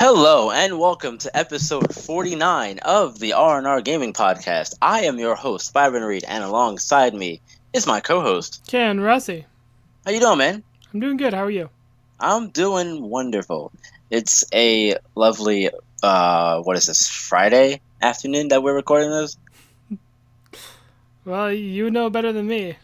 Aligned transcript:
Hello 0.00 0.52
and 0.52 0.78
welcome 0.78 1.18
to 1.18 1.36
episode 1.36 1.92
49 1.92 2.78
of 2.84 3.18
the 3.18 3.32
R&R 3.32 3.80
Gaming 3.80 4.12
Podcast. 4.12 4.76
I 4.80 5.00
am 5.06 5.18
your 5.18 5.34
host, 5.34 5.72
Byron 5.72 6.04
Reed, 6.04 6.22
and 6.22 6.44
alongside 6.44 7.14
me 7.14 7.40
is 7.72 7.84
my 7.84 7.98
co-host. 7.98 8.62
Ken 8.68 9.00
Rossi. 9.00 9.44
How 10.04 10.12
you 10.12 10.20
doing, 10.20 10.38
man? 10.38 10.62
I'm 10.94 11.00
doing 11.00 11.16
good. 11.16 11.34
How 11.34 11.42
are 11.42 11.50
you? 11.50 11.68
I'm 12.20 12.50
doing 12.50 13.02
wonderful. 13.02 13.72
It's 14.08 14.44
a 14.54 14.98
lovely 15.16 15.70
uh 16.00 16.62
what 16.62 16.76
is 16.76 16.86
this? 16.86 17.08
Friday 17.08 17.80
afternoon 18.00 18.48
that 18.48 18.62
we're 18.62 18.76
recording 18.76 19.10
this? 19.10 19.36
Well, 21.24 21.52
you 21.52 21.90
know 21.90 22.08
better 22.08 22.32
than 22.32 22.46
me. 22.46 22.76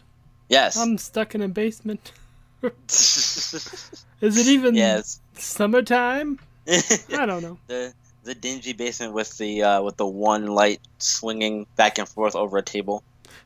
Yes. 0.49 0.75
I'm 0.75 0.97
stuck 0.97 1.33
in 1.33 1.41
a 1.41 1.47
basement. 1.47 2.11
Is 2.89 4.05
it 4.21 4.47
even 4.47 4.75
yes. 4.75 5.21
summertime? 5.35 6.39
I 6.67 7.25
don't 7.25 7.41
know. 7.41 7.57
the 7.67 7.93
the 8.23 8.33
dingy 8.35 8.73
basement 8.73 9.13
with 9.13 9.37
the 9.37 9.63
uh, 9.63 9.81
with 9.83 9.97
the 9.97 10.05
one 10.07 10.47
light 10.47 10.81
swinging 10.97 11.67
back 11.75 11.99
and 11.99 12.07
forth 12.07 12.35
over 12.35 12.57
a 12.57 12.63
table, 12.63 13.03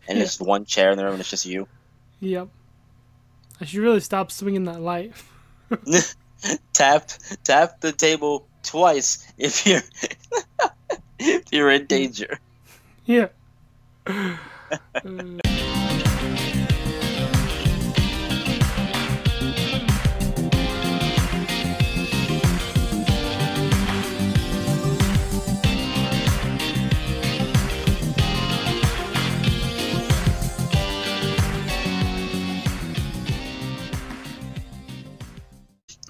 and 0.07 0.15
Yeah. 0.17 0.19
there's 0.23 0.37
just 0.37 0.41
one 0.41 0.65
chair 0.65 0.91
in 0.91 0.97
the 0.97 1.03
room, 1.03 1.13
and 1.13 1.19
it's 1.21 1.29
just 1.29 1.45
you. 1.45 1.67
Yep. 2.21 2.47
I 3.61 3.65
should 3.65 3.79
really 3.81 3.99
stop 3.99 4.31
swinging 4.31 4.65
that 4.65 4.79
light. 4.81 5.13
tap 6.73 7.09
tap 7.43 7.81
the 7.81 7.91
table 7.91 8.47
twice 8.63 9.27
if 9.37 9.65
you're 9.67 9.81
if 11.19 11.43
you're 11.51 11.71
in 11.71 11.85
danger. 11.85 12.39
Yeah. 13.05 13.27
Uh, 14.07 14.37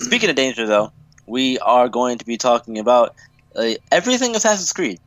Speaking 0.10 0.30
of 0.30 0.36
danger, 0.36 0.66
though, 0.68 0.92
we 1.28 1.60
are 1.60 1.88
going 1.90 2.18
to 2.18 2.26
be 2.26 2.38
talking 2.38 2.80
about 2.80 3.16
uh, 3.56 3.74
everything 3.92 4.36
Assassin's 4.36 4.74
Creed, 4.74 5.00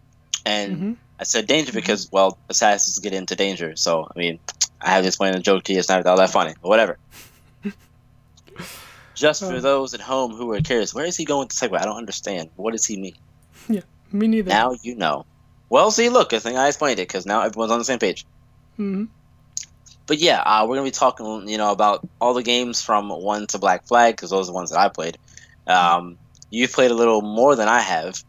and 0.47 0.77
mhm. 0.77 0.97
I 1.19 1.25
said 1.25 1.47
danger 1.47 1.73
because 1.73 2.09
well, 2.13 2.39
assassins 2.49 2.99
get 3.01 3.13
into 3.13 3.35
danger. 3.37 3.75
So 3.77 4.05
I 4.05 4.19
mean, 4.19 4.39
I 4.81 4.91
have 4.91 5.03
to 5.03 5.09
explain 5.09 5.33
the 5.33 5.41
joke 5.41 5.65
to 5.65 5.73
you. 5.73 5.79
It's 5.81 5.89
not 5.89 6.07
all 6.07 6.17
that 6.19 6.31
funny, 6.31 6.55
but 6.63 6.69
whatever. 6.69 6.99
Just 9.15 9.41
for 9.41 9.55
Oh. 9.57 9.61
those 9.61 9.93
at 9.95 10.01
home 10.01 10.33
who 10.35 10.53
are 10.53 10.61
curious, 10.61 10.95
where 10.95 11.05
is 11.05 11.17
he 11.17 11.25
going 11.25 11.49
to 11.49 11.55
segue? 11.55 11.79
I 11.79 11.85
don't 11.85 11.99
understand. 11.99 12.51
What 12.57 12.73
does 12.73 12.87
he 12.87 12.97
mean? 12.99 13.15
Yeah, 13.69 13.83
me 14.11 14.27
neither. 14.29 14.49
Now 14.51 14.75
you 14.83 14.97
know. 14.97 15.25
Well, 15.69 15.91
see, 15.91 16.09
look, 16.11 16.33
I 16.33 16.39
think 16.39 16.57
I 16.57 16.69
explained 16.69 16.99
it 16.99 17.09
because 17.09 17.27
now 17.27 17.43
everyone's 17.43 17.73
on 17.73 17.79
the 17.79 17.85
same 17.85 17.99
page. 17.99 18.25
hmm 18.77 19.05
But 20.13 20.19
yeah, 20.19 20.43
uh, 20.43 20.67
we're 20.69 20.75
gonna 20.75 20.85
be 20.89 20.91
talking, 20.91 21.49
you 21.49 21.57
know, 21.57 21.73
about 21.73 22.07
all 22.21 22.35
the 22.35 22.43
games 22.43 22.83
from 22.83 23.09
one 23.09 23.47
to 23.47 23.59
Black 23.59 23.87
Flag 23.87 24.15
because 24.15 24.29
those 24.29 24.47
are 24.47 24.53
the 24.53 24.55
ones 24.55 24.69
that 24.69 24.79
I 24.79 24.91
played. 24.91 25.17
Um, 25.67 26.19
you've 26.51 26.71
played 26.71 26.91
a 26.91 26.95
little 26.95 27.23
more 27.23 27.57
than 27.57 27.67
I 27.67 27.81
have. 27.81 28.23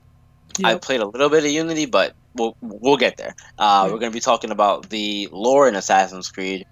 I 0.63 0.75
played 0.75 1.01
a 1.01 1.05
little 1.05 1.27
bit 1.27 1.43
of 1.43 1.51
Unity, 1.51 1.85
but 1.85 2.15
we'll 2.35 2.55
we'll 2.61 2.95
get 2.95 3.17
there. 3.17 3.35
Uh. 3.59 3.89
We're 3.91 3.99
gonna 3.99 4.11
be 4.13 4.21
talking 4.21 4.49
about 4.51 4.89
the 4.91 5.27
lore 5.33 5.67
in 5.67 5.75
Assassin's 5.75 6.31
Creed. 6.31 6.65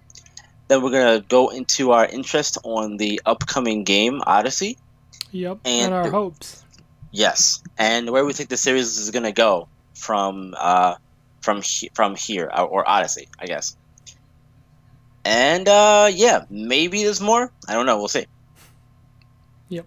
Then 0.68 0.80
we're 0.82 0.92
gonna 0.92 1.20
go 1.20 1.50
into 1.50 1.90
our 1.90 2.06
interest 2.06 2.56
on 2.64 2.96
the 2.96 3.20
upcoming 3.26 3.84
game 3.84 4.22
Odyssey. 4.26 4.78
Yep. 5.30 5.58
and 5.66 5.84
And 5.84 5.94
our 5.94 6.04
the- 6.04 6.10
hopes. 6.10 6.64
Yes, 7.10 7.62
and 7.76 8.08
where 8.08 8.24
we 8.24 8.32
think 8.32 8.48
the 8.48 8.56
series 8.56 8.96
is 8.96 9.10
gonna 9.10 9.30
go 9.32 9.68
from 9.94 10.54
uh, 10.58 10.94
from 11.42 11.60
he- 11.60 11.90
from 11.92 12.16
here 12.16 12.50
or 12.50 12.88
Odyssey, 12.88 13.28
I 13.38 13.44
guess. 13.44 13.76
And 15.24 15.68
uh, 15.68 16.10
yeah, 16.12 16.44
maybe 16.50 17.04
there's 17.04 17.20
more. 17.20 17.52
I 17.68 17.74
don't 17.74 17.86
know. 17.86 17.98
We'll 17.98 18.08
see. 18.08 18.26
Yep. 19.68 19.86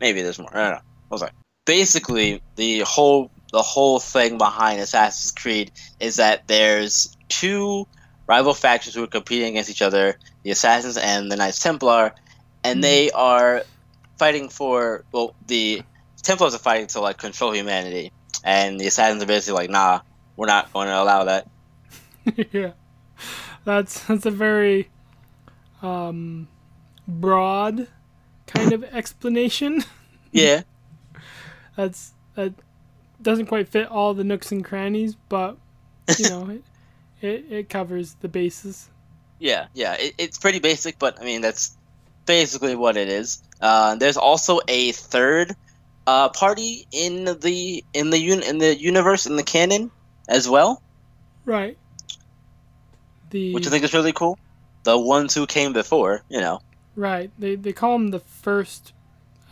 Maybe 0.00 0.22
there's 0.22 0.38
more. 0.38 0.50
I 0.56 0.62
don't 0.62 0.72
know. 0.72 0.82
We'll 1.10 1.18
see. 1.18 1.26
Basically, 1.64 2.42
the 2.56 2.80
whole 2.80 3.30
the 3.52 3.62
whole 3.62 4.00
thing 4.00 4.38
behind 4.38 4.80
Assassin's 4.80 5.32
Creed 5.32 5.70
is 6.00 6.16
that 6.16 6.48
there's 6.48 7.16
two 7.28 7.86
rival 8.26 8.54
factions 8.54 8.94
who 8.94 9.04
are 9.04 9.08
competing 9.08 9.50
against 9.50 9.70
each 9.70 9.82
other: 9.82 10.18
the 10.42 10.50
Assassins 10.50 10.96
and 10.96 11.30
the 11.30 11.36
Knights 11.36 11.60
Templar, 11.60 12.12
and 12.64 12.82
they 12.82 13.10
are 13.12 13.62
fighting 14.18 14.48
for 14.48 15.04
well 15.12 15.34
the 15.46 15.82
Templars 16.22 16.56
are 16.56 16.58
fighting 16.58 16.88
to 16.88 17.00
like 17.00 17.18
control 17.18 17.54
humanity, 17.54 18.10
and 18.42 18.80
the 18.80 18.86
Assassins 18.88 19.22
are 19.22 19.26
basically 19.26 19.54
like, 19.54 19.70
nah, 19.70 20.00
we're 20.36 20.46
not 20.46 20.72
going 20.72 20.88
to 20.88 21.00
allow 21.00 21.24
that. 21.24 21.48
yeah. 22.52 22.72
That's 23.66 24.00
that's 24.06 24.24
a 24.26 24.30
very 24.30 24.88
um 25.82 26.48
broad 27.06 27.88
kind 28.46 28.72
of 28.72 28.84
explanation. 28.84 29.84
Yeah, 30.32 30.62
That's 31.76 32.12
that 32.34 32.54
doesn't 33.22 33.46
quite 33.46 33.68
fit 33.68 33.88
all 33.88 34.14
the 34.14 34.24
nooks 34.24 34.52
and 34.52 34.64
crannies, 34.64 35.16
but 35.28 35.56
you 36.18 36.28
know, 36.28 36.48
it, 36.50 36.64
it, 37.22 37.52
it 37.52 37.68
covers 37.70 38.14
the 38.20 38.28
bases. 38.28 38.90
yeah, 39.38 39.68
yeah. 39.74 39.94
It, 39.98 40.14
it's 40.18 40.38
pretty 40.38 40.58
basic, 40.60 40.98
but 40.98 41.20
I 41.20 41.24
mean 41.24 41.40
that's 41.40 41.76
basically 42.26 42.76
what 42.76 42.96
it 42.96 43.08
is. 43.08 43.42
Uh, 43.60 43.96
there's 43.96 44.18
also 44.18 44.60
a 44.68 44.92
third 44.92 45.54
uh, 46.06 46.28
party 46.30 46.86
in 46.92 47.24
the 47.24 47.84
in 47.94 48.10
the 48.10 48.18
un- 48.32 48.42
in 48.42 48.58
the 48.58 48.76
universe 48.76 49.26
in 49.26 49.36
the 49.36 49.44
canon 49.44 49.90
as 50.28 50.48
well, 50.48 50.82
Right. 51.44 51.78
The 53.36 53.54
which 53.54 53.66
I 53.66 53.70
think 53.70 53.84
is 53.84 53.92
really 53.92 54.12
cool. 54.12 54.38
The 54.84 54.96
ones 54.96 55.34
who 55.34 55.46
came 55.46 55.72
before, 55.72 56.22
you 56.28 56.40
know, 56.40 56.60
right. 56.94 57.30
They 57.38 57.56
they 57.56 57.72
call 57.72 57.92
them 57.98 58.08
the 58.08 58.20
first 58.20 58.92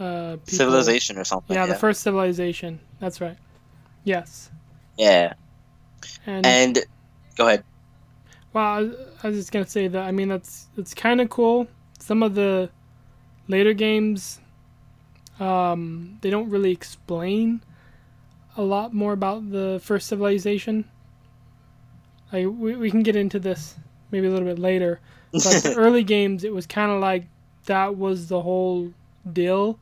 uh 0.01 0.37
people. 0.47 0.59
civilization 0.63 1.19
or 1.19 1.25
something. 1.25 1.55
Yeah, 1.55 1.67
Yeah, 1.67 1.73
the 1.75 1.79
first 1.87 2.01
civilization. 2.03 2.81
That's 3.01 3.21
right. 3.21 3.37
Yes. 4.05 4.51
yeah. 4.97 5.35
And, 6.27 6.47
And 6.47 6.79
go 7.37 7.47
ahead. 7.49 7.65
well, 8.53 8.65
I 8.65 8.81
was, 8.81 8.95
I 9.23 9.29
was 9.29 9.37
just 9.37 9.53
gonna 9.53 9.67
say 9.67 9.89
that. 9.89 10.05
I 10.09 10.13
mean, 10.13 10.29
that's 10.29 10.69
it's 10.77 10.95
kind 10.95 11.21
of 11.21 11.29
cool. 11.29 11.67
Some 11.99 12.23
of 12.23 12.35
the 12.35 12.71
later 13.49 13.73
games, 13.75 14.41
um, 15.41 16.19
they 16.23 16.31
don't 16.31 16.51
really 16.51 16.73
explain 16.73 17.63
a 18.57 18.63
lot 18.63 18.95
more 18.95 19.13
about 19.13 19.51
the 19.51 19.81
first 19.83 20.07
civilization. 20.07 20.85
Like 22.35 22.49
we 22.49 22.75
we 22.77 22.91
can 22.91 23.05
get 23.05 23.15
into 23.15 23.39
this 23.39 23.77
maybe 24.11 24.27
a 24.27 24.31
little 24.31 24.49
bit 24.49 24.59
later. 24.59 25.01
But 25.33 25.63
the 25.63 25.75
early 25.75 26.03
games, 26.05 26.45
it 26.45 26.53
was 26.53 26.67
kind 26.67 26.91
of 26.93 27.01
like 27.01 27.27
that 27.67 27.97
was 27.97 28.27
the 28.29 28.43
whole 28.43 28.93
deal. 29.33 29.79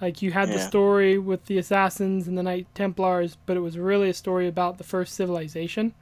Like 0.00 0.22
you 0.22 0.30
had 0.32 0.50
the 0.50 0.60
story 0.60 1.18
with 1.18 1.46
the 1.46 1.58
assassins 1.58 2.28
and 2.28 2.38
the 2.38 2.42
Knight 2.42 2.66
Templars, 2.74 3.36
but 3.46 3.56
it 3.56 3.60
was 3.60 3.76
really 3.76 4.10
a 4.10 4.14
story 4.14 4.46
about 4.46 4.78
the 4.78 4.84
first 4.84 5.14
civilization. 5.14 5.94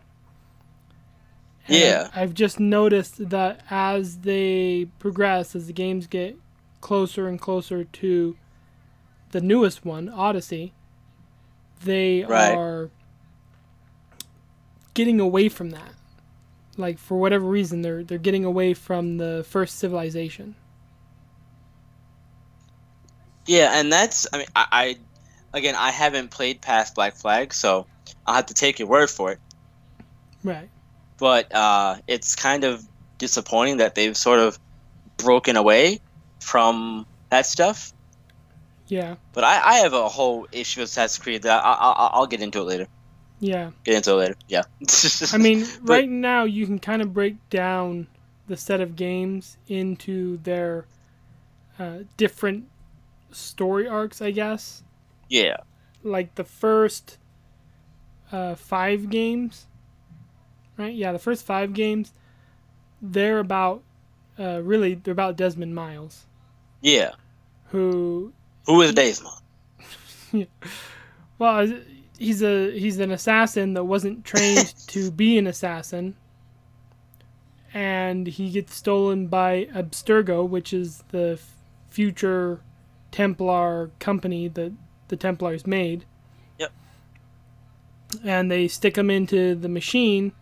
And 1.69 1.77
Yeah. 1.77 2.11
I've 2.15 2.35
just 2.35 2.61
noticed 2.61 3.31
that 3.31 3.61
as 3.71 4.19
they 4.19 4.89
progress, 4.99 5.57
as 5.57 5.67
the 5.69 5.73
games 5.73 6.07
get 6.07 6.37
closer 6.81 7.27
and 7.29 7.41
closer 7.41 7.85
to 7.85 8.37
the 9.31 9.41
newest 9.41 9.85
one, 9.85 10.09
Odyssey, 10.09 10.73
they 11.83 12.25
Right. 12.25 12.57
are 12.57 12.91
getting 14.97 15.21
away 15.21 15.49
from 15.49 15.71
that 15.71 15.93
like 16.77 16.99
for 16.99 17.17
whatever 17.17 17.47
reason 17.47 17.83
they're 17.83 18.03
they're 18.03 18.19
getting 18.19 18.45
away 18.45 18.75
from 18.75 19.17
the 19.19 19.45
first 19.49 19.79
civilization. 19.79 20.55
Yeah, 23.47 23.79
and 23.79 23.93
that's 23.93 24.27
I 24.33 24.39
mean 24.39 24.47
I, 24.57 24.67
I 24.73 24.97
again 25.57 25.75
I 25.77 25.91
haven't 25.91 26.31
played 26.31 26.61
past 26.61 26.95
Black 26.95 27.15
Flag, 27.17 27.53
so 27.55 27.87
I'll 28.27 28.35
have 28.35 28.47
to 28.47 28.55
take 28.55 28.79
your 28.79 28.89
word 28.89 29.09
for 29.11 29.33
it. 29.33 29.39
Right. 30.43 30.69
But 31.19 31.55
uh, 31.55 31.97
it's 32.07 32.35
kind 32.37 32.65
of 32.65 32.87
disappointing 33.19 33.79
that 33.79 33.95
they've 33.95 34.17
sort 34.17 34.39
of 34.41 34.59
broken 35.17 35.57
away 35.57 36.01
from 36.41 37.07
that 37.31 37.47
stuff. 37.47 37.93
Yeah. 38.89 39.17
But 39.33 39.45
I, 39.45 39.61
I 39.65 39.75
have 39.79 39.93
a 39.95 40.09
whole 40.09 40.47
issue 40.53 40.81
with 40.81 40.91
Assassin's 40.91 41.23
Creed 41.23 41.43
that 41.43 41.65
I, 41.65 41.73
I, 41.73 41.75
I'll- 41.93 42.11
I'll 42.13 42.27
get 42.27 42.41
into 42.43 42.61
it 42.61 42.65
later. 42.65 42.87
Yeah. 43.39 43.71
Get 43.85 43.97
into 43.97 44.13
it 44.13 44.15
later. 44.15 44.37
Yeah. 44.49 44.63
I 45.33 45.39
mean, 45.39 45.65
But- 45.83 45.91
right 45.93 46.09
now 46.09 46.45
you 46.45 46.67
can 46.67 46.79
kind 46.79 47.03
of 47.03 47.13
break 47.13 47.37
down 47.51 48.07
the 48.49 48.57
set 48.57 48.81
of 48.81 48.97
games 48.97 49.57
into 49.69 50.39
their 50.39 50.87
uh, 51.79 51.99
different 52.17 52.65
story 53.33 53.87
arcs, 53.89 54.23
I 54.23 54.31
guess. 54.31 54.83
yeah, 55.29 55.57
Like 56.03 56.37
the 56.37 56.45
first 56.45 57.19
uh, 58.33 58.55
five 58.55 59.11
games, 59.11 59.67
right? 60.79 60.95
Yeah, 60.95 61.13
the 61.13 61.19
first 61.19 61.45
five 61.45 61.73
games, 61.75 62.13
they're 63.03 63.41
about 63.41 63.83
uh, 64.39 64.61
really 64.63 64.95
they're 64.95 65.13
about 65.13 65.37
Desmond 65.37 65.75
Miles, 65.75 66.27
yeah. 66.81 67.11
who 67.71 68.33
Who 68.67 68.81
is 68.83 68.95
Desmond? 68.95 69.35
well, 71.39 71.67
he's 72.19 72.43
a 72.43 72.77
he's 72.79 72.99
an 72.99 73.11
assassin 73.11 73.75
that 73.75 73.85
wasn't 73.85 74.25
trained 74.25 74.75
to 74.89 75.11
be 75.11 75.39
an 75.39 75.47
assassin, 75.47 76.17
and 77.75 78.27
he 78.27 78.51
gets 78.51 78.75
stolen 78.75 79.27
by 79.27 79.67
Abstergo, 79.75 80.49
which 80.49 80.73
is 80.73 81.03
the 81.11 81.33
f- 81.33 81.55
future 81.89 82.61
Templar 83.13 83.91
company 83.99 84.49
that 84.49 84.73
the 85.09 85.17
Templars 85.17 85.67
made. 85.67 86.05
Yep. 86.59 86.73
And 88.25 88.51
they 88.51 88.69
stick 88.69 88.97
him 88.97 89.11
into 89.11 89.55
the 89.55 89.69
machine, 89.69 90.33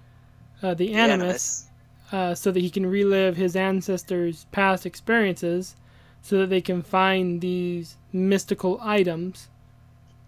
uh, 0.63 0.75
the 0.75 0.89
The 0.89 0.95
Animus, 0.95 1.67
uh, 2.13 2.35
so 2.35 2.51
that 2.51 2.61
he 2.61 2.71
can 2.71 2.87
relive 2.87 3.37
his 3.37 3.57
ancestors' 3.57 4.47
past 4.53 4.87
experiences, 4.87 5.77
so 6.23 6.39
that 6.39 6.51
they 6.51 6.61
can 6.61 6.83
find 6.83 7.41
these 7.41 7.97
mystical 8.13 8.79
items. 8.83 9.49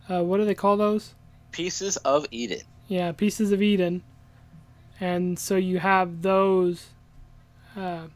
Uh, 0.09 0.23
what 0.23 0.39
do 0.39 0.45
they 0.45 0.55
call 0.55 0.77
those? 0.77 1.15
Pieces 1.57 1.97
of 1.99 2.27
Eden. 2.31 2.61
Yeah, 2.87 3.13
pieces 3.13 3.51
of 3.51 3.63
Eden. 3.63 4.03
And 5.01 5.39
so 5.39 5.57
you 5.57 5.79
have 5.79 6.21
those 6.21 6.89
uh, 7.75 8.09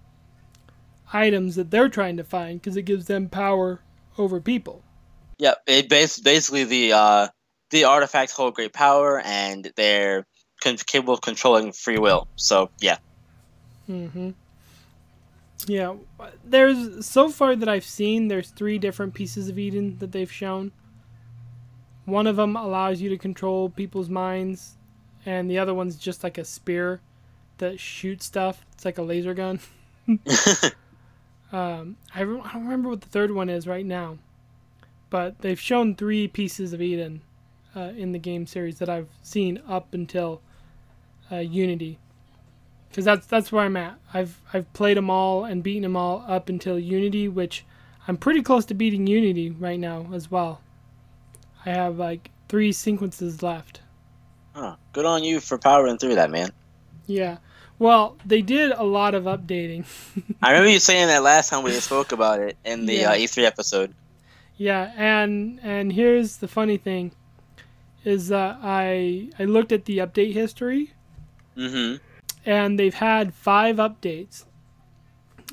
items 1.12 1.56
that 1.56 1.70
they're 1.70 1.88
trying 1.88 2.18
to 2.18 2.24
find 2.24 2.60
because 2.60 2.76
it 2.76 2.82
gives 2.82 3.06
them 3.06 3.28
power 3.28 3.80
over 4.18 4.40
people. 4.40 4.82
Yeah, 5.38 5.54
It 5.66 5.88
bas- 5.88 6.20
basically 6.20 6.64
the 6.64 6.92
uh, 6.92 7.28
the 7.70 7.84
artifacts 7.84 8.32
hold 8.32 8.54
great 8.54 8.74
power, 8.74 9.20
and 9.24 9.72
they're 9.74 10.26
con- 10.62 10.76
capable 10.76 11.14
of 11.14 11.22
controlling 11.22 11.72
free 11.72 11.98
will. 11.98 12.28
So 12.36 12.70
yeah. 12.80 12.98
Mm-hmm. 13.88 14.30
Yeah, 15.66 15.94
there's 16.44 17.06
so 17.06 17.30
far 17.30 17.56
that 17.56 17.68
I've 17.68 17.84
seen, 17.84 18.28
there's 18.28 18.50
three 18.50 18.78
different 18.78 19.14
pieces 19.14 19.48
of 19.48 19.58
Eden 19.58 19.96
that 19.98 20.12
they've 20.12 20.30
shown. 20.30 20.72
One 22.10 22.26
of 22.26 22.36
them 22.36 22.56
allows 22.56 23.00
you 23.00 23.08
to 23.10 23.18
control 23.18 23.70
people's 23.70 24.08
minds, 24.08 24.76
and 25.24 25.50
the 25.50 25.58
other 25.58 25.74
one's 25.74 25.96
just 25.96 26.24
like 26.24 26.38
a 26.38 26.44
spear 26.44 27.00
that 27.58 27.78
shoots 27.80 28.26
stuff. 28.26 28.64
It's 28.72 28.84
like 28.84 28.98
a 28.98 29.02
laser 29.02 29.34
gun. 29.34 29.60
Um, 31.52 31.96
I, 32.14 32.20
re- 32.20 32.40
I 32.44 32.52
don't 32.52 32.64
remember 32.64 32.88
what 32.88 33.00
the 33.00 33.08
third 33.08 33.32
one 33.32 33.48
is 33.48 33.66
right 33.66 33.84
now, 33.84 34.18
but 35.08 35.40
they've 35.40 35.58
shown 35.58 35.94
three 35.94 36.28
pieces 36.28 36.72
of 36.72 36.80
Eden 36.80 37.22
uh, 37.74 37.92
in 37.96 38.12
the 38.12 38.18
game 38.18 38.46
series 38.46 38.78
that 38.78 38.88
I've 38.88 39.08
seen 39.22 39.60
up 39.68 39.92
until 39.92 40.40
uh, 41.30 41.36
Unity, 41.38 41.98
because 42.88 43.04
that's 43.04 43.26
that's 43.26 43.50
where 43.50 43.64
I'm 43.64 43.76
at. 43.76 43.98
I've 44.14 44.40
I've 44.52 44.72
played 44.74 44.96
them 44.96 45.10
all 45.10 45.44
and 45.44 45.62
beaten 45.62 45.82
them 45.82 45.96
all 45.96 46.24
up 46.28 46.48
until 46.48 46.78
Unity, 46.78 47.26
which 47.28 47.64
I'm 48.06 48.16
pretty 48.16 48.42
close 48.42 48.64
to 48.66 48.74
beating 48.74 49.06
Unity 49.08 49.50
right 49.50 49.78
now 49.80 50.08
as 50.12 50.30
well. 50.30 50.60
I 51.66 51.70
have 51.70 51.98
like 51.98 52.30
three 52.48 52.72
sequences 52.72 53.42
left. 53.42 53.80
Huh. 54.54 54.76
Good 54.92 55.06
on 55.06 55.22
you 55.24 55.40
for 55.40 55.58
powering 55.58 55.98
through 55.98 56.16
that, 56.16 56.30
man. 56.30 56.50
Yeah. 57.06 57.38
Well, 57.78 58.16
they 58.26 58.42
did 58.42 58.72
a 58.72 58.82
lot 58.82 59.14
of 59.14 59.24
updating. 59.24 59.84
I 60.42 60.50
remember 60.50 60.70
you 60.70 60.78
saying 60.90 61.06
that 61.08 61.22
last 61.22 61.48
time 61.50 61.62
we 61.62 61.72
spoke 61.72 62.12
about 62.12 62.40
it 62.40 62.56
in 62.64 62.86
the 62.86 62.94
Yeah. 62.94 63.10
uh, 63.12 63.14
E3 63.14 63.44
episode. 63.44 63.94
Yeah, 64.56 64.92
and 64.96 65.58
and 65.62 65.90
here's 65.92 66.36
the 66.36 66.48
funny 66.48 66.76
thing, 66.76 67.12
is 68.04 68.28
that 68.28 68.58
I 68.62 69.30
I 69.38 69.44
looked 69.44 69.72
at 69.72 69.86
the 69.86 69.98
update 69.98 70.34
history, 70.34 70.92
Mm-hmm. 71.56 71.96
and 72.44 72.78
they've 72.78 72.92
had 72.94 73.32
five 73.32 73.76
updates. 73.76 74.44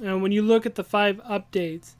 And 0.03 0.21
when 0.21 0.31
you 0.33 0.41
look 0.41 0.65
at 0.65 0.75
the 0.75 0.83
five 0.83 1.17
updates, 1.23 1.95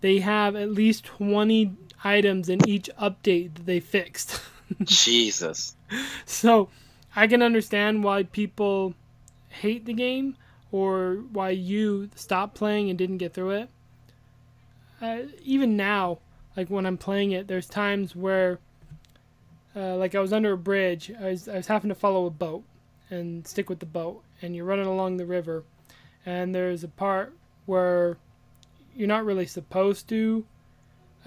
they 0.00 0.20
have 0.20 0.56
at 0.56 0.70
least 0.70 1.04
twenty 1.04 1.76
items 2.04 2.48
in 2.48 2.66
each 2.68 2.90
update 3.00 3.54
that 3.54 3.66
they 3.66 3.80
fixed. 3.80 4.40
Jesus. 4.82 5.76
so 6.24 6.68
I 7.16 7.26
can 7.26 7.42
understand 7.42 8.04
why 8.04 8.24
people 8.24 8.94
hate 9.48 9.86
the 9.86 9.94
game 9.94 10.36
or 10.70 11.24
why 11.32 11.50
you 11.50 12.10
stopped 12.14 12.54
playing 12.54 12.90
and 12.90 12.98
didn't 12.98 13.18
get 13.18 13.32
through 13.32 13.50
it. 13.50 13.68
Uh, 15.00 15.18
even 15.42 15.76
now, 15.76 16.18
like 16.56 16.68
when 16.68 16.86
I'm 16.86 16.98
playing 16.98 17.32
it, 17.32 17.48
there's 17.48 17.66
times 17.66 18.14
where, 18.14 18.58
uh, 19.74 19.96
like 19.96 20.14
I 20.14 20.20
was 20.20 20.32
under 20.32 20.52
a 20.52 20.58
bridge, 20.58 21.10
I 21.20 21.30
was, 21.30 21.48
I 21.48 21.56
was 21.56 21.66
having 21.68 21.88
to 21.88 21.94
follow 21.94 22.26
a 22.26 22.30
boat 22.30 22.64
and 23.10 23.46
stick 23.46 23.70
with 23.70 23.78
the 23.78 23.86
boat, 23.86 24.22
and 24.42 24.54
you're 24.54 24.64
running 24.64 24.86
along 24.86 25.16
the 25.16 25.24
river, 25.24 25.64
and 26.26 26.54
there's 26.54 26.84
a 26.84 26.88
part 26.88 27.32
where 27.64 28.18
you're 28.94 29.08
not 29.08 29.24
really 29.24 29.46
supposed 29.46 30.08
to 30.08 30.44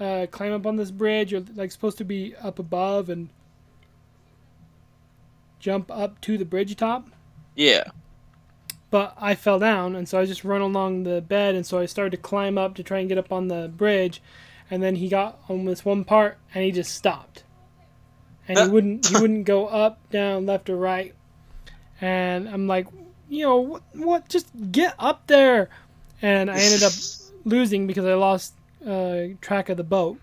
uh, 0.02 0.26
climb 0.26 0.52
up 0.52 0.66
on 0.66 0.76
this 0.76 0.90
bridge. 0.90 1.32
You're 1.32 1.44
like 1.54 1.70
supposed 1.70 1.98
to 1.98 2.04
be 2.04 2.34
up 2.36 2.58
above 2.58 3.08
and 3.08 3.28
jump 5.58 5.90
up 5.90 6.20
to 6.22 6.36
the 6.36 6.44
bridge 6.44 6.74
top. 6.76 7.08
Yeah. 7.54 7.84
But 8.90 9.14
I 9.18 9.34
fell 9.34 9.58
down, 9.58 9.96
and 9.96 10.06
so 10.06 10.18
I 10.18 10.26
just 10.26 10.44
run 10.44 10.60
along 10.60 11.04
the 11.04 11.22
bed, 11.22 11.54
and 11.54 11.64
so 11.64 11.78
I 11.78 11.86
started 11.86 12.10
to 12.10 12.16
climb 12.18 12.58
up 12.58 12.74
to 12.74 12.82
try 12.82 12.98
and 12.98 13.08
get 13.08 13.16
up 13.16 13.32
on 13.32 13.48
the 13.48 13.72
bridge, 13.74 14.20
and 14.70 14.82
then 14.82 14.96
he 14.96 15.08
got 15.08 15.40
on 15.48 15.64
this 15.64 15.82
one 15.82 16.04
part, 16.04 16.36
and 16.54 16.62
he 16.62 16.72
just 16.72 16.94
stopped, 16.94 17.44
and 18.46 18.58
he 18.58 18.68
wouldn't 18.68 19.06
he 19.06 19.14
wouldn't 19.20 19.46
go 19.46 19.66
up, 19.66 19.98
down, 20.10 20.44
left 20.44 20.68
or 20.68 20.76
right, 20.76 21.14
and 22.02 22.46
I'm 22.46 22.66
like, 22.66 22.86
you 23.30 23.46
know 23.46 23.56
what? 23.56 23.82
What? 23.94 24.28
Just 24.28 24.48
get 24.70 24.94
up 24.98 25.26
there, 25.26 25.70
and 26.20 26.50
I 26.50 26.58
ended 26.58 26.82
up 26.82 26.92
losing 27.46 27.86
because 27.86 28.04
I 28.04 28.12
lost 28.12 28.52
uh, 28.86 29.34
track 29.40 29.68
of 29.68 29.76
the 29.76 29.84
boat. 29.84 30.18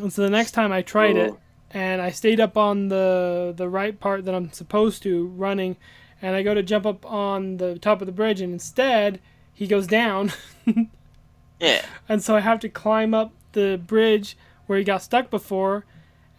And 0.00 0.12
so 0.12 0.22
the 0.22 0.30
next 0.30 0.52
time 0.52 0.72
I 0.72 0.82
tried 0.82 1.16
it, 1.16 1.30
Oh. 1.32 1.38
and 1.70 2.00
I 2.02 2.10
stayed 2.10 2.40
up 2.40 2.56
on 2.56 2.88
the 2.88 3.52
the 3.56 3.68
right 3.68 3.98
part 3.98 4.24
that 4.24 4.34
I'm 4.34 4.52
supposed 4.52 5.02
to 5.04 5.26
running, 5.28 5.76
and 6.20 6.34
I 6.34 6.42
go 6.42 6.52
to 6.54 6.62
jump 6.62 6.84
up 6.86 7.06
on 7.06 7.58
the 7.58 7.78
top 7.78 8.00
of 8.00 8.06
the 8.06 8.12
bridge, 8.12 8.40
and 8.40 8.52
instead 8.52 9.20
he 9.52 9.66
goes 9.68 9.86
down, 9.86 10.32
Yeah. 11.60 11.84
and 12.08 12.22
so 12.22 12.34
I 12.36 12.40
have 12.40 12.58
to 12.60 12.68
climb 12.68 13.14
up 13.14 13.32
the 13.52 13.80
bridge 13.86 14.36
where 14.66 14.78
he 14.78 14.84
got 14.84 15.02
stuck 15.02 15.30
before, 15.30 15.84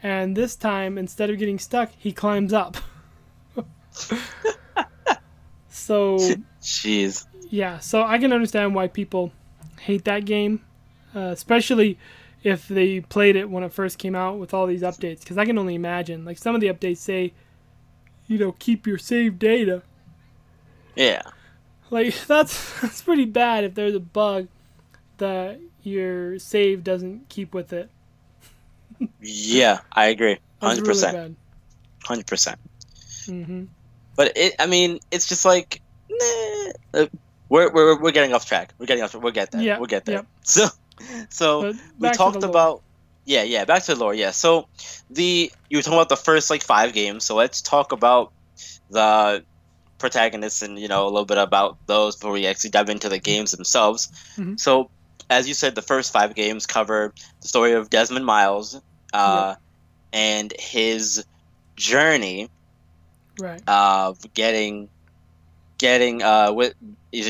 and 0.03 0.35
this 0.35 0.55
time 0.57 0.97
instead 0.97 1.29
of 1.29 1.37
getting 1.37 1.59
stuck, 1.59 1.91
he 1.97 2.11
climbs 2.11 2.51
up. 2.51 2.75
so 5.69 6.17
Jeez. 6.61 7.25
yeah, 7.49 7.79
so 7.79 8.03
I 8.03 8.17
can 8.17 8.33
understand 8.33 8.75
why 8.75 8.87
people 8.87 9.31
hate 9.85 10.03
that 10.05 10.25
game, 10.25 10.65
uh, 11.15 11.19
especially 11.31 11.97
if 12.43 12.67
they 12.67 13.01
played 13.01 13.35
it 13.35 13.49
when 13.49 13.63
it 13.63 13.71
first 13.71 13.97
came 13.97 14.15
out 14.15 14.37
with 14.37 14.53
all 14.53 14.67
these 14.67 14.81
updates. 14.81 15.19
Because 15.19 15.37
I 15.37 15.45
can 15.45 15.57
only 15.57 15.75
imagine, 15.75 16.25
like 16.25 16.37
some 16.37 16.55
of 16.55 16.61
the 16.61 16.67
updates 16.67 16.97
say, 16.97 17.33
you 18.27 18.37
know, 18.37 18.53
keep 18.53 18.87
your 18.87 18.97
saved 18.97 19.39
data. 19.39 19.83
Yeah. 20.95 21.21
Like 21.89 22.15
that's 22.27 22.81
that's 22.81 23.01
pretty 23.01 23.25
bad 23.25 23.63
if 23.63 23.75
there's 23.75 23.95
a 23.95 23.99
bug 23.99 24.47
that 25.17 25.59
your 25.83 26.39
save 26.39 26.83
doesn't 26.83 27.29
keep 27.29 27.53
with 27.53 27.71
it. 27.71 27.89
Yeah, 29.21 29.79
I 29.91 30.07
agree. 30.07 30.39
Hundred 30.61 30.85
percent. 30.85 31.37
Hundred 32.03 32.27
percent. 32.27 32.59
hmm 33.25 33.65
But 34.15 34.33
it, 34.35 34.55
I 34.59 34.65
mean, 34.65 34.99
it's 35.11 35.27
just 35.27 35.45
like, 35.45 35.81
nah. 36.09 37.05
We're, 37.49 37.71
we're, 37.71 37.99
we're 38.01 38.11
getting 38.11 38.33
off 38.33 38.45
track. 38.45 38.73
We're 38.79 38.85
getting 38.87 39.03
off. 39.03 39.13
We'll 39.15 39.31
get 39.31 39.51
there. 39.51 39.61
Yeah, 39.61 39.77
We'll 39.77 39.87
get 39.87 40.05
there. 40.05 40.15
yep. 40.15 40.27
So, 40.43 40.67
so 41.29 41.73
we 41.99 42.09
talked 42.11 42.43
about 42.43 42.81
yeah 43.25 43.43
yeah 43.43 43.65
back 43.65 43.83
to 43.83 43.95
the 43.95 43.99
lore 43.99 44.13
yeah 44.13 44.29
so 44.31 44.67
the 45.09 45.51
you 45.69 45.77
were 45.77 45.81
talking 45.81 45.97
about 45.97 46.09
the 46.09 46.15
first 46.15 46.49
like 46.51 46.61
five 46.61 46.93
games 46.93 47.25
so 47.25 47.35
let's 47.35 47.61
talk 47.61 47.91
about 47.91 48.31
the 48.91 49.43
protagonists 49.97 50.61
and 50.61 50.77
you 50.79 50.87
know 50.87 51.03
a 51.05 51.09
little 51.09 51.25
bit 51.25 51.37
about 51.39 51.77
those 51.87 52.15
before 52.15 52.31
we 52.31 52.45
actually 52.45 52.69
dive 52.69 52.87
into 52.89 53.09
the 53.09 53.17
games 53.19 53.51
themselves 53.51 54.09
Mhm. 54.37 54.59
so 54.59 54.89
as 55.29 55.47
you 55.47 55.53
said 55.55 55.73
the 55.75 55.81
first 55.81 56.13
five 56.13 56.35
games 56.35 56.65
cover 56.67 57.13
the 57.41 57.47
story 57.47 57.73
of 57.73 57.89
desmond 57.89 58.25
miles 58.25 58.79
uh, 59.11 59.55
and 60.13 60.53
his 60.59 61.25
journey 61.75 62.49
right. 63.41 63.61
of 63.67 64.19
getting 64.33 64.87
getting 65.77 66.21
uh 66.23 66.51
with 66.53 66.73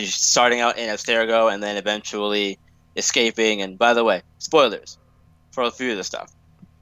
starting 0.05 0.61
out 0.61 0.77
in 0.77 0.89
Abstergo 0.89 1.51
and 1.53 1.61
then 1.61 1.77
eventually 1.77 2.57
escaping 2.95 3.61
and 3.61 3.77
by 3.77 3.93
the 3.93 4.03
way 4.03 4.21
spoilers 4.39 4.97
for 5.51 5.63
a 5.63 5.71
few 5.71 5.91
of 5.91 5.97
the 5.97 6.03
stuff 6.03 6.31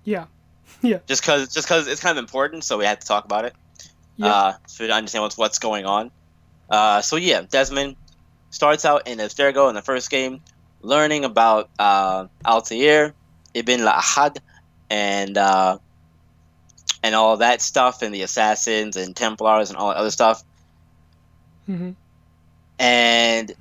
Yeah. 0.04 0.26
Yeah. 0.82 1.00
Just 1.08 1.22
because 1.22 1.54
just 1.54 1.68
because 1.68 1.88
it's 1.88 2.02
kind 2.02 2.18
of 2.18 2.22
important 2.24 2.64
so 2.64 2.78
we 2.78 2.86
had 2.86 3.00
to 3.02 3.08
talk 3.08 3.26
about 3.26 3.46
it 3.46 3.54
Yeah. 4.18 4.28
uh 4.28 4.54
so 4.68 4.86
to 4.88 4.94
understand 4.94 5.24
what's 5.24 5.38
what's 5.38 5.60
going 5.60 5.86
on 5.86 6.12
uh 6.70 7.02
so 7.02 7.16
yeah 7.16 7.44
Desmond 7.50 7.96
starts 8.50 8.84
out 8.86 9.08
in 9.08 9.18
Abstergo 9.20 9.70
in 9.70 9.76
the 9.76 9.82
first 9.82 10.10
game 10.10 10.42
learning 10.82 11.24
about 11.26 11.70
uh 11.80 12.28
Altair 12.46 13.14
Ibn 13.54 13.80
La'Ahad 13.80 14.38
and 14.90 15.38
uh 15.38 15.78
and 17.02 17.16
all 17.16 17.38
that 17.38 17.62
stuff 17.62 18.02
and 18.02 18.14
the 18.14 18.22
assassins 18.22 18.96
and 18.98 19.16
Templars 19.16 19.70
and 19.70 19.78
all 19.78 19.90
that 19.90 19.98
other 19.98 20.12
stuff 20.12 20.44
hmm 21.68 21.92
and 22.80 23.52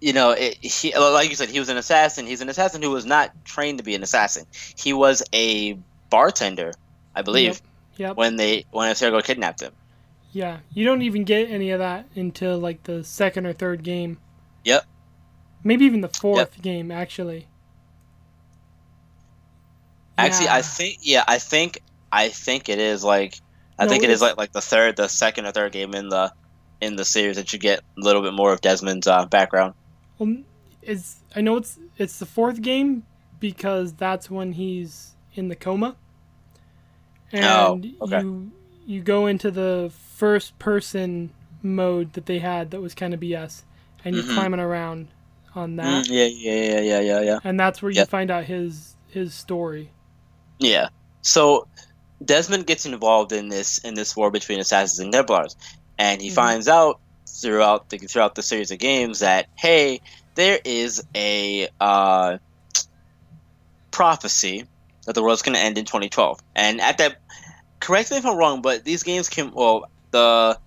you 0.00 0.12
know, 0.12 0.32
it, 0.32 0.58
he 0.62 0.96
like 0.96 1.30
you 1.30 1.36
said, 1.36 1.48
he 1.50 1.58
was 1.60 1.70
an 1.70 1.76
assassin. 1.78 2.26
He's 2.26 2.42
an 2.42 2.48
assassin 2.50 2.82
who 2.82 2.90
was 2.90 3.06
not 3.06 3.32
trained 3.44 3.78
to 3.78 3.84
be 3.84 3.94
an 3.96 4.02
assassin. 4.04 4.46
He 4.76 4.92
was 4.92 5.22
a 5.34 5.78
bartender, 6.10 6.72
I 7.14 7.22
believe, 7.22 7.60
Yep. 7.96 8.16
when 8.16 8.36
they 8.36 8.64
when 8.70 8.92
Abstergo 8.92 9.24
kidnapped 9.24 9.62
him. 9.62 9.72
Yeah. 10.32 10.58
You 10.72 10.84
don't 10.84 11.02
even 11.02 11.24
get 11.24 11.50
any 11.50 11.70
of 11.70 11.78
that 11.80 12.06
until 12.14 12.58
like 12.58 12.84
the 12.84 13.02
second 13.04 13.46
or 13.46 13.52
third 13.52 13.82
game. 13.82 14.18
Yep. 14.64 14.84
Maybe 15.62 15.84
even 15.84 16.00
the 16.00 16.08
fourth 16.08 16.60
game, 16.62 16.90
actually. 16.90 17.46
Actually, 20.16 20.48
I 20.48 20.62
think 20.62 20.98
yeah, 21.00 21.24
I 21.28 21.38
think 21.38 21.78
I 22.10 22.28
think 22.28 22.68
it 22.68 22.78
is 22.78 23.04
like 23.04 23.34
I 23.78 23.86
No, 23.86 23.88
think 23.88 24.02
it 24.02 24.10
is 24.10 24.20
like 24.20 24.36
like 24.36 24.52
the 24.52 24.60
third, 24.60 24.96
the 24.96 25.08
second 25.08 25.46
or 25.46 25.52
third 25.52 25.72
game 25.72 25.94
in 25.94 26.08
the 26.08 26.32
in 26.80 26.96
the 26.96 27.04
series 27.04 27.36
that 27.36 27.52
you 27.52 27.58
get 27.58 27.80
a 27.80 28.00
little 28.00 28.22
bit 28.22 28.34
more 28.34 28.52
of 28.52 28.60
Desmond's 28.60 29.06
uh, 29.06 29.26
background. 29.26 29.74
Well, 30.18 30.36
it's 30.82 31.16
I 31.34 31.40
know 31.40 31.56
it's 31.56 31.78
it's 31.96 32.18
the 32.18 32.26
fourth 32.26 32.62
game 32.62 33.04
because 33.40 33.92
that's 33.92 34.30
when 34.30 34.52
he's 34.52 35.14
in 35.34 35.48
the 35.48 35.56
coma, 35.56 35.96
and 37.32 37.84
Oh, 37.84 38.04
okay. 38.04 38.20
you 38.22 38.52
you 38.86 39.00
go 39.02 39.26
into 39.26 39.50
the 39.50 39.92
first 40.16 40.58
person 40.58 41.30
mode 41.62 42.12
that 42.14 42.26
they 42.26 42.38
had 42.38 42.70
that 42.70 42.80
was 42.80 42.94
kind 42.94 43.12
of 43.14 43.20
BS, 43.20 43.62
and 44.04 44.14
you're 44.14 44.24
Mhm. 44.24 44.34
climbing 44.34 44.60
around 44.60 45.08
on 45.54 45.76
that, 45.76 46.06
Mm, 46.06 46.10
yeah, 46.10 46.24
yeah, 46.24 46.54
yeah, 46.54 46.80
yeah, 46.80 47.00
yeah, 47.00 47.20
yeah. 47.20 47.38
and 47.44 47.58
that's 47.58 47.82
where 47.82 47.90
you 47.90 48.04
find 48.04 48.30
out 48.30 48.44
his 48.44 48.96
his 49.08 49.34
story. 49.34 49.90
Yeah. 50.58 50.88
So 51.22 51.66
Desmond 52.24 52.66
gets 52.66 52.86
involved 52.86 53.32
in 53.32 53.48
this 53.48 53.78
in 53.78 53.94
this 53.94 54.16
war 54.16 54.30
between 54.30 54.60
assassins 54.60 54.98
and 55.00 55.12
Templars, 55.12 55.54
and 55.98 56.20
he 56.20 56.30
Mhm. 56.30 56.34
finds 56.34 56.68
out 56.68 57.00
throughout 57.40 57.88
the 57.88 57.98
throughout 57.98 58.34
the 58.34 58.42
series 58.42 58.70
of 58.70 58.78
games 58.78 59.20
that 59.20 59.46
hey, 59.56 60.00
there 60.36 60.60
is 60.64 61.02
a 61.16 61.68
uh, 61.80 62.38
prophecy 63.90 64.66
that 65.06 65.14
the 65.14 65.22
world's 65.22 65.42
going 65.42 65.54
to 65.54 65.60
end 65.60 65.78
in 65.78 65.84
2012, 65.84 66.38
and 66.54 66.80
at 66.80 66.98
that, 66.98 67.16
correct 67.80 68.10
me 68.10 68.18
if 68.18 68.26
I'm 68.26 68.36
wrong, 68.36 68.62
but 68.62 68.84
these 68.84 69.02
games 69.02 69.28
came 69.28 69.52
well 69.52 69.84
the 70.10 70.58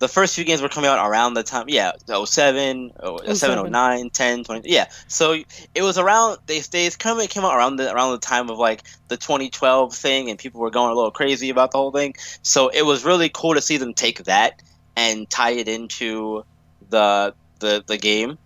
the 0.00 0.08
first 0.08 0.34
few 0.34 0.44
games 0.44 0.62
were 0.62 0.68
coming 0.68 0.88
out 0.88 1.04
around 1.08 1.34
the 1.34 1.42
time 1.42 1.64
yeah 1.68 1.92
07 2.06 2.92
oh, 3.02 3.18
07 3.32 3.70
09 3.70 4.10
10 4.10 4.44
20 4.44 4.70
yeah. 4.70 4.86
So 5.08 5.36
it 5.74 5.82
was 5.82 5.98
around 5.98 6.38
they 6.46 6.60
they 6.60 6.88
kind 6.90 7.20
of 7.20 7.28
came 7.28 7.44
out 7.44 7.56
around 7.56 7.76
the 7.76 7.92
around 7.92 8.12
the 8.12 8.18
time 8.18 8.48
of 8.50 8.58
like 8.58 8.84
the 9.08 9.16
2012 9.16 9.94
thing 9.94 10.30
and 10.30 10.38
people 10.38 10.60
were 10.60 10.70
going 10.70 10.90
a 10.90 10.94
little 10.94 11.10
crazy 11.10 11.50
about 11.50 11.72
the 11.72 11.78
whole 11.78 11.90
thing. 11.90 12.14
So 12.42 12.68
it 12.68 12.82
was 12.82 13.04
really 13.04 13.28
cool 13.28 13.54
to 13.54 13.60
see 13.60 13.76
them 13.76 13.94
take 13.94 14.24
that 14.24 14.62
and 14.98 15.30
tie 15.30 15.52
it 15.52 15.68
into 15.68 16.42
the 16.90 17.34
the 17.60 17.84
the 17.88 17.98
game 17.98 18.36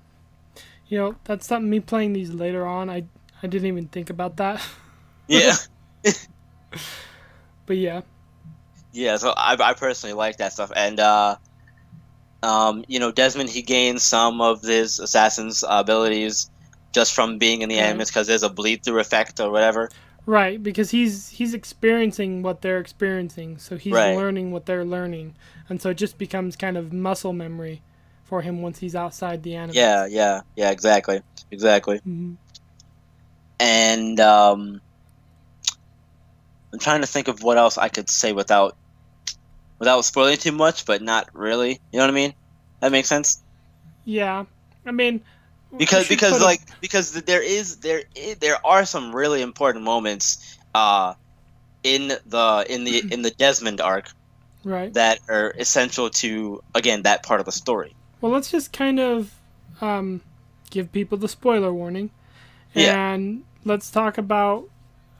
You 0.88 0.98
know, 0.98 1.16
that's 1.24 1.46
something 1.46 1.70
me 1.70 1.80
playing 1.80 2.12
these 2.12 2.32
later 2.32 2.66
on. 2.66 2.90
I 2.90 3.04
I 3.42 3.46
didn't 3.48 3.66
even 3.68 3.88
think 3.88 4.10
about 4.10 4.36
that, 4.36 4.64
yeah 5.28 5.56
but 7.66 7.76
yeah, 7.76 8.02
yeah 8.92 9.16
so 9.16 9.30
I, 9.36 9.56
I 9.60 9.74
personally 9.74 10.14
like 10.14 10.36
that 10.38 10.52
stuff 10.52 10.72
and 10.74 10.98
uh 11.00 11.36
um 12.42 12.84
you 12.88 12.98
know 12.98 13.12
desmond 13.12 13.50
he 13.50 13.62
gains 13.62 14.04
some 14.04 14.40
of 14.40 14.62
his 14.62 14.98
assassin's 14.98 15.64
abilities 15.68 16.50
just 16.94 17.14
from 17.14 17.38
being 17.38 17.62
in 17.62 17.68
the 17.68 17.78
Right. 17.78 17.78
Animus 17.78 18.10
because 18.10 18.26
there's 18.26 18.42
a 18.42 18.50
bleed 18.50 18.80
through 18.84 19.00
effect 19.00 19.40
or 19.40 19.50
whatever 19.50 19.88
right, 20.26 20.62
because 20.62 20.90
he's 20.90 21.28
he's 21.30 21.54
experiencing 21.54 22.42
what 22.42 22.62
they're 22.62 22.78
experiencing, 22.78 23.58
so 23.58 23.76
he's 23.76 23.94
Right. 23.94 24.16
learning 24.16 24.52
what 24.52 24.66
they're 24.66 24.84
learning, 24.84 25.34
and 25.68 25.80
so 25.80 25.90
it 25.90 25.96
just 25.96 26.18
becomes 26.18 26.56
kind 26.56 26.76
of 26.76 26.92
muscle 26.92 27.32
memory 27.32 27.82
for 28.24 28.42
him 28.42 28.62
once 28.62 28.78
he's 28.78 28.94
outside 28.94 29.42
the 29.42 29.54
Animus. 29.56 29.76
yeah 29.76 30.06
yeah 30.06 30.40
yeah 30.56 30.70
exactly 30.70 31.20
exactly 31.50 32.00
Mhm. 32.06 32.36
and 33.60 34.18
um, 34.20 34.80
I'm 36.72 36.78
trying 36.78 37.00
to 37.02 37.06
think 37.06 37.28
of 37.28 37.42
what 37.42 37.58
else 37.58 37.78
I 37.78 37.88
could 37.88 38.08
say 38.10 38.32
without 38.32 38.74
without 39.78 40.04
spoiling 40.04 40.36
too 40.36 40.52
much, 40.52 40.86
but 40.86 41.02
not 41.02 41.28
really. 41.34 41.78
You 41.92 41.98
know 41.98 42.04
what 42.04 42.10
I 42.10 42.14
mean? 42.14 42.32
That 42.80 42.92
makes 42.92 43.08
sense 43.08 43.42
Yeah, 44.04 44.44
I 44.86 44.90
mean, 44.90 45.22
because 45.76 46.08
because 46.08 46.32
put 46.32 46.42
a- 46.42 46.44
like 46.44 46.60
because 46.80 47.12
there 47.22 47.42
is 47.42 47.76
there 47.78 48.02
there 48.40 48.64
are 48.66 48.84
some 48.84 49.14
really 49.14 49.42
important 49.42 49.84
moments 49.84 50.56
uh, 50.74 51.14
in 51.82 52.08
the 52.26 52.66
in 52.68 52.84
the 52.84 53.02
in 53.12 53.22
the 53.22 53.30
Desmond 53.30 53.80
arc 53.80 54.10
right. 54.64 54.92
that 54.94 55.18
are 55.28 55.54
essential 55.58 56.10
to 56.10 56.62
again 56.74 57.02
that 57.02 57.22
part 57.22 57.40
of 57.40 57.46
the 57.46 57.52
story. 57.52 57.94
Well, 58.20 58.32
let's 58.32 58.50
just 58.50 58.72
kind 58.72 59.00
of 59.00 59.34
um, 59.80 60.20
give 60.70 60.92
people 60.92 61.18
the 61.18 61.28
spoiler 61.28 61.72
warning, 61.72 62.10
Yeah. 62.74 63.12
and 63.12 63.44
let's 63.64 63.90
talk 63.90 64.16
about 64.18 64.68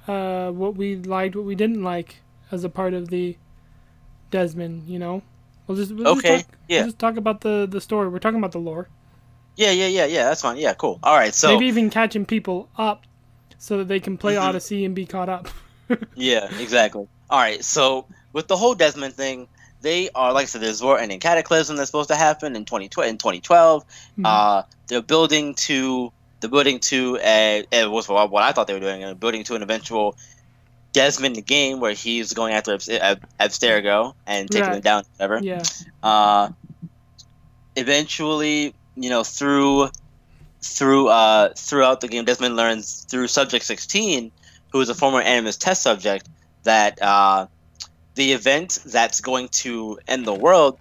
uh, 0.07 0.51
what 0.51 0.77
we 0.77 0.97
liked, 0.97 1.35
what 1.35 1.45
we 1.45 1.55
didn't 1.55 1.83
like 1.83 2.17
as 2.51 2.63
a 2.65 2.69
part 2.69 2.95
of 2.95 3.09
the 3.09 3.37
Desmond. 4.31 4.89
You 4.89 4.99
know, 4.99 5.23
we'll 5.67 5.77
just 5.77 5.93
we'll 5.93 6.09
Okay, 6.19 6.37
Just 6.39 6.49
talk, 6.49 6.59
yeah. 6.69 6.79
We'll 6.79 6.87
just 6.89 6.99
talk 6.99 7.17
about 7.17 7.41
the 7.41 7.67
the 7.69 7.81
story. 7.81 8.09
We're 8.09 8.19
talking 8.21 8.39
about 8.39 8.53
the 8.53 8.61
lore. 8.61 8.89
Yeah, 9.57 9.71
yeah, 9.71 9.87
yeah, 9.89 10.07
yeah. 10.07 10.25
That's 10.25 10.43
fine. 10.43 10.57
Yeah, 10.57 10.75
cool. 10.75 10.99
All 11.03 11.15
right, 11.17 11.35
so 11.35 11.49
Maybe 11.55 11.67
even 11.67 11.91
catching 11.91 12.25
people 12.25 12.69
up 12.77 13.03
so 13.59 13.79
that 13.79 13.89
they 13.89 14.01
can 14.01 14.17
play 14.19 14.35
Mhm. 14.35 14.43
Odyssey 14.43 14.85
and 14.85 14.95
be 14.95 15.07
caught 15.07 15.29
up. 15.29 15.49
Yeah, 16.17 16.49
exactly. 16.59 17.07
All 17.29 17.39
right, 17.39 17.63
so 17.63 18.07
with 18.33 18.49
the 18.49 18.57
whole 18.57 18.75
Desmond 18.75 19.15
thing, 19.15 19.47
they 19.83 20.09
are 20.15 20.33
like 20.33 20.45
I 20.45 20.47
said, 20.47 20.63
there's 20.63 20.81
war 20.83 20.99
ending 20.99 21.21
cataclysm 21.21 21.77
that's 21.77 21.91
supposed 21.91 22.09
to 22.09 22.17
happen 22.17 22.57
in 22.57 22.65
2012. 22.65 23.09
In 23.11 23.19
2012, 23.19 23.85
Mhm. 24.19 24.25
uh, 24.25 24.63
they're 24.89 25.03
building 25.03 25.55
to 25.67 26.13
they're 26.41 26.49
building 26.51 26.79
to 26.81 27.19
a 27.23 27.65
it 27.71 27.91
was 27.91 28.09
what 28.09 28.31
what 28.31 28.43
I 28.43 28.53
thought 28.53 28.67
they 28.69 28.75
were 28.75 28.81
doing, 28.81 29.05
uh, 29.05 29.15
building 29.15 29.45
to 29.45 29.55
an 29.55 29.63
eventual 29.63 30.17
Desmond 30.95 31.45
game 31.47 31.79
where 31.81 31.93
he's 31.93 32.33
going 32.33 32.55
after 32.55 32.73
Ab- 32.75 33.27
Abstergo 33.41 34.15
and 34.27 34.51
taking 34.51 34.67
Right. 34.69 34.73
them 34.75 34.81
down, 34.83 35.05
whatever. 35.17 35.41
yeah, 35.45 35.63
Uh, 36.03 36.49
eventually, 37.77 38.75
you 38.97 39.11
know, 39.11 39.25
through 39.25 39.89
through 40.61 41.09
uh, 41.09 41.51
throughout 41.57 42.01
the 42.01 42.09
game, 42.09 42.25
Desmond 42.25 42.57
learns 42.57 43.05
through 43.05 43.29
Subject 43.29 43.65
16, 43.65 44.31
who 44.71 44.81
is 44.81 44.89
a 44.89 44.95
former 44.95 45.21
Animus 45.21 45.57
test 45.57 45.83
subject, 45.83 46.29
that 46.63 47.01
uh, 47.03 47.47
the 48.15 48.33
event 48.33 48.79
that's 48.87 49.21
going 49.21 49.49
to 49.49 49.99
end 50.07 50.25
the 50.25 50.35
world 50.35 50.79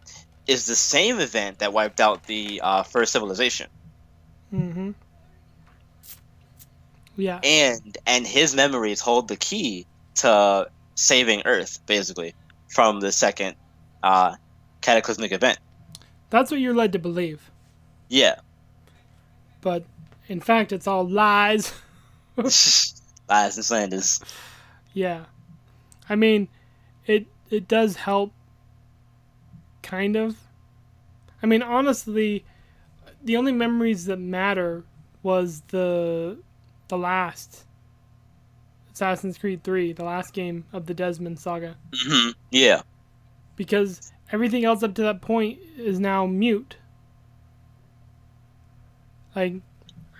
is 0.47 0.65
the 0.65 0.75
same 0.75 1.19
event 1.19 1.59
that 1.59 1.73
wiped 1.73 1.99
out 1.99 2.25
the 2.27 2.61
uh, 2.63 2.83
first 2.83 3.11
civilization, 3.11 3.67
Mm 4.53 4.73
hmm 4.73 4.91
yeah, 7.17 7.39
and 7.43 7.97
and 8.05 8.25
his 8.25 8.55
memories 8.55 8.99
hold 8.99 9.27
the 9.27 9.35
key 9.35 9.85
to 10.15 10.67
saving 10.95 11.43
Earth, 11.45 11.79
basically, 11.85 12.33
from 12.69 12.99
the 12.99 13.11
second 13.11 13.55
uh, 14.03 14.35
cataclysmic 14.81 15.31
event. 15.31 15.57
that's 16.29 16.51
what 16.51 16.59
you're 16.59 16.73
led 16.73 16.93
to 16.93 16.99
believe. 16.99 17.51
Yeah. 18.11 18.35
But 19.61 19.85
in 20.27 20.41
fact, 20.41 20.71
it's 20.73 20.85
all 20.87 21.07
lies. 21.07 21.73
Lies 22.37 23.55
and 23.57 23.65
slanders. 23.65 24.19
Yeah. 24.93 25.25
I 26.09 26.15
mean, 26.15 26.49
it 27.05 27.27
it 27.49 27.67
does 27.67 27.95
help 27.95 28.33
kind 29.81 30.15
of. 30.17 30.37
I 31.41 31.45
mean, 31.47 31.61
honestly, 31.63 32.43
the 33.23 33.37
only 33.37 33.53
memories 33.53 34.05
that 34.05 34.17
matter 34.17 34.83
was 35.23 35.61
the 35.69 36.37
the 36.89 36.97
last 36.97 37.65
Assassin's 38.91 39.37
Creed 39.37 39.63
3, 39.63 39.93
the 39.93 40.03
last 40.03 40.33
game 40.33 40.65
of 40.73 40.85
the 40.85 40.93
Desmond 40.93 41.39
saga, 41.39 41.77
hmm 41.95 42.31
Yeah. 42.51 42.81
because 43.55 44.11
everything 44.31 44.65
else 44.65 44.83
up 44.83 44.93
to 44.95 45.01
that 45.03 45.21
point 45.21 45.59
is 45.77 45.99
now 45.99 46.25
mute. 46.25 46.75
Like 49.35 49.53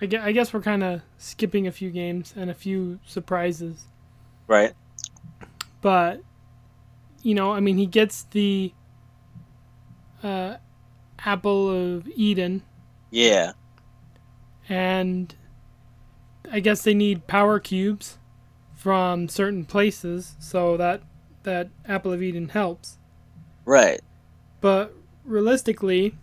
I 0.00 0.08
I 0.20 0.32
guess 0.32 0.52
we're 0.52 0.62
kind 0.62 0.82
of 0.82 1.02
skipping 1.18 1.66
a 1.66 1.72
few 1.72 1.90
games 1.90 2.34
and 2.36 2.50
a 2.50 2.54
few 2.54 2.98
surprises. 3.06 3.84
Right. 4.48 4.72
but 5.80 6.20
you 7.22 7.34
know, 7.34 7.52
I 7.52 7.60
mean, 7.60 7.78
he 7.78 7.86
gets 7.86 8.24
the 8.32 8.72
uh, 10.24 10.56
apple 11.20 11.70
of 11.94 12.08
Eden, 12.16 12.62
Yeah. 13.10 13.52
and 14.68 15.32
I 16.50 16.58
guess 16.60 16.82
they 16.82 16.94
need 16.94 17.26
power 17.28 17.60
cubes 17.60 18.18
from 18.74 19.28
certain 19.28 19.64
places, 19.64 20.34
so 20.40 20.76
that 20.76 21.02
that 21.44 21.68
apple 21.86 22.12
of 22.12 22.22
Eden 22.22 22.48
helps. 22.48 22.98
Right. 23.64 24.00
But 24.60 24.92
realistically, 25.24 26.16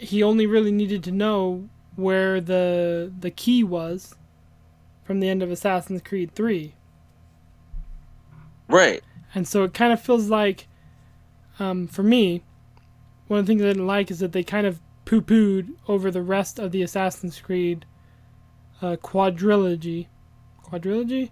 he 0.00 0.22
only 0.22 0.46
really 0.46 0.72
needed 0.72 1.04
to 1.04 1.12
know 1.12 1.68
where 1.94 2.40
the 2.40 3.12
the 3.20 3.30
key 3.30 3.62
was 3.62 4.14
from 5.04 5.20
the 5.20 5.28
end 5.28 5.42
of 5.42 5.50
Assassin's 5.50 6.00
Creed 6.02 6.34
3. 6.34 6.72
Right. 8.68 9.02
And 9.34 9.46
so 9.46 9.64
it 9.64 9.74
kind 9.74 9.92
of 9.92 10.00
feels 10.00 10.30
like, 10.30 10.68
um, 11.58 11.88
for 11.88 12.04
me, 12.04 12.44
one 13.26 13.40
of 13.40 13.46
the 13.46 13.50
things 13.50 13.62
I 13.62 13.66
didn't 13.66 13.86
like 13.86 14.10
is 14.10 14.20
that 14.20 14.32
they 14.32 14.44
kind 14.44 14.66
of 14.66 14.80
poo 15.04 15.20
pooed 15.20 15.74
over 15.88 16.10
the 16.10 16.22
rest 16.22 16.58
of 16.58 16.70
the 16.70 16.82
Assassin's 16.82 17.40
Creed 17.40 17.84
uh, 18.80 18.96
quadrilogy. 19.02 20.06
Quadrilogy? 20.64 21.30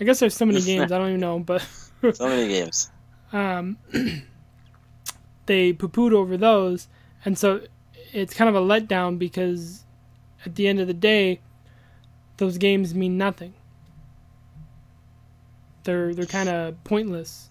I 0.00 0.04
guess 0.04 0.18
there's 0.18 0.34
so 0.34 0.44
many 0.44 0.60
games, 0.64 0.90
I 0.90 0.98
don't 0.98 1.08
even 1.08 1.20
know, 1.20 1.38
but. 1.38 1.62
so 2.12 2.28
many 2.28 2.48
games. 2.48 2.90
Um, 3.32 3.78
they 5.46 5.72
poo 5.72 5.88
pooed 5.88 6.12
over 6.12 6.36
those, 6.36 6.88
and 7.24 7.38
so 7.38 7.60
it's 8.12 8.34
kind 8.34 8.48
of 8.48 8.54
a 8.54 8.66
letdown 8.66 9.18
because 9.18 9.84
at 10.44 10.54
the 10.54 10.66
end 10.68 10.80
of 10.80 10.86
the 10.86 10.94
day, 10.94 11.40
those 12.36 12.58
games 12.58 12.94
mean 12.94 13.18
nothing. 13.18 13.54
They're 15.84 16.14
they're 16.14 16.26
kind 16.26 16.48
of 16.48 16.82
pointless. 16.84 17.48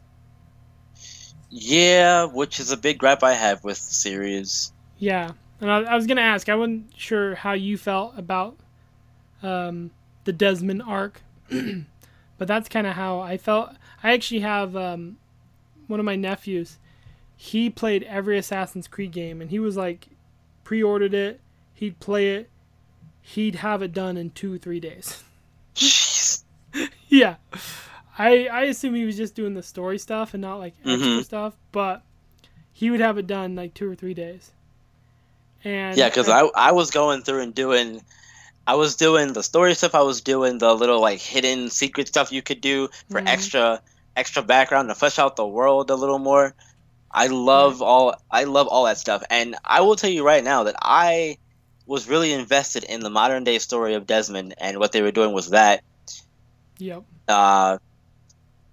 Yeah, 1.50 2.26
which 2.26 2.60
is 2.60 2.72
a 2.72 2.78
big 2.78 3.00
gripe 3.00 3.24
I 3.24 3.34
have 3.34 3.64
with 3.64 3.78
the 3.78 3.94
series. 3.94 4.72
Yeah, 5.00 5.32
and 5.62 5.72
I, 5.72 5.80
I 5.80 5.96
was 5.96 6.06
gonna 6.06 6.22
ask. 6.22 6.50
I 6.50 6.56
wasn't 6.56 6.94
sure 6.96 7.36
how 7.36 7.54
you 7.54 7.78
felt 7.78 8.18
about 8.18 8.58
um, 9.42 9.92
the 10.26 10.34
Desmond 10.34 10.84
arc, 10.84 11.22
but 11.50 12.48
that's 12.48 12.70
kind 12.70 12.86
of 12.86 12.94
how 12.94 13.20
I 13.20 13.38
felt. 13.38 13.72
I 14.04 14.14
actually 14.14 14.42
have 14.42 14.76
um, 14.76 15.18
one 15.88 16.00
of 16.00 16.06
my 16.06 16.16
nephews. 16.16 16.78
He 17.36 17.70
played 17.70 18.04
every 18.04 18.38
Assassin's 18.38 18.88
Creed 18.88 19.12
game, 19.12 19.42
and 19.42 19.50
he 19.50 19.60
was 19.60 19.78
like, 19.78 20.10
pre-ordered 20.70 21.16
it. 21.16 21.40
He'd 21.74 22.00
play 22.00 22.36
it. 22.36 22.48
He'd 23.24 23.56
have 23.56 23.82
it 23.82 23.92
done 23.92 24.18
in 24.18 24.30
two 24.30 24.60
three 24.60 24.80
days. 24.80 25.24
Jeez. 25.74 26.44
yeah. 27.08 27.38
I 28.20 28.46
I 28.46 28.62
assume 28.66 28.94
he 28.94 29.04
was 29.04 29.18
just 29.18 29.34
doing 29.34 29.56
the 29.56 29.64
story 29.64 29.98
stuff 29.98 30.36
and 30.36 30.42
not 30.42 30.58
like 30.60 30.76
extra 30.86 31.08
Mhm. 31.10 31.24
stuff, 31.24 31.56
but 31.72 32.04
he 32.72 32.92
would 32.92 33.00
have 33.00 33.18
it 33.18 33.26
done 33.26 33.56
like 33.56 33.74
two 33.74 33.90
or 33.90 33.96
three 33.96 34.14
days. 34.14 34.52
And 35.64 35.98
Yeah, 35.98 36.08
because 36.10 36.30
I 36.30 36.42
I 36.54 36.72
was 36.72 36.92
going 36.92 37.24
through 37.24 37.42
and 37.42 37.56
doing, 37.56 38.04
I 38.68 38.76
was 38.76 38.96
doing 38.96 39.34
the 39.34 39.42
story 39.42 39.74
stuff. 39.74 39.96
I 39.96 40.04
was 40.04 40.22
doing 40.22 40.60
the 40.60 40.72
little 40.76 41.02
like 41.02 41.20
hidden 41.20 41.72
secret 41.72 42.08
stuff 42.08 42.32
you 42.32 42.44
could 42.44 42.62
do 42.62 42.90
for 43.10 43.20
Mhm. 43.22 43.28
extra 43.28 43.82
extra 44.16 44.44
background 44.44 44.90
to 44.90 44.94
flesh 44.96 45.18
out 45.18 45.36
the 45.36 45.48
world 45.48 45.90
a 45.90 45.96
little 45.96 46.20
more. 46.20 46.54
I 47.12 47.28
love 47.28 47.82
all 47.82 48.16
I 48.30 48.44
love 48.46 48.68
all 48.68 48.86
that 48.86 48.98
stuff, 48.98 49.24
and 49.30 49.56
I 49.64 49.82
will 49.82 49.96
tell 49.96 50.10
you 50.10 50.26
right 50.26 50.44
now 50.44 50.64
that 50.64 50.76
I 50.82 51.38
was 51.86 52.08
really 52.08 52.32
invested 52.34 52.84
in 52.84 53.00
the 53.00 53.10
modern 53.10 53.44
day 53.44 53.60
story 53.60 53.96
of 53.96 54.06
Desmond, 54.06 54.54
and 54.60 54.78
what 54.78 54.92
they 54.92 55.02
were 55.02 55.12
doing 55.12 55.34
was 55.34 55.50
that 55.50 55.82
Yep. 56.78 57.04
uh, 57.28 57.78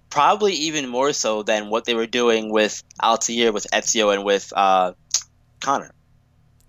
probably 0.09 0.53
even 0.53 0.87
more 0.87 1.13
so 1.13 1.43
than 1.43 1.69
what 1.69 1.85
they 1.85 1.93
were 1.93 2.07
doing 2.07 2.51
with 2.51 2.83
Altair, 3.01 3.51
with 3.51 3.67
Ezio, 3.73 4.13
and 4.13 4.23
with 4.23 4.53
uh, 4.55 4.93
Connor. 5.59 5.91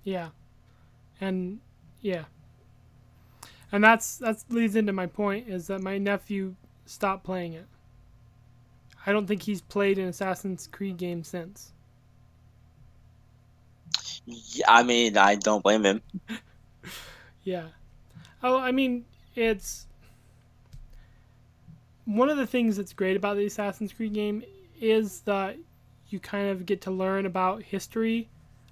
Yeah. 0.05 0.29
And 1.21 1.61
yeah. 2.01 2.25
And 3.71 3.85
that's 3.85 4.17
that 4.19 4.43
leads 4.49 4.77
into 4.77 4.93
my 4.93 5.07
point 5.07 5.49
is 5.49 5.67
that 5.67 5.83
my 5.83 5.99
nephew 5.99 6.55
stopped 6.87 7.25
playing 7.25 7.53
it. 7.53 7.67
I 9.07 9.13
don't 9.13 9.27
think 9.27 9.43
he's 9.43 9.61
played 9.61 9.99
an 9.99 10.09
Assassin's 10.09 10.67
Creed 10.69 10.97
game 10.99 11.25
since. 11.25 11.73
Yeah, 14.27 14.67
I 14.69 14.83
mean, 14.83 15.17
I 15.17 15.37
don't 15.37 15.63
blame 15.63 15.85
him. 15.85 16.03
Yeah. 17.43 17.69
Oh, 18.43 18.59
I 18.59 18.73
mean, 18.73 19.07
it's 19.35 19.87
one 22.05 22.31
of 22.31 22.37
the 22.37 22.47
things 22.47 22.77
that's 22.77 22.93
great 22.93 23.17
about 23.17 23.37
the 23.37 23.47
Assassin's 23.47 23.93
Creed 23.93 24.15
game 24.15 24.43
is 24.81 25.21
that 25.23 25.57
you 26.09 26.19
kind 26.21 26.49
of 26.51 26.65
get 26.67 26.81
to 26.83 26.91
learn 26.91 27.27
about 27.27 27.63
history 27.63 28.31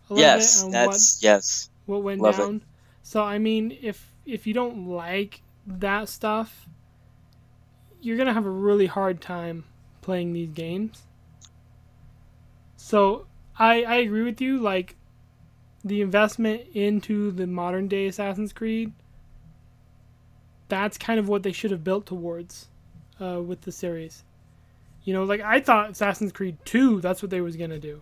a 0.09 0.15
little 0.15 0.31
Yes, 0.31 0.33
bit 0.33 0.57
and 0.57 0.73
that's 0.73 1.23
yes. 1.23 1.71
what 1.87 2.03
what 2.03 2.03
went 2.03 2.23
love 2.23 2.39
it. 2.41 2.51
down. 2.51 2.65
So 3.03 3.23
I 3.23 3.39
mean, 3.39 3.77
if 3.83 4.15
if 4.25 4.47
you 4.47 4.55
don't 4.55 4.89
like 4.89 5.43
that 5.67 6.09
stuff, 6.09 6.69
you're 8.01 8.17
gonna 8.17 8.33
have 8.33 8.47
a 8.47 8.51
really 8.51 8.87
hard 8.87 9.21
time 9.21 9.65
playing 10.07 10.33
these 10.33 10.51
games. 10.51 11.03
So 12.77 13.27
I 13.59 13.83
I 13.83 13.97
agree 13.97 14.23
with 14.23 14.41
you. 14.41 14.59
Like 14.59 14.95
the 15.85 16.01
investment 16.01 16.63
into 16.73 17.33
the 17.33 17.47
modern 17.47 17.89
day 17.89 18.07
Assassin's 18.07 18.53
Creed. 18.53 18.93
That's 20.69 20.97
kind 20.97 21.19
of 21.19 21.29
what 21.29 21.43
they 21.43 21.53
should 21.53 21.73
have 21.73 21.85
built 21.85 22.07
towards 22.07 22.69
uh, 23.21 23.43
with 23.43 23.61
the 23.63 23.73
series. 23.73 24.25
You 25.05 25.13
know, 25.13 25.25
like 25.25 25.41
I 25.41 25.61
thought 25.61 25.91
Assassin's 25.91 26.33
Creed 26.33 26.57
Two. 26.65 27.01
That's 27.01 27.21
what 27.21 27.31
they 27.31 27.41
was 27.41 27.57
gonna 27.57 27.81
do. 27.81 28.01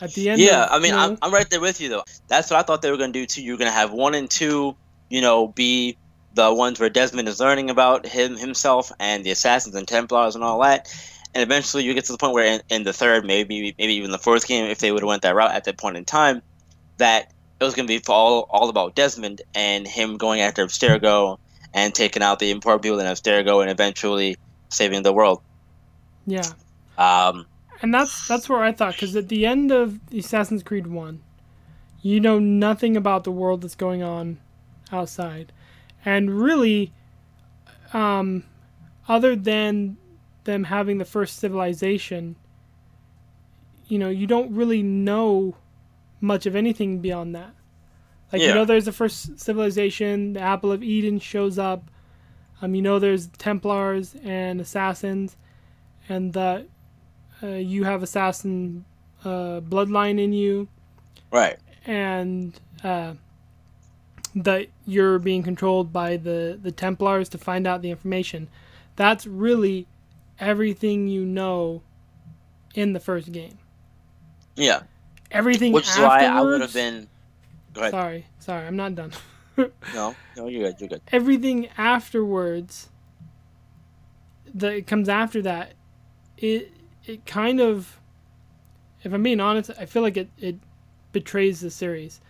At 0.00 0.14
the 0.14 0.30
end. 0.30 0.40
Yeah, 0.40 0.64
of, 0.64 0.72
I 0.72 0.78
mean, 0.78 0.94
you 0.94 0.98
I'm, 0.98 1.18
I'm 1.20 1.32
right 1.32 1.48
there 1.48 1.60
with 1.60 1.80
you 1.82 1.90
though. 1.90 2.04
That's 2.28 2.50
what 2.50 2.58
I 2.58 2.62
thought 2.62 2.80
they 2.80 2.90
were 2.90 2.96
gonna 2.96 3.12
do 3.12 3.26
too. 3.26 3.42
You're 3.42 3.58
gonna 3.58 3.70
have 3.70 3.92
one 3.92 4.14
and 4.14 4.28
two, 4.28 4.74
you 5.10 5.20
know, 5.20 5.48
be 5.48 5.96
the 6.34 6.52
ones 6.52 6.80
where 6.80 6.88
Desmond 6.88 7.28
is 7.28 7.40
learning 7.40 7.70
about 7.70 8.06
him 8.06 8.36
himself 8.36 8.90
and 8.98 9.24
the 9.24 9.30
assassins 9.30 9.74
and 9.74 9.86
Templars 9.86 10.34
and 10.34 10.42
all 10.44 10.60
that. 10.62 10.92
And 11.34 11.42
eventually, 11.42 11.84
you 11.84 11.94
get 11.94 12.04
to 12.06 12.12
the 12.12 12.18
point 12.18 12.34
where 12.34 12.44
in, 12.44 12.60
in 12.68 12.82
the 12.84 12.92
third, 12.92 13.24
maybe 13.24 13.74
maybe 13.78 13.94
even 13.94 14.10
the 14.10 14.18
fourth 14.18 14.46
game, 14.46 14.66
if 14.66 14.78
they 14.78 14.92
would 14.92 15.02
have 15.02 15.08
went 15.08 15.22
that 15.22 15.34
route 15.34 15.54
at 15.54 15.64
that 15.64 15.78
point 15.78 15.96
in 15.96 16.04
time, 16.04 16.42
that 16.98 17.32
it 17.60 17.64
was 17.64 17.74
gonna 17.74 17.88
be 17.88 18.00
all 18.08 18.46
all 18.50 18.68
about 18.68 18.94
Desmond 18.94 19.42
and 19.54 19.86
him 19.86 20.16
going 20.16 20.40
after 20.40 20.64
Abstergo 20.64 21.38
and 21.74 21.94
taking 21.94 22.22
out 22.22 22.38
the 22.38 22.50
important 22.50 22.82
people 22.82 23.00
in 23.00 23.06
Abstergo 23.06 23.62
and 23.62 23.70
eventually 23.70 24.36
saving 24.68 25.02
the 25.02 25.12
world. 25.12 25.42
Yeah, 26.26 26.50
Um, 26.98 27.46
and 27.80 27.92
that's 27.92 28.28
that's 28.28 28.48
where 28.48 28.62
I 28.62 28.72
thought 28.72 28.94
because 28.94 29.16
at 29.16 29.28
the 29.28 29.46
end 29.46 29.72
of 29.72 29.98
Assassin's 30.12 30.62
Creed 30.62 30.86
One, 30.86 31.20
you 32.00 32.20
know 32.20 32.38
nothing 32.38 32.96
about 32.96 33.24
the 33.24 33.32
world 33.32 33.62
that's 33.62 33.74
going 33.74 34.02
on 34.02 34.38
outside, 34.92 35.52
and 36.04 36.30
really, 36.30 36.92
um, 37.92 38.44
other 39.08 39.36
than 39.36 39.96
them 40.44 40.64
having 40.64 40.98
the 40.98 41.04
first 41.04 41.38
civilization, 41.38 42.36
you 43.86 43.98
know, 43.98 44.08
you 44.08 44.26
don't 44.26 44.54
really 44.54 44.82
know 44.82 45.56
much 46.20 46.46
of 46.46 46.56
anything 46.56 47.00
beyond 47.00 47.34
that. 47.34 47.54
Like 48.32 48.40
you 48.40 48.54
know, 48.54 48.64
there's 48.64 48.86
the 48.86 48.92
first 48.92 49.38
civilization. 49.38 50.32
The 50.32 50.40
Apple 50.40 50.72
of 50.72 50.82
Eden 50.82 51.18
shows 51.18 51.58
up. 51.58 51.90
Um, 52.62 52.74
you 52.74 52.80
know, 52.80 52.98
there's 52.98 53.26
Templars 53.26 54.16
and 54.24 54.60
assassins, 54.60 55.36
and 56.08 56.32
that 56.32 56.66
uh, 57.42 57.48
you 57.48 57.84
have 57.84 58.02
assassin 58.02 58.86
uh, 59.24 59.60
bloodline 59.60 60.18
in 60.18 60.32
you, 60.32 60.68
right. 61.30 61.58
and 61.84 62.58
uh, 62.82 63.14
that 64.34 64.68
you're 64.86 65.18
being 65.18 65.42
controlled 65.42 65.92
by 65.92 66.16
the 66.16 66.58
the 66.62 66.72
Templars 66.72 67.28
to 67.30 67.38
find 67.38 67.66
out 67.66 67.82
the 67.82 67.90
information. 67.90 68.48
That's 68.96 69.26
really 69.26 69.86
everything 70.38 71.08
you 71.08 71.24
know 71.24 71.82
in 72.74 72.92
the 72.92 73.00
first 73.00 73.30
game. 73.32 73.58
Yeah. 74.56 74.82
Everything 75.30 75.72
Which 75.72 75.88
is 75.88 75.98
why 75.98 76.24
I 76.24 76.40
would 76.40 76.60
have 76.60 76.72
been. 76.74 77.08
Go 77.72 77.80
ahead. 77.80 77.90
Sorry, 77.92 78.26
sorry, 78.38 78.66
I'm 78.66 78.76
not 78.76 78.94
done. 78.94 79.12
No, 79.94 80.16
no, 80.34 80.48
you're 80.48 80.70
good. 80.70 80.80
You're 80.80 80.88
good. 80.88 81.02
everything 81.12 81.68
afterwards 81.76 82.88
that 84.54 84.86
comes 84.86 85.10
after 85.10 85.42
that 85.42 85.74
it 86.38 86.72
it 87.04 87.26
kind 87.26 87.60
of 87.60 88.00
if 89.02 89.12
i'm 89.12 89.22
being 89.22 89.40
honest 89.40 89.70
i 89.78 89.84
feel 89.84 90.00
like 90.02 90.16
it, 90.16 90.30
it 90.38 90.56
betrays 91.12 91.60
the 91.60 91.70
series 91.70 92.20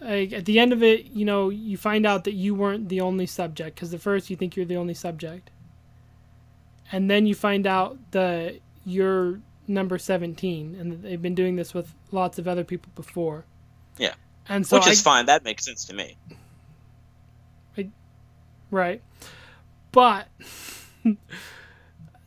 like 0.00 0.32
at 0.32 0.44
the 0.44 0.58
end 0.58 0.72
of 0.72 0.82
it 0.82 1.06
you 1.06 1.24
know 1.24 1.48
you 1.48 1.76
find 1.76 2.06
out 2.06 2.24
that 2.24 2.34
you 2.34 2.54
weren't 2.54 2.88
the 2.88 3.00
only 3.00 3.26
subject 3.26 3.74
because 3.76 3.90
the 3.90 3.98
first 3.98 4.30
you 4.30 4.36
think 4.36 4.56
you're 4.56 4.64
the 4.66 4.76
only 4.76 4.94
subject 4.94 5.50
and 6.92 7.10
then 7.10 7.26
you 7.26 7.34
find 7.34 7.66
out 7.66 7.98
that 8.12 8.56
you're 8.84 9.40
number 9.66 9.98
17 9.98 10.76
and 10.78 10.92
that 10.92 11.02
they've 11.02 11.20
been 11.20 11.34
doing 11.34 11.56
this 11.56 11.74
with 11.74 11.94
lots 12.12 12.38
of 12.38 12.48
other 12.48 12.64
people 12.64 12.90
before 12.94 13.44
Yeah. 13.98 14.14
and 14.48 14.66
so 14.66 14.78
Which 14.78 14.86
is 14.88 15.00
I- 15.00 15.02
fine. 15.04 15.26
That 15.26 15.44
makes 15.44 15.64
sense 15.64 15.84
to 15.86 15.94
me. 15.94 16.16
Right. 18.70 19.00
But 19.92 20.28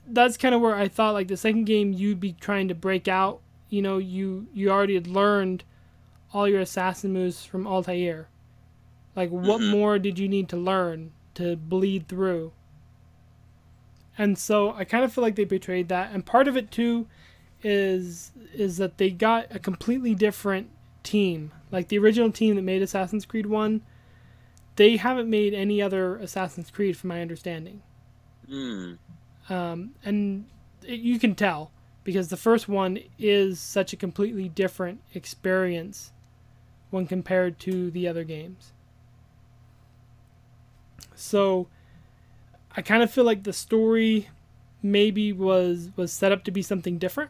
that's 0.08 0.38
kind 0.38 0.56
of 0.56 0.62
where 0.62 0.76
I 0.76 0.88
thought 0.88 1.14
like 1.14 1.28
the 1.28 1.38
second 1.38 1.66
game 1.66 1.94
you'd 1.94 2.20
be 2.20 2.34
trying 2.34 2.68
to 2.70 2.76
break 2.76 3.08
out. 3.08 3.42
You 3.70 3.82
know, 3.82 3.98
you 4.00 4.48
you 4.54 4.72
already 4.72 4.96
had 4.96 5.08
learned 5.08 5.64
all 6.34 6.48
your 6.48 6.62
assassin 6.62 7.12
moves 7.14 7.44
from 7.46 7.68
Altair. 7.68 8.28
Like 9.16 9.30
what 9.30 9.60
Mhm. 9.62 9.72
more 9.72 10.00
did 10.00 10.18
you 10.20 10.28
need 10.30 10.48
to 10.50 10.58
learn 10.58 11.12
to 11.36 11.56
bleed 11.56 12.08
through? 12.08 12.54
And 14.18 14.38
so 14.38 14.74
I 14.74 14.84
kind 14.84 15.04
of 15.04 15.12
feel 15.14 15.24
like 15.24 15.36
they 15.36 15.46
betrayed 15.46 15.90
that. 15.90 16.12
And 16.14 16.26
part 16.26 16.48
of 16.48 16.56
it 16.58 16.72
too 16.72 17.08
is 17.64 18.32
is 18.54 18.78
that 18.78 18.98
they 18.98 19.10
got 19.12 19.48
a 19.54 19.60
completely 19.60 20.16
different 20.16 20.70
team. 21.04 21.52
Like 21.72 21.88
the 21.88 21.98
original 22.00 22.32
team 22.32 22.56
that 22.56 22.62
made 22.64 22.82
Assassin's 22.82 23.26
Creed 23.26 23.46
1 23.46 23.82
they 24.78 24.96
haven't 24.98 25.30
made 25.30 25.54
any 25.54 25.82
other 25.82 26.16
Assassin's 26.16 26.72
Creed, 26.72 26.96
from 26.96 27.10
my 27.10 27.22
understanding. 27.22 27.82
Hmm. 28.48 28.94
Um, 29.50 29.92
and 30.06 30.46
it, 30.88 31.02
you 31.02 31.20
can 31.20 31.36
tell. 31.36 31.72
because 32.04 32.30
the 32.30 32.38
first 32.38 32.68
one 32.68 32.98
is 33.20 33.60
such 33.60 33.94
a 33.94 33.96
completely 33.96 34.50
different 34.50 35.02
experience 35.14 36.12
when 36.92 37.08
compared 37.08 37.58
to 37.62 37.90
the 37.90 38.08
other 38.08 38.24
games. 38.24 38.74
So 41.16 41.68
I 42.76 42.82
kind 42.82 43.02
of 43.04 43.12
feel 43.12 43.24
like 43.24 43.44
the 43.44 43.54
story 43.54 44.30
maybe 44.84 45.32
was 45.32 45.90
was 45.96 46.12
set 46.12 46.32
up 46.32 46.44
to 46.44 46.52
be 46.52 46.62
something 46.62 46.98
different 46.98 47.30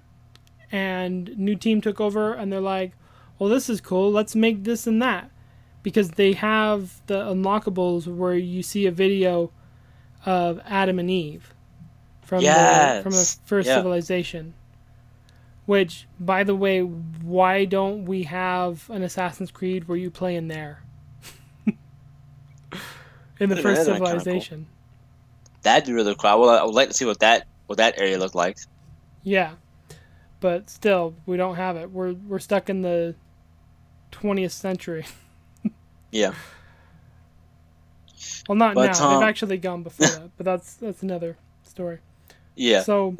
and 0.71 1.37
new 1.37 1.55
team 1.55 1.81
took 1.81 1.99
over 1.99 2.33
and 2.33 2.51
they're 2.51 2.61
like, 2.61 2.93
"Well, 3.37 3.49
this 3.49 3.69
is 3.69 3.81
cool. 3.81 4.11
Let's 4.11 4.35
make 4.35 4.63
this 4.63 4.87
and 4.87 5.01
that." 5.01 5.29
Because 5.83 6.11
they 6.11 6.33
have 6.33 7.01
the 7.07 7.23
unlockables 7.25 8.07
where 8.07 8.35
you 8.35 8.61
see 8.61 8.85
a 8.85 8.91
video 8.91 9.51
of 10.25 10.59
Adam 10.65 10.99
and 10.99 11.09
Eve 11.09 11.53
from 12.21 12.43
Yes. 12.43 12.97
the 12.97 13.03
from 13.03 13.13
the 13.13 13.47
first 13.47 13.67
Yeah. 13.67 13.75
civilization. 13.75 14.53
Which, 15.65 16.07
by 16.19 16.43
the 16.43 16.55
way, 16.55 16.81
why 16.81 17.65
don't 17.65 18.05
we 18.05 18.23
have 18.23 18.89
an 18.89 19.03
Assassin's 19.03 19.51
Creed 19.51 19.87
where 19.87 19.97
you 19.97 20.09
play 20.09 20.35
in 20.35 20.47
there? 20.47 20.83
in 23.39 23.49
the 23.49 23.55
first 23.57 23.85
kinda 23.85 23.97
cool. 23.99 24.07
civilization. 24.07 24.67
That'd 25.61 25.85
be 25.87 25.93
really 25.93 26.15
cool. 26.15 26.29
I 26.29 26.35
would, 26.35 26.49
I 26.49 26.63
would 26.63 26.73
like 26.73 26.87
to 26.89 26.93
see 26.93 27.05
what 27.05 27.19
that 27.19 27.47
what 27.67 27.77
that 27.77 27.99
area 27.99 28.17
looked 28.17 28.35
like. 28.35 28.57
Yeah. 29.23 29.53
But 30.39 30.69
still, 30.69 31.13
we 31.27 31.37
don't 31.37 31.55
have 31.55 31.77
it. 31.77 31.91
We're 31.91 32.13
we're 32.13 32.39
stuck 32.39 32.69
in 32.69 32.81
the 32.81 33.15
20th 34.11 34.51
century. 34.51 35.05
Yeah. 36.13 36.33
Well, 38.49 38.57
not 38.57 38.75
But, 38.75 38.99
now. 38.99 39.07
um, 39.07 39.19
They've 39.21 39.29
actually 39.29 39.57
gone 39.59 39.81
before 39.81 40.07
that, 40.07 40.31
but 40.35 40.43
that's 40.43 40.73
that's 40.73 41.01
another 41.03 41.37
story. 41.63 41.99
Yeah. 42.57 42.83
So, 42.83 43.15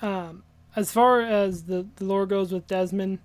um, 0.00 0.42
as 0.76 0.92
far 0.92 1.20
as 1.20 1.64
the 1.64 1.86
the 1.96 2.04
lore 2.04 2.26
goes 2.26 2.52
with 2.52 2.66
Desmond, 2.66 3.18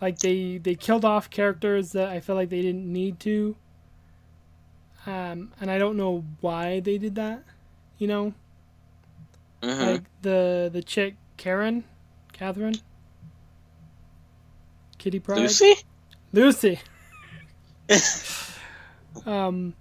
like 0.00 0.18
they 0.18 0.58
they 0.58 0.74
killed 0.74 1.04
off 1.04 1.30
characters 1.30 1.92
that 1.92 2.08
I 2.08 2.20
feel 2.20 2.36
like 2.36 2.50
they 2.50 2.62
didn't 2.62 2.90
need 2.90 3.20
to. 3.20 3.56
Um, 5.06 5.52
and 5.60 5.70
I 5.70 5.78
don't 5.78 5.96
know 5.96 6.24
why 6.40 6.80
they 6.80 6.98
did 6.98 7.14
that. 7.14 7.42
You 7.98 8.06
know, 8.06 8.34
mhm. 9.62 9.92
like 9.92 10.02
the 10.22 10.70
the 10.72 10.82
chick 10.82 11.16
Karen, 11.36 11.84
Catherine, 12.32 12.76
Kitty 14.98 15.20
Pryde, 15.20 15.38
Lucy? 15.38 15.74
Lucy. 16.32 16.78
um, 19.26 19.74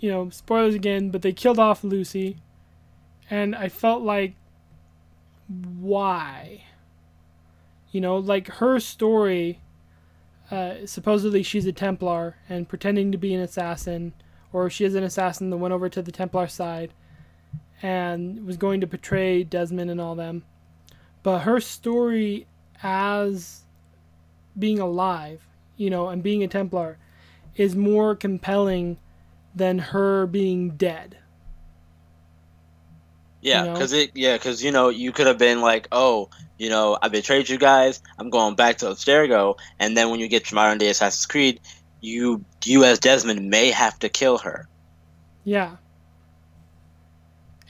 you 0.00 0.10
know, 0.10 0.30
spoilers 0.30 0.74
again, 0.74 1.10
but 1.10 1.22
they 1.22 1.32
killed 1.32 1.58
off 1.58 1.84
Lucy, 1.84 2.38
and 3.30 3.54
I 3.54 3.68
felt 3.68 4.02
like, 4.02 4.34
why? 5.48 6.64
You 7.90 8.00
know, 8.00 8.16
like 8.16 8.48
her 8.48 8.80
story. 8.80 9.60
Uh, 10.50 10.86
supposedly 10.86 11.42
she's 11.42 11.66
a 11.66 11.72
Templar 11.72 12.36
and 12.48 12.68
pretending 12.68 13.10
to 13.10 13.18
be 13.18 13.34
an 13.34 13.40
assassin, 13.40 14.14
or 14.52 14.70
she 14.70 14.84
is 14.84 14.94
an 14.94 15.02
assassin 15.02 15.50
that 15.50 15.56
went 15.56 15.74
over 15.74 15.88
to 15.88 16.02
the 16.02 16.12
Templar 16.12 16.46
side, 16.46 16.92
and 17.82 18.46
was 18.46 18.56
going 18.56 18.80
to 18.80 18.86
betray 18.86 19.42
Desmond 19.42 19.90
and 19.90 20.00
all 20.00 20.14
them. 20.14 20.44
But 21.22 21.40
her 21.40 21.60
story 21.60 22.46
as 22.82 23.62
being 24.56 24.78
alive, 24.78 25.48
you 25.76 25.90
know, 25.90 26.08
and 26.08 26.22
being 26.22 26.44
a 26.44 26.48
Templar 26.48 26.98
is 27.56 27.74
more 27.74 28.14
compelling 28.14 28.98
than 29.54 29.78
her 29.78 30.26
being 30.26 30.70
dead. 30.76 31.18
Yeah, 33.40 33.64
know? 33.64 33.72
because 33.74 33.92
it 33.92 34.10
yeah, 34.14 34.36
because 34.36 34.62
you 34.62 34.72
know 34.72 34.88
you 34.88 35.12
could 35.12 35.26
have 35.26 35.38
been 35.38 35.60
like, 35.60 35.88
oh, 35.92 36.30
you 36.58 36.68
know, 36.68 36.98
I 37.00 37.08
betrayed 37.08 37.48
you 37.48 37.58
guys. 37.58 38.02
I'm 38.18 38.30
going 38.30 38.54
back 38.54 38.78
to 38.78 38.86
Abstergo, 38.86 39.56
and 39.78 39.96
then 39.96 40.10
when 40.10 40.20
you 40.20 40.28
get 40.28 40.46
to 40.46 40.54
modern 40.54 40.78
day 40.78 40.88
Assassin's 40.88 41.26
Creed, 41.26 41.60
you 42.00 42.44
you 42.64 42.84
as 42.84 42.98
Desmond 42.98 43.50
may 43.50 43.70
have 43.70 43.98
to 44.00 44.08
kill 44.08 44.38
her. 44.38 44.68
Yeah. 45.44 45.76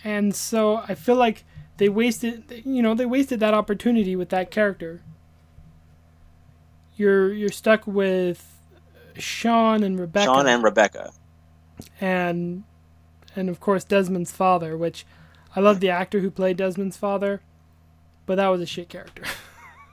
And 0.05 0.35
so 0.35 0.77
I 0.77 0.95
feel 0.95 1.17
like 1.17 1.45
they 1.79 1.89
wasted, 1.89 2.63
you 2.65 2.81
know, 2.81 2.95
they 2.95 3.07
wasted 3.07 3.41
that 3.41 3.55
opportunity 3.55 4.15
with 4.15 4.29
that 4.31 4.51
character. 4.51 5.03
You're 6.97 7.33
you're 7.33 7.51
stuck 7.51 7.87
with 7.87 8.61
Sean 9.19 9.83
and 9.83 9.99
Rebecca. 9.99 10.27
Sean 10.27 10.47
and 10.47 10.63
Rebecca. 10.63 11.13
and 12.01 12.65
and 13.35 13.51
of 13.51 13.61
course 13.61 13.85
Desmond's 13.85 14.33
father, 14.33 14.77
which 14.77 15.05
I 15.57 15.61
love 15.61 15.81
the 15.81 15.89
actor 15.89 16.21
who 16.21 16.31
played 16.31 16.59
Desmond's 16.59 16.99
father, 16.99 17.41
but 18.27 18.35
that 18.37 18.49
was 18.49 18.61
a 18.61 18.67
shit 18.67 18.91
character. 18.91 19.25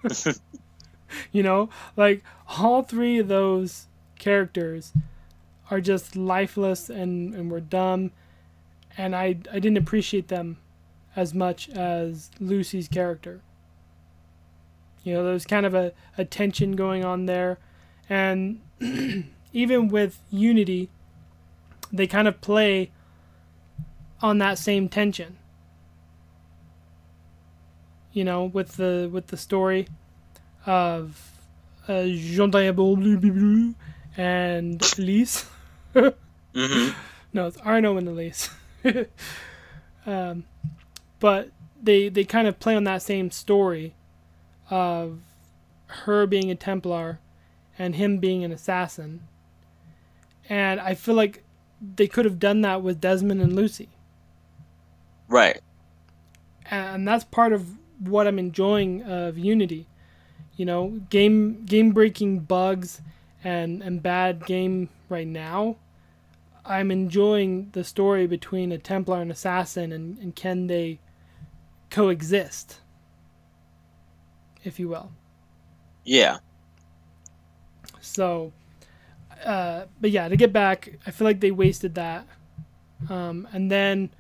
you 1.31 1.41
know, 1.41 1.69
like 1.95 2.21
all 2.59 2.83
three 2.83 3.17
of 3.17 3.29
those 3.29 3.87
characters 4.19 4.91
are 5.71 5.79
just 5.79 6.17
lifeless 6.17 6.89
and 6.89 7.33
and 7.33 7.49
were 7.49 7.61
dumb, 7.61 8.11
and 8.97 9.15
I 9.15 9.37
I 9.51 9.59
didn't 9.59 9.77
appreciate 9.77 10.27
them 10.27 10.57
as 11.15 11.33
much 11.33 11.69
as 11.69 12.29
Lucy's 12.41 12.89
character. 12.89 13.41
You 15.03 15.13
know, 15.13 15.23
there's 15.23 15.45
kind 15.45 15.65
of 15.65 15.73
a, 15.73 15.93
a 16.17 16.25
tension 16.25 16.75
going 16.75 17.05
on 17.05 17.25
there, 17.25 17.57
and 18.09 18.59
even 19.53 19.87
with 19.87 20.19
Unity, 20.29 20.89
they 21.91 22.07
kind 22.07 22.27
of 22.27 22.41
play 22.41 22.91
on 24.21 24.39
that 24.39 24.57
same 24.57 24.89
tension. 24.89 25.37
You 28.13 28.23
know, 28.23 28.45
with 28.45 28.77
the 28.77 29.09
with 29.11 29.27
the 29.27 29.37
story 29.37 29.87
of 30.65 31.31
uh, 31.87 32.05
Jean 32.05 32.51
Diable 32.51 32.95
blah, 32.95 33.15
blah, 33.15 33.31
blah, 33.31 33.73
and 34.15 34.81
Elise. 34.97 35.45
hmm 35.93 36.89
No, 37.33 37.47
it's 37.47 37.57
Arno 37.57 37.97
and 37.97 38.07
Elise. 38.07 38.49
um, 40.05 40.45
but 41.19 41.49
they 41.81 42.09
they 42.09 42.23
kind 42.23 42.47
of 42.47 42.59
play 42.59 42.75
on 42.75 42.83
that 42.85 43.01
same 43.01 43.31
story 43.31 43.95
of 44.69 45.19
her 45.87 46.25
being 46.25 46.49
a 46.49 46.55
Templar 46.55 47.19
and 47.77 47.95
him 47.95 48.17
being 48.19 48.43
an 48.43 48.51
assassin. 48.51 49.27
And 50.49 50.79
I 50.79 50.93
feel 50.93 51.15
like 51.15 51.43
they 51.95 52.07
could 52.07 52.25
have 52.25 52.39
done 52.39 52.61
that 52.61 52.81
with 52.81 53.01
Desmond 53.01 53.41
and 53.41 53.55
Lucy. 53.55 53.89
Right. 55.27 55.61
And 56.69 57.07
that's 57.07 57.23
part 57.23 57.53
of 57.53 57.77
what 58.07 58.27
I'm 58.27 58.39
enjoying 58.39 59.03
of 59.03 59.37
Unity. 59.37 59.87
You 60.55 60.65
know, 60.65 61.01
game 61.09 61.65
game 61.65 61.91
breaking 61.91 62.41
bugs 62.41 63.01
and, 63.43 63.81
and 63.81 64.01
bad 64.03 64.45
game 64.45 64.89
right 65.09 65.27
now. 65.27 65.77
I'm 66.65 66.91
enjoying 66.91 67.69
the 67.73 67.83
story 67.83 68.27
between 68.27 68.71
a 68.71 68.77
Templar 68.77 69.21
and 69.21 69.31
assassin 69.31 69.91
and, 69.91 70.17
and 70.19 70.35
can 70.35 70.67
they 70.67 70.99
coexist, 71.89 72.79
if 74.63 74.79
you 74.79 74.87
will. 74.87 75.11
Yeah. 76.05 76.37
So, 77.99 78.53
uh, 79.43 79.85
but 79.99 80.11
yeah, 80.11 80.27
to 80.27 80.35
get 80.37 80.53
back, 80.53 80.93
I 81.05 81.11
feel 81.11 81.25
like 81.25 81.39
they 81.39 81.51
wasted 81.51 81.95
that. 81.95 82.27
Um, 83.09 83.47
and 83.51 83.69
then 83.69 84.11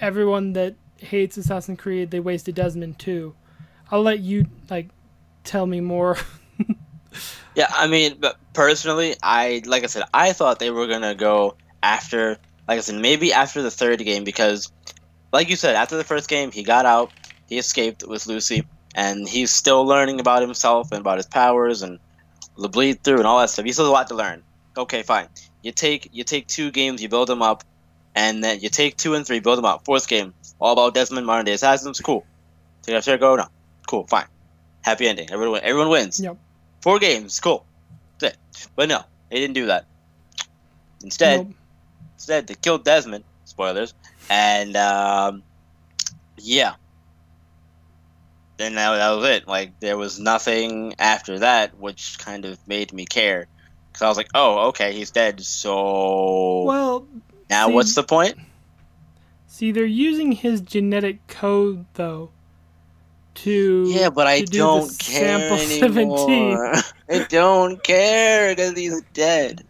everyone 0.00 0.52
that 0.52 0.76
hates 0.98 1.36
Assassin's 1.36 1.80
Creed, 1.80 2.10
they 2.10 2.20
wasted 2.20 2.54
Desmond 2.54 2.98
too. 2.98 3.34
I'll 3.90 4.02
let 4.02 4.20
you 4.20 4.46
like 4.70 4.88
tell 5.44 5.66
me 5.66 5.80
more. 5.80 6.18
Yeah, 7.54 7.68
I 7.70 7.86
mean, 7.86 8.16
but 8.18 8.36
personally, 8.52 9.14
I 9.22 9.62
like 9.66 9.84
I 9.84 9.86
said, 9.86 10.04
I 10.12 10.32
thought 10.32 10.58
they 10.58 10.70
were 10.70 10.86
gonna 10.86 11.14
go 11.14 11.56
after, 11.82 12.38
like 12.66 12.78
I 12.78 12.80
said, 12.80 12.96
maybe 12.96 13.32
after 13.32 13.62
the 13.62 13.70
third 13.70 14.00
game 14.00 14.24
because, 14.24 14.72
like 15.32 15.48
you 15.48 15.56
said, 15.56 15.76
after 15.76 15.96
the 15.96 16.04
first 16.04 16.28
game, 16.28 16.50
he 16.50 16.64
got 16.64 16.84
out, 16.84 17.12
he 17.48 17.58
escaped 17.58 18.04
with 18.06 18.26
Lucy, 18.26 18.64
and 18.94 19.28
he's 19.28 19.52
still 19.52 19.84
learning 19.84 20.18
about 20.18 20.42
himself 20.42 20.90
and 20.90 21.00
about 21.00 21.18
his 21.18 21.26
powers 21.26 21.82
and 21.82 22.00
the 22.58 22.68
bleed 22.68 23.04
through 23.04 23.18
and 23.18 23.26
all 23.26 23.38
that 23.38 23.50
stuff. 23.50 23.64
He 23.64 23.72
still 23.72 23.84
has 23.84 23.90
a 23.90 23.92
lot 23.92 24.08
to 24.08 24.16
learn. 24.16 24.42
Okay, 24.76 25.02
fine. 25.02 25.28
You 25.62 25.70
take 25.70 26.08
you 26.12 26.24
take 26.24 26.48
two 26.48 26.72
games, 26.72 27.02
you 27.02 27.08
build 27.08 27.28
them 27.28 27.42
up, 27.42 27.62
and 28.14 28.42
then 28.42 28.60
you 28.60 28.68
take 28.68 28.96
two 28.96 29.14
and 29.14 29.26
three, 29.26 29.40
build 29.40 29.58
them 29.58 29.64
up. 29.64 29.84
Fourth 29.84 30.08
game, 30.08 30.34
all 30.60 30.72
about 30.72 30.94
Desmond, 30.94 31.26
modern 31.26 31.44
day 31.46 31.52
assassins. 31.54 32.00
Cool. 32.00 32.24
Take 32.82 32.94
Abstergo 32.96 33.36
no. 33.36 33.46
Cool, 33.86 34.06
fine. 34.06 34.26
Happy 34.82 35.08
ending. 35.08 35.30
Everyone 35.30 35.52
win- 35.52 35.64
everyone 35.64 35.88
wins. 35.88 36.20
Yep. 36.20 36.36
Four 36.82 36.98
games, 36.98 37.40
cool. 37.40 37.64
That's 38.18 38.34
it. 38.34 38.68
But 38.76 38.88
no, 38.88 39.02
they 39.30 39.36
didn't 39.40 39.54
do 39.54 39.66
that. 39.66 39.86
Instead, 41.02 41.46
Nope. 41.46 41.56
instead 42.14 42.46
they 42.46 42.54
killed 42.54 42.84
Desmond. 42.84 43.24
Spoilers. 43.44 43.94
And 44.30 44.76
um, 44.76 45.42
yeah. 46.38 46.74
Then 48.56 48.74
that, 48.76 48.96
that 48.96 49.10
was 49.10 49.24
it. 49.28 49.48
Like 49.48 49.80
there 49.80 49.96
was 49.96 50.18
nothing 50.20 50.94
after 50.98 51.40
that, 51.40 51.76
which 51.78 52.18
kind 52.18 52.44
of 52.44 52.58
made 52.68 52.92
me 52.92 53.04
care. 53.04 53.46
Because 53.92 54.02
I 54.02 54.08
was 54.08 54.16
like, 54.16 54.28
oh, 54.34 54.68
okay, 54.68 54.92
he's 54.92 55.10
dead. 55.10 55.40
So 55.42 56.62
Well, 56.64 57.06
now 57.54 57.68
see- 57.68 57.74
what's 57.74 57.94
the 57.94 58.02
point? 58.02 58.36
see, 59.46 59.70
they're 59.70 59.84
using 59.84 60.32
his 60.32 60.60
genetic 60.60 61.24
code 61.28 61.86
though 61.94 62.30
to 63.34 63.84
Yeah, 63.92 64.10
but 64.10 64.26
I 64.26 64.40
do 64.40 64.58
don't 64.58 64.98
care 64.98 65.58
sample 65.58 65.58
anymore. 65.58 66.74
I 67.08 67.26
don't 67.28 67.82
care 67.82 68.54
because 68.54 68.76
he's 68.76 69.00
dead. 69.12 69.64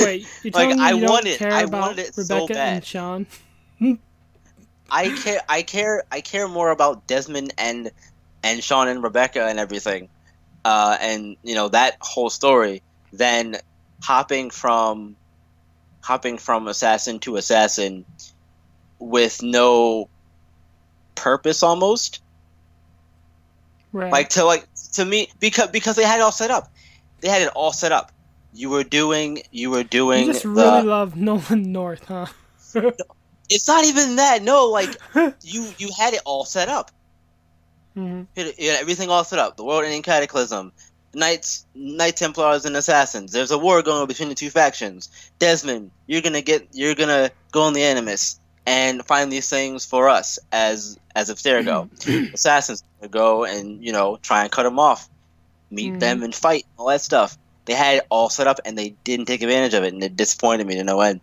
Wait, 0.00 0.26
you're 0.42 0.52
Like, 0.52 0.78
I 0.78 0.92
you 0.92 1.00
don't 1.00 1.24
care 1.38 1.52
I 1.52 1.62
about 1.62 1.80
wanted 1.82 1.98
it 2.06 2.14
so 2.14 2.22
Rebecca 2.22 2.58
and. 2.60 2.84
Sean? 2.84 3.26
I 4.90 5.08
care. 5.10 5.40
I 5.48 5.62
care. 5.62 6.04
I 6.12 6.20
care 6.20 6.46
more 6.48 6.70
about 6.70 7.06
Desmond 7.08 7.52
and 7.58 7.90
and 8.44 8.62
Sean 8.62 8.86
and 8.86 9.02
Rebecca 9.02 9.44
and 9.44 9.58
everything, 9.58 10.08
uh, 10.64 10.96
and 11.00 11.36
you 11.42 11.54
know 11.56 11.68
that 11.68 11.96
whole 12.00 12.30
story 12.30 12.82
than 13.12 13.56
hopping 14.02 14.50
from 14.50 15.16
hopping 16.06 16.38
from 16.38 16.68
assassin 16.68 17.18
to 17.18 17.36
assassin 17.36 18.04
with 19.00 19.42
no 19.42 20.08
purpose 21.16 21.64
almost. 21.64 22.22
Right. 23.92 24.12
like 24.12 24.28
to 24.30 24.44
like 24.44 24.66
to 24.92 25.04
me 25.04 25.28
because 25.40 25.68
because 25.70 25.96
they 25.96 26.04
had 26.04 26.20
it 26.20 26.22
all 26.22 26.30
set 26.30 26.52
up. 26.52 26.70
They 27.20 27.28
had 27.28 27.42
it 27.42 27.48
all 27.48 27.72
set 27.72 27.90
up. 27.90 28.12
You 28.52 28.70
were 28.70 28.84
doing 28.84 29.42
you 29.50 29.70
were 29.70 29.82
doing 29.82 30.26
you 30.26 30.32
just 30.32 30.44
the, 30.44 30.50
really 30.50 30.82
love 30.82 31.16
Nolan 31.16 31.72
North, 31.72 32.04
huh? 32.04 32.26
it's 33.48 33.66
not 33.66 33.84
even 33.84 34.16
that. 34.16 34.42
No 34.42 34.66
like 34.66 34.90
you 35.42 35.68
you 35.76 35.90
had 35.98 36.14
it 36.14 36.20
all 36.24 36.44
set 36.44 36.68
up. 36.68 36.92
Hmm 37.94 38.22
had- 38.36 38.54
you 38.58 38.70
had 38.70 38.80
everything 38.80 39.10
all 39.10 39.24
set 39.24 39.40
up. 39.40 39.56
The 39.56 39.64
world 39.64 39.84
ending 39.84 40.02
cataclysm 40.02 40.72
knights 41.16 41.66
knight 41.74 42.16
templars 42.16 42.64
and 42.64 42.76
assassins. 42.76 43.32
There's 43.32 43.50
a 43.50 43.58
war 43.58 43.82
going 43.82 44.02
on 44.02 44.06
between 44.06 44.28
the 44.28 44.34
two 44.36 44.50
factions. 44.50 45.10
Desmond 45.40 45.90
you're 46.06 46.22
gonna 46.22 46.42
get 46.42 46.68
you're 46.72 46.94
gonna 46.94 47.30
go 47.52 47.62
on 47.62 47.72
the 47.72 47.82
animus 47.82 48.38
and 48.66 49.04
find 49.06 49.32
these 49.32 49.48
things 49.48 49.84
for 49.84 50.08
us 50.08 50.38
as 50.52 50.98
as 51.14 51.30
abstergo 51.30 51.88
assassins 52.34 52.82
gonna 53.00 53.08
go 53.10 53.44
and 53.44 53.84
you 53.84 53.92
know 53.92 54.18
try 54.22 54.42
and 54.42 54.52
cut 54.52 54.62
them 54.64 54.78
off 54.78 55.08
meet 55.70 55.94
Mhm. 55.94 56.00
them 56.00 56.22
and 56.22 56.34
fight 56.34 56.64
all 56.78 56.86
that 56.88 57.00
stuff. 57.00 57.36
They 57.64 57.74
had 57.74 57.96
it 57.96 58.06
all 58.10 58.30
set 58.30 58.46
up 58.46 58.60
and 58.64 58.78
they 58.78 58.94
didn't 59.02 59.26
take 59.26 59.42
advantage 59.42 59.74
of 59.74 59.82
it 59.82 59.92
and 59.92 60.04
it 60.04 60.16
disappointed 60.16 60.66
me 60.66 60.76
to 60.76 60.84
no 60.84 61.00
end. 61.00 61.20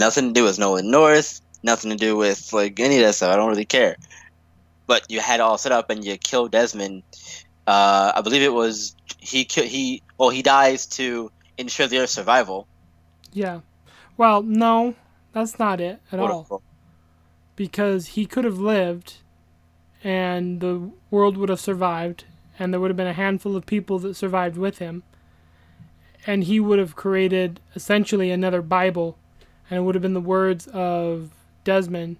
Nothing 0.00 0.28
to 0.28 0.32
do 0.32 0.44
with 0.44 0.58
nolan 0.58 0.90
north 0.90 1.40
nothing 1.62 1.90
to 1.90 1.96
do 1.96 2.16
with 2.16 2.52
like 2.52 2.78
any 2.80 2.98
of 2.98 3.04
that 3.04 3.14
stuff. 3.14 3.32
I 3.32 3.36
don't 3.36 3.48
really 3.48 3.64
care. 3.64 3.96
But 4.86 5.10
you 5.10 5.20
had 5.20 5.40
it 5.40 5.42
all 5.42 5.58
set 5.58 5.72
up 5.72 5.90
and 5.90 6.04
you 6.04 6.16
killed 6.16 6.52
desmond 6.52 7.02
uh, 7.66 8.12
i 8.14 8.20
believe 8.20 8.42
it 8.42 8.52
was 8.52 8.94
he 9.18 9.46
he 9.50 10.02
well 10.18 10.30
he 10.30 10.42
dies 10.42 10.86
to 10.86 11.30
ensure 11.58 11.86
their 11.86 12.06
survival 12.06 12.66
Yeah. 13.36 13.60
Well, 14.16 14.42
no, 14.42 14.94
that's 15.32 15.58
not 15.58 15.78
it 15.78 16.00
at 16.10 16.18
all. 16.18 16.62
Because 17.54 18.08
he 18.08 18.24
could 18.24 18.44
have 18.44 18.58
lived, 18.58 19.18
and 20.02 20.60
the 20.60 20.90
world 21.10 21.36
would 21.36 21.50
have 21.50 21.60
survived, 21.60 22.24
and 22.58 22.72
there 22.72 22.80
would 22.80 22.90
have 22.90 22.96
been 22.96 23.06
a 23.06 23.12
handful 23.12 23.56
of 23.56 23.66
people 23.66 23.98
that 24.00 24.14
survived 24.16 24.56
with 24.56 24.78
him, 24.78 25.02
and 26.26 26.44
he 26.44 26.58
would 26.58 26.78
have 26.78 26.96
created 26.96 27.60
essentially 27.74 28.30
another 28.30 28.62
Bible, 28.62 29.18
and 29.68 29.78
it 29.78 29.82
would 29.82 29.94
have 29.94 30.02
been 30.02 30.14
the 30.14 30.20
words 30.20 30.66
of 30.68 31.30
Desmond 31.62 32.16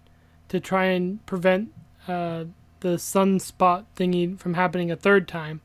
to 0.48 0.60
try 0.60 0.84
and 0.84 1.24
prevent 1.24 1.72
uh, 2.06 2.44
the 2.80 2.96
sunspot 2.96 3.84
thingy 3.96 4.38
from 4.38 4.54
happening 4.54 4.90
a 4.90 4.96
third 4.96 5.26
time. 5.28 5.60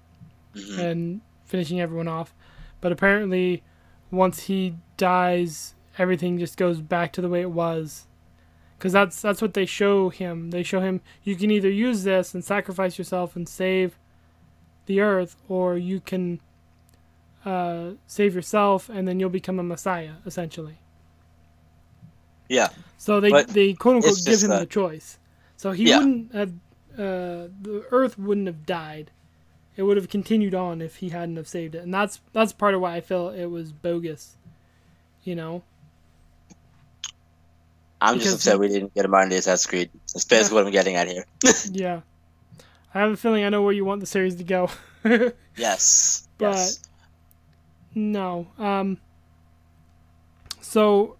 Mhm. 0.53 0.77
and 0.79 1.21
finishing 1.45 1.79
everyone 1.79 2.09
off. 2.09 2.33
But 2.81 2.91
apparently, 2.91 3.63
once 4.11 4.43
he 4.43 4.75
dies, 4.97 5.75
everything 5.97 6.37
just 6.39 6.57
goes 6.57 6.81
back 6.81 7.13
to 7.13 7.21
the 7.21 7.29
way 7.29 7.39
it 7.39 7.51
was. 7.51 8.05
Because 8.77 8.91
that's 8.91 9.21
that's 9.21 9.41
what 9.41 9.53
they 9.53 9.65
show 9.65 10.09
him. 10.09 10.49
They 10.51 10.61
show 10.63 10.81
him 10.81 10.99
you 11.23 11.37
can 11.37 11.51
either 11.51 11.69
use 11.69 12.03
this 12.03 12.33
and 12.33 12.43
sacrifice 12.43 12.97
yourself 12.97 13.35
and 13.37 13.47
save 13.47 13.97
the 14.87 14.99
earth, 14.99 15.37
or 15.47 15.77
you 15.77 16.01
can 16.01 16.41
uh, 17.45 17.91
save 18.05 18.35
yourself 18.35 18.89
and 18.89 19.07
then 19.07 19.19
you'll 19.21 19.29
become 19.29 19.57
a 19.57 19.63
messiah, 19.63 20.15
essentially. 20.25 20.79
yeah 22.49 22.69
So 22.97 23.19
they 23.21 23.31
they 23.43 23.73
quote 23.73 23.95
unquote 23.97 24.17
give 24.25 24.41
him 24.41 24.49
that- 24.49 24.59
the 24.59 24.65
choice. 24.65 25.17
So 25.57 25.71
he 25.71 25.89
Yeah. 25.89 25.99
wouldn't 25.99 26.33
have 26.33 26.51
uh, 26.97 27.47
the 27.61 27.85
Earth 27.91 28.17
wouldn't 28.17 28.47
have 28.47 28.65
died. 28.65 29.11
It 29.75 29.83
would 29.83 29.97
have 29.97 30.09
continued 30.09 30.53
on 30.53 30.81
if 30.81 30.97
he 30.97 31.09
hadn't 31.09 31.37
have 31.37 31.47
saved 31.47 31.75
it, 31.75 31.79
and 31.79 31.93
that's 31.93 32.19
that's 32.33 32.51
part 32.53 32.73
of 32.73 32.81
why 32.81 32.95
I 32.95 33.01
feel 33.01 33.29
it 33.29 33.45
was 33.45 33.71
bogus. 33.71 34.35
You 35.23 35.35
know, 35.35 35.63
i'm 38.01 38.15
Because 38.15 38.33
just 38.33 38.47
upset 38.47 38.59
we 38.59 38.67
didn't 38.67 38.93
get 38.95 39.05
a 39.05 39.07
modern 39.07 39.29
day 39.29 39.37
assassin's 39.37 39.67
creed 39.67 39.89
that's 40.11 40.25
basically 40.25 40.55
what 40.55 40.65
i'm 40.65 40.71
getting 40.71 40.95
at 40.95 41.07
here 41.07 41.25
yeah. 41.71 42.01
I 42.93 42.99
have 42.99 43.11
a 43.11 43.17
feeling 43.17 43.45
I 43.45 43.49
know 43.49 43.61
where 43.61 43.71
you 43.71 43.85
want 43.85 44.01
the 44.01 44.05
series 44.05 44.35
to 44.35 44.43
go. 44.43 44.69
yes 45.55 46.27
But- 46.37 46.55
yes 46.55 46.79
no. 47.93 48.47
Um. 48.57 48.97
So, 50.61 51.17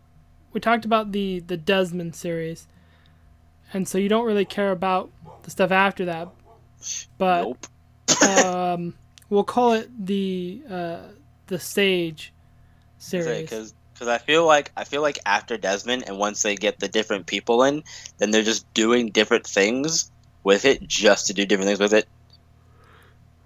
we 0.53 0.59
talked 0.59 0.85
about 0.85 1.11
the 1.11 1.39
the 1.39 1.57
Desmond 1.57 2.15
series, 2.15 2.67
and 3.73 3.87
so 3.87 3.97
you 3.97 4.07
don't 4.09 4.25
really 4.25 4.45
care 4.45 4.71
about 4.71 5.11
the 5.43 5.51
stuff 5.51 5.71
after 5.71 6.05
that, 6.05 6.29
but. 7.17 7.43
nope 7.43 7.67
um, 8.21 8.93
we'll 9.29 9.43
call 9.43 9.73
it 9.73 9.89
the 10.05 10.61
uh, 10.69 10.97
the 11.47 11.59
Sage 11.59 12.33
series. 12.99 13.41
because 13.41 13.73
because 13.93 14.07
I 14.07 14.17
feel 14.19 14.45
like 14.45 14.71
I 14.75 14.83
feel 14.83 15.01
like 15.01 15.17
after 15.25 15.57
Desmond 15.57 16.03
and 16.07 16.17
once 16.17 16.41
they 16.43 16.55
get 16.55 16.79
the 16.79 16.87
different 16.87 17.25
people 17.25 17.63
in, 17.63 17.83
then 18.17 18.29
they're 18.31 18.43
just 18.43 18.71
doing 18.73 19.09
different 19.09 19.47
things 19.47 20.11
with 20.43 20.65
it 20.65 20.87
just 20.87 21.27
to 21.27 21.33
do 21.33 21.45
different 21.45 21.67
things 21.67 21.79
with 21.79 21.93
it. 21.93 22.07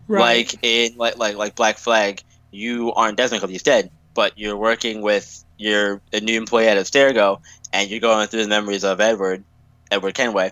right. 0.08 0.46
Like 0.52 0.60
in 0.64 0.98
like 0.98 1.18
like 1.18 1.36
like 1.38 1.56
Black 1.56 1.78
Flag, 1.78 2.22
you 2.52 2.92
aren't 2.94 3.18
Desmond 3.18 3.42
because 3.42 3.52
he's 3.52 3.64
dead, 3.64 3.92
but 4.14 4.38
you're 4.38 4.58
working 4.58 5.02
with 5.02 5.44
your 5.58 6.02
a 6.12 6.20
new 6.20 6.38
employee 6.38 6.68
at 6.68 6.78
Abstergo, 6.78 7.40
and 7.72 7.90
you're 7.90 8.00
going 8.00 8.28
through 8.28 8.44
the 8.44 8.50
memories 8.50 8.84
of 8.84 9.00
Edward, 9.00 9.44
Edward 9.92 10.16
Kenway, 10.16 10.52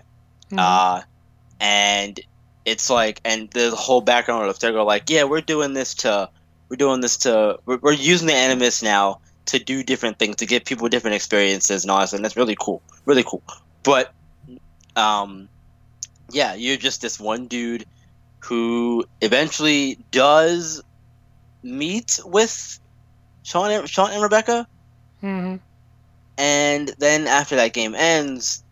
Mhm. 0.50 0.58
uh, 0.58 1.02
and 1.60 2.18
it's 2.64 2.88
like 2.90 3.20
and 3.24 3.50
the 3.50 3.70
whole 3.70 4.00
background 4.00 4.48
of 4.48 4.56
Abstergo, 4.56 4.84
like 4.86 5.10
yeah, 5.10 5.24
we're 5.24 5.40
doing 5.40 5.74
this 5.74 5.94
to 5.94 6.28
we're 6.68 6.76
doing 6.76 7.00
this 7.00 7.18
to 7.18 7.58
we're, 7.66 7.78
we're 7.78 7.92
using 7.92 8.26
the 8.26 8.34
Animus 8.34 8.82
now 8.82 9.20
to 9.46 9.58
do 9.58 9.82
different 9.82 10.18
things 10.18 10.36
to 10.36 10.46
give 10.46 10.64
people 10.64 10.88
different 10.88 11.14
experiences 11.14 11.84
and 11.84 11.90
all 11.90 12.00
that, 12.00 12.12
and 12.12 12.24
that's 12.24 12.36
really 12.36 12.56
cool, 12.58 12.82
really 13.04 13.24
cool. 13.24 13.42
But 13.82 14.12
um, 14.96 15.48
yeah, 16.30 16.54
you're 16.54 16.76
just 16.78 17.02
this 17.02 17.20
one 17.20 17.46
dude 17.46 17.84
who 18.40 19.04
eventually 19.20 19.98
does 20.10 20.82
meet 21.62 22.18
with 22.24 22.78
Sean 23.42 23.70
and, 23.70 23.88
Sean 23.88 24.10
and 24.10 24.22
Rebecca, 24.22 24.66
Mhm. 25.22 25.60
and 26.38 26.94
then 26.98 27.26
after 27.26 27.56
that 27.56 27.72
game 27.74 27.94
ends, 27.94 28.62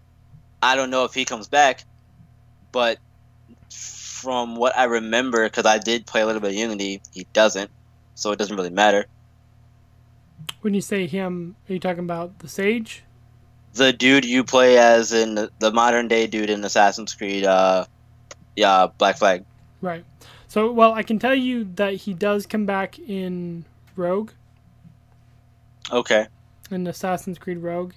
I 0.63 0.77
don't 0.77 0.91
know 0.91 1.05
if 1.05 1.13
he 1.15 1.25
comes 1.25 1.49
back, 1.49 1.85
but 2.73 2.99
from 3.71 4.57
what 4.57 4.77
I 4.77 4.85
remember, 4.85 5.45
because 5.45 5.67
I 5.67 5.79
did 5.79 6.07
play 6.07 6.23
a 6.23 6.27
little 6.27 6.41
bit 6.41 6.51
of 6.51 6.57
Unity, 6.57 7.03
he 7.13 7.27
doesn't, 7.33 7.71
so 8.15 8.33
it 8.33 8.39
doesn't 8.39 8.57
really 8.57 8.71
matter. 8.71 9.07
When 10.63 10.75
you 10.75 10.81
say 10.81 11.07
him, 11.07 11.57
are 11.69 11.73
you 11.73 11.79
talking 11.79 12.05
about 12.05 12.39
the 12.39 12.49
Sage? 12.49 13.03
The 13.75 13.93
dude 13.93 14.25
you 14.25 14.45
play 14.45 14.79
as 14.79 15.13
in 15.13 15.35
the- 15.35 15.51
the 15.59 15.73
modern 15.73 16.09
day 16.09 16.27
dude 16.27 16.51
in 16.51 16.65
Assassin's 16.65 17.15
Creed, 17.15 17.45
uh, 17.45 17.87
yeah, 18.55 18.89
Black 18.99 19.17
Flag. 19.19 19.45
Right. 19.81 20.05
So, 20.49 20.71
well, 20.71 20.93
I 20.93 21.03
can 21.03 21.19
tell 21.19 21.35
you 21.35 21.65
that 21.77 21.95
he 21.95 22.13
does 22.15 22.47
come 22.47 22.67
back 22.67 22.99
in 22.99 23.65
Rogue, 23.97 24.31
Okay, 25.91 26.27
in 26.71 26.87
Assassin's 26.87 27.39
Creed 27.39 27.59
Rogue. 27.59 27.93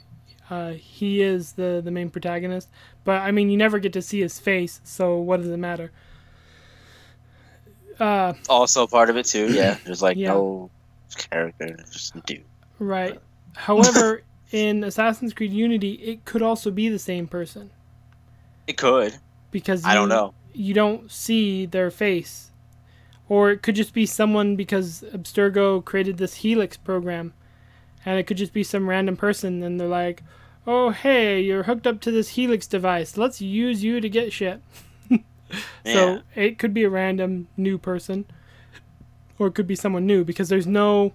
Uh, 0.49 0.71
he 0.73 1.21
is 1.21 1.53
the 1.53 1.81
the 1.83 1.89
main 1.91 2.09
protagonist, 2.09 2.69
but 3.03 3.21
I 3.21 3.31
mean, 3.31 3.49
you 3.49 3.57
never 3.57 3.79
get 3.79 3.93
to 3.93 4.01
see 4.01 4.19
his 4.21 4.39
face, 4.39 4.79
so 4.83 5.17
what 5.17 5.41
does 5.41 5.49
it 5.49 5.57
matter? 5.57 5.91
Uh, 7.99 8.33
also 8.49 8.85
part 8.87 9.09
of 9.09 9.17
it 9.17 9.25
too. 9.25 9.51
Yeah, 9.53 9.77
there's 9.85 10.01
like 10.01 10.17
Yeah. 10.17 10.29
no 10.33 10.69
character, 11.15 11.77
just 11.91 12.15
a 12.15 12.21
dude. 12.21 12.43
right. 12.79 13.19
However, 13.55 14.21
in 14.51 14.83
Assassin's 14.83 15.33
Creed 15.33 15.51
Unity, 15.53 15.93
it 15.93 16.25
could 16.25 16.41
also 16.41 16.71
be 16.71 16.89
the 16.89 16.99
same 16.99 17.25
person 17.27 17.71
It 18.67 18.77
could. 18.77 19.17
because 19.51 19.85
I 19.85 19.93
don't 19.93 20.09
know. 20.09 20.33
you 20.53 20.73
don't 20.73 21.09
see 21.11 21.65
their 21.65 21.89
face. 21.89 22.51
Or 23.27 23.49
it 23.49 23.63
could 23.63 23.73
just 23.75 23.93
be 23.93 24.05
someone 24.05 24.55
because 24.55 25.03
Abstergo 25.13 25.83
created 25.83 26.17
this 26.17 26.35
Helix 26.35 26.77
program. 26.77 27.33
And 28.05 28.19
it 28.19 28.27
could 28.27 28.37
just 28.37 28.53
be 28.53 28.63
some 28.63 28.87
random 28.87 29.17
person 29.17 29.63
and 29.63 29.79
they're 29.79 29.87
like, 29.87 30.23
oh, 30.67 30.91
hey, 30.91 31.41
you're 31.41 31.63
hooked 31.63 31.87
up 31.87 32.01
to 32.01 32.11
this 32.11 32.29
Helix 32.29 32.67
device. 32.67 33.17
Let's 33.17 33.41
use 33.41 33.83
you 33.83 33.99
to 34.01 34.09
get 34.09 34.31
shit. 34.33 34.61
Yeah. 35.85 35.93
So 35.93 36.21
it 36.33 36.57
could 36.57 36.73
be 36.73 36.83
a 36.83 36.89
random 36.89 37.47
new 37.55 37.77
person. 37.77 38.25
Or 39.37 39.47
it 39.47 39.53
could 39.53 39.67
be 39.67 39.75
someone 39.75 40.07
new 40.07 40.23
because 40.25 40.49
there's 40.49 40.65
no 40.65 41.13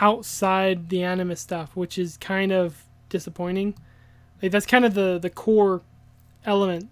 outside 0.00 0.90
the 0.90 1.02
animus 1.02 1.40
stuff, 1.40 1.74
which 1.74 1.98
is 1.98 2.16
kind 2.18 2.52
of 2.52 2.84
disappointing. 3.08 3.74
Like 4.42 4.52
that's 4.52 4.66
kind 4.66 4.84
of 4.84 4.94
the, 4.94 5.18
the 5.18 5.30
core 5.30 5.80
element 6.44 6.90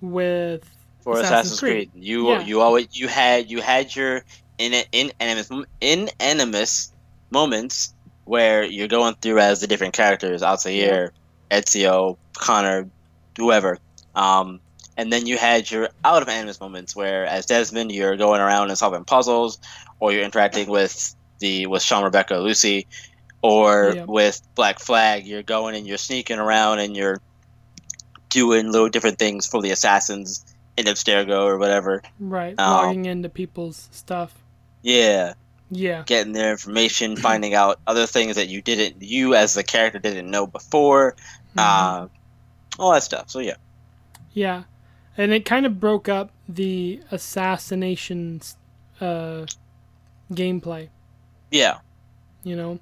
with 0.00 0.68
for 1.00 1.20
Assassin's 1.20 1.52
Assassin's, 1.52 1.60
Creed. 1.60 1.92
Creed. 1.92 2.04
You 2.04 2.30
Yeah. 2.30 2.44
you 2.44 2.60
always 2.60 2.88
you 2.98 3.08
had 3.08 3.50
you 3.50 3.60
had 3.60 3.94
your 3.94 4.24
in 4.58 4.74
inanimous 4.92 5.50
inanimous 5.80 6.91
moments 7.32 7.94
where 8.24 8.62
you're 8.62 8.88
going 8.88 9.14
through 9.20 9.40
as 9.40 9.60
the 9.60 9.66
different 9.66 9.94
characters, 9.94 10.42
Altair, 10.42 11.12
Ezio, 11.50 12.16
Connor, 12.34 12.88
whoever. 13.36 13.78
Um, 14.14 14.60
and 14.96 15.12
then 15.12 15.26
you 15.26 15.38
had 15.38 15.70
your 15.70 15.88
out 16.04 16.22
of 16.22 16.28
animus 16.28 16.60
moments 16.60 16.94
where 16.94 17.24
as 17.24 17.46
Desmond 17.46 17.90
you're 17.90 18.16
going 18.16 18.40
around 18.40 18.68
and 18.68 18.78
solving 18.78 19.04
puzzles 19.04 19.58
or 19.98 20.12
you're 20.12 20.22
interacting 20.22 20.68
with 20.68 21.14
the 21.40 21.66
with 21.66 21.82
Sean 21.82 22.04
Rebecca 22.04 22.36
Lucy 22.36 22.86
or 23.42 23.94
Yeah. 23.96 24.04
with 24.04 24.40
Black 24.54 24.78
Flag 24.78 25.26
you're 25.26 25.42
going 25.42 25.74
and 25.74 25.86
you're 25.86 25.98
sneaking 25.98 26.38
around 26.38 26.78
and 26.80 26.94
you're 26.96 27.20
doing 28.28 28.70
little 28.70 28.88
different 28.88 29.18
things 29.18 29.46
for 29.46 29.60
the 29.62 29.70
assassins 29.70 30.44
in 30.76 30.86
Abstergo 30.86 31.44
or 31.44 31.58
whatever. 31.58 32.02
Right. 32.18 32.54
Um, 32.58 32.86
logging 32.86 33.04
into 33.06 33.28
people's 33.28 33.88
stuff. 33.92 34.34
Yeah, 34.82 35.34
Yeah. 35.74 36.02
getting 36.04 36.34
their 36.34 36.50
information, 36.50 37.16
finding 37.16 37.54
out 37.54 37.80
other 37.86 38.06
things 38.06 38.36
that 38.36 38.48
you 38.48 38.60
didn't 38.60 39.00
you 39.02 39.34
as 39.34 39.54
the 39.54 39.62
character 39.62 39.98
didn't 39.98 40.30
know 40.30 40.46
before. 40.46 41.16
Mhm. 41.56 41.58
Uh, 41.62 42.08
all 42.78 42.92
that 42.92 43.02
stuff. 43.02 43.30
So 43.30 43.38
yeah. 43.38 43.56
Yeah, 44.34 44.64
and 45.16 45.32
it 45.32 45.44
kind 45.46 45.64
of 45.66 45.80
broke 45.80 46.08
up 46.10 46.30
the 46.48 47.00
assassinations 47.10 48.56
uh, 49.00 49.46
gameplay, 50.32 50.88
Yeah. 51.50 51.78
you 52.44 52.54
know, 52.56 52.78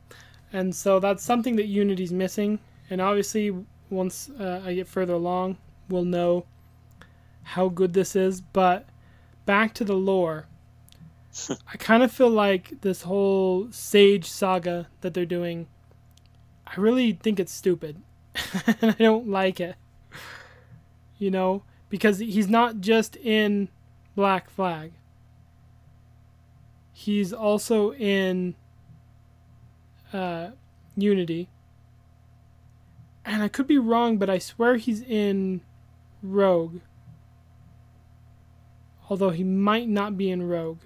and 0.52 0.74
so 0.74 0.98
that's 1.00 1.22
something 1.24 1.56
that 1.56 1.66
Unity's 1.66 2.12
missing. 2.12 2.58
And 2.90 3.00
obviously, 3.00 3.54
once 3.88 4.30
uh, 4.30 4.62
I 4.64 4.74
get 4.74 4.88
further 4.88 5.14
along, 5.14 5.58
we'll 5.88 6.04
know 6.04 6.44
how 7.42 7.68
good 7.68 7.92
this 7.94 8.14
is. 8.16 8.40
But 8.40 8.86
back 9.46 9.74
to 9.74 9.84
the 9.84 9.94
lore, 9.94 10.46
I 11.72 11.76
kind 11.76 12.02
of 12.02 12.10
feel 12.10 12.30
like 12.30 12.80
this 12.80 13.02
whole 13.02 13.70
Sage 13.70 14.28
saga 14.28 14.88
that 15.00 15.14
they're 15.14 15.24
doing. 15.24 15.68
I 16.66 16.74
really 16.76 17.12
think 17.12 17.38
it's 17.38 17.52
stupid, 17.52 18.02
and 18.66 18.90
I 18.98 19.02
don't 19.02 19.28
like 19.28 19.60
it 19.60 19.76
you 21.20 21.30
know, 21.30 21.62
because 21.90 22.18
he's 22.18 22.48
not 22.48 22.80
just 22.80 23.14
in 23.16 23.68
Black 24.16 24.50
Flag. 24.50 24.92
He's 26.92 27.32
also 27.32 27.92
in 27.92 28.56
uh, 30.12 30.48
Unity. 30.96 31.48
And 33.24 33.42
I 33.42 33.48
could 33.48 33.66
be 33.66 33.78
wrong, 33.78 34.16
but 34.16 34.30
I 34.30 34.38
swear 34.38 34.76
he's 34.76 35.02
in 35.02 35.60
Rogue. 36.22 36.80
Although 39.08 39.30
he 39.30 39.44
might 39.44 39.88
not 39.88 40.16
be 40.16 40.30
in 40.30 40.42
Rogue. 40.48 40.80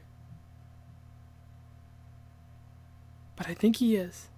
But 3.36 3.48
I 3.48 3.54
think 3.54 3.76
he 3.76 3.96
is. 3.96 4.28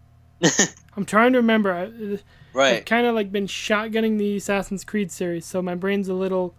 I'm 0.96 1.04
trying 1.04 1.32
to 1.32 1.38
remember. 1.38 1.72
I- 1.72 2.18
I've 2.59 2.85
kind 2.87 3.06
of 3.06 3.14
like 3.14 3.30
been 3.30 3.46
shotgunning 3.46 4.16
the 4.16 4.37
Assassin's 4.37 4.82
Creed 4.85 5.12
series, 5.12 5.44
so 5.44 5.61
my 5.61 5.74
brain's 5.74 6.09
a 6.09 6.14
little 6.14 6.54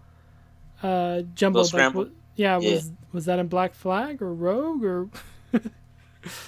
uh 0.84 1.22
jumbled. 1.34 1.66
like, 1.66 1.70
scrambled? 1.70 2.08
wa- 2.10 2.14
yeah, 2.36 2.60
Yeah. 2.60 2.74
was 2.76 2.92
was 3.12 3.26
that 3.26 3.40
in 3.40 3.48
Black 3.48 3.74
Flag 3.74 4.22
or 4.22 4.32
Rogue 4.34 4.84
or 4.84 5.10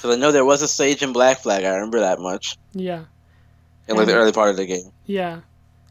So 0.02 0.12
I 0.12 0.17
know 0.17 0.32
there 0.32 0.45
was 0.45 0.62
a 0.62 0.67
Sage 0.67 1.02
in 1.02 1.13
Black 1.13 1.39
Flag. 1.39 1.63
I 1.63 1.73
remember 1.75 1.99
that 2.02 2.19
much 2.19 2.58
yeah, 2.73 3.06
in 3.88 3.95
like 3.95 4.06
the 4.08 4.13
early 4.13 4.32
part 4.32 4.49
of 4.52 4.58
the 4.58 4.65
game. 4.67 4.91
yeah. 5.06 5.41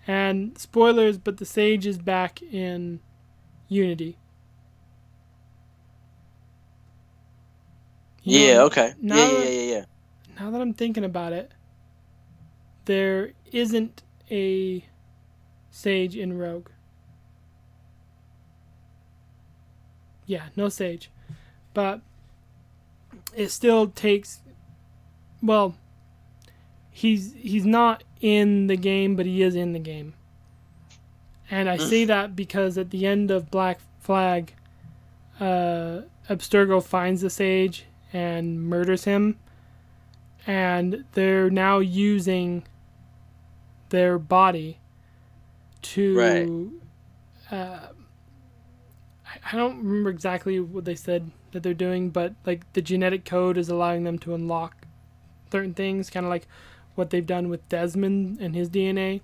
And 0.06 0.56
spoilers, 0.56 1.18
but 1.18 1.36
the 1.38 1.44
Sage 1.44 1.84
is 1.86 1.98
back 1.98 2.40
in 2.42 3.00
Unity. 3.68 4.16
Know, 8.28 8.38
yeah. 8.38 8.62
Okay. 8.62 8.94
now 9.00 9.16
Yeah. 9.16 9.22
Yeah. 9.30 9.38
that- 9.44 9.52
Yeah. 9.52 9.74
Yeah. 9.74 9.84
Now 10.40 10.50
that 10.52 10.60
I'm 10.60 10.72
thinking 10.74 11.04
about 11.04 11.32
it, 11.32 11.50
there 12.84 13.32
isn't 13.52 14.02
a 14.30 14.84
Sage 15.70 16.16
in 16.16 16.36
Rogue. 16.38 16.68
Yeah, 20.26 20.44
no 20.56 20.68
Sage. 20.68 21.10
But 21.74 22.00
it 23.34 23.48
still 23.50 23.88
takes 23.88 24.40
well 25.42 25.74
he's 26.90 27.32
he's 27.34 27.64
not 27.66 28.04
in 28.20 28.66
the 28.66 28.76
game, 28.76 29.16
but 29.16 29.26
he 29.26 29.42
is 29.42 29.54
in 29.54 29.72
the 29.72 29.78
game. 29.78 30.14
And 31.50 31.68
I 31.68 31.76
say 31.88 32.04
that 32.04 32.36
because 32.36 32.76
at 32.76 32.90
the 32.90 33.06
end 33.06 33.30
of 33.30 33.50
Black 33.50 33.80
Flag, 34.00 34.52
uh, 35.40 36.02
Abstergo 36.28 36.82
finds 36.82 37.22
the 37.22 37.30
Sage 37.30 37.86
and 38.12 38.62
murders 38.62 39.04
him. 39.04 39.38
And 40.46 41.04
they're 41.12 41.50
now 41.50 41.78
using 41.78 42.64
their 43.90 44.18
body 44.18 44.78
to 45.80 46.16
uh, 47.50 47.54
I, 47.54 49.52
I 49.52 49.56
don't 49.56 49.78
remember 49.78 50.10
exactly 50.10 50.60
what 50.60 50.84
they 50.84 50.94
said 50.94 51.30
that 51.52 51.62
they're 51.62 51.72
doing 51.72 52.10
but 52.10 52.34
like 52.44 52.70
the 52.74 52.82
genetic 52.82 53.24
code 53.24 53.56
is 53.56 53.70
allowing 53.70 54.04
them 54.04 54.18
to 54.18 54.34
unlock 54.34 54.86
certain 55.50 55.72
things 55.72 56.10
kind 56.10 56.26
of 56.26 56.30
like 56.30 56.46
what 56.96 57.08
they've 57.08 57.26
done 57.26 57.48
with 57.48 57.66
Desmond 57.70 58.38
and 58.40 58.54
his 58.54 58.68
DNA 58.68 59.22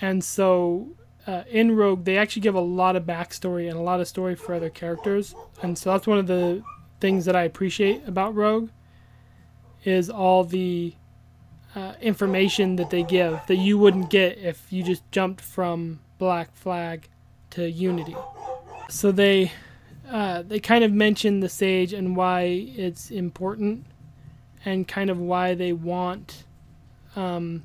and 0.00 0.22
so 0.24 0.88
uh, 1.26 1.44
in 1.50 1.76
Rogue 1.76 2.04
they 2.04 2.16
actually 2.16 2.42
give 2.42 2.54
a 2.54 2.60
lot 2.60 2.96
of 2.96 3.04
backstory 3.04 3.68
and 3.68 3.78
a 3.78 3.82
lot 3.82 4.00
of 4.00 4.08
story 4.08 4.34
for 4.34 4.54
other 4.54 4.70
characters. 4.70 5.34
And 5.62 5.76
so 5.76 5.90
that's 5.90 6.06
one 6.06 6.18
of 6.18 6.26
the 6.26 6.62
things 7.00 7.24
that 7.24 7.34
I 7.34 7.42
appreciate 7.42 8.06
about 8.06 8.34
Rogue 8.34 8.70
is 9.84 10.10
all 10.10 10.44
the 10.44 10.94
uh, 11.74 11.94
information 12.00 12.76
that 12.76 12.90
they 12.90 13.02
give 13.02 13.40
that 13.46 13.56
you 13.56 13.78
wouldn't 13.78 14.10
get 14.10 14.38
if 14.38 14.72
you 14.72 14.82
just 14.82 15.08
jumped 15.10 15.40
from 15.40 16.00
Black 16.18 16.54
Flag 16.54 17.08
to 17.50 17.70
Unity. 17.70 18.16
So 18.88 19.12
they 19.12 19.52
uh, 20.08 20.42
they 20.42 20.58
kind 20.58 20.82
of 20.84 20.92
mention 20.92 21.40
the 21.40 21.48
Sage 21.48 21.92
and 21.92 22.16
why 22.16 22.42
it's 22.42 23.10
important, 23.10 23.86
and 24.64 24.86
kind 24.86 25.08
of 25.08 25.18
why 25.18 25.54
they 25.54 25.72
want 25.72 26.44
um, 27.16 27.64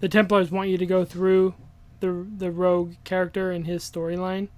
the 0.00 0.08
Templars 0.08 0.50
want 0.50 0.68
you 0.68 0.78
to 0.78 0.86
go 0.86 1.04
through 1.04 1.54
the 2.00 2.26
the 2.36 2.50
rogue 2.50 2.94
character 3.04 3.50
and 3.50 3.66
his 3.66 3.88
storyline. 3.88 4.48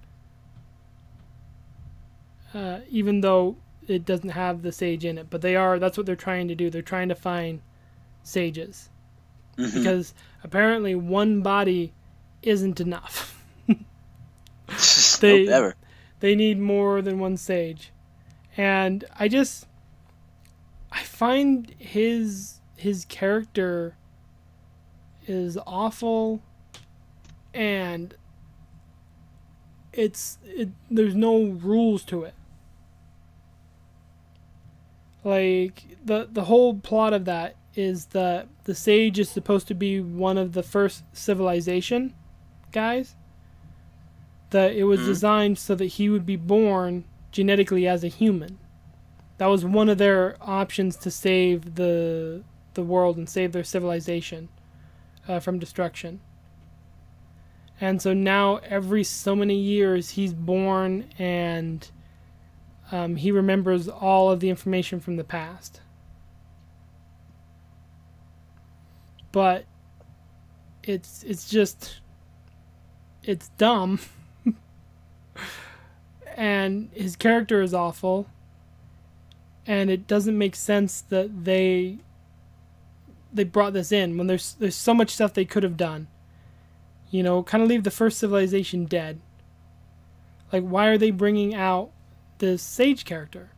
Uh, 2.53 2.79
even 2.89 3.19
though 3.19 3.57
it 3.87 4.05
doesn't 4.05 4.29
have 4.29 4.61
the 4.61 4.71
sage 4.71 5.05
in 5.05 5.17
it, 5.17 5.27
but 5.29 5.41
they 5.41 5.55
are. 5.55 5.79
That's 5.79 5.97
what 5.97 6.05
they're 6.05 6.15
trying 6.15 6.47
to 6.49 6.55
do. 6.55 6.69
They're 6.69 6.81
trying 6.81 7.09
to 7.09 7.15
find 7.15 7.61
sages 8.23 8.89
Mhm. 9.57 9.73
because 9.73 10.13
apparently 10.43 10.95
one 10.95 11.41
body 11.41 11.93
isn't 12.41 12.79
enough. 12.79 13.31
they- 13.67 15.43
Nope, 15.45 15.49
never. 15.49 15.75
they 16.19 16.35
need 16.35 16.59
more 16.59 17.01
than 17.01 17.19
one 17.19 17.37
sage, 17.37 17.91
and 18.57 19.05
I 19.19 19.27
just 19.27 19.67
I 20.91 21.03
find 21.03 21.73
his 21.77 22.59
his 22.77 23.05
character 23.05 23.95
is 25.27 25.57
awful, 25.65 26.41
and 27.53 28.15
it's 29.93 30.37
it. 30.45 30.69
There's 30.89 31.15
no 31.15 31.43
rules 31.43 32.03
to 32.05 32.23
it. 32.23 32.33
Like 35.25 35.97
the 36.05 36.29
the 36.31 36.45
whole 36.45 36.75
plot 36.75 37.11
of 37.13 37.25
that 37.25 37.55
is 37.75 38.05
that 38.07 38.47
the 38.63 38.75
sage 38.75 39.19
is 39.19 39.27
supposed 39.29 39.67
to 39.67 39.73
be 39.73 39.99
one 39.99 40.37
of 40.37 40.53
the 40.53 40.63
first 40.63 41.03
civilization 41.11 42.13
guys. 42.71 43.15
That 44.51 44.71
it 44.73 44.85
was 44.85 45.01
Mhm. 45.01 45.05
designed 45.07 45.57
so 45.57 45.75
that 45.75 45.85
he 45.85 46.09
would 46.09 46.25
be 46.25 46.37
born 46.37 47.03
genetically 47.31 47.85
as 47.85 48.03
a 48.05 48.07
human. 48.07 48.57
That 49.39 49.47
was 49.47 49.65
one 49.65 49.89
of 49.89 49.97
their 49.97 50.37
options 50.39 50.95
to 50.97 51.11
save 51.11 51.75
the 51.75 52.43
the 52.75 52.83
world 52.83 53.17
and 53.17 53.27
save 53.27 53.51
their 53.51 53.63
civilization 53.63 54.47
uh, 55.27 55.39
from 55.39 55.59
destruction. 55.59 56.19
And 57.81 58.01
so 58.01 58.13
now 58.13 58.57
every 58.57 59.03
so 59.03 59.35
many 59.35 59.55
years 59.57 60.11
he's 60.11 60.33
born 60.33 61.05
and 61.17 61.89
um, 62.91 63.15
he 63.15 63.31
remembers 63.31 63.87
all 63.87 64.29
of 64.29 64.39
the 64.39 64.49
information 64.49 64.99
from 64.99 65.15
the 65.15 65.23
past. 65.23 65.81
But 69.31 69.65
it's 70.83 71.23
it's 71.23 71.49
just 71.49 71.99
it's 73.23 73.49
dumb. 73.57 73.99
and 76.37 76.89
his 76.93 77.15
character 77.15 77.61
is 77.61 77.73
awful. 77.73 78.27
And 79.67 79.89
it 79.89 80.05
doesn't 80.05 80.37
make 80.37 80.55
sense 80.55 81.01
that 81.01 81.43
they 81.45 81.97
they 83.33 83.43
brought 83.43 83.73
this 83.73 83.91
in 83.91 84.17
when 84.17 84.27
there's 84.27 84.53
there's 84.53 84.75
so 84.75 84.93
much 84.93 85.09
stuff 85.09 85.33
they 85.33 85.43
could 85.43 85.63
have 85.63 85.75
done. 85.75 86.07
You 87.09 87.23
know, 87.23 87.43
kind 87.43 87.63
of 87.63 87.69
leave 87.69 87.83
the 87.83 87.91
first 87.91 88.19
civilization 88.19 88.85
dead. 88.85 89.19
Like, 90.53 90.63
why 90.63 90.87
are 90.87 90.97
they 90.97 91.11
bringing 91.11 91.55
out 91.55 91.91
this 92.45 92.61
Sage 92.61 93.05
character? 93.05 93.49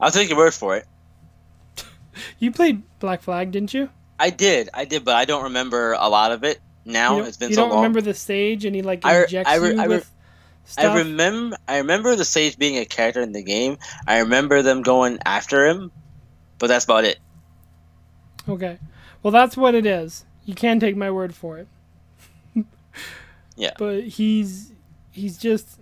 I'll 0.00 0.10
take 0.10 0.28
your 0.28 0.38
word 0.38 0.54
for 0.54 0.76
it. 0.76 0.86
You 2.40 2.50
played 2.50 2.82
Black 2.98 3.22
Flag, 3.22 3.52
didn't 3.52 3.72
you? 3.72 3.90
I 4.18 4.30
did, 4.30 4.70
I 4.74 4.84
did, 4.86 5.04
but 5.04 5.14
I 5.14 5.24
don't 5.24 5.44
remember 5.44 5.92
a 5.92 6.08
lot 6.08 6.32
of 6.32 6.42
it 6.42 6.58
now. 6.84 7.20
It's 7.22 7.36
been 7.36 7.52
so 7.52 7.60
long. 7.60 7.68
you 7.68 7.72
don't 7.72 7.82
remember 7.82 8.00
the 8.00 8.14
Sage, 8.14 8.64
and 8.64 8.74
he 8.74 8.82
like 8.82 9.04
I 9.04 9.22
injects 9.22 9.52
I 9.52 9.54
re- 9.56 9.74
you 9.74 9.80
I 9.80 9.86
with 9.86 10.12
stuff. 10.64 10.96
I 10.96 10.98
remember 10.98 11.56
I 11.68 11.78
remember 11.78 12.16
the 12.16 12.24
Sage 12.24 12.58
being 12.58 12.76
a 12.76 12.84
character 12.84 13.20
in 13.20 13.30
the 13.30 13.42
game. 13.44 13.78
I 14.06 14.18
remember 14.18 14.62
them 14.62 14.82
going 14.82 15.20
after 15.24 15.66
him, 15.66 15.92
but 16.58 16.66
that's 16.66 16.84
about 16.84 17.04
it. 17.04 17.20
Okay. 18.48 18.78
Well, 19.22 19.30
that's 19.30 19.56
what 19.56 19.76
it 19.76 19.86
is. 19.86 20.24
You 20.44 20.54
can 20.54 20.80
take 20.80 20.96
my 20.96 21.10
word 21.12 21.34
for 21.36 21.58
it. 21.58 21.68
Yeah. 23.58 23.72
But 23.76 24.04
he's 24.04 24.72
he's 25.10 25.36
just 25.36 25.80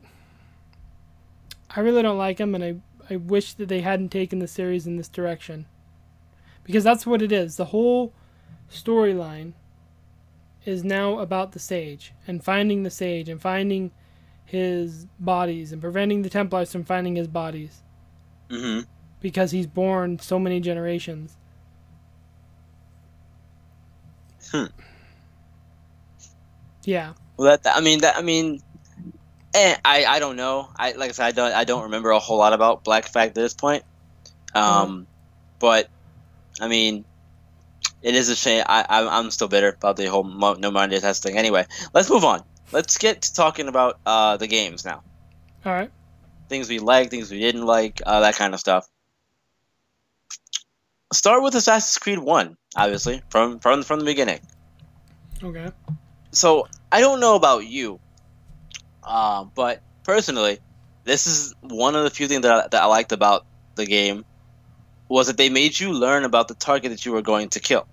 I 1.74 1.80
really 1.80 2.02
don't 2.02 2.18
like 2.18 2.38
him 2.38 2.54
and 2.54 2.64
I 2.64 2.76
I 3.08 3.16
wish 3.16 3.52
that 3.54 3.68
they 3.68 3.82
hadn't 3.82 4.08
taken 4.08 4.40
the 4.40 4.48
series 4.48 4.86
in 4.86 4.96
this 4.96 5.08
direction. 5.08 5.66
Because 6.64 6.82
that's 6.82 7.06
what 7.06 7.22
it 7.22 7.30
is. 7.30 7.56
The 7.56 7.66
whole 7.66 8.12
storyline 8.68 9.52
is 10.64 10.82
now 10.82 11.20
about 11.20 11.52
the 11.52 11.60
sage 11.60 12.12
and 12.26 12.42
finding 12.42 12.82
the 12.82 12.90
sage 12.90 13.28
and 13.28 13.40
finding 13.40 13.92
his 14.44 15.06
bodies 15.20 15.70
and 15.72 15.80
preventing 15.80 16.22
the 16.22 16.30
Templars 16.30 16.72
from 16.72 16.84
finding 16.84 17.14
his 17.14 17.28
bodies 17.28 17.82
hmm 18.50 18.80
because 19.20 19.50
he's 19.50 19.66
born 19.66 20.18
so 20.18 20.38
many 20.38 20.60
generations. 20.60 21.36
Hmm. 24.52 24.66
Yeah. 26.84 27.14
Well, 27.36 27.48
that, 27.50 27.62
that- 27.64 27.76
I 27.76 27.80
mean 27.80 28.00
that 28.00 28.16
I 28.16 28.22
mean, 28.22 28.62
eh, 29.54 29.76
I 29.84 30.04
I 30.06 30.18
don't 30.18 30.36
know. 30.36 30.68
I 30.76 30.92
like 30.92 31.10
I 31.10 31.12
said 31.12 31.26
I 31.26 31.32
don't 31.32 31.52
I 31.52 31.64
don't 31.64 31.82
remember 31.84 32.10
a 32.10 32.18
whole 32.18 32.38
lot 32.38 32.52
about 32.52 32.84
Black 32.84 33.06
Flag 33.06 33.28
at 33.30 33.34
this 33.34 33.54
point. 33.54 33.84
Um, 34.54 35.06
but 35.58 35.88
I 36.60 36.68
mean, 36.68 37.04
it 38.02 38.14
is 38.14 38.28
a 38.30 38.36
shame. 38.36 38.64
I, 38.66 38.84
I 38.88 39.18
I'm 39.18 39.30
still 39.30 39.48
bitter 39.48 39.68
about 39.68 39.96
the 39.96 40.06
whole 40.06 40.24
mo- 40.24 40.54
no 40.54 40.70
Monday 40.70 40.98
test 41.00 41.22
thing. 41.22 41.36
Anyway, 41.36 41.66
let's 41.92 42.08
move 42.08 42.24
on. 42.24 42.42
Let's 42.72 42.96
get 42.98 43.22
to 43.22 43.34
talking 43.34 43.68
about 43.68 43.98
uh 44.06 44.36
the 44.38 44.46
games 44.46 44.84
now. 44.84 45.02
All 45.64 45.72
right. 45.72 45.90
Things 46.48 46.68
we 46.68 46.78
like, 46.78 47.10
things 47.10 47.30
we 47.30 47.40
didn't 47.40 47.66
like, 47.66 48.00
uh, 48.06 48.20
that 48.20 48.36
kind 48.36 48.54
of 48.54 48.60
stuff. 48.60 48.88
Start 51.12 51.42
with 51.42 51.54
Assassin's 51.54 51.98
Creed 51.98 52.18
One, 52.18 52.56
obviously 52.76 53.22
from 53.28 53.58
from 53.60 53.82
from 53.82 53.98
the 54.00 54.04
beginning. 54.04 54.40
Okay. 55.42 55.70
So 56.36 56.68
I 56.92 57.00
don't 57.00 57.20
know 57.20 57.34
about 57.34 57.66
you, 57.66 57.98
uh, 59.02 59.44
but 59.54 59.80
personally, 60.04 60.58
this 61.04 61.26
is 61.26 61.54
one 61.60 61.96
of 61.96 62.04
the 62.04 62.10
few 62.10 62.28
things 62.28 62.42
that 62.42 62.52
I, 62.52 62.68
that 62.68 62.82
I 62.82 62.86
liked 62.86 63.12
about 63.12 63.46
the 63.74 63.86
game 63.86 64.24
was 65.08 65.28
that 65.28 65.36
they 65.36 65.48
made 65.48 65.78
you 65.78 65.92
learn 65.92 66.24
about 66.24 66.48
the 66.48 66.54
target 66.54 66.90
that 66.90 67.06
you 67.06 67.12
were 67.12 67.22
going 67.22 67.48
to 67.50 67.60
kill. 67.60 67.86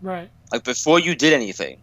Right. 0.00 0.30
Like 0.52 0.64
before 0.64 0.98
you 0.98 1.14
did 1.14 1.32
anything, 1.32 1.82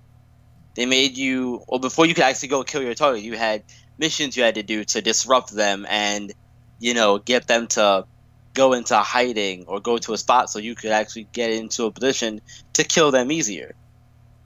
they 0.76 0.86
made 0.86 1.18
you, 1.18 1.64
or 1.68 1.80
before 1.80 2.06
you 2.06 2.16
could 2.16 2.24
actually 2.24 2.50
go 2.50 2.64
kill 2.64 2.82
your 2.82 2.96
target, 2.96 3.24
you 3.24 3.38
had 3.38 3.64
missions 4.00 4.36
you 4.36 4.44
had 4.44 4.56
to 4.56 4.64
do 4.64 4.84
to 4.86 5.02
disrupt 5.02 5.52
them 5.52 5.86
and, 5.88 6.34
you 6.80 6.94
know, 6.94 7.20
get 7.20 7.48
them 7.48 7.68
to 7.68 8.06
go 8.54 8.74
into 8.74 8.96
hiding 8.96 9.66
or 9.68 9.80
go 9.80 9.98
to 9.98 10.14
a 10.14 10.18
spot 10.18 10.50
so 10.50 10.58
you 10.58 10.74
could 10.74 10.92
actually 10.92 11.28
get 11.34 11.52
into 11.52 11.86
a 11.86 11.92
position 11.92 12.42
to 12.74 12.84
kill 12.84 13.12
them 13.12 13.32
easier. 13.32 13.76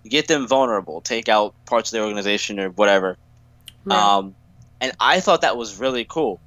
Get 0.03 0.27
them 0.27 0.47
vulnerable, 0.47 1.01
take 1.01 1.27
out 1.29 1.53
parts 1.65 1.91
of 1.91 1.97
the 1.97 2.03
organization 2.03 2.59
or 2.59 2.69
whatever. 2.69 3.17
Right. 3.85 3.97
Um, 3.97 4.35
and 4.79 4.91
I 4.99 5.19
thought 5.19 5.41
that 5.41 5.57
was 5.57 5.79
really 5.79 6.05
cool. 6.05 6.39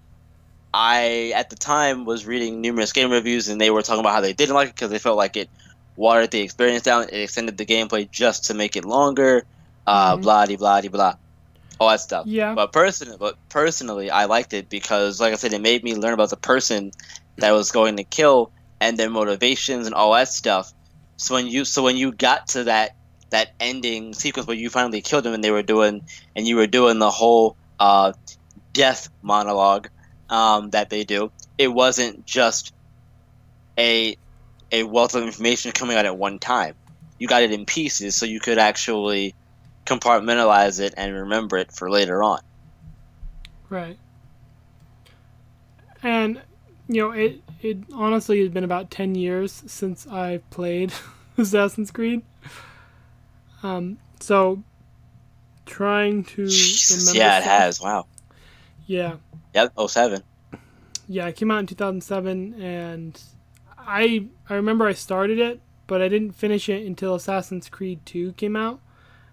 I 0.73 1.33
at 1.35 1.51
the 1.51 1.57
time 1.57 2.05
was 2.05 2.27
reading 2.27 2.61
numerous 2.61 2.93
game 2.93 3.11
reviews, 3.11 3.49
and 3.49 3.61
they 3.61 3.71
were 3.71 3.83
talking 3.83 4.01
about 4.01 4.13
how 4.15 4.21
they 4.21 4.33
didn't 4.33 4.55
like 4.55 4.69
it 4.69 4.75
because 4.77 4.91
they 4.91 4.99
felt 4.99 5.17
like 5.17 5.37
it 5.37 5.49
watered 5.97 6.31
the 6.31 6.41
experience 6.41 6.83
down. 6.85 7.05
It 7.05 7.15
extended 7.23 7.59
the 7.59 7.67
gameplay 7.67 8.09
just 8.11 8.45
to 8.47 8.55
make 8.55 8.77
it 8.77 8.85
longer. 8.85 9.45
Uh, 9.87 10.17
Mhm. 10.17 10.23
blah 10.23 10.47
de 10.47 10.57
blah 10.57 10.81
de 10.81 10.89
blah, 10.89 11.15
all 11.81 11.89
that 11.89 12.01
stuff. 12.01 12.27
yeah. 12.27 12.55
But 12.55 12.73
person, 12.73 13.17
but 13.19 13.37
personally, 13.49 14.11
I 14.11 14.27
liked 14.27 14.53
it 14.53 14.69
because, 14.69 15.21
like 15.21 15.33
I 15.33 15.37
said, 15.37 15.53
it 15.53 15.61
made 15.61 15.83
me 15.83 15.95
learn 15.97 16.13
about 16.15 16.31
the 16.31 16.37
person 16.37 16.93
that 17.37 17.49
I 17.49 17.53
was 17.53 17.73
going 17.73 17.97
to 17.97 18.05
kill 18.05 18.53
and 18.81 18.97
their 18.97 19.11
motivations 19.11 19.87
and 19.87 19.95
all 19.95 20.13
that 20.13 20.29
stuff. 20.29 20.73
So 21.17 21.35
when 21.35 21.49
you, 21.49 21.65
so 21.65 21.83
when 21.83 21.97
you 21.97 22.13
got 22.13 22.49
to 22.49 22.65
that 22.65 22.95
that 23.31 23.51
ending 23.61 24.15
sequence 24.15 24.47
where 24.47 24.57
you 24.57 24.71
finally 24.71 25.01
killed 25.01 25.25
them 25.25 25.35
and 25.35 25.43
they 25.43 25.51
were 25.51 25.63
doing, 25.63 26.03
and 26.37 26.47
you 26.47 26.57
were 26.57 26.67
doing 26.67 26.99
the 26.99 27.11
whole 27.11 27.57
uh, 27.79 28.13
death 28.73 29.09
monologue 29.23 29.89
um, 30.29 30.71
that 30.71 30.91
they 30.91 31.05
do, 31.05 31.33
it 31.59 31.69
wasn't 31.69 32.27
just 32.27 32.73
a 33.79 34.17
a 34.73 34.85
wealth 34.85 35.15
of 35.15 35.25
information 35.25 35.73
coming 35.73 35.97
out 35.97 36.07
at 36.07 36.17
one 36.17 36.39
time. 36.39 36.75
You 37.19 37.27
got 37.27 37.43
it 37.43 37.53
in 37.53 37.67
pieces, 37.67 38.15
so 38.15 38.25
you 38.25 38.41
could 38.41 38.59
actually 38.59 39.35
compartmentalize 39.85 40.81
it 40.81 40.95
and 40.97 41.13
remember 41.13 41.59
it 41.59 41.73
for 41.73 41.91
later 41.91 42.23
on. 42.23 42.41
Right. 43.69 43.99
And 46.03 46.41
you 46.89 47.03
know, 47.03 47.11
it 47.11 47.43
it 47.61 47.79
honestly 47.93 48.41
has 48.41 48.49
been 48.49 48.65
about 48.65 48.91
ten 48.91 49.15
years 49.15 49.63
since 49.67 50.07
I've 50.07 50.49
played 50.51 50.93
Assassin's 51.39 51.91
Creed. 51.91 52.23
Um, 53.63 53.99
so 54.21 54.63
trying 55.67 56.25
to 56.25 56.47
Jesus, 56.47 57.01
remember. 57.09 57.19
yeah, 57.19 57.39
it 57.39 57.43
stuff- 57.43 57.61
has. 57.61 57.81
Wow. 57.81 58.07
Yeah. 58.87 59.17
Oh 59.77 59.87
seven. 59.87 60.23
yeah. 61.09 61.27
It 61.29 61.37
came 61.37 61.51
out 61.51 61.59
in 61.59 61.67
two 61.67 61.75
thousand 61.75 62.03
seven, 62.03 62.61
and 62.61 63.21
I 63.79 64.27
I 64.49 64.55
remember 64.55 64.87
I 64.87 64.93
started 64.93 65.39
it, 65.39 65.61
but 65.87 66.01
I 66.03 66.09
didn't 66.09 66.33
finish 66.33 66.69
it 66.69 66.87
until 66.87 67.15
Assassin's 67.15 67.69
Creed 67.69 68.05
Two 68.05 68.33
came 68.33 68.57
out. 68.57 68.81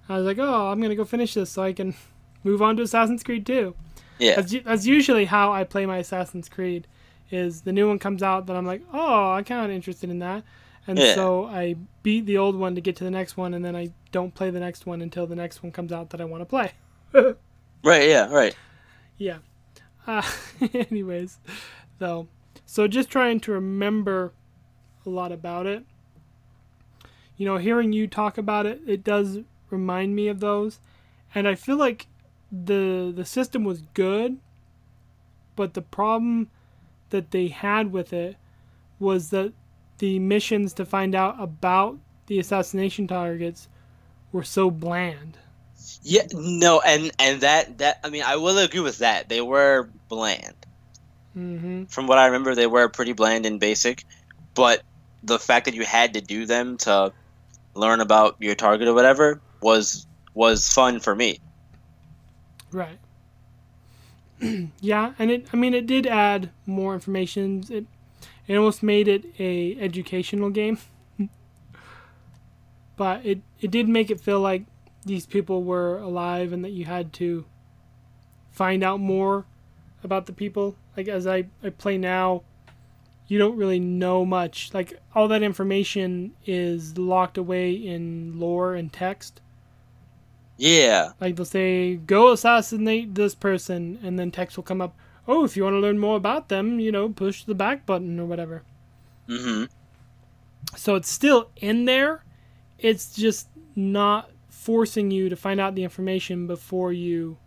I 0.10 0.18
was 0.18 0.26
like, 0.26 0.38
oh, 0.40 0.68
I'm 0.72 0.82
gonna 0.82 0.96
go 0.96 1.06
finish 1.06 1.34
this 1.34 1.52
so 1.52 1.64
I 1.64 1.74
can 1.74 1.96
move 2.44 2.62
on 2.62 2.78
to 2.78 2.84
Assassin's 2.84 3.24
Creed 3.24 3.46
Two. 3.46 3.76
Yeah. 4.20 4.36
That's, 4.38 4.56
that's 4.64 4.86
usually 4.88 5.26
how 5.26 5.52
I 5.54 5.64
play 5.64 5.86
my 5.86 5.98
Assassin's 5.98 6.50
Creed. 6.50 6.88
Is 7.30 7.62
the 7.62 7.74
new 7.74 7.88
one 7.90 8.00
comes 8.00 8.24
out, 8.24 8.46
then 8.48 8.56
I'm 8.56 8.66
like, 8.66 8.82
oh, 8.94 9.32
I'm 9.32 9.44
kind 9.44 9.66
of 9.66 9.70
interested 9.76 10.10
in 10.10 10.20
that, 10.20 10.44
and 10.88 10.98
Yeah. 10.98 11.14
so 11.16 11.46
I 11.46 11.76
beat 12.04 12.26
the 12.26 12.38
old 12.38 12.56
one 12.56 12.76
to 12.76 12.82
get 12.82 12.96
to 12.98 13.04
the 13.04 13.12
next 13.12 13.38
one, 13.38 13.54
and 13.54 13.64
then 13.64 13.76
I 13.76 13.92
don't 14.12 14.34
play 14.34 14.50
the 14.50 14.60
next 14.60 14.86
one 14.86 15.02
until 15.02 15.28
the 15.28 15.36
next 15.36 15.62
one 15.62 15.72
comes 15.72 15.92
out 15.92 16.10
that 16.12 16.22
I 16.22 16.26
want 16.26 16.42
to 16.42 16.46
play. 16.46 16.72
Right. 17.84 18.10
Yeah. 18.10 18.28
Right. 18.34 18.56
yeah. 19.18 19.38
Uh, 20.08 20.24
anyways, 20.74 21.38
though, 22.00 22.28
so 22.66 22.88
just 22.88 23.10
trying 23.10 23.40
to 23.42 23.52
remember 23.52 24.34
a 25.06 25.10
lot 25.10 25.32
about 25.32 25.68
it. 25.68 25.86
You 27.38 27.46
know, 27.46 27.58
hearing 27.58 27.94
you 27.94 28.08
talk 28.08 28.38
about 28.38 28.66
it, 28.66 28.82
it 28.88 29.04
does 29.04 29.40
remind 29.70 30.16
me 30.16 30.28
of 30.28 30.40
those, 30.40 30.80
and 31.36 31.48
I 31.48 31.54
feel 31.56 31.78
like 31.78 32.08
the 32.52 33.14
the 33.16 33.26
system 33.26 33.64
was 33.64 33.84
good, 33.94 34.38
but 35.56 35.74
the 35.76 35.82
problem 35.84 36.50
that 37.12 37.32
they 37.32 37.48
had 37.50 37.92
with 37.92 38.12
it 38.12 38.38
was 39.00 39.30
that 39.30 39.54
the 40.00 40.20
missions 40.20 40.74
to 40.74 40.86
find 40.86 41.16
out 41.16 41.36
about 41.39 41.98
the 42.28 42.39
assassination 42.39 43.08
targets 43.08 43.68
were 44.32 44.43
so 44.43 44.70
bland. 44.70 45.38
Yeah. 46.04 46.24
No. 46.34 46.82
And 46.82 47.12
and 47.20 47.41
that 47.41 47.78
that 47.80 48.00
I 48.04 48.10
mean 48.10 48.24
I 48.26 48.36
will 48.38 48.58
agree 48.58 48.80
with 48.82 49.00
that. 49.00 49.30
They 49.30 49.41
were 49.41 49.89
bland. 50.10 50.56
hmm 51.34 51.86
From 51.86 52.08
what 52.08 52.18
I 52.18 52.28
remember, 52.28 52.56
they 52.56 52.68
were 52.68 52.89
pretty 52.89 53.14
bland 53.14 53.45
and 53.45 53.60
basic. 53.60 54.04
But 54.56 54.84
the 55.24 55.39
fact 55.39 55.66
that 55.66 55.76
you 55.76 55.86
had 55.86 56.14
to 56.14 56.22
do 56.22 56.45
them 56.45 56.78
to 56.80 57.14
learn 57.76 58.02
about 58.02 58.38
your 58.39 58.56
target 58.56 58.88
or 58.88 58.93
whatever 58.93 59.41
was 59.62 60.06
was 60.34 60.72
fun 60.72 61.00
for 61.00 61.16
me. 61.16 61.39
Right. 62.72 63.00
yeah, 64.82 65.14
and 65.18 65.32
it 65.32 65.48
I 65.54 65.58
mean 65.58 65.74
it 65.74 65.88
did 65.88 66.06
add 66.08 66.50
more 66.66 66.93
information. 66.93 67.64
It 67.70 67.86
it 68.48 68.56
almost 68.56 68.82
made 68.82 69.08
it 69.08 69.26
a 69.39 69.78
educational 69.80 70.50
game. 70.50 70.78
but 72.95 73.26
it 73.26 73.41
it 73.60 73.72
did 73.72 73.89
make 73.89 74.10
it 74.10 74.20
feel 74.20 74.39
like 74.39 74.64
these 75.06 75.26
people 75.26 75.64
were 75.64 75.98
alive 76.00 76.54
and 76.54 76.64
that 76.64 76.72
you 76.72 76.86
had 76.86 77.14
to 77.14 77.45
find 78.52 78.84
out 78.84 79.00
more 79.00 79.45
about 80.04 80.26
the 80.26 80.34
people. 80.34 80.76
Like 80.95 81.08
as 81.08 81.28
I, 81.28 81.45
I 81.64 81.70
play 81.70 81.98
now, 81.98 82.43
you 83.28 83.38
don't 83.38 83.58
really 83.58 83.80
know 83.80 84.26
much. 84.26 84.74
Like 84.74 85.00
all 85.14 85.28
that 85.28 85.43
information 85.43 86.34
is 86.45 86.98
locked 86.98 87.38
away 87.38 87.72
in 87.72 88.39
lore 88.39 88.76
and 88.76 88.91
text. 88.91 89.41
Yeah. 90.58 91.12
Like 91.22 91.36
they'll 91.36 91.45
say, 91.45 91.95
"Go 91.95 92.32
assassinate 92.32 93.16
this 93.16 93.36
person," 93.36 94.00
and 94.02 94.18
then 94.18 94.32
text 94.32 94.58
will 94.58 94.64
come 94.64 94.82
up. 94.82 94.95
Oh, 95.28 95.44
if 95.44 95.58
you 95.58 95.64
want 95.64 95.74
to 95.76 95.80
learn 95.80 96.00
more 96.00 96.16
about 96.18 96.50
them, 96.50 96.80
you 96.80 96.92
know, 96.92 97.10
push 97.10 97.44
the 97.44 97.56
back 97.56 97.86
button 97.86 98.20
or 98.20 98.26
whatever. 98.26 98.64
Mm-hmm. 99.28 99.66
So 100.76 100.96
it's 100.96 101.12
still 101.12 101.50
in 101.58 101.86
there. 101.86 102.24
It's 102.80 103.16
just 103.16 103.48
not 103.76 104.30
forcing 104.50 105.12
you 105.12 105.30
to 105.30 105.36
find 105.36 105.60
out 105.60 105.76
the 105.76 105.84
information 105.84 106.48
before 106.48 106.94
you 106.94 107.38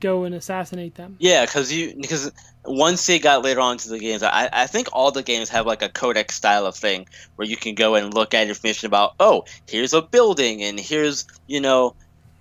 go 0.00 0.24
and 0.24 0.34
assassinate 0.34 0.94
them. 0.94 1.16
Yeah, 1.18 1.44
because 1.46 1.72
you 1.72 1.94
because 1.98 2.30
once 2.64 3.08
it 3.08 3.22
got 3.22 3.42
later 3.42 3.60
on 3.60 3.72
into 3.72 3.88
the 3.88 3.98
games, 3.98 4.22
I, 4.22 4.48
I 4.52 4.66
think 4.66 4.88
all 4.92 5.10
the 5.10 5.22
games 5.22 5.48
have 5.50 5.66
like 5.66 5.82
a 5.82 5.88
codex 5.88 6.34
style 6.34 6.66
of 6.66 6.74
thing 6.76 7.06
where 7.36 7.48
you 7.48 7.56
can 7.56 7.74
go 7.74 7.94
and 7.94 8.12
look 8.12 8.34
at 8.34 8.48
information 8.48 8.86
about 8.86 9.14
oh 9.20 9.44
here's 9.68 9.92
a 9.94 10.02
building 10.02 10.62
and 10.62 10.78
here's 10.78 11.26
you 11.46 11.60
know 11.60 11.94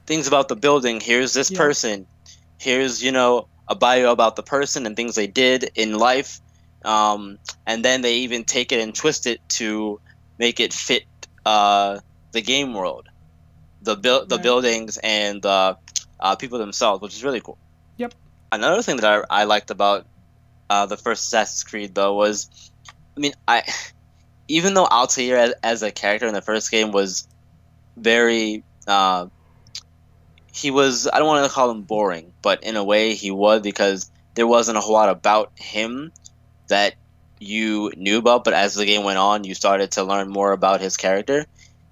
things 0.06 0.28
about 0.28 0.48
the 0.50 0.56
building 0.56 1.00
here's 1.00 1.34
this 1.34 1.50
Yeah. 1.52 1.58
person 1.58 2.08
here's 2.60 3.04
you 3.04 3.12
know 3.12 3.48
a 3.68 3.76
bio 3.76 4.12
about 4.12 4.36
the 4.36 4.44
person 4.44 4.86
and 4.86 4.96
things 4.96 5.16
they 5.16 5.28
did 5.28 5.70
in 5.76 5.98
life 5.98 6.42
um, 6.84 7.38
and 7.66 7.84
then 7.84 8.02
they 8.02 8.18
even 8.20 8.44
take 8.46 8.72
it 8.72 8.80
and 8.82 8.96
twist 8.96 9.28
it 9.28 9.40
to 9.50 10.00
make 10.40 10.60
it 10.60 10.74
fit 10.74 11.04
uh, 11.46 12.00
the 12.34 12.42
game 12.42 12.74
world 12.74 13.08
the 13.82 13.96
build 13.96 14.30
the 14.30 14.38
Right. 14.38 14.44
buildings 14.44 14.98
and 15.04 15.42
the 15.42 15.78
uh, 16.20 16.36
people 16.36 16.60
themselves 16.60 17.02
which 17.02 17.16
is 17.16 17.24
really 17.24 17.42
cool 17.42 17.58
Yep. 17.98 18.16
another 18.52 18.82
thing 18.82 18.98
that 18.98 19.26
I, 19.30 19.42
I 19.42 19.44
liked 19.46 19.72
about 19.72 20.08
uh, 20.70 20.86
the 20.86 20.98
first 20.98 21.28
Assassin's 21.28 21.64
Creed 21.64 21.96
though 21.96 22.16
was, 22.16 22.50
I 23.18 23.22
mean, 23.22 23.34
I 23.48 23.64
even 24.48 24.74
though 24.74 24.86
Altair 24.88 25.38
as, 25.38 25.54
as 25.64 25.84
a 25.84 25.92
character 25.92 26.28
in 26.28 26.34
the 26.34 26.42
first 26.42 26.72
game 26.72 26.92
was 26.92 27.28
very, 27.98 28.64
uh, 28.88 29.28
he 30.56 30.72
was 30.72 31.06
I 31.06 31.20
don't 31.20 31.28
want 31.28 31.46
to 31.46 31.52
call 31.52 31.70
him 31.70 31.82
boring, 31.82 32.32
but 32.42 32.64
in 32.64 32.78
a 32.78 32.84
way 32.84 33.14
he 33.14 33.30
was 33.30 33.62
because 33.62 34.10
there 34.36 34.48
wasn't 34.48 34.78
a 34.78 34.82
whole 34.82 34.94
lot 34.94 35.10
about 35.10 35.52
him 35.60 36.14
that 36.70 36.96
you 37.40 37.92
knew 37.98 38.20
about. 38.20 38.46
But 38.46 38.54
as 38.54 38.74
the 38.74 38.86
game 38.86 39.04
went 39.04 39.18
on, 39.18 39.44
you 39.44 39.54
started 39.54 39.92
to 39.92 40.04
learn 40.04 40.30
more 40.30 40.54
about 40.54 40.80
his 40.80 40.96
character. 40.96 41.46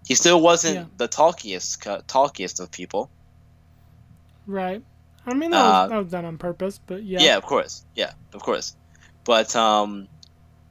He 0.08 0.16
still 0.16 0.40
wasn't 0.40 0.76
Yeah. 0.76 0.86
the 0.96 1.10
talkiest 1.10 2.06
talkiest 2.08 2.62
of 2.62 2.72
people. 2.72 3.10
Right. 4.48 4.82
I 5.26 5.34
mean, 5.34 5.52
that, 5.52 5.58
Uh, 5.58 5.82
was, 5.84 5.90
that 5.90 5.98
was 5.98 6.12
done 6.12 6.26
on 6.26 6.38
purpose, 6.38 6.80
but 6.86 7.04
yeah. 7.04 7.20
Yeah. 7.22 7.38
of 7.38 7.44
course. 7.44 7.86
Yeah, 7.96 8.12
of 8.34 8.42
course. 8.42 8.76
But 9.26 9.56
um, 9.58 10.08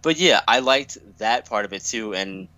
but 0.01 0.19
yeah, 0.19 0.41
I 0.49 0.61
liked 0.61 0.97
that 1.19 1.47
part 1.49 1.67
of 1.67 1.73
it 1.75 1.85
too. 1.85 2.15
And 2.15 2.49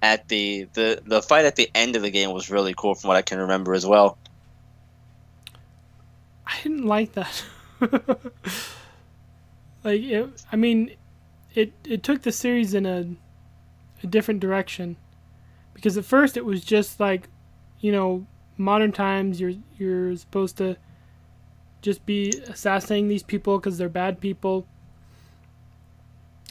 at 0.00 0.28
the 0.28 0.68
the 0.72 1.02
the 1.04 1.20
fight 1.22 1.46
at 1.46 1.56
the 1.56 1.68
end 1.74 1.96
of 1.96 2.02
the 2.02 2.10
game 2.10 2.30
was 2.30 2.48
really 2.50 2.74
cool, 2.76 2.94
from 2.94 3.08
what 3.08 3.16
I 3.16 3.22
can 3.22 3.38
remember 3.38 3.74
as 3.74 3.84
well. 3.86 4.18
I 6.52 6.62
didn't 6.62 6.84
like 6.86 7.12
that. 7.12 7.44
like, 9.84 10.02
it, 10.02 10.44
I 10.52 10.56
mean, 10.56 10.94
it 11.54 11.72
it 11.84 12.02
took 12.02 12.22
the 12.22 12.32
series 12.32 12.74
in 12.74 12.86
a 12.86 13.06
a 14.02 14.06
different 14.06 14.40
direction 14.40 14.96
because 15.74 15.96
at 15.96 16.04
first 16.04 16.36
it 16.36 16.44
was 16.44 16.64
just 16.64 16.98
like, 17.00 17.28
you 17.80 17.92
know, 17.92 18.26
modern 18.56 18.92
times. 18.92 19.40
You're 19.40 19.54
you're 19.78 20.16
supposed 20.16 20.56
to 20.58 20.76
just 21.80 22.04
be 22.06 22.30
assassinating 22.48 23.08
these 23.08 23.22
people 23.22 23.58
because 23.58 23.78
they're 23.78 23.88
bad 23.88 24.20
people. 24.20 24.66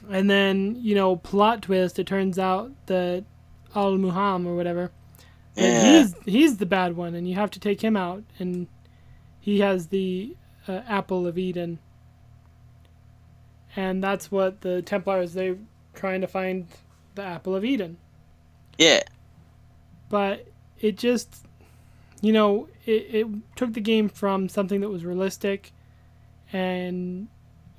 And 0.10 0.30
then, 0.30 0.76
you 0.80 0.96
know, 0.96 1.16
plot 1.16 1.62
twist, 1.62 2.00
it 2.00 2.08
turns 2.08 2.40
out 2.40 2.72
that 2.88 3.24
Al 3.76 3.94
Mualim 3.94 4.46
or 4.48 4.56
whatever, 4.56 4.92
Yeah. 5.56 6.00
he's 6.02 6.16
he's 6.26 6.58
the 6.58 6.66
bad 6.66 6.96
one 6.98 7.14
and 7.16 7.28
you 7.30 7.36
have 7.36 7.52
to 7.52 7.60
take 7.60 7.82
him 7.82 7.96
out 7.96 8.24
and 8.40 8.68
he 9.42 9.60
has 9.60 9.88
the 9.88 10.38
uh, 10.68 10.82
apple 10.88 11.28
of 11.28 11.38
Eden. 11.38 11.80
And 13.76 14.04
that's 14.04 14.32
what 14.32 14.62
the 14.62 14.82
Templars 14.82 15.34
they're 15.34 15.58
trying 15.94 16.22
to 16.22 16.28
find 16.28 16.68
the 17.16 17.24
apple 17.24 17.56
of 17.56 17.66
Eden. 17.66 17.98
Yeah. 18.78 19.02
But 20.10 20.48
it 20.80 20.98
just 20.98 21.46
you 22.22 22.32
know, 22.32 22.70
it, 22.86 23.08
it 23.10 23.28
took 23.56 23.74
the 23.74 23.82
game 23.82 24.08
from 24.08 24.48
something 24.48 24.82
that 24.82 24.90
was 24.90 25.04
realistic 25.04 25.72
and 26.54 27.28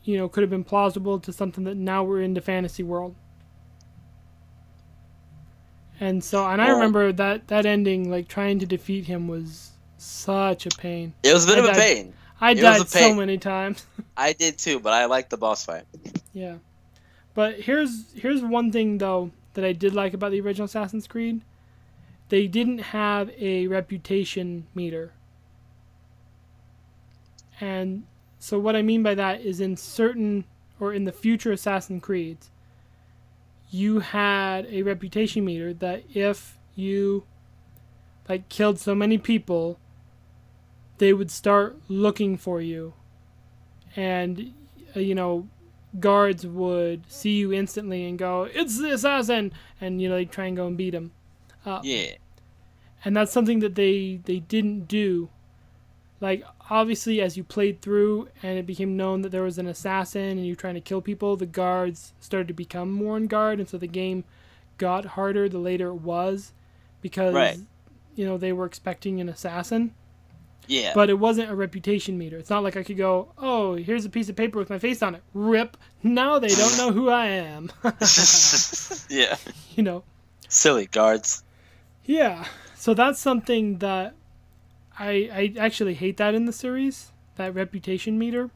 you 0.05 0.17
know, 0.17 0.29
could 0.29 0.43
have 0.43 0.51
been 0.51 0.65
plausible 0.65 1.21
to 1.21 1.33
something 1.33 1.63
that 1.63 1.77
now 1.77 2.03
we're 2.03 2.23
into 2.23 2.41
fantasy 2.41 2.83
world. 2.83 3.15
And 6.01 6.25
so 6.25 6.45
and 6.45 6.61
I 6.61 6.71
remember 6.71 7.13
that 7.13 7.47
that 7.47 7.65
ending 7.65 8.11
like 8.11 8.27
trying 8.27 8.59
to 8.59 8.67
defeat 8.67 9.05
him 9.05 9.29
was 9.29 9.72
such 10.03 10.67
a 10.67 10.71
pain. 10.71 11.15
It 11.23 11.33
was 11.33 11.45
a 11.45 11.49
bit 11.49 11.59
I 11.59 11.61
of 11.61 11.77
a 11.77 11.79
pain. 11.79 12.13
I 12.41 12.55
died 12.55 12.89
so 12.89 13.15
many 13.15 13.39
times. 13.39 13.87
I 14.17 14.33
did 14.33 14.59
too, 14.59 14.81
but 14.81 14.93
I 14.93 15.07
liked 15.07 15.31
the 15.31 15.37
boss 15.37 15.65
fight. 15.65 15.85
Yeah. 16.33 16.57
But 17.35 17.61
here's 17.61 18.13
here's 18.15 18.43
one 18.43 18.73
thing 18.73 18.99
though 18.99 19.31
that 19.55 19.65
I 19.65 19.73
did 19.73 19.95
like 19.95 20.15
about 20.15 20.33
the 20.33 20.41
original 20.41 20.67
Assassin's 20.67 21.07
Creed. 21.07 21.41
They 22.29 22.47
didn't 22.47 22.79
have 22.79 23.31
a 23.39 23.67
reputation 23.67 24.67
meter. 24.75 25.13
And 27.61 28.05
so 28.39 28.59
what 28.59 28.75
I 28.75 28.83
mean 28.83 29.03
by 29.03 29.15
that 29.15 29.43
is 29.43 29.61
in 29.61 29.77
certain 29.77 30.45
or 30.81 30.93
in 30.93 31.05
the 31.05 31.13
future 31.13 31.53
Assassin's 31.53 32.03
Creeds 32.03 32.51
you 33.73 34.01
had 34.01 34.67
a 34.67 34.83
reputation 34.83 35.45
meter 35.45 35.73
that 35.73 36.05
if 36.15 36.59
you 36.77 37.25
like 38.29 38.49
killed 38.51 38.79
so 38.79 38.95
many 38.95 39.17
people 39.17 39.79
they 41.03 41.13
would 41.13 41.31
start 41.33 41.77
looking 41.89 42.37
for 42.37 42.61
you 42.61 42.95
and 43.97 44.55
uh, 44.97 45.01
you 45.01 45.15
know 45.17 45.49
guards 45.99 46.47
would 46.47 47.01
see 47.11 47.35
you 47.43 47.53
instantly 47.53 48.05
and 48.09 48.19
go, 48.19 48.45
"It's 48.61 48.79
the 48.79 48.93
assassin," 48.93 49.53
and 49.81 50.01
you 50.01 50.09
know 50.09 50.15
they 50.15 50.25
try 50.25 50.47
and 50.47 50.57
go 50.57 50.67
and 50.69 50.77
beat 50.77 50.95
him. 50.95 51.11
Yeah. 51.83 52.13
And 53.05 53.17
that's 53.17 53.33
something 53.33 53.59
that 53.59 53.75
they 53.75 54.21
they 54.25 54.39
didn't 54.39 54.87
do. 54.87 55.29
Like 56.21 56.45
obviously, 56.71 57.21
as 57.21 57.37
you 57.37 57.43
played 57.45 57.83
through 57.83 58.29
and 58.43 58.59
it 58.59 58.65
became 58.65 58.97
known 58.97 59.23
that 59.23 59.31
there 59.31 59.43
was 59.43 59.59
an 59.59 59.67
assassin 59.67 60.39
and 60.39 60.47
you're 60.47 60.55
trying 60.65 60.75
to 60.81 60.81
kill 60.81 61.03
people, 61.03 61.37
the 61.37 61.47
guards 61.47 62.15
started 62.21 62.49
to 62.49 62.55
become 62.55 62.93
more 62.93 63.17
on 63.17 63.27
guard, 63.27 63.59
and 63.59 63.69
so 63.69 63.77
the 63.77 63.89
game 64.03 64.25
got 64.79 65.05
harder 65.17 65.49
the 65.49 65.59
later 65.59 65.89
it 65.89 66.01
was, 66.15 66.53
because 67.01 67.35
Right. 67.35 67.59
you 68.15 68.25
know 68.25 68.39
they 68.39 68.53
were 68.53 68.67
expecting 68.67 69.21
an 69.21 69.29
assassin. 69.29 69.95
Yeah. 70.67 70.93
But 70.95 71.11
it 71.11 71.19
wasn't 71.19 71.51
a 71.51 71.55
reputation 71.55 72.17
meter. 72.17 72.39
It's 72.39 72.51
not 72.51 72.63
like 72.63 72.77
I 72.77 72.83
could 72.83 72.97
go, 72.97 73.33
oh, 73.39 73.75
here's 73.75 74.05
a 74.05 74.11
piece 74.11 74.29
of 74.29 74.37
paper 74.37 74.59
with 74.59 74.71
my 74.71 74.79
face 74.79 75.03
on 75.03 75.15
it. 75.15 75.23
Rip. 75.35 75.77
Now 76.03 76.39
they 76.39 76.49
don't 76.49 76.77
know 76.77 76.93
who 76.93 77.09
I 77.09 77.27
am. 77.27 77.71
yeah. 79.09 79.37
you 79.75 79.83
know. 79.83 80.05
Silly 80.49 80.87
guards. 80.87 81.43
Yeah. 82.05 82.45
So 82.75 82.95
that's 82.95 83.19
something 83.21 83.79
that 83.79 84.15
I 84.99 85.31
I 85.33 85.55
actually 85.59 85.95
hate 85.95 86.17
that 86.19 86.35
in 86.35 86.47
the 86.47 86.53
series, 86.53 87.13
that 87.37 87.55
reputation 87.55 88.19
meter. 88.19 88.51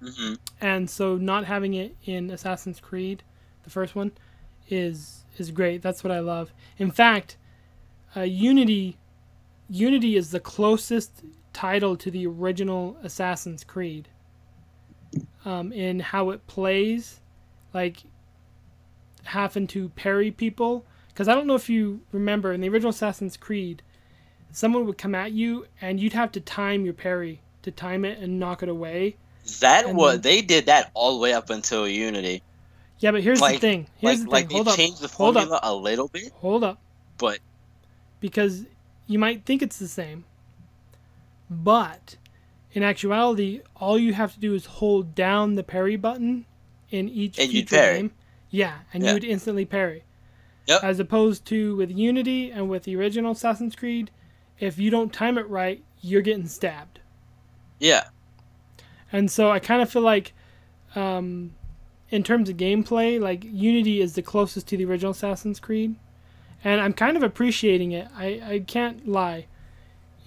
hmm 0.00 0.34
And 0.60 0.88
so 0.90 1.16
not 1.16 1.44
having 1.44 1.74
it 1.74 1.96
in 2.04 2.30
Assassin's 2.30 2.80
Creed, 2.80 3.22
the 3.64 3.70
first 3.70 3.94
one, 3.94 4.12
is 4.68 5.24
is 5.38 5.50
great. 5.50 5.82
That's 5.82 6.02
what 6.02 6.10
I 6.10 6.20
love. 6.20 6.52
In 6.78 6.90
fact, 6.90 7.36
uh, 8.16 8.22
Unity 8.22 8.96
Unity 9.70 10.16
is 10.16 10.30
the 10.30 10.40
closest 10.40 11.22
title 11.58 11.96
to 11.96 12.08
the 12.10 12.24
original 12.24 12.96
Assassin's 13.02 13.64
Creed. 13.64 14.06
Um, 15.44 15.72
in 15.72 15.98
how 16.00 16.30
it 16.30 16.46
plays, 16.46 17.20
like 17.74 18.02
having 19.24 19.66
to 19.68 19.88
parry 19.90 20.30
people. 20.30 20.84
Because 21.08 21.26
I 21.26 21.34
don't 21.34 21.46
know 21.48 21.54
if 21.56 21.68
you 21.68 22.00
remember 22.12 22.52
in 22.52 22.60
the 22.60 22.68
original 22.68 22.90
Assassin's 22.90 23.36
Creed, 23.36 23.82
someone 24.52 24.86
would 24.86 24.98
come 24.98 25.14
at 25.14 25.32
you 25.32 25.66
and 25.80 25.98
you'd 25.98 26.12
have 26.12 26.30
to 26.32 26.40
time 26.40 26.84
your 26.84 26.94
parry 26.94 27.40
to 27.62 27.70
time 27.72 28.04
it 28.04 28.18
and 28.18 28.38
knock 28.38 28.62
it 28.62 28.68
away. 28.68 29.16
That 29.60 29.86
And 29.86 29.96
was 29.96 30.14
then- 30.14 30.20
they 30.22 30.40
did 30.42 30.66
that 30.66 30.90
all 30.94 31.14
the 31.16 31.20
way 31.22 31.32
up 31.32 31.50
until 31.50 31.88
Unity. 31.88 32.42
Yeah, 33.00 33.12
but 33.12 33.22
here's 33.22 33.40
the 33.40 33.58
thing. 33.58 33.86
Here's 33.98 34.20
like 34.20 34.24
the 34.26 34.30
like 34.30 34.40
thing. 34.42 34.48
they 34.48 34.54
Hold 34.56 34.68
up. 34.68 34.76
changed 34.76 35.00
the 35.00 35.08
Hold 35.08 35.34
formula 35.34 35.56
up. 35.56 35.62
a 35.64 35.74
little 35.74 36.08
bit, 36.08 36.30
Hold 36.34 36.62
up. 36.64 36.78
but 37.16 37.38
Because 38.20 38.64
you 39.06 39.18
might 39.18 39.44
think 39.44 39.62
it's 39.62 39.78
the 39.78 39.88
same. 39.88 40.24
But 41.50 42.16
in 42.72 42.82
actuality, 42.82 43.60
all 43.76 43.98
you 43.98 44.12
have 44.14 44.34
to 44.34 44.40
do 44.40 44.54
is 44.54 44.66
hold 44.66 45.14
down 45.14 45.54
the 45.54 45.62
parry 45.64 45.96
button 45.96 46.44
in 46.90 47.08
each 47.08 47.38
And 47.38 47.50
future 47.50 47.76
parry. 47.76 47.96
game. 47.98 48.10
Yeah, 48.50 48.78
and 48.92 49.02
Yeah. 49.02 49.10
you 49.10 49.14
would 49.14 49.24
instantly 49.24 49.64
parry. 49.64 50.04
Yep. 50.66 50.84
As 50.84 51.00
opposed 51.00 51.44
to 51.46 51.76
with 51.76 51.90
Unity 51.90 52.50
and 52.50 52.68
with 52.68 52.82
the 52.84 52.94
original 52.96 53.32
Assassin's 53.32 53.74
Creed, 53.74 54.10
if 54.58 54.78
you 54.78 54.90
don't 54.90 55.12
time 55.12 55.38
it 55.38 55.48
right, 55.48 55.82
you're 56.02 56.22
getting 56.22 56.46
stabbed. 56.46 57.00
yeah, 57.80 58.04
And 59.12 59.30
so 59.30 59.50
I 59.50 59.58
kind 59.60 59.80
of 59.80 59.88
feel 59.90 60.02
like, 60.02 60.32
um, 60.94 61.52
in 62.10 62.22
terms 62.22 62.48
of 62.50 62.56
gameplay, 62.58 63.18
like 63.20 63.44
Unity 63.44 64.00
is 64.00 64.14
the 64.14 64.22
closest 64.22 64.66
to 64.68 64.76
the 64.76 64.84
original 64.84 65.12
Assassin's 65.12 65.60
Creed, 65.60 65.94
and 66.64 66.80
I'm 66.80 66.92
kind 66.92 67.16
of 67.16 67.22
appreciating 67.22 67.92
it. 67.92 68.08
I, 68.16 68.40
I 68.44 68.58
can't 68.66 69.08
lie. 69.08 69.46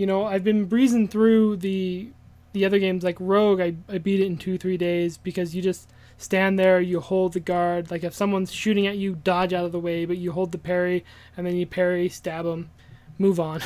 You 0.02 0.08
know, 0.08 0.26
I've 0.26 0.44
been 0.44 0.66
breezing 0.66 1.10
through 1.10 1.58
the 1.58 2.10
the 2.54 2.66
other 2.66 2.80
games 2.80 3.04
like 3.04 3.18
Rogue. 3.20 3.62
I, 3.62 3.76
I 3.88 4.00
beat 4.00 4.20
it 4.20 4.26
in 4.26 4.36
two 4.36 4.58
three 4.58 4.76
days 4.76 5.16
because 5.16 5.54
you 5.54 5.62
just 5.62 5.92
stand 6.18 6.58
there, 6.58 6.82
you 6.82 7.00
hold 7.00 7.34
the 7.34 7.40
guard. 7.40 7.92
Like 7.92 8.04
if 8.04 8.16
someone's 8.16 8.52
shooting 8.52 8.88
at 8.88 8.98
you, 8.98 9.14
dodge 9.24 9.54
out 9.54 9.64
of 9.64 9.72
the 9.72 9.80
way, 9.80 10.06
but 10.06 10.18
you 10.18 10.32
hold 10.32 10.54
the 10.54 10.58
parry 10.58 11.06
and 11.38 11.46
then 11.46 11.56
you 11.56 11.68
parry, 11.68 12.10
stab 12.10 12.46
them, 12.46 12.72
move 13.20 13.40
on. 13.40 13.62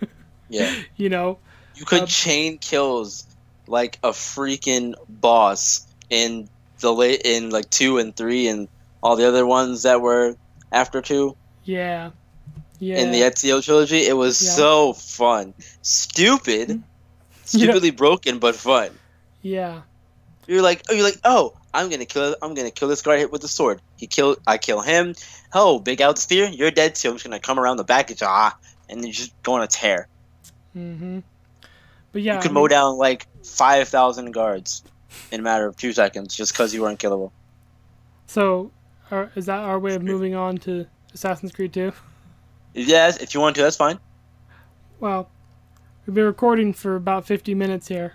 Yeah. 0.48 0.72
you 0.96 1.08
know. 1.08 1.38
You 1.74 1.84
could 1.84 2.02
Um, 2.02 2.06
chain 2.06 2.58
kills 2.58 3.26
like 3.66 3.98
a 4.04 4.10
freaking 4.10 4.94
boss 5.08 5.88
in 6.08 6.48
the 6.78 6.92
late 6.92 7.22
in 7.24 7.50
like 7.50 7.68
two 7.68 7.98
and 7.98 8.14
three 8.14 8.46
and 8.46 8.68
all 9.02 9.16
the 9.16 9.26
other 9.26 9.44
ones 9.44 9.82
that 9.82 10.00
were 10.00 10.36
after 10.70 11.02
two 11.02 11.36
Yeah. 11.64 12.10
Yeah. 12.80 12.98
in 12.98 13.12
the 13.12 13.20
Ezio 13.20 13.62
trilogy. 13.62 14.06
It 14.06 14.16
was 14.16 14.40
Yeah. 14.42 14.50
so 14.50 14.92
fun, 14.94 15.54
stupid, 15.82 16.70
Yeah. 16.70 16.76
stupidly 17.44 17.90
broken, 17.92 18.38
but 18.40 18.56
fun. 18.56 18.90
yeah. 19.42 19.82
You're 20.46 20.62
like, 20.62 20.82
oh, 20.90 20.94
you're 20.94 21.04
like, 21.04 21.20
oh, 21.24 21.54
I'm 21.72 21.88
gonna 21.90 22.04
kill, 22.06 22.34
I'm 22.42 22.54
gonna 22.54 22.72
kill 22.72 22.88
this 22.88 23.02
guy 23.02 23.18
hit 23.18 23.30
with 23.30 23.42
the 23.42 23.46
sword. 23.48 23.80
He 23.96 24.08
kill, 24.08 24.36
I 24.48 24.58
kill 24.58 24.80
him. 24.80 25.14
Oh, 25.54 25.78
big 25.78 26.02
out 26.02 26.18
spear, 26.18 26.48
you're 26.48 26.72
dead 26.72 26.96
too. 26.96 27.10
I'm 27.10 27.14
just 27.14 27.24
gonna 27.24 27.38
come 27.38 27.60
around 27.60 27.76
the 27.76 27.84
back 27.84 28.10
and 28.10 28.18
just, 28.18 28.28
ah, 28.28 28.56
and 28.88 29.04
then 29.04 29.12
just 29.12 29.32
go 29.44 29.52
on 29.52 29.62
a 29.62 29.68
tear. 29.68 30.08
Mm-hmm. 30.76 31.20
But 32.12 32.22
yeah, 32.22 32.34
you 32.36 32.40
could 32.42 32.50
I 32.50 32.54
mow 32.54 32.66
down 32.66 32.96
like 32.96 33.26
five 33.44 33.88
thousand 33.88 34.32
guards 34.32 34.82
in 35.30 35.38
a 35.40 35.42
matter 35.44 35.66
of 35.66 35.76
two 35.76 35.92
seconds 35.92 36.34
just 36.34 36.52
because 36.52 36.74
you 36.74 36.82
were 36.82 36.88
unkillable. 36.88 37.32
So, 38.26 38.72
are, 39.12 39.30
is 39.36 39.46
that 39.46 39.58
our 39.60 39.78
way 39.78 39.94
of 39.94 40.02
moving 40.02 40.34
on 40.34 40.56
to 40.58 40.86
Assassin's 41.14 41.52
Creed 41.52 41.72
2? 41.72 41.92
Yes, 42.74 43.16
if 43.18 43.34
you 43.34 43.40
want 43.40 43.56
to, 43.56 43.62
that's 43.62 43.76
fine. 43.76 43.98
Well, 45.00 45.28
we've 46.06 46.14
been 46.14 46.24
recording 46.24 46.72
for 46.72 46.96
about 46.96 47.26
50 47.26 47.54
minutes 47.54 47.88
here. 47.88 48.14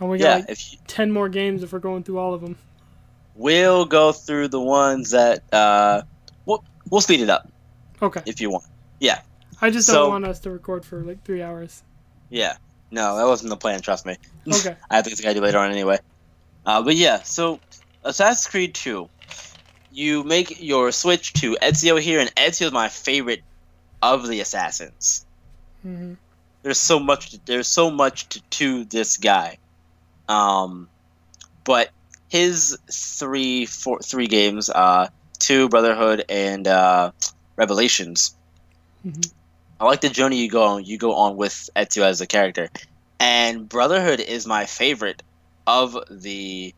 And 0.00 0.08
we 0.10 0.18
got 0.18 0.48
like 0.48 0.72
you, 0.72 0.78
10 0.86 1.10
more 1.10 1.28
games 1.28 1.62
if 1.62 1.72
we're 1.72 1.78
going 1.80 2.02
through 2.04 2.18
all 2.18 2.34
of 2.34 2.40
them. 2.40 2.56
we'll 3.34 3.84
go 3.84 4.12
through 4.12 4.48
the 4.48 4.60
ones 4.60 5.10
that 5.10 5.42
uh, 5.52 6.02
we'll 6.46 6.64
we'll 6.90 7.00
speed 7.00 7.20
it 7.20 7.28
up 7.30 7.48
Okay. 8.00 8.22
if 8.26 8.40
you 8.40 8.50
want. 8.50 8.64
Yeah. 9.00 9.20
I 9.60 9.70
just 9.70 9.86
So- 9.88 9.94
don't 9.94 10.10
want 10.10 10.24
us 10.26 10.38
to 10.40 10.50
record 10.50 10.84
for 10.84 11.02
like 11.02 11.24
three 11.24 11.42
hours. 11.42 11.82
Yeah, 12.30 12.56
no, 12.92 13.16
that 13.16 13.26
wasn't 13.26 13.50
the 13.50 13.56
plan. 13.56 13.80
Trust 13.80 14.06
me. 14.06 14.16
Okay. 14.52 14.76
I 14.90 14.96
have 14.96 15.04
things 15.04 15.24
I 15.24 15.32
do 15.32 15.40
later 15.40 15.58
on 15.58 15.70
anyway. 15.70 15.98
Uh, 16.64 16.82
but 16.82 16.94
yeah, 16.94 17.22
so 17.22 17.58
Assassin's 18.04 18.46
Creed 18.46 18.74
2, 18.74 19.08
you 19.90 20.24
make 20.24 20.60
your 20.60 20.92
switch 20.92 21.32
to 21.34 21.56
Ezio 21.62 22.00
here, 22.00 22.20
and 22.20 22.34
Ezio 22.34 22.66
is 22.66 22.72
my 22.72 22.88
favorite 22.88 23.42
of 24.02 24.26
the 24.28 24.40
assassins. 24.40 25.24
hmm 25.82 26.14
There's 26.62 26.80
so 26.80 26.98
much. 26.98 27.34
There's 27.46 27.68
so 27.68 27.90
much 27.90 28.28
to, 28.30 28.42
to 28.50 28.84
this 28.84 29.16
guy. 29.16 29.58
Um, 30.28 30.88
but 31.64 31.90
his 32.28 32.76
three, 32.92 33.66
four, 33.66 34.00
three 34.00 34.26
games, 34.26 34.68
uh, 34.70 35.08
two 35.38 35.68
Brotherhood 35.68 36.24
and 36.28 36.66
uh, 36.66 37.12
Revelations. 37.56 38.36
hmm 39.02 39.20
I 39.80 39.84
like 39.84 40.00
the 40.00 40.08
journey 40.08 40.42
you 40.42 40.50
go 40.50 40.62
on. 40.64 40.84
You 40.84 40.98
go 40.98 41.14
on 41.14 41.36
with 41.36 41.56
Ezio 41.76 42.02
as 42.02 42.20
a 42.20 42.26
character, 42.26 42.68
and 43.20 43.68
Brotherhood 43.68 44.20
is 44.20 44.46
my 44.46 44.66
favorite 44.66 45.22
of 45.66 45.96
the 46.10 46.74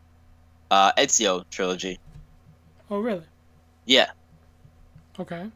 uh, 0.69 0.91
Ezio 0.97 1.43
trilogy. 1.51 1.97
Oh, 2.91 2.99
really? 2.99 3.25
Yeah, 3.85 4.11
Okay. 5.19 5.51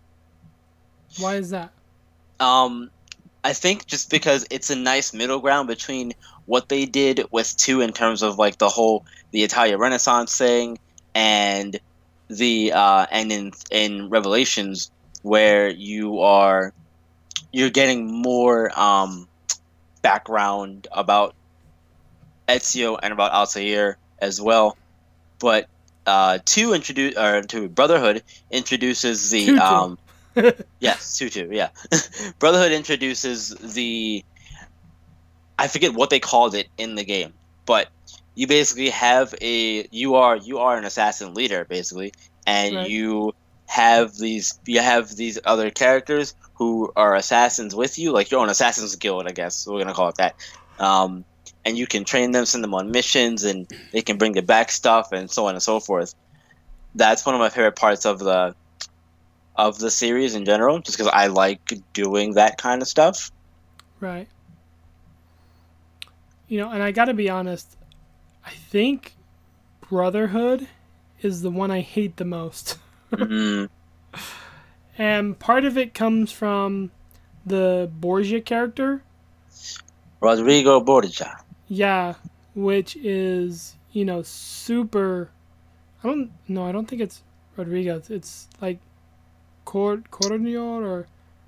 Why 1.19 1.35
is 1.35 1.49
that? 1.51 1.71
um, 2.39 2.91
I 3.43 3.53
think 3.53 3.85
just 3.87 4.09
because 4.09 4.45
it's 4.51 4.69
a 4.69 4.75
nice 4.75 5.13
middle 5.13 5.39
ground 5.39 5.67
between 5.67 6.13
what 6.45 6.69
they 6.69 6.85
did 6.85 7.23
with 7.31 7.55
two 7.57 7.81
in 7.81 7.93
terms 7.93 8.21
of 8.23 8.37
like 8.37 8.57
the 8.57 8.69
whole 8.69 9.05
the 9.31 9.43
Italian 9.43 9.79
Renaissance 9.79 10.37
thing, 10.37 10.79
and 11.13 11.79
the 12.29 12.73
uh, 12.73 13.07
and 13.11 13.31
in 13.31 13.51
in 13.71 14.09
Revelations 14.09 14.91
where 15.23 15.69
you 15.69 16.19
are 16.21 16.73
you're 17.51 17.69
getting 17.71 18.11
more 18.21 18.71
um, 18.79 19.27
background 20.01 20.87
about 20.91 21.35
Ezio 22.47 22.97
and 23.01 23.13
about 23.13 23.31
Altair 23.31 23.97
as 24.19 24.41
well, 24.41 24.77
but 25.39 25.67
uh, 26.05 26.39
two 26.45 26.73
introduce 26.73 27.15
or 27.17 27.41
to 27.43 27.67
Brotherhood 27.69 28.23
introduces 28.51 29.29
the 29.31 29.45
Tutu. 29.47 29.61
um, 29.61 29.97
yes 30.79 31.17
Tutu 31.17 31.49
yeah 31.51 31.69
Brotherhood 32.39 32.71
introduces 32.71 33.49
the 33.49 34.23
I 35.57 35.67
forget 35.67 35.93
what 35.93 36.09
they 36.09 36.19
called 36.19 36.53
it 36.55 36.67
in 36.77 36.95
the 36.95 37.05
game, 37.05 37.33
but 37.65 37.87
you 38.35 38.47
basically 38.47 38.89
have 38.89 39.33
a 39.41 39.87
you 39.91 40.15
are 40.15 40.35
you 40.35 40.59
are 40.59 40.77
an 40.77 40.83
assassin 40.85 41.33
leader 41.33 41.65
basically, 41.65 42.11
and 42.45 42.75
Right. 42.75 42.89
you 42.89 43.31
have 43.67 44.15
these 44.17 44.59
you 44.65 44.81
have 44.81 45.09
these 45.15 45.39
other 45.45 45.69
characters 45.71 46.33
who 46.55 46.91
are 46.95 47.15
assassins 47.15 47.73
with 47.73 47.97
you, 47.97 48.11
like 48.11 48.31
your 48.31 48.41
own 48.41 48.49
assassins 48.49 48.95
guild, 48.97 49.27
I 49.27 49.31
guess 49.31 49.65
we're 49.65 49.79
gonna 49.79 49.93
call 49.93 50.09
it 50.09 50.15
that. 50.17 50.35
Um, 50.77 51.23
and 51.65 51.77
you 51.77 51.87
can 51.87 52.03
train 52.05 52.31
them, 52.31 52.45
send 52.45 52.63
them 52.63 52.73
on 52.73 52.91
missions, 52.91 53.43
and 53.43 53.67
they 53.91 54.01
can 54.01 54.17
bring 54.17 54.35
you 54.35 54.41
back 54.41 54.71
stuff, 54.71 55.11
and 55.11 55.29
so 55.29 55.47
on 55.47 55.55
and 55.55 55.63
so 55.63 55.79
forth. 55.79 56.13
That's 56.93 57.25
one 57.25 57.35
of 57.35 57.39
my 57.39 57.49
favorite 57.49 57.75
parts 57.75 58.05
of 58.05 58.19
the 58.19 58.55
of 59.57 59.79
the 59.79 59.89
series 59.89 60.35
in 60.35 60.45
general, 60.45 60.79
just 60.79 60.97
because 60.97 61.11
I 61.13 61.27
like 61.27 61.73
doing 61.93 62.33
that 62.33 62.57
kind 62.57 62.81
of 62.81 62.87
stuff. 62.87 63.31
Right. 63.99 64.27
You 66.47 66.59
know, 66.59 66.71
and 66.71 66.83
I 66.83 66.91
got 66.91 67.05
to 67.05 67.13
be 67.13 67.29
honest, 67.29 67.77
I 68.45 68.51
think 68.51 69.15
Brotherhood 69.89 70.67
is 71.21 71.41
the 71.41 71.49
one 71.49 71.71
I 71.71 71.81
hate 71.81 72.17
the 72.17 72.25
most. 72.25 72.77
Mhm. 73.11 73.69
And 74.97 75.37
part 75.39 75.63
of 75.65 75.77
it 75.77 75.93
comes 75.93 76.31
from 76.31 76.91
the 77.45 77.89
Borgia 77.93 78.41
character. 78.41 79.03
Rodrigo 80.21 80.79
Borgia. 80.81 81.37
Yeah, 81.67 82.15
which 82.53 82.95
is, 82.97 83.75
you 83.91 84.05
know, 84.05 84.21
super 84.21 85.29
I 86.03 86.07
don't 86.07 86.31
no, 86.47 86.65
I 86.65 86.71
don't 86.71 86.87
think 86.87 87.01
it's 87.01 87.23
Rodriguez. 87.57 88.09
It's 88.09 88.47
like 88.61 88.79
Cor 89.65 89.97
Coronel 90.11 90.83
or 90.85 91.07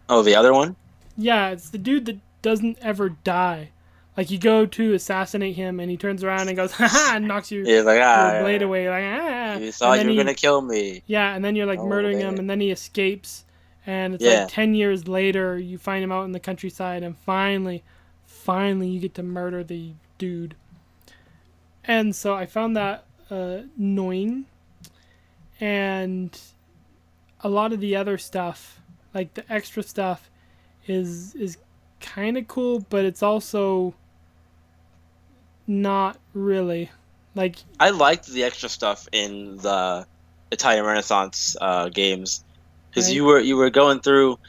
Oh, 0.10 0.22
the 0.24 0.36
other 0.36 0.54
one? 0.54 0.76
Yeah, 1.18 1.50
it's 1.50 1.70
the 1.70 1.78
dude 1.78 2.06
that 2.06 2.18
doesn't 2.42 2.78
ever 2.82 3.10
die. 3.10 3.70
Like 4.16 4.32
you 4.32 4.40
go 4.40 4.66
to 4.66 4.94
assassinate 4.96 5.56
him, 5.56 5.80
and 5.80 5.92
he 5.92 5.98
turns 5.98 6.24
around 6.24 6.48
and 6.48 6.58
goes, 6.58 6.72
"Ha 6.80 6.88
ha!" 6.88 7.14
and 7.16 7.28
knocks 7.28 7.52
your, 7.52 7.64
He's 7.64 7.84
like, 7.84 7.98
your 7.98 8.04
ah, 8.08 8.40
blade 8.42 8.64
away. 8.64 8.90
Like, 8.90 9.04
ah. 9.06 9.58
you 9.58 9.72
thought 9.72 10.00
you 10.00 10.06
were 10.06 10.12
he- 10.12 10.18
gonna 10.18 10.34
kill 10.34 10.62
me. 10.62 11.04
Yeah, 11.06 11.36
and 11.36 11.46
then 11.46 11.56
you're 11.56 11.68
like 11.68 11.80
Oh, 11.80 11.86
murdering 11.88 12.18
him, 12.20 12.40
and 12.40 12.50
then 12.50 12.60
he 12.60 12.72
escapes, 12.72 13.46
and 13.86 14.16
it's 14.16 14.24
Yeah. 14.24 14.42
like 14.46 14.48
ten 14.50 14.74
years 14.74 15.08
later, 15.08 15.60
you 15.60 15.78
find 15.78 16.04
him 16.04 16.12
out 16.12 16.24
in 16.24 16.32
the 16.32 16.40
countryside, 16.40 17.04
and 17.04 17.16
finally, 17.16 17.84
finally, 18.26 18.88
you 18.88 19.00
get 19.00 19.14
to 19.16 19.24
murder 19.24 19.64
the 19.64 19.92
dude. 20.18 20.56
And 21.84 22.16
so 22.16 22.36
I 22.36 22.46
found 22.46 22.76
that 22.76 23.06
uh, 23.32 23.60
annoying, 23.78 24.46
and 25.60 26.38
a 27.42 27.50
lot 27.50 27.74
of 27.74 27.80
the 27.80 27.96
other 27.96 28.18
stuff, 28.18 28.82
like 29.14 29.34
the 29.36 29.52
extra 29.52 29.84
stuff, 29.84 30.30
is 30.86 31.34
is 31.36 31.58
kind 32.00 32.38
of 32.38 32.48
cool, 32.48 32.86
but 32.90 33.06
it's 33.06 33.24
also 33.24 33.94
not 35.66 36.18
really. 36.34 36.90
Like 37.36 37.58
I 37.80 37.92
liked 37.92 38.28
the 38.28 38.44
extra 38.44 38.70
stuff 38.70 39.08
in 39.12 39.58
the 39.58 40.06
Italian 40.52 40.86
Renaissance 40.86 41.56
uh, 41.62 41.90
games 41.90 42.44
because 42.90 43.08
Right. 43.08 43.16
you 43.16 43.26
were 43.26 43.40
you 43.40 43.56
were 43.58 43.70
going 43.70 44.00
through. 44.00 44.40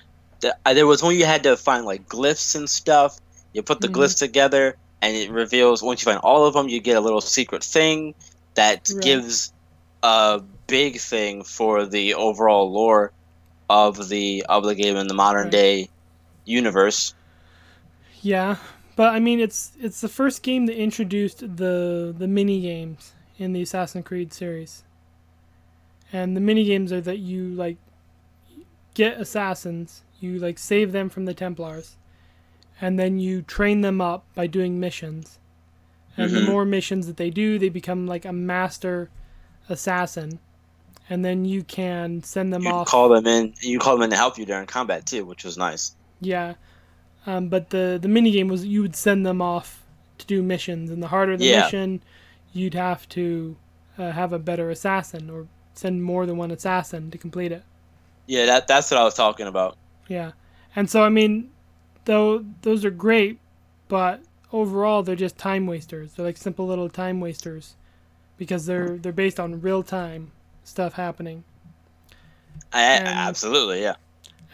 The, 0.41 0.57
uh, 0.64 0.73
there 0.75 0.87
was 0.87 1.03
one 1.03 1.16
you 1.16 1.27
had 1.27 1.43
to 1.43 1.57
find 1.57 1.85
like 1.85 2.07
glyphs 2.07 2.55
and 2.55 2.69
stuff. 2.71 3.19
You 3.53 3.62
put 3.62 3.81
the 3.81 3.89
Mhm. 3.89 3.95
glyphs 3.95 4.19
together, 4.19 4.77
and 5.03 5.17
it 5.17 5.31
reveals 5.31 5.83
once 5.83 6.03
you 6.03 6.11
find 6.13 6.21
all 6.23 6.47
of 6.47 6.55
them, 6.55 6.69
you 6.69 6.81
get 6.81 6.97
a 6.97 7.01
little 7.01 7.21
secret 7.21 7.65
thing 7.65 8.15
that 8.55 8.91
Right. 8.91 9.03
gives 9.03 9.53
a 10.03 10.41
big 10.67 10.99
thing 11.01 11.45
for 11.45 11.87
the 11.87 12.15
overall 12.15 12.73
lore 12.73 13.13
of 13.69 14.09
the 14.09 14.45
of 14.49 14.65
the 14.65 14.75
game 14.75 14.97
in 14.97 15.09
the 15.09 15.15
modern 15.15 15.49
Right. 15.49 15.51
day 15.51 15.89
universe. 16.45 17.15
Yeah, 18.23 18.57
but 18.97 19.15
I 19.15 19.21
mean, 19.21 19.41
it's 19.41 19.73
it's 19.81 20.01
the 20.01 20.09
first 20.09 20.43
game 20.43 20.67
that 20.67 20.77
introduced 20.77 21.41
the 21.41 22.15
the 22.17 22.29
mini 22.29 22.61
games 22.61 23.15
in 23.39 23.53
the 23.53 23.63
Assassin's 23.63 24.05
Creed 24.05 24.33
series, 24.33 24.83
and 26.13 26.37
the 26.37 26.41
mini 26.41 26.65
games 26.65 26.93
are 26.93 27.01
that 27.01 27.19
you 27.19 27.49
like 27.51 27.77
get 28.95 29.21
assassins, 29.21 30.03
you 30.21 30.39
like 30.39 30.59
save 30.59 30.93
them 30.93 31.09
from 31.09 31.25
the 31.25 31.35
Templars, 31.35 31.97
and 32.81 32.99
then 32.99 33.18
you 33.18 33.43
train 33.43 33.81
them 33.81 34.01
up 34.01 34.24
by 34.35 34.47
doing 34.47 34.79
missions, 34.81 35.39
and 36.16 36.35
the 36.35 36.41
Mhm. 36.41 36.47
more 36.47 36.64
missions 36.64 37.07
that 37.07 37.16
they 37.16 37.31
do, 37.31 37.59
they 37.59 37.68
become 37.68 38.07
like 38.07 38.24
a 38.24 38.33
master 38.33 39.11
assassin, 39.68 40.39
and 41.11 41.24
then 41.24 41.45
you 41.45 41.62
can 41.64 42.22
send 42.22 42.53
them 42.53 42.62
You 42.64 42.70
off. 42.72 42.89
call 42.89 43.09
them 43.09 43.26
in. 43.26 43.55
You 43.62 43.79
call 43.79 43.95
them 43.97 44.05
in 44.05 44.11
to 44.11 44.16
help 44.16 44.39
you 44.39 44.47
during 44.47 44.66
combat 44.66 45.07
too, 45.07 45.24
which 45.24 45.45
was 45.45 45.57
nice. 45.59 45.95
Yeah. 46.20 46.55
Um, 47.26 47.49
but 47.49 47.70
the 47.70 47.99
the 48.01 48.09
mini 48.09 48.31
game 48.31 48.49
was 48.49 48.64
you 48.64 48.83
would 48.83 48.97
send 48.97 49.26
them 49.26 49.43
off 49.43 49.83
to 50.18 50.26
do 50.26 50.43
missions, 50.43 50.91
and 50.91 51.03
the 51.03 51.09
harder 51.09 51.37
the 51.37 51.45
Yeah. 51.45 51.61
mission, 51.64 52.01
you'd 52.53 52.74
have 52.74 53.09
to 53.11 53.57
uh, 53.99 54.12
have 54.12 54.33
a 54.33 54.39
better 54.39 54.70
assassin 54.70 55.29
or 55.29 55.47
send 55.74 56.03
more 56.05 56.24
than 56.26 56.37
one 56.37 56.51
assassin 56.53 57.11
to 57.11 57.18
complete 57.18 57.51
it. 57.53 57.62
Yeah, 58.26 58.47
that 58.47 58.68
that's 58.68 58.91
what 58.91 59.01
I 59.01 59.05
was 59.05 59.14
talking 59.14 59.47
about. 59.47 59.76
Yeah. 60.09 60.33
And 60.76 60.89
so 60.89 61.03
I 61.03 61.09
mean, 61.09 61.51
though 62.09 62.43
those 62.63 62.85
are 62.87 62.91
great, 62.91 63.39
but 63.87 64.23
overall 64.53 65.03
they're 65.03 65.15
just 65.15 65.37
time 65.37 65.67
wasters. 65.67 66.15
They're 66.15 66.25
like 66.25 66.39
simple 66.39 66.67
little 66.67 66.89
time 66.89 67.21
wasters 67.21 67.77
because 68.39 68.65
they're 68.67 68.97
they're 68.97 69.13
based 69.13 69.39
on 69.39 69.61
real 69.61 69.83
time 69.83 70.33
stuff 70.65 70.95
happening. 70.95 71.45
I, 72.73 72.83
And- 72.83 73.09
absolutely, 73.09 73.83
yeah. 73.83 73.97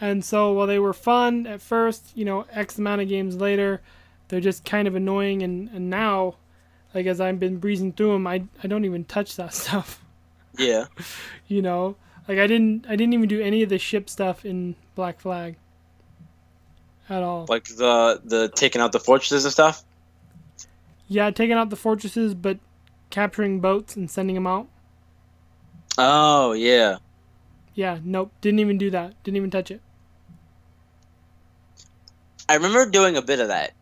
And 0.01 0.25
so 0.25 0.51
while 0.51 0.67
they 0.67 0.77
were 0.79 0.91
fun 0.93 1.47
at 1.47 1.61
first, 1.61 2.11
you 2.17 2.25
know, 2.25 2.45
X 2.51 2.77
amount 2.77 3.01
of 3.01 3.07
games 3.07 3.37
later, 3.37 3.81
they're 4.27 4.41
just 4.41 4.65
kind 4.65 4.89
of 4.89 4.95
annoying 4.95 5.41
and, 5.41 5.69
and 5.69 5.89
now 5.89 6.35
like 6.93 7.05
as 7.05 7.21
I've 7.21 7.39
been 7.39 7.57
breezing 7.57 7.93
through 7.93 8.11
them, 8.13 8.27
I, 8.27 8.43
I 8.63 8.67
don't 8.67 8.83
even 8.85 9.05
touch 9.05 9.35
that 9.37 9.53
stuff. 9.61 10.03
Yeah. 10.57 10.85
you 11.47 11.61
know, 11.61 11.95
like 12.27 12.37
I 12.39 12.47
didn't 12.47 12.85
I 12.87 12.95
didn't 12.97 13.13
even 13.13 13.29
do 13.29 13.41
any 13.41 13.63
of 13.63 13.69
the 13.69 13.77
ship 13.79 14.09
stuff 14.09 14.43
in 14.45 14.75
Black 14.95 15.19
Flag 15.21 15.55
at 17.09 17.23
all. 17.23 17.45
Like 17.47 17.65
the 17.65 18.21
the 18.23 18.49
taking 18.55 18.81
out 18.81 18.91
the 18.91 18.99
fortresses 18.99 19.45
and 19.45 19.51
stuff. 19.51 19.83
Yeah, 21.07 21.29
taking 21.31 21.53
out 21.53 21.69
the 21.69 21.75
fortresses, 21.75 22.33
but 22.33 22.59
capturing 23.09 23.59
boats 23.59 23.95
and 23.95 24.09
sending 24.09 24.35
them 24.35 24.47
out. 24.47 24.67
Oh 25.97 26.53
yeah. 26.53 26.97
Yeah, 27.73 27.99
nope, 28.03 28.31
didn't 28.41 28.59
even 28.59 28.77
do 28.77 28.89
that. 28.91 29.21
Didn't 29.23 29.37
even 29.37 29.51
touch 29.51 29.71
it. 29.71 29.81
I 32.47 32.55
remember 32.55 32.89
doing 32.89 33.17
a 33.17 33.21
bit 33.21 33.39
of 33.39 33.49
that 33.49 33.73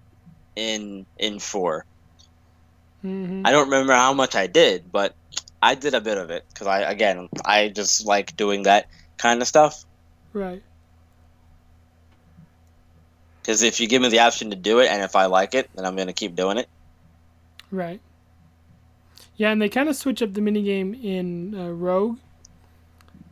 in 0.56 1.06
in 1.18 1.40
four. 1.40 1.86
hmm 3.02 3.42
I 3.46 3.52
don't 3.52 3.66
remember 3.70 3.94
how 3.94 4.14
much 4.14 4.36
I 4.36 4.48
did, 4.48 4.92
but 4.92 5.16
I 5.62 5.76
did 5.76 5.94
a 5.94 6.02
bit 6.02 6.18
of 6.18 6.30
it 6.30 6.46
because 6.50 6.68
I 6.68 6.80
again 6.82 7.30
I 7.46 7.70
just 7.70 8.06
like 8.06 8.36
doing 8.36 8.64
that 8.64 8.88
kind 9.18 9.42
of 9.42 9.48
stuff. 9.48 9.84
Right. 10.34 10.64
Because 13.44 13.62
if 13.62 13.82
you 13.82 13.88
give 13.90 14.02
me 14.02 14.08
the 14.08 14.20
option 14.20 14.52
to 14.52 14.56
do 14.56 14.80
it, 14.80 14.88
and 14.90 15.04
if 15.04 15.18
I 15.18 15.26
like 15.26 15.54
it, 15.54 15.70
then 15.76 15.86
I'm 15.86 15.98
gonna 15.98 16.14
keep 16.14 16.34
doing 16.34 16.58
it. 16.58 16.70
Right. 17.72 18.00
Yeah, 19.36 19.52
and 19.52 19.62
they 19.62 19.68
kind 19.68 19.90
of 19.90 19.98
switch 19.98 20.22
up 20.22 20.34
the 20.34 20.40
minigame 20.40 21.04
in 21.04 21.54
uh, 21.54 21.70
Rogue 21.72 22.20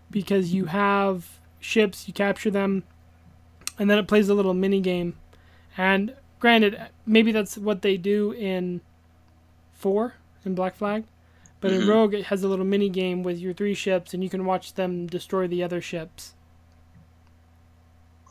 because 0.10 0.54
you 0.54 0.66
have 0.66 1.40
ships, 1.62 2.10
you 2.10 2.14
capture 2.14 2.52
them, 2.52 2.84
and 3.80 3.90
then 3.90 3.98
it 3.98 4.08
plays 4.08 4.28
a 4.28 4.34
little 4.34 4.54
mini 4.54 4.82
game. 4.82 5.16
And 5.78 6.14
granted, 6.40 6.78
maybe 7.06 7.32
that's 7.32 7.58
what 7.58 7.82
they 7.82 7.96
do 7.96 8.34
in 8.34 8.82
4 9.74 10.16
in 10.44 10.56
Black 10.56 10.76
Flag, 10.76 11.06
but 11.62 11.72
in 11.72 11.84
Mhm. 11.84 11.88
Rogue 11.88 12.14
it 12.16 12.26
has 12.26 12.44
a 12.44 12.50
little 12.50 12.66
mini 12.66 12.90
game 12.90 13.24
with 13.24 13.40
your 13.40 13.54
three 13.54 13.76
ships, 13.76 14.14
and 14.14 14.22
you 14.22 14.30
can 14.30 14.44
watch 14.44 14.74
them 14.74 15.08
destroy 15.08 15.48
the 15.48 15.64
other 15.64 15.80
ships. 15.80 16.34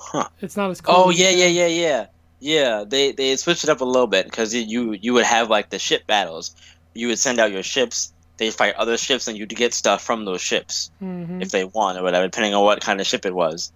Huh. 0.03 0.29
It's 0.41 0.57
not 0.57 0.71
as 0.71 0.81
cool. 0.81 0.95
Oh 0.97 1.11
yeah, 1.11 1.29
yeah, 1.29 1.47
yeah, 1.47 1.67
yeah, 1.67 2.07
yeah. 2.41 2.85
They 2.89 3.13
they 3.13 3.37
switched 3.37 3.65
it 3.65 3.71
up 3.71 3.83
a 3.83 3.85
little 3.85 4.07
bit 4.07 4.25
because 4.25 4.55
you 4.55 4.93
you 4.93 5.13
would 5.13 5.27
have 5.27 5.51
like 5.51 5.69
the 5.69 5.79
ship 5.79 6.07
battles. 6.07 6.55
You 6.95 7.09
would 7.09 7.19
send 7.19 7.39
out 7.39 7.53
your 7.53 7.63
ships. 7.63 8.13
They 8.39 8.51
fight 8.51 8.75
other 8.77 8.97
ships, 8.97 9.29
and 9.29 9.37
you'd 9.37 9.51
get 9.55 9.75
stuff 9.75 10.03
from 10.03 10.25
those 10.25 10.41
ships 10.41 10.91
Mhm. 11.03 11.43
if 11.43 11.51
they 11.51 11.65
won 11.65 11.99
or 11.99 12.03
whatever, 12.03 12.27
depending 12.27 12.55
on 12.55 12.65
what 12.65 12.81
kind 12.81 12.99
of 12.99 13.07
ship 13.07 13.27
it 13.27 13.35
was. 13.35 13.71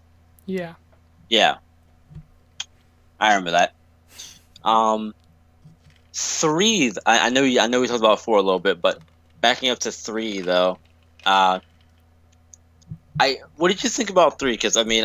Yeah. 0.47 0.75
Yeah, 1.29 1.57
I 3.21 3.35
remember 3.35 3.51
that. 3.53 3.75
Um, 4.65 5.15
three. 6.15 6.93
I, 7.05 7.27
I 7.27 7.29
know. 7.31 7.43
you- 7.43 7.61
I 7.61 7.67
know 7.67 7.81
we 7.83 7.87
talked 7.87 8.01
about 8.01 8.21
four 8.21 8.39
a 8.39 8.43
little 8.43 8.61
bit, 8.61 8.81
but 8.81 8.99
backing 9.43 9.69
up 9.71 9.81
to 9.81 9.93
three 9.93 10.41
though. 10.41 10.79
Uh, 11.27 11.61
I. 13.21 13.39
What 13.57 13.69
did 13.69 13.83
you 13.85 13.91
think 13.91 14.11
about 14.11 14.39
three? 14.39 14.53
Because 14.53 14.77
I 14.77 14.85
mean, 14.85 15.05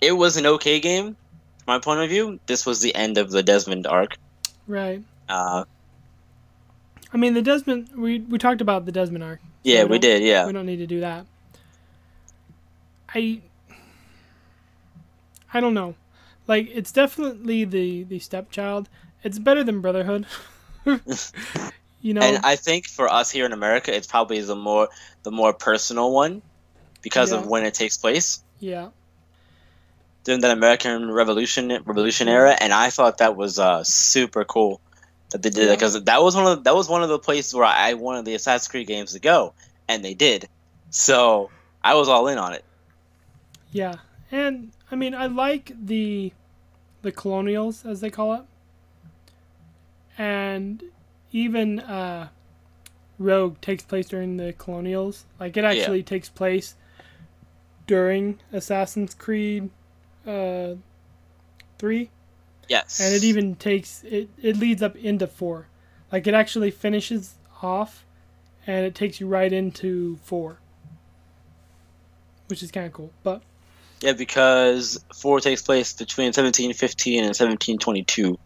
it 0.00 0.12
was 0.12 0.36
an 0.36 0.46
okay 0.46 0.80
game, 0.80 1.16
from 1.58 1.66
my 1.66 1.78
point 1.78 2.00
of 2.00 2.08
view. 2.08 2.40
This 2.46 2.64
was 2.66 2.80
the 2.80 2.94
end 2.94 3.18
of 3.18 3.30
the 3.30 3.42
Desmond 3.42 3.86
arc. 3.86 4.16
Right. 4.66 5.02
Uh, 5.28 5.64
I 7.12 7.16
mean, 7.16 7.34
the 7.34 7.42
Desmond. 7.42 7.90
We 7.96 8.20
we 8.20 8.38
talked 8.38 8.60
about 8.60 8.86
the 8.86 8.92
Desmond 8.92 9.24
arc. 9.24 9.40
yeah, 9.62 9.84
we 9.84 9.90
we 9.92 9.98
did. 9.98 10.22
Yeah. 10.22 10.46
We 10.46 10.52
don't 10.52 10.66
need 10.66 10.78
to 10.78 10.86
do 10.86 11.00
that. 11.00 11.26
I 13.14 13.40
I 15.52 15.60
don't 15.60 15.74
know. 15.74 15.94
Like 16.46 16.68
it's 16.72 16.92
definitely 16.92 17.64
the 17.64 18.04
the 18.04 18.18
stepchild. 18.18 18.88
It's 19.22 19.38
better 19.38 19.62
than 19.64 19.80
Brotherhood. 19.80 20.26
you 22.00 22.14
know. 22.14 22.20
And 22.22 22.38
I 22.44 22.56
think 22.56 22.86
for 22.88 23.08
us 23.12 23.30
here 23.30 23.44
in 23.44 23.52
America, 23.52 23.94
it's 23.94 24.06
probably 24.06 24.40
the 24.40 24.56
more 24.56 24.88
the 25.24 25.30
more 25.30 25.52
personal 25.52 26.12
one 26.12 26.42
because 27.02 27.32
Yeah. 27.32 27.38
of 27.38 27.46
when 27.46 27.64
it 27.64 27.74
takes 27.74 27.96
place. 27.98 28.42
yeah. 28.60 28.88
During 30.24 30.40
that 30.42 30.50
American 30.50 31.10
Revolution 31.10 31.68
Revolution 31.84 32.28
era, 32.28 32.56
and 32.60 32.72
I 32.72 32.90
thought 32.90 33.18
that 33.18 33.36
was 33.36 33.58
uh, 33.58 33.82
super 33.84 34.44
cool 34.44 34.80
that 35.30 35.42
they 35.42 35.50
did 35.50 35.66
Yeah. 35.66 35.72
it 35.72 35.76
because 35.76 36.02
that 36.04 36.22
was 36.22 36.34
one 36.36 36.46
of 36.46 36.64
that 36.64 36.74
was 36.74 36.88
one 36.88 37.02
of 37.02 37.08
the 37.08 37.18
places 37.18 37.54
where 37.54 37.64
I 37.64 37.94
wanted 37.94 38.24
the 38.24 38.34
Assassin's 38.34 38.68
Creed 38.68 38.86
games 38.86 39.12
to 39.12 39.18
go, 39.20 39.54
and 39.88 40.04
they 40.04 40.14
did. 40.14 40.48
So 40.90 41.50
I 41.82 41.94
was 41.94 42.08
all 42.08 42.26
in 42.28 42.36
on 42.38 42.52
it. 42.52 42.64
Yeah. 43.72 43.96
And 44.32 44.72
I 44.90 44.96
mean, 44.96 45.14
I 45.14 45.26
like 45.26 45.72
the 45.80 46.32
the 47.02 47.12
colonials 47.12 47.86
as 47.86 48.00
they 48.00 48.10
call 48.10 48.34
it. 48.34 48.42
And 50.18 50.82
even 51.32 51.80
uh 51.80 52.28
Rogue 53.18 53.60
takes 53.60 53.82
place 53.84 54.08
during 54.08 54.36
the 54.36 54.52
colonials. 54.52 55.24
Like 55.38 55.56
it 55.56 55.64
actually 55.64 56.02
takes 56.02 56.28
place 56.28 56.74
during 57.86 58.38
Assassin's 58.52 59.14
Creed 59.14 59.70
uh 60.26 60.74
3 61.78 62.10
Yes, 62.70 63.00
and 63.00 63.12
it 63.12 63.24
even 63.24 63.56
takes 63.56 64.04
it 64.04 64.28
it 64.40 64.56
leads 64.56 64.80
up 64.80 64.94
into 64.94 65.26
4. 65.26 65.66
Like 66.12 66.28
it 66.28 66.34
actually 66.34 66.70
finishes 66.70 67.34
off 67.62 68.04
and 68.64 68.86
it 68.86 68.94
takes 68.94 69.18
you 69.18 69.26
right 69.26 69.52
into 69.52 70.18
4. 70.22 70.60
Which 72.46 72.62
is 72.62 72.70
kind 72.70 72.86
of 72.86 72.92
cool. 72.92 73.10
But 73.24 73.42
yeah 74.00 74.12
because 74.12 75.04
four 75.12 75.40
takes 75.40 75.62
place 75.62 75.92
between 75.92 76.26
1715 76.26 77.18
and 77.18 77.26
1722, 77.26 78.38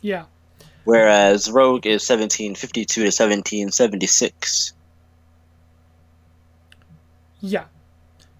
yeah. 0.00 0.24
whereas 0.84 1.50
Rogue 1.50 1.86
is 1.86 2.08
1752 2.08 2.86
to 2.86 3.06
1776. 3.06 4.72
Yeah. 7.40 7.64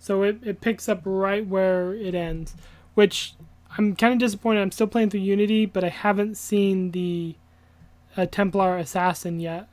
So 0.03 0.25
it, 0.25 0.39
it 0.43 0.61
picks 0.61 0.89
up 0.89 1.03
right 1.05 1.47
where 1.47 1.95
it 1.95 2.13
ends, 2.13 2.57
which 2.95 3.35
I'm 3.79 3.95
kind 3.95 4.13
of 4.13 4.19
disappointed. 4.19 4.61
I'm 4.61 4.73
still 4.73 4.89
playing 4.89 5.11
through 5.11 5.21
Unity, 5.21 5.65
but 5.65 5.85
I 5.85 5.91
haven't 5.91 6.37
seen 6.37 6.91
the 6.91 7.37
uh, 8.17 8.27
Templar 8.27 8.79
Assassin 8.79 9.39
yet. 9.39 9.69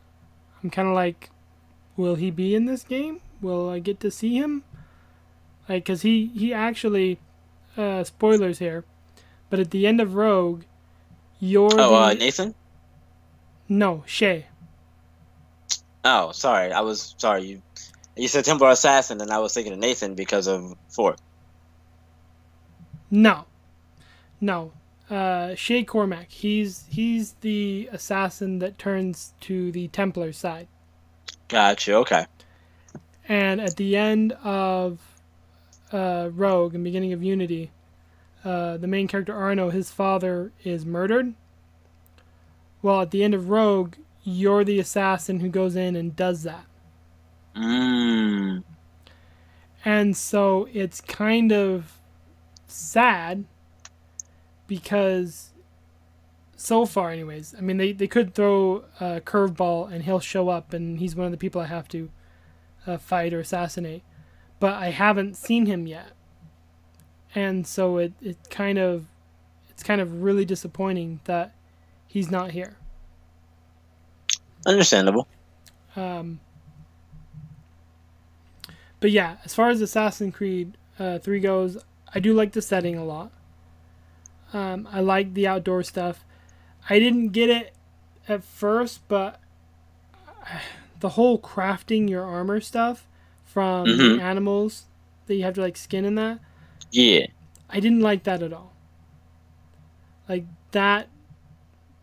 I'm 0.62 0.70
kind 0.70 0.88
of 0.88 0.94
like, 0.94 1.32
will 1.98 2.14
he 2.14 2.30
be 2.30 2.54
in 2.54 2.66
this 2.66 2.84
game? 2.84 3.22
Will 3.42 3.72
I 3.72 3.80
get 3.80 4.00
to 4.02 4.12
see 4.12 4.36
him? 4.36 4.64
Like, 5.68 5.84
cause 5.86 6.04
he 6.04 6.28
he 6.28 6.54
actually, 6.54 7.18
uh, 7.76 8.04
spoilers 8.04 8.60
here, 8.60 8.86
but 9.50 9.60
at 9.60 9.72
the 9.72 9.88
end 9.88 10.00
of 10.00 10.14
Rogue, 10.14 10.62
you're 11.40 11.72
Oh, 11.74 11.90
the 11.90 11.96
uh, 11.96 12.14
Nathan. 12.14 12.54
no 13.68 14.04
Shay. 14.06 14.46
Oh, 16.06 16.32
sorry, 16.34 16.72
I 16.72 16.82
was 16.82 17.16
sorry. 17.18 17.46
You 17.46 17.62
you 18.20 18.28
said 18.28 18.46
Templar 18.46 18.70
Assassin, 18.70 19.22
and 19.22 19.32
I 19.32 19.40
was 19.40 19.54
thinking 19.54 19.74
of 19.74 19.80
Nathan 19.80 20.16
because 20.16 20.48
of 20.48 20.76
four. 20.90 21.16
No, 23.10 23.46
no. 24.40 24.72
Uh, 25.10 25.56
Shay 25.56 25.84
Cormac. 25.84 26.30
He's 26.30 26.86
he's 26.90 27.34
the 27.42 27.90
assassin 27.92 28.60
that 28.60 28.78
turns 28.78 29.34
to 29.42 29.72
the 29.72 29.88
Templar 29.88 30.32
side. 30.34 30.68
Gotcha. 31.48 31.96
Okay. 31.96 32.26
And 33.28 33.60
at 33.60 33.76
the 33.76 33.96
end 33.96 34.34
of 34.44 35.00
uh, 35.92 36.30
Rogue 36.32 36.76
and 36.76 36.84
beginning 36.84 37.14
of 37.14 37.24
Unity, 37.24 37.72
uh, 38.46 38.78
the 38.78 38.88
main 38.88 39.08
character 39.08 39.36
Arno, 39.36 39.70
his 39.70 39.92
father 39.92 40.52
is 40.64 40.86
murdered. 40.86 41.34
Well, 42.82 43.02
at 43.02 43.12
the 43.12 43.24
end 43.24 43.34
of 43.34 43.50
Rogue, 43.50 43.96
you're 44.24 44.64
the 44.64 44.80
assassin 44.80 45.40
who 45.40 45.50
goes 45.50 45.76
in 45.76 45.96
and 45.96 46.16
does 46.16 46.44
that. 46.44 46.66
Mm. 47.56 48.64
And 49.86 50.16
so 50.16 50.68
it's 50.74 51.02
kind 51.02 51.52
of 51.52 52.00
sad 52.68 53.46
because 54.68 55.52
so 56.56 56.86
far 56.86 57.12
anyways, 57.12 57.56
I 57.58 57.62
mean 57.62 57.78
they, 57.78 57.92
they 57.94 58.08
could 58.08 58.34
throw 58.34 58.84
a 59.00 59.22
curveball 59.22 59.92
and 59.92 60.04
he'll 60.04 60.20
show 60.20 60.50
up 60.50 60.74
and 60.74 61.00
he's 61.00 61.16
one 61.16 61.26
of 61.26 61.32
the 61.32 61.38
people 61.38 61.62
I 61.62 61.68
have 61.68 61.88
to 61.90 62.10
uh, 62.86 62.98
fight 62.98 63.34
or 63.34 63.40
assassinate. 63.40 64.04
But 64.60 64.74
I 64.74 64.90
haven't 64.90 65.38
seen 65.38 65.66
him 65.66 65.88
yet. 65.88 66.12
And 67.34 67.66
so 67.66 67.98
it, 67.98 68.14
it 68.22 68.38
kind 68.50 68.78
of 68.78 69.06
it's 69.70 69.84
kind 69.84 70.02
of 70.02 70.22
really 70.22 70.44
disappointing 70.44 71.22
that 71.24 71.56
he's 72.08 72.30
not 72.30 72.52
here. 72.52 72.76
Understandable. 74.66 75.28
Um, 75.96 76.42
but 79.00 79.12
yeah, 79.12 79.38
as 79.46 79.54
far 79.56 79.70
as 79.70 79.82
Assassin's 79.82 80.36
Creed 80.36 80.78
uh, 80.98 81.20
3 81.20 81.40
goes, 81.40 81.78
I 82.14 82.20
do 82.20 82.34
like 82.34 82.52
the 82.54 82.62
setting 82.62 82.98
a 82.98 83.06
lot. 83.06 83.32
Um, 84.52 84.88
I 84.92 85.00
like 85.00 85.34
the 85.34 85.48
outdoor 85.48 85.84
stuff. 85.84 86.26
I 86.90 86.98
didn't 87.00 87.30
get 87.30 87.50
it 87.50 87.74
at 88.28 88.44
first, 88.44 89.08
but 89.08 89.40
the 91.00 91.10
whole 91.10 91.40
crafting 91.40 92.10
your 92.10 92.24
armor 92.24 92.60
stuff 92.60 93.06
from 93.46 93.86
Mhm. 93.88 94.18
the 94.18 94.24
animals 94.24 94.86
that 95.28 95.36
you 95.36 95.44
have 95.44 95.54
to 95.56 95.62
like 95.62 95.78
skin 95.78 96.06
in 96.06 96.16
that, 96.16 96.40
Yeah. 96.92 97.28
I 97.70 97.80
didn't 97.80 98.02
like 98.02 98.24
that 98.24 98.42
at 98.42 98.52
all. 98.54 98.74
Like 100.28 100.46
that 100.72 101.08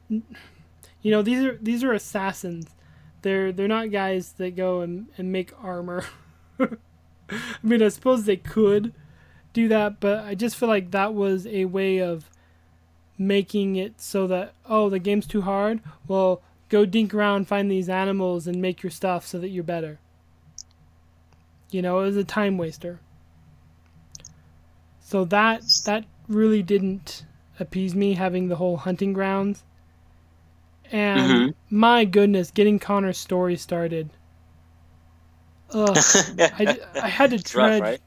you 0.09 1.11
know, 1.11 1.22
these 1.22 1.44
are 1.44 1.59
these 1.61 1.82
are 1.82 1.92
assassins. 1.92 2.68
They're 3.22 3.51
they're 3.53 3.66
not 3.68 3.90
guys 3.90 4.32
that 4.34 4.55
go 4.57 4.80
and, 4.82 5.07
and 5.18 5.32
make 5.32 5.53
armor. 5.62 6.05
I 7.31 7.39
mean, 7.62 7.83
I 7.83 7.89
suppose 7.89 8.24
they 8.24 8.37
could 8.37 8.93
do 9.53 9.68
that, 9.68 10.01
but 10.01 10.24
I 10.24 10.35
just 10.35 10.57
feel 10.57 10.68
like 10.68 10.91
that 10.93 11.14
was 11.14 11.47
a 11.47 11.64
way 11.66 11.99
of 11.99 12.31
making 13.18 13.77
it 13.77 14.01
so 14.01 14.27
that 14.27 14.55
oh, 14.66 14.89
the 14.91 14.99
game's 14.99 15.27
too 15.27 15.43
hard. 15.43 15.81
Well, 16.07 16.43
go 16.68 16.85
dink 16.87 17.14
around, 17.14 17.49
find 17.49 17.70
these 17.70 17.89
animals, 17.89 18.47
and 18.47 18.61
make 18.61 18.83
your 18.83 18.91
stuff 18.91 19.27
so 19.27 19.39
that 19.39 19.49
you're 19.49 19.64
better. 19.64 19.99
You 21.70 21.83
know, 21.83 22.01
it 22.01 22.07
was 22.07 22.16
a 22.16 22.24
time 22.24 22.59
waster. 22.59 22.99
So 25.01 25.24
that 25.27 25.62
that 25.85 26.05
really 26.29 26.62
didn't 26.62 27.24
appease 27.59 27.95
me 27.95 28.14
having 28.14 28.49
the 28.49 28.57
whole 28.57 28.77
hunting 28.77 29.12
grounds. 29.12 29.64
And 30.91 31.47
Mhm. 31.49 31.55
my 31.70 32.05
goodness, 32.05 32.51
getting 32.51 32.79
Connor's 32.79 33.18
story 33.18 33.57
started. 33.57 34.11
Ugh, 35.71 35.97
I, 36.39 36.79
I 37.03 37.09
had 37.09 37.31
to 37.31 37.43
tread 37.43 37.83
right? 37.83 38.01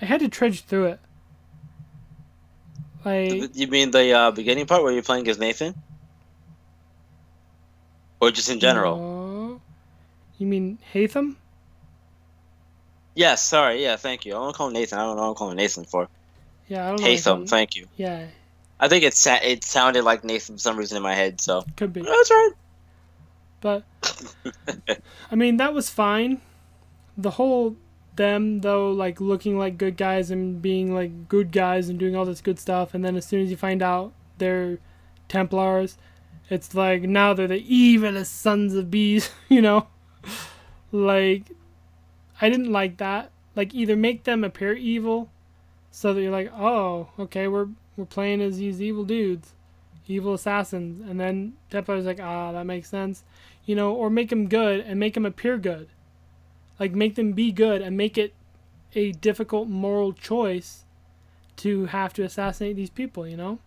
I 0.00 0.04
had 0.04 0.20
to 0.20 0.28
trudge 0.28 0.62
through 0.64 0.86
it. 0.86 1.00
Like 3.04 3.54
You 3.54 3.68
mean 3.68 3.90
the 3.90 4.12
uh, 4.12 4.30
beginning 4.32 4.66
part 4.66 4.82
where 4.82 4.92
you're 4.92 5.02
playing 5.02 5.28
as 5.28 5.38
Nathan? 5.38 5.74
Or 8.20 8.30
just 8.30 8.48
in 8.50 8.60
general? 8.60 8.96
no. 8.96 9.60
You 10.38 10.46
mean 10.46 10.78
Haytham? 10.92 11.36
Yes, 13.14 13.42
sorry, 13.42 13.82
yeah, 13.82 13.96
thank 13.96 14.26
you. 14.26 14.34
I 14.34 14.38
want 14.38 14.54
to 14.54 14.58
call 14.58 14.66
him 14.68 14.74
Nathan. 14.74 14.98
I 14.98 15.04
don't 15.04 15.16
know 15.16 15.22
what 15.22 15.28
I'm 15.30 15.34
calling 15.34 15.56
Nathan 15.56 15.84
for. 15.84 16.08
Yeah, 16.68 16.84
I 16.84 16.88
don't 16.90 17.00
know. 17.00 17.06
Haytham, 17.06 17.42
Haytham. 17.44 17.48
thank 17.48 17.76
you. 17.76 17.86
Yeah, 17.96 18.26
I 18.78 18.88
think 18.88 19.04
it 19.04 19.14
sa- 19.14 19.38
it 19.42 19.64
sounded 19.64 20.04
like 20.04 20.24
Nathan 20.24 20.56
for 20.56 20.60
some 20.60 20.76
reason 20.76 20.98
in 20.98 21.02
my 21.02 21.14
head, 21.14 21.40
so 21.40 21.64
could 21.76 21.94
be. 21.94 22.02
that's 22.02 22.30
right. 22.30 22.50
But 23.62 23.84
I 25.30 25.34
mean, 25.34 25.56
that 25.56 25.72
was 25.72 25.88
fine. 25.88 26.42
The 27.16 27.32
whole 27.32 27.76
them 28.16 28.60
though, 28.60 28.90
like 28.90 29.20
looking 29.20 29.58
like 29.58 29.78
good 29.78 29.96
guys 29.96 30.30
and 30.30 30.60
being 30.60 30.94
like 30.94 31.28
good 31.28 31.52
guys 31.52 31.88
and 31.88 31.98
doing 31.98 32.16
all 32.16 32.24
this 32.24 32.40
good 32.40 32.58
stuff, 32.58 32.94
and 32.94 33.04
then 33.04 33.16
as 33.16 33.26
soon 33.26 33.42
as 33.42 33.50
you 33.50 33.56
find 33.56 33.82
out 33.82 34.12
they're 34.38 34.78
Templars, 35.28 35.98
it's 36.50 36.74
like 36.74 37.02
now 37.02 37.34
they're 37.34 37.48
the 37.48 37.62
evilest 37.62 38.26
sons 38.26 38.74
of 38.74 38.90
bees. 38.90 39.30
You 39.48 39.62
know, 39.62 39.86
like 40.92 41.50
I 42.40 42.48
didn't 42.48 42.72
like 42.72 42.98
that. 42.98 43.30
Like 43.54 43.74
either 43.74 43.96
make 43.96 44.24
them 44.24 44.44
appear 44.44 44.72
evil, 44.72 45.30
so 45.90 46.12
that 46.12 46.20
you're 46.20 46.32
like, 46.32 46.52
oh, 46.52 47.08
okay, 47.18 47.48
we're 47.48 47.68
we're 47.96 48.04
playing 48.06 48.40
as 48.42 48.58
these 48.58 48.82
evil 48.82 49.04
dudes, 49.04 49.54
evil 50.06 50.34
assassins, 50.34 51.00
and 51.08 51.18
then 51.18 51.54
Templar's 51.70 52.04
like, 52.04 52.20
ah, 52.20 52.52
that 52.52 52.66
makes 52.66 52.88
sense 52.88 53.24
you 53.66 53.74
know, 53.74 53.92
or 53.92 54.08
make 54.08 54.30
them 54.30 54.48
good 54.48 54.80
and 54.80 54.98
make 54.98 55.14
them 55.14 55.26
appear 55.26 55.58
good. 55.58 55.88
Like 56.78 56.92
make 56.92 57.14
them 57.14 57.32
be 57.32 57.52
good 57.52 57.82
and 57.82 57.96
make 57.96 58.18
it 58.18 58.34
a 58.94 59.12
difficult 59.12 59.68
moral 59.68 60.12
choice 60.12 60.84
to 61.56 61.86
have 61.86 62.12
to 62.14 62.22
assassinate 62.22 62.76
these 62.76 62.90
people, 62.90 63.26
you 63.26 63.36
know? 63.36 63.58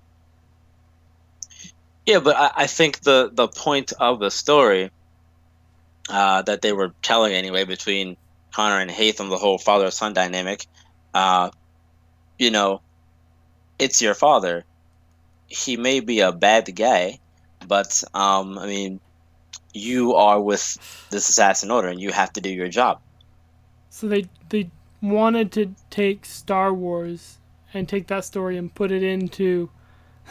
Yeah, 2.05 2.20
but 2.20 2.36
I, 2.36 2.51
I 2.64 2.68
think 2.68 3.01
the 3.01 3.30
the 3.32 3.47
point 3.47 3.93
of 3.99 4.20
the 4.20 4.32
story 4.32 4.91
uh, 6.10 6.41
that 6.43 6.62
they 6.62 6.74
were 6.74 6.91
telling 7.01 7.34
anyway 7.34 7.66
between 7.66 8.18
Connor 8.53 8.80
and 8.80 8.89
Haytham, 8.89 9.30
the 9.30 9.38
whole 9.38 9.57
father 9.57 9.91
son 9.91 10.14
dynamic, 10.14 10.66
uh, 11.14 11.51
you 12.38 12.51
know, 12.51 12.82
it's 13.78 14.01
your 14.01 14.16
father. 14.16 14.66
He 15.47 15.78
may 15.78 15.99
be 15.99 16.22
a 16.22 16.32
bad 16.32 16.76
guy, 16.76 17.20
but 17.68 18.03
um, 18.14 18.57
I 18.57 18.66
mean, 18.66 18.99
you 19.74 20.15
are 20.15 20.41
with 20.41 20.78
this 21.09 21.30
assassin 21.30 21.72
order, 21.72 21.88
and 21.88 21.99
you 21.99 22.11
have 22.11 22.34
to 22.34 22.41
do 22.41 22.49
your 22.49 22.67
job. 22.67 22.99
So 23.89 24.07
they 24.07 24.26
they 24.49 24.70
wanted 25.01 25.51
to 25.53 25.74
take 25.89 26.26
Star 26.26 26.74
Wars 26.74 27.38
and 27.74 27.88
take 27.88 28.07
that 28.07 28.26
story 28.26 28.57
and 28.57 28.74
put 28.74 28.91
it 28.91 29.03
into 29.03 29.70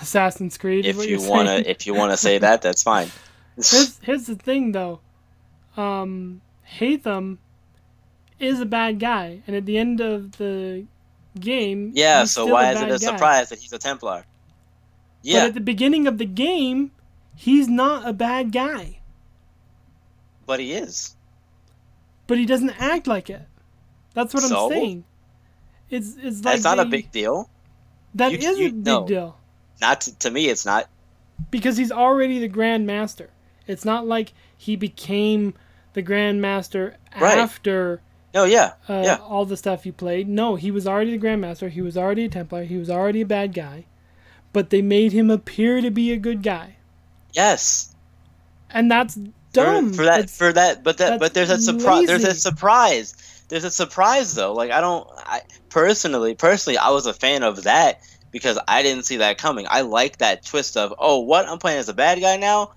Assassin's 0.01 0.59
Creed. 0.59 0.87
If 0.87 1.07
you 1.07 1.21
wanna, 1.23 1.51
saying. 1.51 1.65
if 1.67 1.87
you 1.87 1.95
wanna 1.95 2.17
say 2.17 2.39
that, 2.39 2.63
that's 2.63 2.83
fine. 2.83 3.11
here's 3.57 3.99
here's 4.03 4.27
the 4.27 4.37
thing 4.37 4.73
though, 4.73 5.01
um, 5.77 6.41
Haytham 6.79 7.39
is 8.39 8.61
a 8.61 8.67
bad 8.67 9.01
guy, 9.01 9.43
and 9.47 9.57
at 9.57 9.67
the 9.67 9.79
end 9.79 10.01
of 10.01 10.39
the 10.39 10.87
game, 11.39 11.93
yeah. 11.95 12.25
So 12.25 12.47
why 12.47 12.73
is 12.73 12.81
it 12.81 12.87
a 12.87 12.91
guy. 12.91 12.97
surprise 12.97 13.49
that 13.51 13.59
he's 13.59 13.73
a 13.73 13.79
Templar? 13.79 14.25
Yeah. 15.23 15.41
But 15.41 15.49
at 15.49 15.55
the 15.55 15.61
beginning 15.61 16.07
of 16.07 16.19
the 16.19 16.25
game, 16.25 16.93
he's 17.35 17.69
not 17.69 18.09
a 18.09 18.13
bad 18.13 18.53
guy. 18.53 18.98
But 20.49 20.59
he 20.59 20.73
is. 20.73 21.15
But 22.27 22.39
he 22.39 22.47
doesn't 22.47 22.71
act 22.81 23.07
like 23.07 23.31
it. 23.31 23.43
That's 24.15 24.35
what 24.35 24.43
So? 24.43 24.67
I'm 24.67 24.73
saying. 24.73 25.05
It's 25.91 26.17
it's 26.21 26.37
like 26.45 26.55
That's 26.55 26.65
not 26.65 26.81
a 26.81 26.85
big 26.85 27.13
deal. 27.13 27.49
That 28.15 28.33
you- 28.33 28.39
is 28.39 28.59
you- 28.59 28.67
a 28.69 28.71
big 28.73 28.85
no. 28.85 29.07
deal 29.07 29.37
Not 29.81 30.01
to, 30.03 30.19
to 30.19 30.31
me. 30.31 30.49
It's 30.49 30.67
not. 30.67 30.89
because 31.53 31.77
he's 31.77 31.93
already 31.93 32.39
the 32.41 32.49
Grand 32.49 32.87
Master. 32.87 33.31
It's 33.69 33.85
not 33.85 34.07
like 34.07 34.33
he 34.57 34.75
became 34.77 35.55
the 35.93 36.03
Grand 36.03 36.41
Master 36.43 36.97
Right. 37.21 37.39
after 37.39 38.01
No, 38.35 38.45
yeah, 38.45 38.73
uh, 38.89 39.03
Yeah. 39.05 39.17
all 39.17 39.45
the 39.47 39.57
stuff 39.57 39.87
you 39.87 39.93
played. 39.93 40.29
No, 40.29 40.57
he 40.57 40.71
was 40.71 40.87
already 40.87 41.13
the 41.13 41.19
Grand 41.19 41.41
Master. 41.41 41.69
He 41.71 41.81
was 41.81 41.97
already 41.97 42.25
a 42.25 42.29
Templar. 42.29 42.65
He 42.65 42.77
was 42.77 42.91
already 42.91 43.21
a 43.23 43.27
bad 43.27 43.55
guy. 43.55 43.85
But 44.53 44.71
they 44.71 44.83
made 44.83 45.13
him 45.13 45.31
appear 45.31 45.81
to 45.81 45.91
be 45.91 46.11
a 46.13 46.17
good 46.17 46.43
guy, 46.43 46.77
yes. 47.33 47.95
and 48.71 48.91
that's 48.91 49.19
dumb. 49.53 49.93
for, 49.93 50.05
that. 50.05 50.17
That's- 50.17 50.37
For 50.37 50.53
that. 50.53 50.85
But 50.85 50.99
that. 50.99 51.21
But 51.21 51.35
there's 51.35 51.51
a 51.51 51.59
surprise. 51.59 52.07
There's 52.07 52.25
a 52.25 52.35
surprise. 52.35 53.45
There's 53.49 53.65
a 53.65 53.71
surprise 53.71 54.35
though. 54.35 54.53
Like 54.53 54.71
I 54.71 54.81
don't. 54.81 55.09
I 55.17 55.41
personally, 55.71 56.35
personally, 56.35 56.79
I 56.79 56.91
was 56.91 57.07
a 57.07 57.15
fan 57.15 57.43
of 57.43 57.65
that 57.65 58.01
because 58.31 58.59
I 58.69 58.83
didn't 58.83 59.05
see 59.05 59.19
that 59.19 59.39
coming. 59.39 59.67
I 59.69 59.83
like 59.83 60.19
that 60.19 60.45
twist 60.45 60.77
of 60.77 60.95
oh, 60.99 61.21
what 61.21 61.49
I'm 61.49 61.59
playing 61.59 61.79
as 61.79 61.89
a 61.89 61.95
bad 61.95 62.21
guy 62.21 62.37
now, 62.37 62.73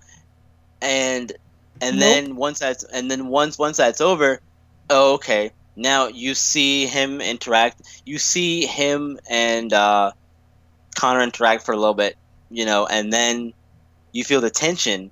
and 0.80 1.32
and 1.80 1.96
Nope. 1.96 2.00
then 2.00 2.36
once 2.36 2.58
that's 2.58 2.84
and 2.84 3.10
then 3.10 3.28
once 3.28 3.58
once 3.58 3.76
that's 3.76 4.00
over, 4.00 4.40
oh, 4.88 5.14
okay. 5.14 5.52
Now 5.74 6.08
you 6.08 6.34
see 6.34 6.86
him 6.86 7.20
interact. 7.20 7.82
You 8.04 8.18
see 8.18 8.66
him 8.66 9.18
and 9.28 9.72
uh, 9.72 10.12
Connor 10.94 11.22
interact 11.22 11.64
for 11.64 11.72
a 11.72 11.76
little 11.76 11.94
bit, 11.94 12.16
you 12.50 12.66
know, 12.66 12.86
and 12.86 13.12
then 13.12 13.54
you 14.12 14.22
feel 14.24 14.42
the 14.42 14.50
tension, 14.50 15.10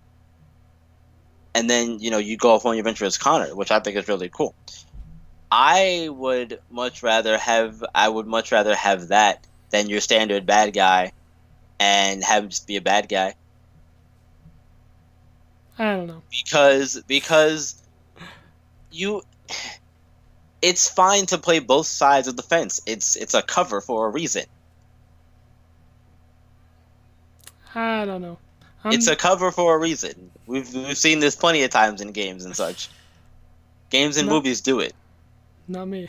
and 1.54 1.68
then 1.68 1.98
you 1.98 2.10
know 2.10 2.18
you 2.18 2.36
go 2.36 2.52
off 2.52 2.66
on 2.66 2.76
your 2.76 2.80
adventure 2.80 3.04
as 3.04 3.18
Connor, 3.18 3.54
which 3.54 3.70
I 3.70 3.80
think 3.80 3.96
is 3.96 4.08
really 4.08 4.28
cool. 4.28 4.54
I 5.50 6.08
would 6.10 6.60
much 6.70 7.02
rather 7.02 7.36
have 7.38 7.82
I 7.94 8.08
would 8.08 8.26
much 8.26 8.52
rather 8.52 8.74
have 8.74 9.08
that 9.08 9.46
than 9.70 9.88
your 9.88 10.00
standard 10.00 10.46
bad 10.46 10.72
guy, 10.72 11.12
and 11.78 12.22
have 12.22 12.44
him 12.44 12.50
just 12.50 12.66
be 12.66 12.76
a 12.76 12.80
bad 12.80 13.08
guy 13.08 13.34
I 15.78 15.96
don't 15.96 16.06
know. 16.06 16.22
because 16.30 17.02
because 17.06 17.82
you 18.90 19.22
it's 20.62 20.90
fine 20.90 21.26
to 21.26 21.38
play 21.38 21.58
both 21.58 21.86
sides 21.86 22.28
of 22.28 22.36
the 22.36 22.42
fence. 22.42 22.80
It's 22.86 23.16
it's 23.16 23.34
a 23.34 23.42
cover 23.42 23.80
for 23.80 24.06
a 24.06 24.10
reason. 24.10 24.44
I 27.74 28.04
don't 28.04 28.20
know. 28.20 28.38
I'm, 28.84 28.92
it's 28.92 29.06
a 29.06 29.16
cover 29.16 29.50
for 29.52 29.74
a 29.74 29.78
reason. 29.78 30.30
We've 30.50 30.74
we've 30.74 30.98
seen 30.98 31.20
this 31.20 31.36
plenty 31.36 31.62
of 31.62 31.70
times 31.70 32.00
in 32.00 32.10
games 32.10 32.44
and 32.44 32.56
such. 32.56 32.88
Games 33.88 34.16
and 34.16 34.26
No. 34.26 34.34
movies 34.34 34.60
do 34.60 34.80
it. 34.80 34.94
not 35.68 35.86
me. 35.86 36.08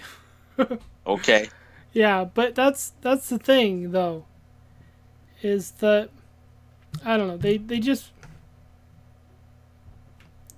Okay. 1.08 1.50
Yeah, 1.94 2.26
but 2.26 2.56
that's 2.56 2.94
that's 3.02 3.30
the 3.30 3.38
thing 3.38 3.92
though. 3.92 4.26
Is 5.44 5.72
that 5.84 6.10
I 7.06 7.18
don't 7.18 7.28
know, 7.28 7.38
they 7.38 7.58
they 7.58 7.80
just 7.80 8.12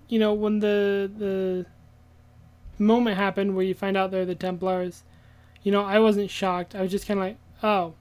you 0.07 0.19
know, 0.19 0.34
when 0.34 0.59
the 0.59 1.11
the 1.17 1.65
moment 2.77 3.17
happened 3.17 3.55
where 3.55 3.65
you 3.65 3.73
find 3.73 3.97
out 3.97 4.11
they're 4.11 4.25
the 4.25 4.36
Templars, 4.36 5.03
you 5.63 5.71
know, 5.71 5.84
I 5.84 5.99
wasn't 5.99 6.29
shocked. 6.29 6.75
I 6.75 6.81
was 6.81 6.91
just 6.91 7.05
kinda 7.05 7.21
like, 7.23 7.38
Oh, 7.61 7.95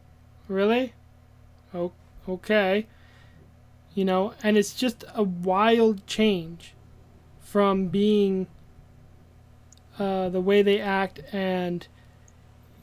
really? 0.49 0.93
Oh 1.75 1.91
okay. 2.29 2.87
You 3.95 4.05
know, 4.05 4.35
and 4.43 4.57
it's 4.57 4.75
just 4.75 5.05
a 5.15 5.23
wild 5.23 6.07
change 6.07 6.75
from 7.41 7.89
being 7.89 8.47
uh, 9.99 10.31
the 10.31 10.41
way 10.41 10.63
they 10.63 10.81
act 10.81 11.21
and 11.33 11.87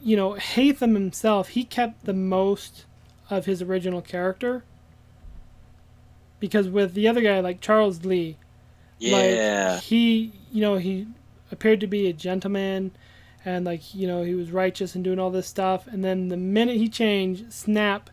you 0.01 0.15
know, 0.15 0.33
Haytham 0.33 0.93
himself, 0.93 1.49
he 1.49 1.63
kept 1.63 2.05
the 2.05 2.13
most 2.13 2.85
of 3.29 3.45
his 3.45 3.61
original 3.61 4.01
character. 4.01 4.63
Because 6.39 6.69
with 6.69 6.93
the 6.93 7.07
other 7.07 7.21
guy, 7.21 7.39
like 7.41 7.59
Charles 7.59 8.05
Lee, 8.05 8.37
Yeah. 8.97 9.73
like 9.73 9.83
he, 9.83 10.31
you 10.51 10.61
know, 10.61 10.77
he 10.77 11.07
appeared 11.51 11.81
to 11.81 11.87
be 11.87 12.07
a 12.07 12.13
gentleman, 12.13 12.91
and 13.43 13.65
like 13.65 13.93
you 13.93 14.07
know 14.07 14.23
he 14.23 14.35
was 14.35 14.51
righteous 14.51 14.95
and 14.95 15.03
doing 15.03 15.19
all 15.19 15.31
this 15.31 15.47
stuff, 15.47 15.87
and 15.87 16.03
then 16.03 16.29
the 16.29 16.37
minute 16.37 16.77
he 16.77 16.87
changed, 16.87 17.51
snap, 17.51 18.09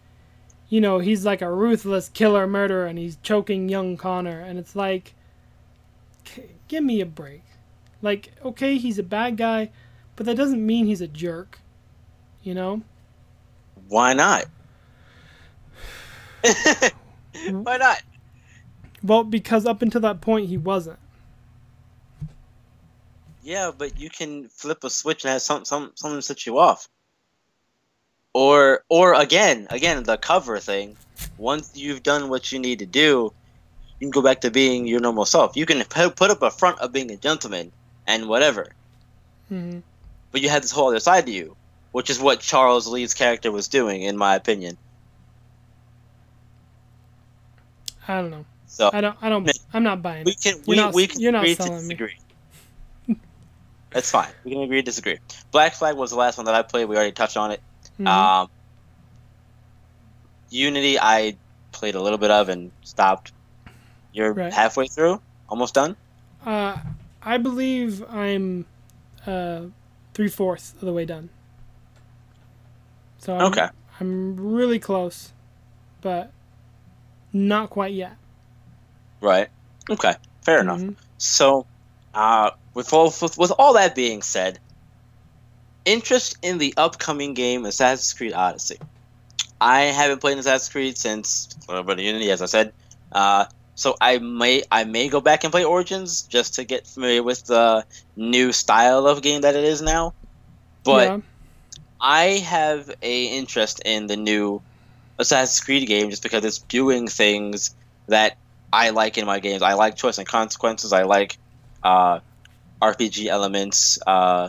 you 0.69 0.81
know 0.81 0.99
he's 0.99 1.25
like 1.25 1.43
a 1.43 1.53
ruthless 1.53 2.09
killer 2.09 2.47
murderer, 2.47 2.87
and 2.87 2.99
he's 2.99 3.17
choking 3.23 3.69
young 3.69 3.97
Connor, 3.97 4.41
and 4.41 4.59
it's 4.59 4.77
like, 4.77 5.15
give 6.69 6.85
me 6.85 7.01
a 7.01 7.07
break. 7.07 7.43
Like, 8.03 8.33
okay, 8.45 8.77
he's 8.77 8.99
a 8.99 9.03
bad 9.03 9.37
guy, 9.37 9.71
but 10.17 10.27
that 10.27 10.37
doesn't 10.37 10.65
mean 10.65 10.87
he's 10.87 11.01
a 11.01 11.09
jerk. 11.09 11.59
You 12.43 12.55
know? 12.55 12.83
Why 13.89 14.13
not? 14.13 14.47
Why 17.51 17.77
not? 17.77 18.03
Well, 19.03 19.25
because 19.25 19.67
up 19.67 19.83
until 19.83 20.01
that 20.03 20.21
point 20.21 20.49
he 20.49 20.57
wasn't. 20.57 20.99
Yeah, 23.43 23.71
but 23.77 23.99
you 24.01 24.11
can 24.11 24.49
flip 24.49 24.83
a 24.83 24.91
switch 24.91 25.25
and 25.25 25.33
have 25.33 25.43
some 25.43 25.65
some 25.65 25.93
something 25.95 26.21
set 26.21 26.47
you 26.47 26.59
off. 26.59 26.89
Or 28.37 28.85
or 28.91 29.15
again, 29.15 29.67
again 29.71 30.03
the 30.03 30.19
cover 30.19 30.59
thing. 30.61 30.99
Once 31.39 31.71
you've 31.75 32.03
done 32.03 32.29
what 32.29 32.53
you 32.53 32.59
need 32.59 32.81
to 32.81 32.85
do, 32.87 33.33
you 33.99 34.05
can 34.05 34.11
go 34.11 34.21
back 34.21 34.43
to 34.43 34.51
being 34.51 34.87
your 34.87 35.01
normal 35.01 35.25
self. 35.25 35.57
You 35.57 35.65
can 35.65 35.83
put 35.85 36.31
up 36.31 36.43
a 36.43 36.51
front 36.51 36.79
of 36.81 36.93
being 36.93 37.11
a 37.11 37.17
gentleman 37.17 37.73
and 38.07 38.29
whatever, 38.29 38.67
hmm 39.49 39.79
but 40.33 40.43
you 40.43 40.51
have 40.51 40.61
this 40.61 40.71
whole 40.71 40.89
other 40.89 41.01
side 41.01 41.25
to 41.25 41.33
you, 41.33 41.57
which 41.93 42.11
is 42.11 42.21
what 42.21 42.41
Charles 42.41 42.87
Lee's 42.87 43.15
character 43.15 43.51
was 43.51 43.69
doing, 43.69 44.03
in 44.03 44.19
my 44.19 44.35
opinion. 44.35 44.77
I 48.07 48.21
don't 48.21 48.31
know. 48.31 48.45
So 48.67 48.91
I 48.93 49.01
don't. 49.01 49.17
I 49.23 49.31
don't. 49.31 49.51
I'm 49.73 49.83
not 49.83 50.03
buying 50.03 50.27
we 50.27 50.35
can 50.35 50.57
You're 50.67 50.67
we, 50.67 50.77
not- 50.77 50.95
we 50.95 51.07
can 51.07 51.23
you're 51.23 51.33
not 51.33 51.45
agree 51.45 51.55
to 51.57 51.63
selling 51.63 51.89
me. 51.89 51.95
disagree. 51.95 52.17
That's 53.93 54.11
fine. 54.11 54.29
We 54.45 54.51
can 54.53 54.61
agree 54.61 54.83
to 54.83 54.85
disagree. 54.85 55.17
Black 55.53 55.73
Flag 55.73 55.97
was 55.97 56.11
the 56.11 56.19
last 56.19 56.37
one 56.37 56.45
that 56.45 56.55
I 56.55 56.61
played. 56.61 56.85
We 56.85 56.97
already 56.97 57.13
touched 57.13 57.39
on 57.39 57.51
it. 57.53 57.63
Mhm. 57.99 58.07
Um, 58.07 58.49
Unity, 60.51 60.99
I 60.99 61.37
played 61.73 61.95
a 61.95 62.01
little 62.01 62.19
bit 62.19 62.31
of 62.31 62.49
and 62.49 62.71
stopped. 62.83 63.33
You're 64.13 64.33
Right. 64.33 64.53
halfway 64.53 64.87
through, 64.87 65.21
almost 65.49 65.75
done. 65.75 65.97
Uh, 66.45 66.79
I 67.23 67.39
believe 67.39 68.05
I'm 68.09 68.65
uh, 69.27 69.63
three 70.15 70.29
fourths 70.29 70.73
of 70.75 70.81
the 70.81 70.93
way 70.93 71.05
done. 71.05 71.29
So 73.19 73.35
I'm, 73.37 73.43
Okay. 73.47 73.69
I'm 74.01 74.37
really 74.37 74.79
close, 74.79 75.33
but 76.01 76.31
not 77.33 77.71
quite 77.71 77.93
yet. 77.93 78.17
Right. 79.21 79.49
Okay. 79.91 80.15
Fair 80.43 80.61
enough. 80.61 80.81
Mhm. 80.81 80.95
So, 81.19 81.67
uh, 82.15 82.51
with 82.75 82.93
all 82.93 83.07
with, 83.21 83.37
with 83.37 83.51
all 83.59 83.73
that 83.75 83.95
being 83.97 84.23
said, 84.23 84.61
interest 85.87 86.37
in 86.43 86.59
the 86.59 86.75
upcoming 86.77 87.33
game 87.33 87.65
Assassin's 87.65 88.13
Creed 88.13 88.35
Odyssey. 88.35 88.77
I 89.59 89.83
haven't 89.83 90.21
played 90.21 90.37
Assassin's 90.37 90.69
Creed 90.69 90.99
since 90.99 91.57
little 91.69 91.99
Unity, 91.99 92.31
as 92.31 92.43
I 92.43 92.47
said. 92.47 92.75
Uh, 93.11 93.47
so 93.75 93.97
I 94.01 94.19
may 94.19 94.63
I 94.71 94.85
may 94.85 95.09
go 95.09 95.21
back 95.21 95.45
and 95.45 95.53
play 95.53 95.65
Origins 95.65 96.23
just 96.23 96.55
to 96.55 96.65
get 96.65 96.87
familiar 96.87 97.23
with 97.23 97.45
the 97.45 97.87
new 98.17 98.53
style 98.53 99.07
of 99.07 99.23
game 99.23 99.43
that 99.43 99.55
it 99.55 99.65
is 99.65 99.81
now. 99.81 100.13
But 100.85 101.09
yeah. 101.09 101.19
I 102.01 102.25
have 102.45 102.91
a 103.03 103.25
interest 103.39 103.81
in 103.85 104.07
the 104.07 104.17
new 104.17 104.61
Assassin's 105.19 105.65
Creed 105.65 105.87
game 105.89 106.11
just 106.11 106.23
because 106.23 106.45
it's 106.45 106.59
doing 106.59 107.09
things 107.09 107.75
that 108.09 108.37
I 108.73 108.91
like 108.91 109.19
in 109.19 109.27
my 109.27 109.41
games. 109.41 109.63
I 109.63 109.75
like 109.75 109.97
choice 109.97 110.19
and 110.19 110.27
consequences. 110.27 110.93
I 110.93 111.03
like 111.03 111.39
uh, 111.83 112.21
RPG 112.83 113.27
elements, 113.27 113.99
uh, 114.07 114.49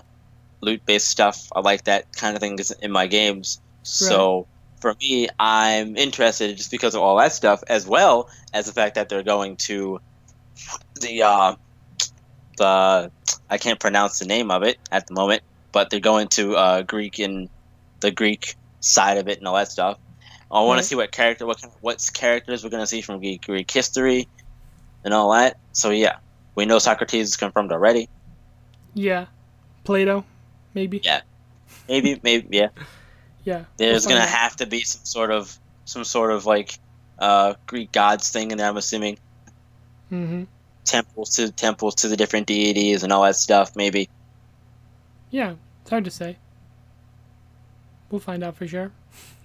loot 0.62 0.82
based 0.86 1.08
stuff. 1.08 1.47
I 1.55 1.62
like 1.62 1.84
that 1.86 2.05
kind 2.16 2.36
of 2.36 2.41
thing 2.41 2.58
in 2.82 2.91
my 2.91 3.08
games. 3.08 3.60
So 3.84 4.47
for 4.82 4.95
me, 5.01 5.30
I'm 5.39 5.95
interested 5.95 6.55
just 6.58 6.72
because 6.72 6.95
of 6.95 7.01
all 7.01 7.18
that 7.18 7.34
stuff, 7.34 7.64
as 7.68 7.88
well 7.88 8.30
as 8.53 8.66
the 8.66 8.74
fact 8.74 8.95
that 8.95 9.10
they're 9.10 9.24
going 9.24 9.58
to 9.68 9.99
the 10.99 11.24
uh, 11.24 11.55
the 12.58 13.12
I 13.49 13.58
can't 13.58 13.80
pronounce 13.80 14.20
the 14.20 14.26
name 14.26 14.51
of 14.51 14.64
it 14.64 14.78
at 14.91 15.08
the 15.08 15.14
moment, 15.14 15.41
but 15.72 15.89
they're 15.89 15.99
going 15.99 16.28
to 16.30 16.55
uh, 16.55 16.82
Greek 16.82 17.20
and 17.20 17.49
the 18.01 18.12
Greek 18.12 18.55
side 18.80 19.18
of 19.18 19.28
it 19.28 19.38
and 19.38 19.47
all 19.47 19.55
that 19.55 19.72
stuff. 19.72 19.97
I 20.51 20.62
want 20.62 20.78
Right. 20.78 20.82
to 20.82 20.88
see 20.88 20.95
what 20.95 21.12
character, 21.12 21.45
what 21.45 21.60
kind- 21.62 21.74
what 21.82 22.01
characters 22.14 22.64
we're 22.64 22.70
going 22.70 22.84
to 22.84 22.88
see 22.88 23.01
from 23.01 23.20
Greek, 23.20 23.45
Greek 23.45 23.70
history 23.70 24.30
and 25.03 25.14
all 25.14 25.32
that. 25.34 25.58
So 25.74 25.89
yeah, 25.91 26.16
we 26.55 26.66
know 26.66 26.80
Socrates 26.80 27.28
is 27.28 27.38
confirmed 27.38 27.72
already. 27.72 28.08
Yeah. 28.93 29.26
Plato, 29.84 30.26
maybe. 30.74 31.01
Yeah. 31.03 31.22
Maybe, 31.88 32.20
maybe, 32.24 32.47
yeah. 32.57 32.70
Yeah. 33.43 33.65
There's 33.78 34.05
We'll 34.05 34.15
gonna 34.15 34.26
out. 34.26 34.30
have 34.36 34.55
to 34.57 34.65
be 34.65 34.82
some 34.82 35.05
sort 35.05 35.32
of, 35.32 35.57
some 35.86 36.03
sort 36.03 36.32
of 36.32 36.45
like, 36.45 36.78
uh, 37.20 37.55
Greek 37.65 37.91
gods 37.91 38.30
thing 38.30 38.51
in 38.51 38.57
there. 38.57 38.68
I'm 38.68 38.78
assuming 38.78 39.18
Mhm. 40.11 40.47
temples 40.86 41.32
to 41.38 41.51
temples 41.51 41.95
to 41.95 42.07
the 42.07 42.15
different 42.18 42.47
deities 42.47 43.03
and 43.03 43.11
all 43.11 43.24
that 43.24 43.36
stuff. 43.36 43.76
Maybe. 43.76 44.09
Yeah. 45.32 45.55
It's 45.82 45.89
hard 45.89 46.05
to 46.05 46.11
say. 46.11 46.38
We'll 48.09 48.20
find 48.22 48.43
out 48.43 48.55
for 48.55 48.68
sure. 48.68 48.91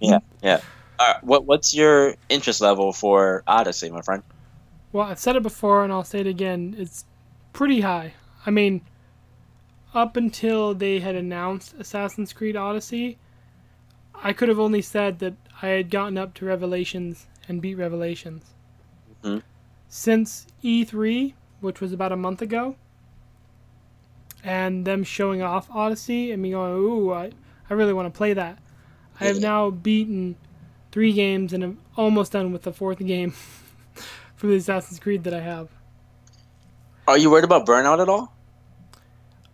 Yeah, 0.01 0.19
yeah. 0.43 0.61
All 0.99 1.07
right, 1.15 1.25
what 1.25 1.47
what's 1.47 1.75
your 1.75 2.15
interest 2.29 2.61
level 2.61 2.93
for 2.93 3.43
Odyssey, 3.47 3.91
my 3.91 4.03
friend? 4.03 4.23
Well, 4.93 5.07
I've 5.09 5.19
said 5.19 5.37
it 5.37 5.43
before 5.43 5.83
and 5.85 5.93
I'll 5.93 6.05
say 6.05 6.21
it 6.21 6.27
again. 6.27 6.75
It's 6.79 7.05
pretty 7.53 7.81
high. 7.81 8.15
I 8.47 8.51
mean, 8.51 8.83
up 9.95 10.17
until 10.17 10.75
they 10.75 11.01
had 11.01 11.15
announced 11.15 11.75
Assassin's 11.79 12.33
Creed 12.33 12.57
Odyssey, 12.57 13.19
I 14.15 14.33
could 14.33 14.49
have 14.49 14.59
only 14.59 14.83
said 14.83 15.19
that 15.19 15.35
I 15.61 15.69
had 15.69 15.91
gotten 15.91 16.17
up 16.17 16.35
to 16.35 16.45
Revelations 16.45 17.27
and 17.49 17.61
beat 17.61 17.75
Revelations. 17.75 18.55
Mhm. 19.23 19.43
Since 19.89 20.47
E3, 20.63 21.35
which 21.61 21.81
was 21.81 21.93
about 21.93 22.13
a 22.13 22.17
month 22.17 22.41
ago, 22.43 22.77
and 24.45 24.85
them 24.85 25.05
showing 25.05 25.43
off 25.43 25.71
Odyssey 25.71 26.33
and 26.33 26.43
me 26.43 26.51
going, 26.51 26.73
ooh, 26.73 27.13
I, 27.13 27.31
I 27.71 27.75
really 27.75 27.93
want 27.93 28.13
to 28.13 28.17
play 28.17 28.33
that. 28.33 28.59
I 29.21 29.27
have 29.27 29.41
now 29.41 29.71
beaten 29.71 30.37
three 30.91 31.13
games 31.13 31.53
and 31.53 31.63
I'm 31.63 31.79
almost 31.97 32.33
done 32.33 32.53
with 32.53 32.63
the 32.63 32.73
fourth 32.73 32.99
game 32.99 33.31
for 34.37 34.49
the 34.49 34.57
Assassin's 34.57 34.99
Creed 34.99 35.25
that 35.25 35.35
I 35.35 35.41
have. 35.41 35.69
Are 37.07 37.19
you 37.19 37.31
worried 37.31 37.45
about 37.45 37.67
burnout 37.67 38.01
at 38.01 38.09
all? 38.09 38.33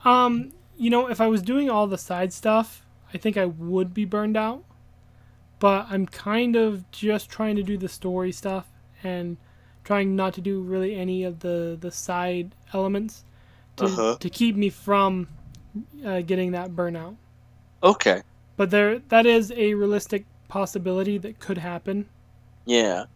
Um, 0.09 0.53
you 0.77 0.91
know, 0.91 1.09
if 1.09 1.21
I 1.21 1.27
was 1.27 1.43
doing 1.43 1.69
all 1.71 1.87
the 1.87 1.99
side 1.99 2.33
stuff, 2.33 2.87
I 3.13 3.19
think 3.19 3.37
I 3.37 3.47
would 3.47 3.95
be 3.95 4.05
burned 4.05 4.37
out. 4.37 4.65
But 5.59 5.87
I'm 5.91 6.07
kind 6.07 6.57
of 6.57 6.91
just 6.91 7.31
trying 7.31 7.57
to 7.57 7.63
do 7.63 7.77
the 7.77 7.89
story 7.89 8.33
stuff 8.33 8.67
and 9.03 9.37
trying 9.85 10.17
not 10.17 10.35
to 10.35 10.41
do 10.41 10.61
really 10.63 10.95
any 10.95 11.25
of 11.25 11.41
the 11.41 11.77
the 11.81 11.91
side 11.91 12.55
elements 12.73 13.25
to 13.77 13.87
Uh-huh. 13.87 14.17
to 14.21 14.31
keep 14.31 14.57
me 14.57 14.71
from 14.71 15.29
uh, 16.05 16.21
getting 16.23 16.53
that 16.53 16.73
burnout. 16.73 17.17
Okay. 17.83 18.23
But 18.57 18.71
there 18.71 18.99
that 19.09 19.27
is 19.27 19.51
a 19.53 19.75
realistic 19.75 20.27
possibility 20.49 21.17
that 21.19 21.39
could 21.41 21.59
happen. 21.59 22.11
Yeah. 22.67 23.07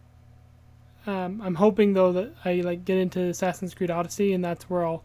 Um, 1.05 1.41
I'm 1.41 1.55
hoping 1.55 1.93
though 1.93 2.11
that 2.13 2.33
I 2.45 2.55
like 2.61 2.85
get 2.85 2.97
into 2.97 3.19
Assassin's 3.21 3.73
Creed 3.73 3.91
Odyssey 3.91 4.33
and 4.33 4.43
that's 4.43 4.69
where 4.69 4.85
I'll 4.85 5.03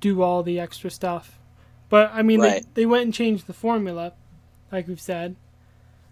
do 0.00 0.22
all 0.22 0.42
the 0.42 0.58
extra 0.60 0.90
stuff. 0.90 1.38
But 1.88 2.10
I 2.12 2.22
mean, 2.22 2.40
Right. 2.40 2.62
they, 2.74 2.82
they 2.82 2.86
went 2.86 3.04
and 3.04 3.14
changed 3.14 3.46
the 3.46 3.52
formula, 3.52 4.12
like 4.72 4.88
we've 4.88 5.00
said. 5.00 5.36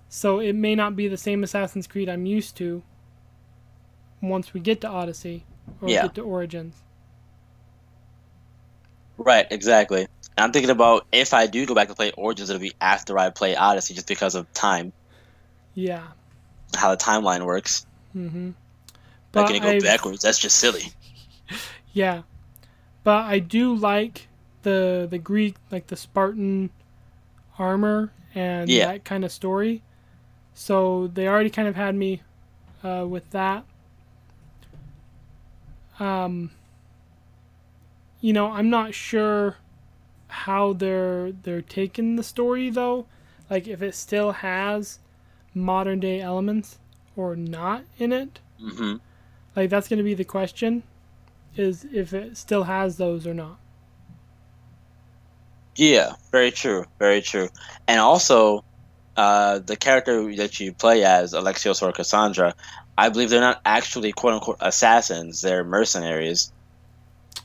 So 0.09 0.39
it 0.41 0.55
may 0.55 0.74
not 0.74 0.95
be 0.97 1.09
the 1.09 1.16
same 1.16 1.43
Assassin's 1.43 1.87
Creed 1.87 2.09
I'm 2.09 2.26
used 2.26 2.57
to 2.59 2.82
once 4.22 4.55
we 4.55 4.61
get 4.61 4.80
to 4.82 4.89
Odyssey 4.89 5.45
or 5.80 5.89
Yeah. 5.89 6.03
get 6.03 6.14
to 6.14 6.22
Origins. 6.22 6.76
Right. 9.16 9.47
Exactly. 9.51 10.03
And 10.37 10.45
I'm 10.45 10.53
thinking 10.53 10.70
about 10.70 11.07
if 11.12 11.32
I 11.35 11.47
do 11.47 11.64
go 11.66 11.74
back 11.74 11.89
to 11.89 11.95
play 11.95 12.11
Origins, 12.12 12.51
it'll 12.51 12.61
be 12.61 12.72
after 12.80 13.18
I 13.18 13.30
play 13.30 13.55
Odyssey, 13.57 13.95
just 13.95 14.09
because 14.09 14.35
of 14.35 14.53
time, 14.53 14.93
Yeah. 15.74 16.03
how 16.76 16.91
the 16.91 16.97
timeline 16.97 17.45
works. 17.45 17.87
Mm-hmm. 18.16 18.51
Not 19.35 19.49
gonna 19.49 19.61
go 19.61 19.68
I've- 19.70 19.80
backwards. 19.80 20.22
That's 20.22 20.39
just 20.39 20.57
silly. 20.59 20.85
Yeah, 21.93 22.22
but 23.05 23.25
I 23.25 23.39
do 23.39 23.75
like 23.75 24.29
the 24.63 25.07
the 25.09 25.19
Greek, 25.19 25.57
like 25.71 25.87
the 25.87 25.97
Spartan 25.97 26.71
armor 27.59 28.13
and 28.35 28.69
Yeah. 28.69 28.87
that 28.87 29.05
kind 29.05 29.25
of 29.25 29.31
story. 29.31 29.83
So 30.55 31.09
they 31.09 31.29
already 31.29 31.51
kind 31.51 31.69
of 31.69 31.77
had 31.77 31.95
me 31.95 32.23
uh, 32.83 33.07
with 33.09 33.31
that. 33.31 33.65
Um, 36.01 36.51
you 38.21 38.33
know, 38.33 38.51
I'm 38.51 38.71
not 38.71 38.95
sure 38.95 39.57
how 40.29 40.73
they're 40.73 41.31
they're 41.33 41.63
taking 41.63 42.17
the 42.17 42.23
story 42.23 42.71
though. 42.71 43.07
Like 43.51 43.69
if 43.69 43.83
it 43.83 43.95
still 43.95 44.33
has 44.33 44.99
modern 45.55 46.01
day 46.01 46.21
elements 46.21 46.79
or 47.15 47.37
not 47.37 47.85
in 47.99 48.13
it. 48.13 48.41
hmm 48.59 48.97
Like 49.55 49.71
that's 49.71 49.89
going 49.89 49.99
to 49.99 50.05
be 50.05 50.15
the 50.15 50.25
question 50.25 50.83
is 51.59 51.87
if 51.93 52.13
it 52.13 52.37
still 52.37 52.65
has 52.65 52.97
those 52.97 53.27
or 53.27 53.35
not. 53.35 53.59
Yeah, 55.77 56.13
very 56.31 56.51
true, 56.53 56.85
very 56.99 57.21
true. 57.21 57.49
And 57.89 57.99
also, 58.01 58.65
uh, 59.17 59.59
the 59.59 59.77
character 59.77 60.35
that 60.37 60.61
you 60.61 60.73
play 60.73 61.05
as, 61.05 61.33
Alexios 61.33 61.83
or 61.83 61.93
Kassandra, 61.93 62.55
I 62.97 63.09
believe 63.09 63.31
they're 63.31 63.41
not 63.41 63.61
actually 63.65 64.13
quote 64.13 64.35
unquote 64.35 64.59
assassins; 64.61 65.41
they're 65.41 65.65
mercenaries. 65.65 66.53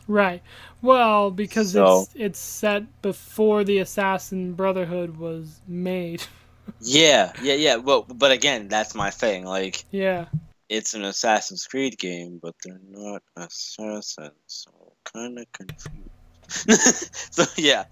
Right. 0.07 0.41
Well, 0.81 1.31
because 1.31 1.71
So- 1.71 2.01
it's 2.01 2.11
it's 2.15 2.39
set 2.39 3.01
before 3.01 3.63
the 3.63 3.79
Assassin 3.79 4.53
Brotherhood 4.53 5.17
was 5.17 5.59
made. 5.67 6.23
Yeah, 6.81 7.33
yeah, 7.41 7.55
yeah. 7.55 7.75
Well, 7.77 8.03
but 8.07 8.31
again, 8.31 8.67
that's 8.67 8.93
my 8.93 9.09
thing. 9.09 9.43
Like, 9.43 9.83
yeah. 9.89 10.25
It's 10.69 10.93
an 10.93 11.03
Assassin's 11.03 11.65
Creed 11.65 11.97
game, 11.97 12.39
but 12.41 12.55
they're 12.63 12.79
not 12.89 13.23
assassins, 13.35 14.31
so 14.45 14.71
kind 15.03 15.39
of 15.39 15.51
confused. 15.51 17.15
so 17.33 17.43
yeah, 17.57 17.85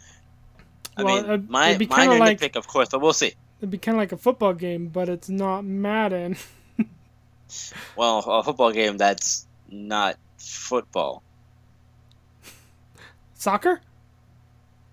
I 0.95 1.03
Well, 1.03 1.15
mean, 1.15 1.25
it'd- 1.25 1.49
my 1.49 1.67
it'd 1.69 1.79
be 1.79 1.87
my 1.87 1.95
kinda 1.97 2.17
like- 2.17 2.39
nitpick, 2.39 2.55
of 2.55 2.67
course, 2.67 2.89
but 2.89 3.01
we'll 3.01 3.13
see. 3.13 3.33
It'd 3.59 3.71
be 3.71 3.77
kind 3.79 3.95
of 3.97 3.99
like 3.99 4.11
a 4.11 4.17
football 4.17 4.53
game, 4.53 4.89
but 4.89 5.09
it's 5.09 5.29
not 5.29 5.65
Madden. 5.65 6.37
Well, 7.95 8.19
a 8.19 8.43
football 8.43 8.73
game 8.73 8.97
that's 8.97 9.47
not 9.69 10.17
football. 10.37 11.23
Soccer? 13.35 13.81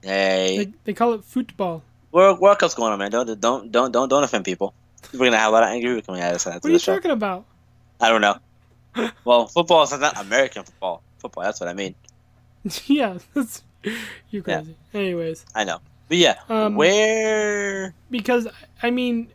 Hey, 0.02 0.56
They, 0.58 0.72
they 0.84 0.92
call 0.92 1.14
it 1.14 1.24
football. 1.24 1.82
World 2.12 2.38
World 2.38 2.58
Cup's 2.60 2.74
going 2.74 2.92
on, 2.92 2.98
man. 3.00 3.10
Don't 3.10 3.40
don't 3.40 3.72
don't 3.72 3.90
don't 3.90 4.08
don't 4.08 4.22
offend 4.22 4.44
people. 4.44 4.72
We're 5.12 5.26
gonna 5.26 5.36
have 5.38 5.48
a 5.48 5.52
lot 5.52 5.62
of 5.64 5.70
angry 5.70 5.96
people 5.96 6.14
coming 6.14 6.22
at 6.22 6.34
us 6.34 6.46
What 6.46 6.64
are 6.64 6.70
you 6.70 6.78
talking 6.78 7.10
about? 7.10 7.44
I 8.00 8.08
don't 8.08 8.20
know. 8.20 8.38
well, 9.24 9.46
football 9.46 9.82
is 9.82 9.92
not 9.98 10.20
American 10.20 10.64
football. 10.64 11.02
Football, 11.18 11.44
that's 11.44 11.60
what 11.60 11.68
I 11.68 11.74
mean. 11.74 11.94
yeah, 12.86 13.18
that's 13.34 13.62
Yeah. 14.30 14.40
crazy. 14.40 14.76
Anyways, 14.92 15.44
I 15.54 15.64
know. 15.64 15.80
But 16.08 16.18
yeah, 16.18 16.36
Um, 16.48 16.74
where? 16.76 17.94
because 18.10 18.46
I 18.82 18.90
mean, 18.90 19.28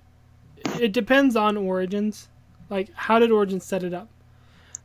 it 0.80 0.92
depends 0.94 1.36
on 1.36 1.58
Origins. 1.58 2.28
Like, 2.70 2.90
how 2.94 3.20
did 3.20 3.32
Origins 3.32 3.66
set 3.66 3.84
it 3.84 3.94
up? 3.94 4.08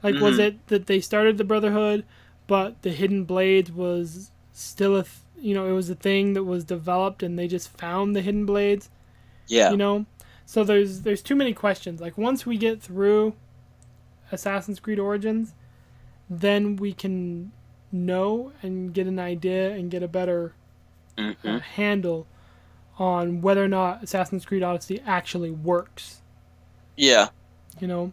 Like, 0.02 0.16
was 0.20 0.36
Mhm. 0.36 0.40
it 0.48 0.66
that 0.68 0.86
they 0.86 1.00
started 1.00 1.38
the 1.38 1.44
Brotherhood, 1.44 2.04
but 2.46 2.82
the 2.82 2.90
Hidden 2.90 3.24
Blades 3.24 3.70
was 3.72 4.30
still 4.52 4.96
a, 4.96 5.02
th- 5.02 5.14
you 5.40 5.54
know, 5.54 5.66
it 5.66 5.72
was 5.72 5.90
a 5.90 5.94
thing 5.94 6.32
that 6.34 6.44
was 6.44 6.64
developed, 6.64 7.22
and 7.22 7.38
they 7.38 7.48
just 7.48 7.68
found 7.76 8.14
the 8.14 8.22
Hidden 8.22 8.46
Blades. 8.46 8.90
Yeah, 9.46 9.70
You 9.70 9.76
know, 9.76 10.06
so 10.46 10.64
there's 10.64 11.02
there's 11.02 11.22
too 11.22 11.34
many 11.36 11.52
questions. 11.52 12.00
Like, 12.00 12.16
once 12.18 12.46
we 12.46 12.56
get 12.56 12.80
through 12.82 13.34
Assassin's 14.32 14.80
Creed 14.80 14.98
Origins, 14.98 15.54
then 16.30 16.76
we 16.76 16.92
can 16.92 17.52
know 17.92 18.52
and 18.62 18.94
get 18.94 19.06
an 19.06 19.18
idea 19.18 19.72
and 19.72 19.90
get 19.90 20.02
a 20.02 20.08
better 20.08 20.54
hmm 21.18 21.34
uh, 21.44 21.60
handle 21.60 22.26
on 22.98 23.40
whether 23.42 23.64
or 23.64 23.68
not 23.68 24.02
Assassin's 24.04 24.44
Creed 24.46 24.62
Odyssey 24.62 25.00
actually 25.06 25.50
works. 25.50 26.22
yeah, 26.96 27.28
You 27.80 27.86
know, 27.88 28.12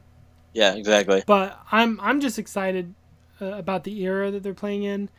yeah, 0.53 0.75
exactly. 0.75 1.23
but 1.25 1.59
I'm 1.71 1.99
I'm 2.01 2.19
just 2.19 2.39
excited 2.39 2.93
uh, 3.41 3.45
about 3.47 3.83
the 3.83 4.01
era 4.03 4.31
that 4.31 4.43
they're 4.43 4.53
playing 4.53 4.83
in, 4.83 5.09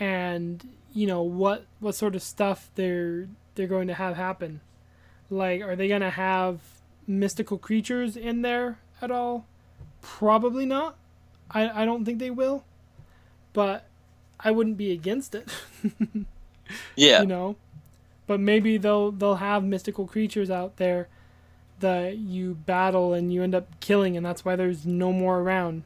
and 0.00 0.66
you 0.92 1.06
know 1.06 1.22
what 1.22 1.66
what 1.80 1.94
sort 1.94 2.16
of 2.16 2.22
stuff 2.22 2.70
they're 2.76 3.28
they're 3.54 3.66
going 3.68 3.88
to 3.88 3.94
have 3.94 4.16
happen. 4.16 4.60
Like, 5.30 5.62
are 5.62 5.76
they 5.76 5.88
going 5.88 6.02
to 6.02 6.10
have 6.10 6.60
mystical 7.06 7.58
creatures 7.58 8.16
in 8.16 8.42
there 8.42 8.80
at 9.02 9.10
all? 9.10 9.46
Probably 10.02 10.66
not. 10.66 10.96
I 11.50 11.82
I 11.82 11.84
don't 11.84 12.04
think 12.04 12.18
they 12.18 12.30
will, 12.30 12.64
but 13.52 13.86
I 14.38 14.50
wouldn't 14.50 14.76
be 14.76 14.92
against 14.92 15.34
it. 15.34 15.48
Yeah, 16.94 17.22
you 17.22 17.26
know 17.26 17.56
but 18.30 18.38
maybe 18.38 18.78
they'll 18.78 19.10
they'll 19.10 19.34
have 19.34 19.64
mystical 19.64 20.06
creatures 20.06 20.52
out 20.52 20.76
there 20.76 21.08
that 21.80 22.16
you 22.16 22.54
battle 22.54 23.12
and 23.12 23.32
you 23.32 23.42
end 23.42 23.56
up 23.56 23.66
killing 23.80 24.16
and 24.16 24.24
that's 24.24 24.44
why 24.44 24.54
there's 24.54 24.86
no 24.86 25.12
more 25.12 25.40
around. 25.40 25.82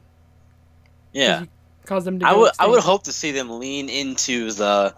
yeah. 1.11 1.45
cause 1.87 2.05
them 2.05 2.19
to 2.19 2.27
I 2.27 2.35
would 2.35 2.51
I 2.59 2.67
would 2.67 2.83
hope 2.83 3.05
to 3.05 3.11
see 3.11 3.31
them 3.31 3.59
lean 3.59 3.89
into 3.89 4.51
the 4.51 4.93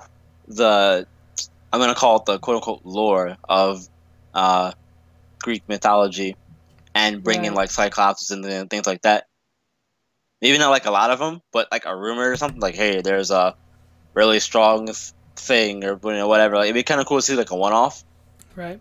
the 0.50 1.08
I'm 1.72 1.80
gonna 1.80 1.96
call 1.96 2.18
it 2.18 2.26
the 2.26 2.38
quote 2.38 2.56
unquote 2.56 2.82
lore 2.84 3.38
of 3.48 3.88
uh, 4.34 4.74
Greek 5.40 5.64
mythology 5.70 6.36
and 6.98 7.24
bring 7.24 7.46
in 7.46 7.54
like 7.54 7.70
Cyclops 7.72 8.32
and 8.32 8.70
things 8.70 8.88
like 8.88 9.02
that. 9.04 9.26
Maybe 10.42 10.58
not 10.58 10.70
like 10.70 10.86
a 10.86 10.92
lot 10.92 11.10
of 11.12 11.20
them, 11.20 11.42
but 11.52 11.68
like 11.72 11.86
a 11.86 11.96
rumor 11.96 12.30
or 12.32 12.36
something 12.36 12.60
like, 12.60 12.76
hey, 12.76 13.02
there's 13.02 13.32
a 13.32 13.56
really 14.14 14.40
strong 14.40 14.90
thing 15.36 15.84
or 15.84 16.00
you 16.04 16.12
know, 16.14 16.28
whatever. 16.28 16.56
Like, 16.56 16.66
it'd 16.66 16.76
be 16.76 16.84
kind 16.84 17.00
of 17.02 17.08
cool 17.08 17.18
to 17.18 17.22
see 17.22 17.36
like 17.36 17.52
a 17.52 17.56
one 17.56 17.74
off 17.74 18.04
right 18.56 18.80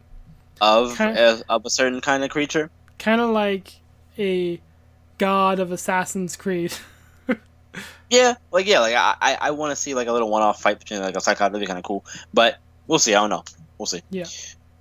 of 0.61 0.95
Kind- 0.97 1.19
a, 1.19 1.43
of 1.49 1.65
a 1.67 1.71
certain 1.71 2.01
kind 2.01 2.25
of 2.25 2.31
creature. 2.31 2.71
kind 2.99 3.21
of 3.21 3.31
like 3.31 3.73
a 4.19 4.59
god 5.19 5.59
of 5.61 5.71
assassin's 5.73 6.37
creed 6.37 6.73
Yeah, 8.11 8.35
like 8.53 8.67
yeah, 8.67 8.81
like 8.81 8.95
I 8.95 9.15
I, 9.21 9.39
I 9.41 9.51
want 9.51 9.73
to 9.73 9.77
see 9.77 9.93
like 9.95 10.09
a 10.09 10.13
little 10.13 10.31
one 10.31 10.43
off 10.43 10.63
fight 10.63 10.79
between 10.79 11.01
like 11.01 11.17
a 11.17 11.21
Cyclops. 11.21 11.53
That'd 11.53 11.61
be 11.61 11.67
kind 11.67 11.79
of 11.79 11.85
cool, 11.85 12.05
but 12.33 12.59
we'll 12.87 12.99
see. 12.99 13.15
I 13.15 13.21
don't 13.21 13.29
know. 13.31 13.45
We'll 13.79 13.87
see. 13.87 14.01
Yeah. 14.11 14.25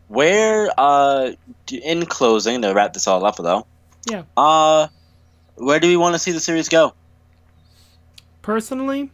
Where 0.08 0.70
uh 0.78 1.32
in 1.72 2.06
closing 2.06 2.62
to 2.62 2.74
wrap 2.74 2.94
this 2.94 3.08
all 3.08 3.26
up 3.26 3.38
though. 3.38 3.66
Yeah. 4.10 4.24
Uh, 4.38 4.88
where 5.56 5.80
do 5.80 5.88
we 5.88 5.98
want 5.98 6.14
to 6.14 6.20
see 6.20 6.32
the 6.32 6.40
series 6.40 6.70
go? 6.70 6.94
personally 8.46 9.10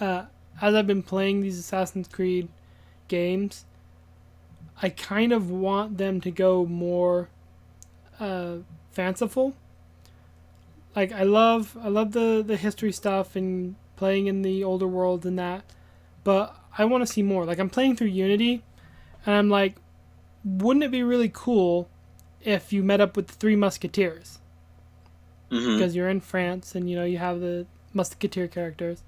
uh, 0.00 0.24
as 0.60 0.74
i've 0.74 0.86
been 0.88 1.00
playing 1.00 1.42
these 1.42 1.60
assassin's 1.60 2.08
creed 2.08 2.48
games 3.06 3.64
i 4.82 4.88
kind 4.88 5.32
of 5.32 5.48
want 5.48 5.96
them 5.96 6.20
to 6.20 6.28
go 6.32 6.66
more 6.66 7.28
uh, 8.18 8.56
fanciful 8.90 9.54
like 10.96 11.12
i 11.12 11.22
love 11.22 11.78
i 11.80 11.86
love 11.86 12.10
the 12.10 12.42
the 12.44 12.56
history 12.56 12.90
stuff 12.90 13.36
and 13.36 13.76
playing 13.94 14.26
in 14.26 14.42
the 14.42 14.64
older 14.64 14.88
world 14.88 15.24
and 15.24 15.38
that 15.38 15.62
but 16.24 16.56
i 16.76 16.84
want 16.84 17.00
to 17.00 17.06
see 17.06 17.22
more 17.22 17.44
like 17.44 17.60
i'm 17.60 17.70
playing 17.70 17.94
through 17.94 18.08
unity 18.08 18.60
and 19.26 19.34
i'm 19.34 19.48
like 19.50 19.76
wouldn't 20.44 20.84
it 20.84 20.90
be 20.90 21.02
really 21.02 21.30
cool 21.32 21.88
if 22.42 22.72
you 22.72 22.82
met 22.82 23.00
up 23.00 23.16
with 23.16 23.28
the 23.28 23.34
three 23.34 23.56
musketeers 23.56 24.38
hmm 25.50 25.76
because 25.76 25.94
you're 25.94 26.08
in 26.08 26.20
France 26.20 26.74
and 26.74 26.90
you 26.90 26.96
know 26.96 27.04
you 27.04 27.18
have 27.18 27.40
the 27.40 27.66
musketeer 27.94 28.48
characters. 28.48 29.02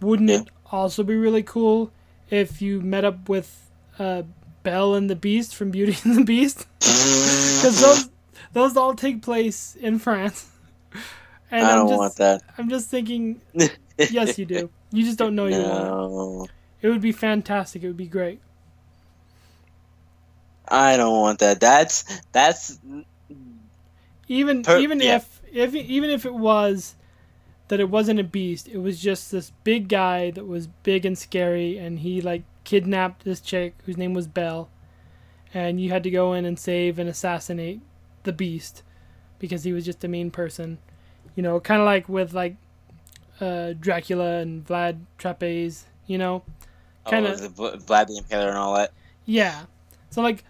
Wouldn't 0.00 0.30
Yeah. 0.30 0.40
it 0.40 0.48
also 0.72 1.02
be 1.02 1.14
really 1.14 1.42
cool 1.42 1.90
if 2.30 2.60
you 2.60 2.80
met 2.80 3.04
up 3.04 3.28
with 3.28 3.70
uh, 3.98 4.22
Belle 4.62 4.94
and 4.94 5.08
the 5.08 5.16
Beast 5.16 5.54
from 5.54 5.70
Beauty 5.70 5.96
and 6.04 6.16
the 6.16 6.24
Beast? 6.24 6.66
Because 6.80 7.80
those 7.80 8.10
those 8.52 8.76
all 8.76 8.94
take 8.94 9.22
place 9.22 9.76
in 9.76 9.98
France. 9.98 10.48
And 11.48 11.64
I 11.64 11.72
am 11.72 11.78
don't 11.78 11.88
just, 11.88 11.98
want 11.98 12.16
that. 12.16 12.42
I'm 12.58 12.68
just 12.68 12.90
thinking, 12.90 13.40
yes, 14.10 14.36
you 14.36 14.44
do. 14.46 14.68
You 14.90 15.04
just 15.04 15.16
don't 15.16 15.36
know 15.36 15.46
you 15.46 15.62
want 15.62 15.86
it. 15.86 16.86
It 16.86 16.88
would 16.88 17.00
be 17.00 17.12
fantastic. 17.12 17.84
It 17.84 17.86
would 17.86 17.96
be 17.96 18.08
great. 18.08 18.40
I 20.68 20.96
don't 20.96 21.20
want 21.20 21.38
that. 21.40 21.60
That's 21.60 22.20
that's 22.32 22.78
Even 24.28 24.62
Per- 24.62 24.78
even 24.78 25.00
yeah. 25.00 25.16
if 25.16 25.40
if 25.52 25.74
even 25.74 26.10
if 26.10 26.26
it 26.26 26.34
was 26.34 26.96
that 27.68 27.80
it 27.80 27.90
wasn't 27.90 28.20
a 28.20 28.24
beast, 28.24 28.68
it 28.68 28.78
was 28.78 29.00
just 29.00 29.30
this 29.32 29.52
big 29.64 29.88
guy 29.88 30.30
that 30.32 30.46
was 30.46 30.66
big 30.66 31.04
and 31.06 31.16
scary, 31.16 31.78
and 31.78 32.00
he 32.00 32.20
like 32.20 32.42
kidnapped 32.64 33.24
this 33.24 33.40
chick 33.40 33.74
whose 33.84 33.96
name 33.96 34.14
was 34.14 34.26
Belle, 34.26 34.68
and 35.54 35.80
you 35.80 35.90
had 35.90 36.02
to 36.04 36.10
go 36.10 36.32
in 36.32 36.44
and 36.44 36.58
save 36.58 36.98
and 36.98 37.08
assassinate 37.08 37.80
the 38.24 38.32
beast 38.32 38.82
because 39.38 39.64
he 39.64 39.72
was 39.72 39.84
just 39.84 40.02
a 40.02 40.08
mean 40.08 40.30
person, 40.30 40.78
you 41.36 41.42
know, 41.42 41.60
kind 41.60 41.80
of 41.80 41.86
like 41.86 42.08
with 42.08 42.32
like 42.34 42.56
uh, 43.40 43.72
Dracula 43.78 44.38
and 44.38 44.64
Vlad 44.66 44.98
Trapeze, 45.18 45.86
you 46.06 46.18
know, 46.18 46.42
Kinda- 47.08 47.32
oh, 47.32 47.36
the 47.36 47.78
Vlad 47.78 48.08
the 48.08 48.20
Impaler 48.20 48.48
and 48.48 48.56
all 48.58 48.74
that. 48.74 48.92
yeah. 49.24 49.64
So 50.10 50.22
like 50.22 50.44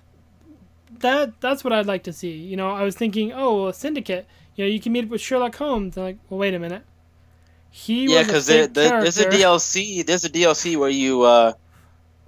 that 1.00 1.40
that's 1.40 1.62
what 1.64 1.72
I'd 1.72 1.86
like 1.86 2.04
to 2.04 2.12
see. 2.12 2.32
You 2.32 2.56
know, 2.56 2.70
I 2.70 2.82
was 2.82 2.94
thinking, 2.96 3.32
oh, 3.32 3.68
a 3.68 3.74
syndicate. 3.74 4.26
You 4.54 4.64
know, 4.64 4.70
you 4.70 4.80
can 4.80 4.92
meet 4.92 5.04
up 5.04 5.10
with 5.10 5.20
Sherlock 5.20 5.54
Holmes. 5.56 5.96
Like, 5.96 6.16
well, 6.30 6.38
wait 6.38 6.54
a 6.54 6.58
minute. 6.58 6.82
He 7.70 8.12
Yeah, 8.12 8.22
because 8.22 8.46
there, 8.46 8.66
there, 8.66 9.02
there's 9.02 9.18
a. 9.18 9.26
DLC. 9.26 10.04
There's 10.06 10.24
a 10.24 10.30
DLC 10.30 10.78
where 10.78 10.88
you 10.88 11.22
uh, 11.22 11.52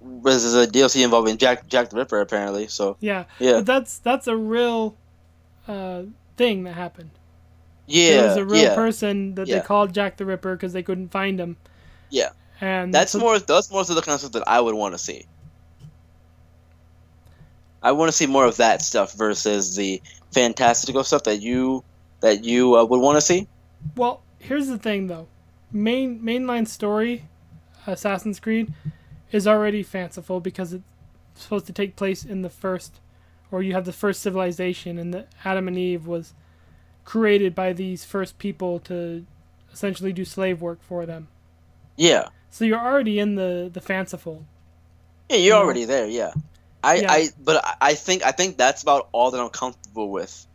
there's 0.03 0.55
a 0.55 0.67
DLC 0.67 1.03
involving 1.03 1.39
Jack 1.39 1.67
Jack 1.69 1.89
the 1.91 1.97
Ripper 1.97 2.21
apparently. 2.21 2.69
So 2.69 2.97
Yeah, 3.01 3.25
yeah, 3.39 3.53
but 3.55 3.67
that's 3.67 3.99
that's 3.99 4.27
a 4.27 4.37
real 4.37 4.95
uh, 5.67 6.03
thing 6.37 6.65
that 6.65 6.75
happened. 6.75 7.11
yeah, 7.87 8.11
There 8.11 8.29
was 8.29 8.37
a 8.37 8.45
real 8.45 8.63
yeah. 8.65 8.75
person 8.75 9.35
that 9.37 9.47
Yeah. 9.49 9.61
they 9.61 9.65
called 9.65 9.95
Jack 9.95 10.19
the 10.19 10.27
Ripper 10.27 10.55
because 10.55 10.73
they 10.75 10.83
couldn't 10.83 11.09
find 11.09 11.41
him. 11.41 11.57
Yeah. 12.11 12.31
and 12.61 12.93
That's 12.93 13.13
so- 13.13 13.19
more. 13.19 13.39
That's 13.39 13.71
more 13.71 13.81
of 13.81 13.87
the 13.89 14.03
concept 14.03 14.35
that 14.35 14.47
I 14.47 14.61
would 14.61 14.75
want 14.75 14.95
to 14.95 14.99
see. 14.99 15.25
I 17.83 17.93
want 17.93 18.09
to 18.11 18.17
see 18.17 18.27
more 18.27 18.45
of 18.45 18.57
that 18.57 18.83
stuff 18.83 19.13
versus 19.15 19.77
the 19.77 20.03
fantastical 20.33 21.05
stuff 21.05 21.25
that 21.25 21.41
you 21.41 21.85
that 22.21 22.45
you 22.45 22.77
uh, 22.77 22.85
would 22.85 23.01
want 23.01 23.17
to 23.17 23.21
see. 23.21 23.47
Well, 23.97 24.23
here's 24.39 24.69
the 24.69 24.79
thing 24.79 25.07
though. 25.07 25.29
Main 25.73 26.21
mainline 26.21 26.67
story 26.67 27.25
Assassin's 27.87 28.41
Creed 28.41 28.73
is 29.33 29.47
already 29.47 29.83
fanciful 29.83 30.41
because 30.41 30.73
it's 30.73 30.85
supposed 31.35 31.67
to 31.67 31.73
take 31.73 31.97
place 31.97 32.25
in 32.25 32.43
the 32.43 32.51
first 32.51 33.01
or 33.51 33.63
you 33.63 33.73
have 33.75 33.85
the 33.85 33.93
first 33.93 34.21
civilization 34.21 34.99
and 34.99 35.15
that 35.15 35.29
Adam 35.45 35.69
and 35.69 35.79
Eve 35.79 36.07
was 36.07 36.35
created 37.05 37.55
by 37.55 37.73
these 37.73 38.05
first 38.05 38.39
people 38.39 38.79
to 38.81 39.25
essentially 39.73 40.13
do 40.13 40.25
slave 40.25 40.61
work 40.61 40.83
for 40.83 41.07
them. 41.07 41.29
Yeah. 41.97 42.29
So 42.51 42.65
you're 42.65 42.79
already 42.79 43.19
in 43.19 43.35
the 43.37 43.71
the 43.73 43.81
fanciful. 43.81 44.45
Yeah, 45.29 45.37
you're 45.37 45.45
You 45.45 45.51
know? 45.51 45.59
already 45.65 45.85
there. 45.85 46.07
Yeah. 46.07 46.33
I, 46.83 46.97
Yeah. 47.01 47.13
I 47.13 47.29
but 47.39 47.65
I- 47.81 47.95
think 47.95 48.25
I 48.25 48.33
think 48.33 48.57
that's 48.57 48.83
about 48.83 49.09
all 49.13 49.31
that 49.31 49.41
I'm 49.41 49.51
comfortable 49.51 50.11
with. 50.11 50.47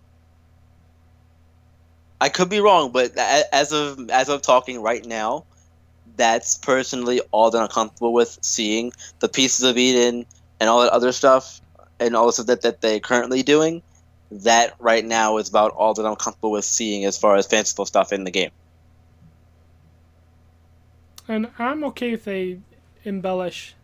I 2.22 2.30
could 2.30 2.50
be 2.50 2.62
wrong, 2.62 2.92
but 2.92 3.18
as 3.18 3.74
of 3.74 4.10
as 4.10 4.30
of 4.30 4.42
talking 4.42 4.82
right 4.82 5.06
now, 5.06 5.46
that's 6.16 6.58
personally 6.58 7.22
all 7.32 7.52
that 7.52 7.62
I'm 7.62 7.68
comfortable 7.68 8.14
with 8.14 8.38
seeing. 8.42 8.92
The 9.20 9.28
pieces 9.30 9.66
of 9.66 9.78
Eden 9.78 10.26
and 10.60 10.70
all 10.70 10.82
that 10.82 10.92
other 10.94 11.12
stuff 11.12 11.60
and 12.00 12.16
all 12.16 12.28
the 12.28 12.34
stuff 12.34 12.46
that, 12.48 12.62
that 12.62 12.82
they're 12.82 13.00
currently 13.02 13.44
doing, 13.44 13.84
that 14.32 14.74
right 14.80 15.04
now 15.04 15.38
is 15.38 15.50
about 15.50 15.72
all 15.72 15.94
that 15.94 16.06
I'm 16.06 16.16
comfortable 16.16 16.52
with 16.52 16.66
seeing 16.66 17.04
as 17.06 17.18
far 17.18 17.36
as 17.36 17.46
fanciful 17.46 17.86
stuff 17.86 18.14
in 18.14 18.24
the 18.24 18.32
game. 18.32 18.52
And 21.28 21.50
I'm 21.60 21.84
okay 21.86 22.12
if 22.14 22.26
they 22.26 22.60
embellish, 23.04 23.76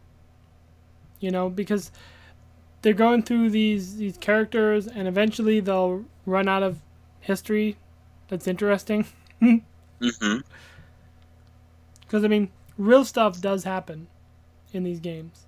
you 1.20 1.32
know, 1.32 1.50
because 1.50 1.92
they're 2.82 2.94
going 2.94 3.24
through 3.24 3.50
these 3.50 3.98
these 3.98 4.18
characters, 4.18 4.88
and 4.88 5.08
eventually 5.08 5.60
they'll 5.60 6.06
run 6.26 6.48
out 6.48 6.64
of 6.64 6.80
history 7.22 7.78
that's 8.28 8.48
interesting. 8.48 9.06
Mm-hmm. 10.02 10.38
Because 12.00 12.24
I 12.24 12.30
mean, 12.30 12.50
real 12.78 13.04
stuff 13.04 13.42
does 13.42 13.66
happen 13.66 14.08
in 14.72 14.84
these 14.84 15.02
games. 15.02 15.46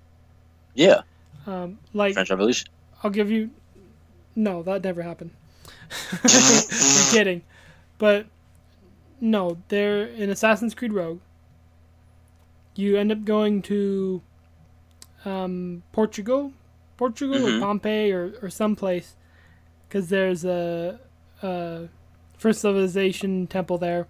Yeah. 0.74 1.02
Um, 1.46 1.78
like 1.94 2.12
French 2.12 2.28
Revolution. 2.28 2.68
I'll 3.02 3.10
give 3.10 3.30
you. 3.30 3.50
No, 4.36 4.62
that 4.62 4.84
never 4.84 5.00
happened. 5.00 5.30
You're 6.22 7.12
kidding, 7.12 7.42
but 7.98 8.26
no, 9.20 9.58
they're 9.68 10.04
in 10.06 10.30
Assassin's 10.30 10.74
Creed 10.74 10.92
Rogue. 10.92 11.20
You 12.74 12.96
end 12.96 13.12
up 13.12 13.24
going 13.24 13.62
to 13.62 14.22
um, 15.24 15.82
Portugal, 15.92 16.52
Portugal 17.02 17.38
Mhm. 17.40 17.56
or 17.56 17.60
Pompeii 17.60 18.12
or 18.12 18.32
or 18.42 18.48
someplace, 18.50 19.16
because 19.88 20.08
there's 20.08 20.44
a, 20.44 21.00
a 21.42 21.88
first 22.38 22.60
civilization 22.60 23.46
temple 23.48 23.76
there, 23.78 24.06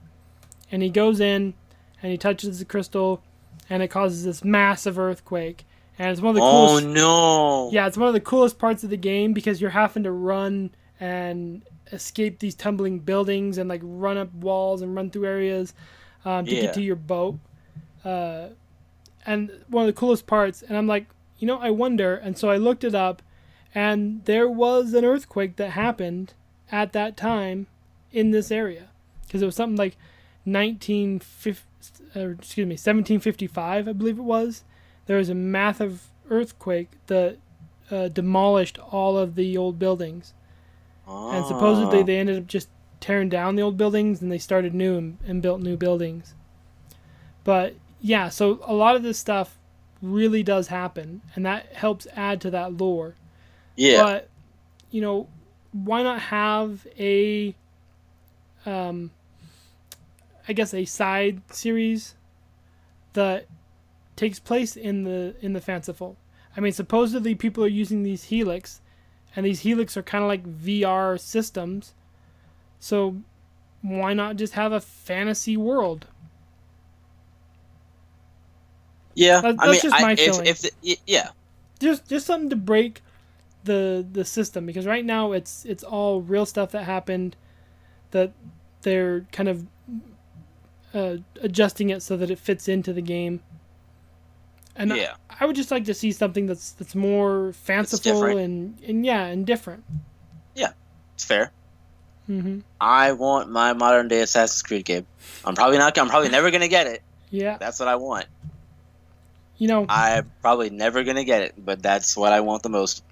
and 0.71 0.83
he 0.83 0.91
goes 0.91 1.19
in, 1.21 1.55
and 2.03 2.13
he 2.13 2.19
touches 2.19 2.59
the 2.59 2.65
crystal, 2.67 3.23
and 3.71 3.83
it 3.83 3.89
causes 3.89 4.25
this 4.25 4.45
massive 4.45 4.99
earthquake, 4.99 5.65
and 5.99 6.11
it's 6.11 6.21
one 6.21 6.31
of 6.31 6.37
the 6.37 6.43
Oh 6.43 6.67
coolest. 6.81 6.87
no. 6.89 7.71
Yeah, 7.73 7.87
it's 7.87 7.97
one 7.97 8.09
of 8.09 8.15
the 8.15 8.21
coolest 8.21 8.59
parts 8.59 8.85
of 8.85 8.91
the 8.91 8.97
game 8.99 9.33
because 9.33 9.59
you're 9.61 9.71
having 9.71 10.03
to 10.03 10.13
run 10.13 10.71
and 11.01 11.63
escape 11.93 12.39
these 12.41 12.55
tumbling 12.55 12.99
buildings 12.99 13.57
and 13.59 13.69
like 13.71 13.81
run 13.83 14.17
up 14.19 14.33
walls 14.35 14.83
and 14.83 14.95
run 14.95 15.09
through 15.11 15.27
areas 15.27 15.73
um, 16.27 16.45
to 16.47 16.55
Yeah. 16.55 16.61
get 16.63 16.75
to 16.75 16.83
your 16.83 16.97
boat. 16.97 17.39
Uh, 18.05 18.49
and 19.27 19.51
one 19.69 19.83
of 19.85 19.87
the 19.95 19.99
coolest 19.99 20.27
parts, 20.27 20.63
and 20.63 20.77
I'm 20.77 20.87
like, 20.87 21.07
you 21.43 21.49
know, 21.49 21.59
I 21.59 21.71
wonder. 21.71 22.15
And 22.15 22.39
so 22.39 22.49
I 22.51 22.57
looked 22.57 22.85
it 22.85 22.95
up, 22.95 23.21
and 23.75 24.25
there 24.27 24.49
was 24.49 24.95
an 24.95 25.05
earthquake 25.05 25.57
that 25.57 25.71
happened 25.71 26.35
at 26.71 26.93
that 26.93 27.17
time 27.17 27.67
in 28.13 28.31
this 28.31 28.53
area 28.53 28.91
because 29.27 29.43
it 29.43 29.47
was 29.47 29.57
something 29.57 29.77
like 29.77 29.97
1950, 30.45 31.65
uh, 32.15 32.29
excuse 32.29 32.65
me, 32.65 32.75
1755, 32.75 33.89
I 33.89 33.93
believe 33.93 34.19
it 34.21 34.23
was. 34.23 34.63
There 35.07 35.17
was 35.17 35.29
a 35.31 35.35
massive 35.35 36.05
earthquake 36.31 36.91
that 37.09 37.39
uh, 37.91 38.07
demolished 38.07 38.79
all 38.79 39.19
of 39.19 39.35
the 39.35 39.57
old 39.57 39.81
buildings, 39.81 40.35
and 41.09 41.45
supposedly 41.45 41.99
Oh. 41.99 42.03
they 42.05 42.19
ended 42.19 42.39
up 42.39 42.47
just 42.47 42.69
tearing 43.01 43.29
down 43.29 43.57
the 43.57 43.63
old 43.63 43.77
buildings 43.77 44.23
and 44.23 44.31
they 44.31 44.39
started 44.39 44.75
new 44.75 44.97
and, 44.97 45.19
and 45.27 45.43
built 45.43 45.61
new 45.61 45.77
buildings. 45.77 46.35
But 47.43 47.75
yeah, 48.01 48.29
so 48.29 48.61
a 48.63 48.75
lot 48.75 48.95
of 48.95 49.03
this 49.03 49.19
stuff 49.19 49.59
really 50.03 50.43
does 50.43 50.69
happen, 50.69 51.23
and 51.35 51.47
that 51.47 51.73
helps 51.73 52.07
add 52.15 52.41
to 52.43 52.51
that 52.51 52.77
lore. 52.77 53.15
Yeah. 53.77 54.03
But 54.03 54.29
you 54.91 55.01
know, 55.01 55.29
why 55.73 56.03
not 56.03 56.21
have 56.21 56.87
a, 56.99 57.55
um, 58.67 59.11
I 60.47 60.53
guess 60.53 60.75
a 60.75 60.85
side 60.85 61.41
series 61.51 62.15
that 63.15 63.47
takes 64.17 64.39
place 64.39 64.77
in 64.77 65.05
the 65.05 65.35
in 65.41 65.53
the 65.53 65.61
fanciful. 65.61 66.17
I 66.57 66.61
mean, 66.61 66.73
supposedly 66.73 67.35
people 67.35 67.65
are 67.65 67.69
using 67.69 68.03
these 68.03 68.25
helix, 68.25 68.81
and 69.35 69.47
these 69.47 69.61
helix 69.61 69.97
are 69.97 70.03
kind 70.03 70.23
of 70.23 70.29
like 70.29 70.45
VR 70.45 71.19
systems. 71.19 71.95
So, 72.79 73.17
why 73.81 74.13
not 74.13 74.37
just 74.37 74.55
have 74.55 74.73
a 74.73 74.81
fantasy 74.81 75.57
world? 75.57 76.07
Yeah. 79.15 79.41
that- 79.41 79.57
I 79.59 79.67
that's 79.67 79.71
mean, 79.71 79.81
just 79.91 79.95
I, 79.95 80.03
my 80.03 80.13
if, 80.13 80.19
feeling. 80.21 80.47
if 80.47 80.59
the, 80.61 80.71
yeah. 81.07 81.31
just 81.81 82.09
just 82.09 82.27
something 82.27 82.51
to 82.51 82.57
break 82.57 83.03
the 83.65 84.05
the 84.13 84.25
system 84.25 84.67
because 84.67 84.87
right 84.87 85.05
now 85.05 85.33
it's 85.33 85.65
it's 85.65 85.85
all 85.85 86.21
real 86.21 86.45
stuff 86.47 86.73
that 86.73 86.85
happened 86.85 87.37
that 88.11 88.33
they're 88.83 89.21
kind 89.33 89.49
of 89.49 89.67
uh, 90.95 91.17
adjusting 91.41 91.91
it 91.91 92.03
so 92.03 92.17
that 92.17 92.31
it 92.31 92.39
fits 92.39 92.69
into 92.69 92.93
the 92.93 93.01
game 93.01 93.41
and 94.77 94.93
I- 94.93 94.97
Yeah. 94.97 95.15
I, 95.41 95.47
would 95.47 95.57
just 95.57 95.71
like 95.71 95.85
to 95.87 95.95
see 95.95 96.13
something 96.13 96.47
that's 96.47 96.73
that's 96.73 96.95
more 96.95 97.53
fanciful 97.55 98.37
and 98.37 98.79
and 98.87 99.05
yeah 99.07 99.25
and 99.25 99.47
different 99.47 99.85
Yeah, 100.55 100.73
It's 101.15 101.25
fair. 101.25 101.51
Mm-hmm. 102.29 102.61
I 102.81 103.13
want 103.13 103.51
my 103.51 103.73
modern 103.73 104.09
day 104.09 104.21
Assassin's 104.21 104.63
Creed 104.63 104.85
game. 104.85 105.07
I'm 105.45 105.55
probably 105.57 105.79
not. 105.79 105.97
I'm 105.99 106.09
probably 106.09 106.29
never 106.29 106.51
gonna 106.51 106.69
get 106.69 106.87
it. 106.87 107.03
yeah 107.31 107.57
That's 107.59 107.79
what 107.81 107.89
I 107.89 107.97
want. 107.97 108.27
You 109.63 109.69
know 109.69 109.87
I'm 109.89 110.29
probably 110.41 110.71
never 110.71 111.05
gonna 111.05 111.23
get 111.23 111.43
it, 111.43 111.55
but 111.57 111.81
that's 111.81 112.17
what 112.17 112.33
I 112.33 112.41
want 112.41 112.65
the 112.65 112.69
most. 112.69 113.05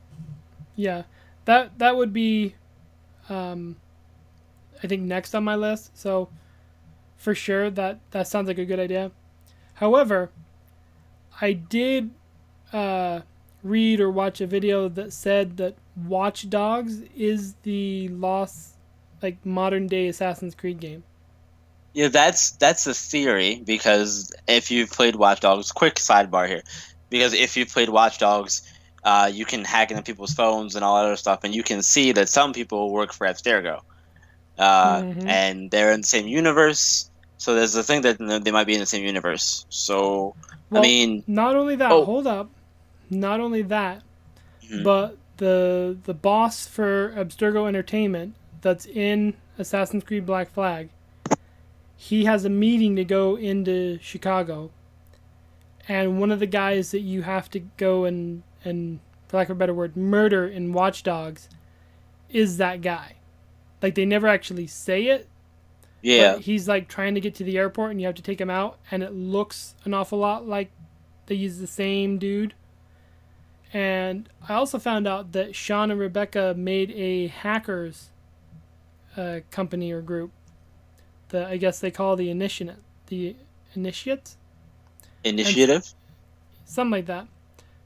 Yeah, 0.75 1.05
that 1.45 1.79
that 1.79 1.97
would 1.97 2.13
be, 2.13 2.57
um, 3.29 3.77
I 4.83 4.89
think 4.89 5.03
next 5.03 5.33
on 5.33 5.45
my 5.45 5.55
list. 5.55 5.97
So, 5.97 6.29
for 7.17 7.37
sure 7.37 7.71
that 7.71 8.01
that 8.11 8.27
sounds 8.27 8.49
like 8.49 8.59
a 8.59 8.65
good 8.65 8.81
idea. 8.81 9.13
However, 9.75 10.33
I 11.41 11.53
did 11.53 12.11
uh, 12.73 13.21
read 13.63 14.01
or 14.01 14.11
watch 14.11 14.41
a 14.41 14.47
video 14.49 14.89
that 14.89 15.13
said 15.13 15.57
that 15.59 15.77
Watch 15.95 16.51
Dogs 16.51 17.03
is 17.15 17.55
the 17.63 18.09
lost, 18.09 18.75
like 19.23 19.47
modern 19.47 19.87
day 19.87 20.09
Assassin's 20.09 20.57
Creed 20.57 20.81
game. 20.81 21.05
Yeah, 21.93 22.09
that's 22.09 22.53
that's 22.53 22.85
the 22.85 22.95
theory 22.95 23.63
because 23.65 24.33
if 24.47 24.71
you've 24.71 24.91
played 24.91 25.17
Watch 25.17 25.41
Dogs, 25.41 25.73
quick 25.73 25.97
sidebar 25.97 26.47
here, 26.47 26.63
because 27.09 27.33
if 27.35 27.57
you've 27.57 27.69
played 27.69 27.89
Watch 27.89 28.19
Dogs, 28.19 28.63
uh, 29.03 29.31
you 29.33 29.45
can 29.45 29.65
hack 29.65 29.91
into 29.91 30.03
people's 30.03 30.33
phones 30.33 30.77
and 30.77 30.85
all 30.85 30.97
that 30.99 31.07
other 31.07 31.17
stuff, 31.17 31.41
and 31.43 31.55
you 31.55 31.63
can 31.63 31.83
see 31.83 32.13
that 32.13 32.29
some 32.29 32.53
people 32.53 32.93
work 32.93 33.13
for 33.13 33.27
Abstergo, 33.27 33.81
uh, 34.59 35.01
Mhm. 35.01 35.27
and 35.27 35.71
they're 35.71 35.93
in 35.93 36.03
the 36.03 36.07
same 36.07 36.29
universe. 36.29 37.11
So 37.39 37.55
there's 37.55 37.73
the 37.73 37.83
thing 37.83 38.03
that 38.03 38.19
they 38.45 38.51
might 38.53 38.67
be 38.67 38.75
in 38.75 38.81
the 38.81 38.87
same 38.87 39.05
universe. 39.05 39.65
So 39.71 40.35
Well, 40.71 40.83
I 40.83 40.87
mean, 40.87 41.25
not 41.27 41.57
only 41.57 41.75
that. 41.77 41.91
Oh. 41.91 42.05
Hold 42.05 42.27
up, 42.27 42.51
not 43.09 43.41
only 43.41 43.63
that, 43.63 44.03
Mhm. 44.71 44.85
but 44.85 45.17
the 45.39 45.97
the 46.05 46.15
boss 46.15 46.67
for 46.67 47.13
Abstergo 47.17 47.67
Entertainment 47.67 48.35
that's 48.61 48.85
in 48.87 49.35
Assassin's 49.59 50.05
Creed 50.05 50.27
Black 50.27 50.53
Flag, 50.53 50.91
he 52.01 52.25
has 52.25 52.47
a 52.47 52.49
meeting 52.49 52.97
to 52.97 53.05
go 53.05 53.37
into 53.37 53.99
Chicago, 54.01 54.71
and 55.87 56.19
one 56.19 56.31
of 56.31 56.41
the 56.41 56.47
guys 56.47 56.93
that 56.93 57.01
you 57.01 57.21
have 57.21 57.51
to 57.51 57.61
go 57.77 58.07
and 58.07 58.43
and 58.65 59.01
for 59.29 59.37
lack 59.37 59.51
of 59.51 59.59
a 59.59 59.59
better 59.59 59.75
word 59.75 59.99
murder 59.99 60.47
in 60.47 60.73
Watch 60.73 61.03
Dogs 61.03 61.51
is 62.31 62.57
that 62.57 62.81
guy. 62.81 63.17
Like 63.83 63.97
they 63.97 64.07
never 64.07 64.29
actually 64.29 64.67
say 64.67 65.09
it, 65.09 65.29
yeah, 66.01 66.39
he's 66.39 66.67
like 66.67 66.89
trying 66.89 67.15
to 67.17 67.21
get 67.21 67.35
to 67.35 67.45
the 67.45 67.59
airport 67.59 67.91
and 67.91 68.01
you 68.01 68.07
have 68.07 68.17
to 68.17 68.23
take 68.23 68.41
him 68.41 68.49
out 68.49 68.79
and 68.91 69.03
it 69.03 69.13
looks 69.13 69.75
an 69.85 69.93
awful 69.93 70.19
lot 70.19 70.49
like 70.49 70.71
they 71.27 71.35
use 71.35 71.59
the 71.59 71.67
same 71.67 72.17
dude. 72.17 72.55
And 73.75 74.27
I 74.49 74.55
also 74.55 74.79
found 74.79 75.07
out 75.07 75.33
that 75.33 75.55
Sean 75.55 75.91
and 75.91 76.01
Rebecca 76.01 76.55
made 76.57 76.93
a 76.93 77.27
hackers 77.27 78.09
uh, 79.19 79.41
company 79.51 79.93
or 79.93 80.01
group 80.01 80.33
that 81.31 81.47
I 81.47 81.57
guess 81.57 81.81
they 81.81 81.91
call 81.91 82.17
the 82.17 82.31
initiate 82.31 82.77
the 83.07 83.35
initiate 83.75 84.37
initiative. 85.25 85.87
something 86.65 86.91
like 86.91 87.07
that. 87.07 87.27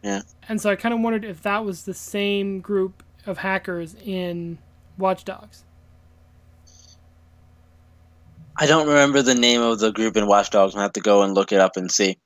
Yeah. 0.03 0.23
And 0.49 0.61
so 0.61 0.71
I 0.71 0.77
kind 0.77 0.93
of 0.93 1.01
wondered 1.01 1.25
if 1.25 1.43
that 1.43 1.65
was 1.65 1.85
the 1.85 1.95
same 1.95 2.61
group 2.61 3.03
of 3.27 3.39
hackers 3.39 3.97
in 4.05 4.59
Watch 4.99 5.25
Dogs. 5.25 5.65
I 8.57 8.67
don't 8.67 8.87
remember 8.87 9.23
the 9.23 9.35
name 9.35 9.63
of 9.63 9.81
the 9.81 9.91
group 9.91 10.17
in 10.17 10.27
Watch 10.27 10.51
Dogs. 10.51 10.77
I 10.77 10.83
have 10.83 10.93
to 10.93 11.01
go 11.01 11.23
and 11.23 11.35
look 11.35 11.53
it 11.53 11.61
up 11.61 11.77
and 11.77 11.91
see. 11.91 12.19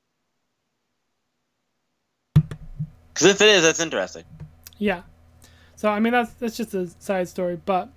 Because 2.33 3.27
if 3.27 3.41
it 3.41 3.47
is, 3.49 3.63
that's 3.63 3.79
interesting. 3.79 4.23
Yeah. 4.77 5.01
So 5.75 5.89
I 5.89 5.99
mean 5.99 6.13
that's 6.13 6.33
that's 6.33 6.57
just 6.57 6.73
a 6.73 6.87
side 6.99 7.27
story, 7.29 7.59
but 7.65 7.89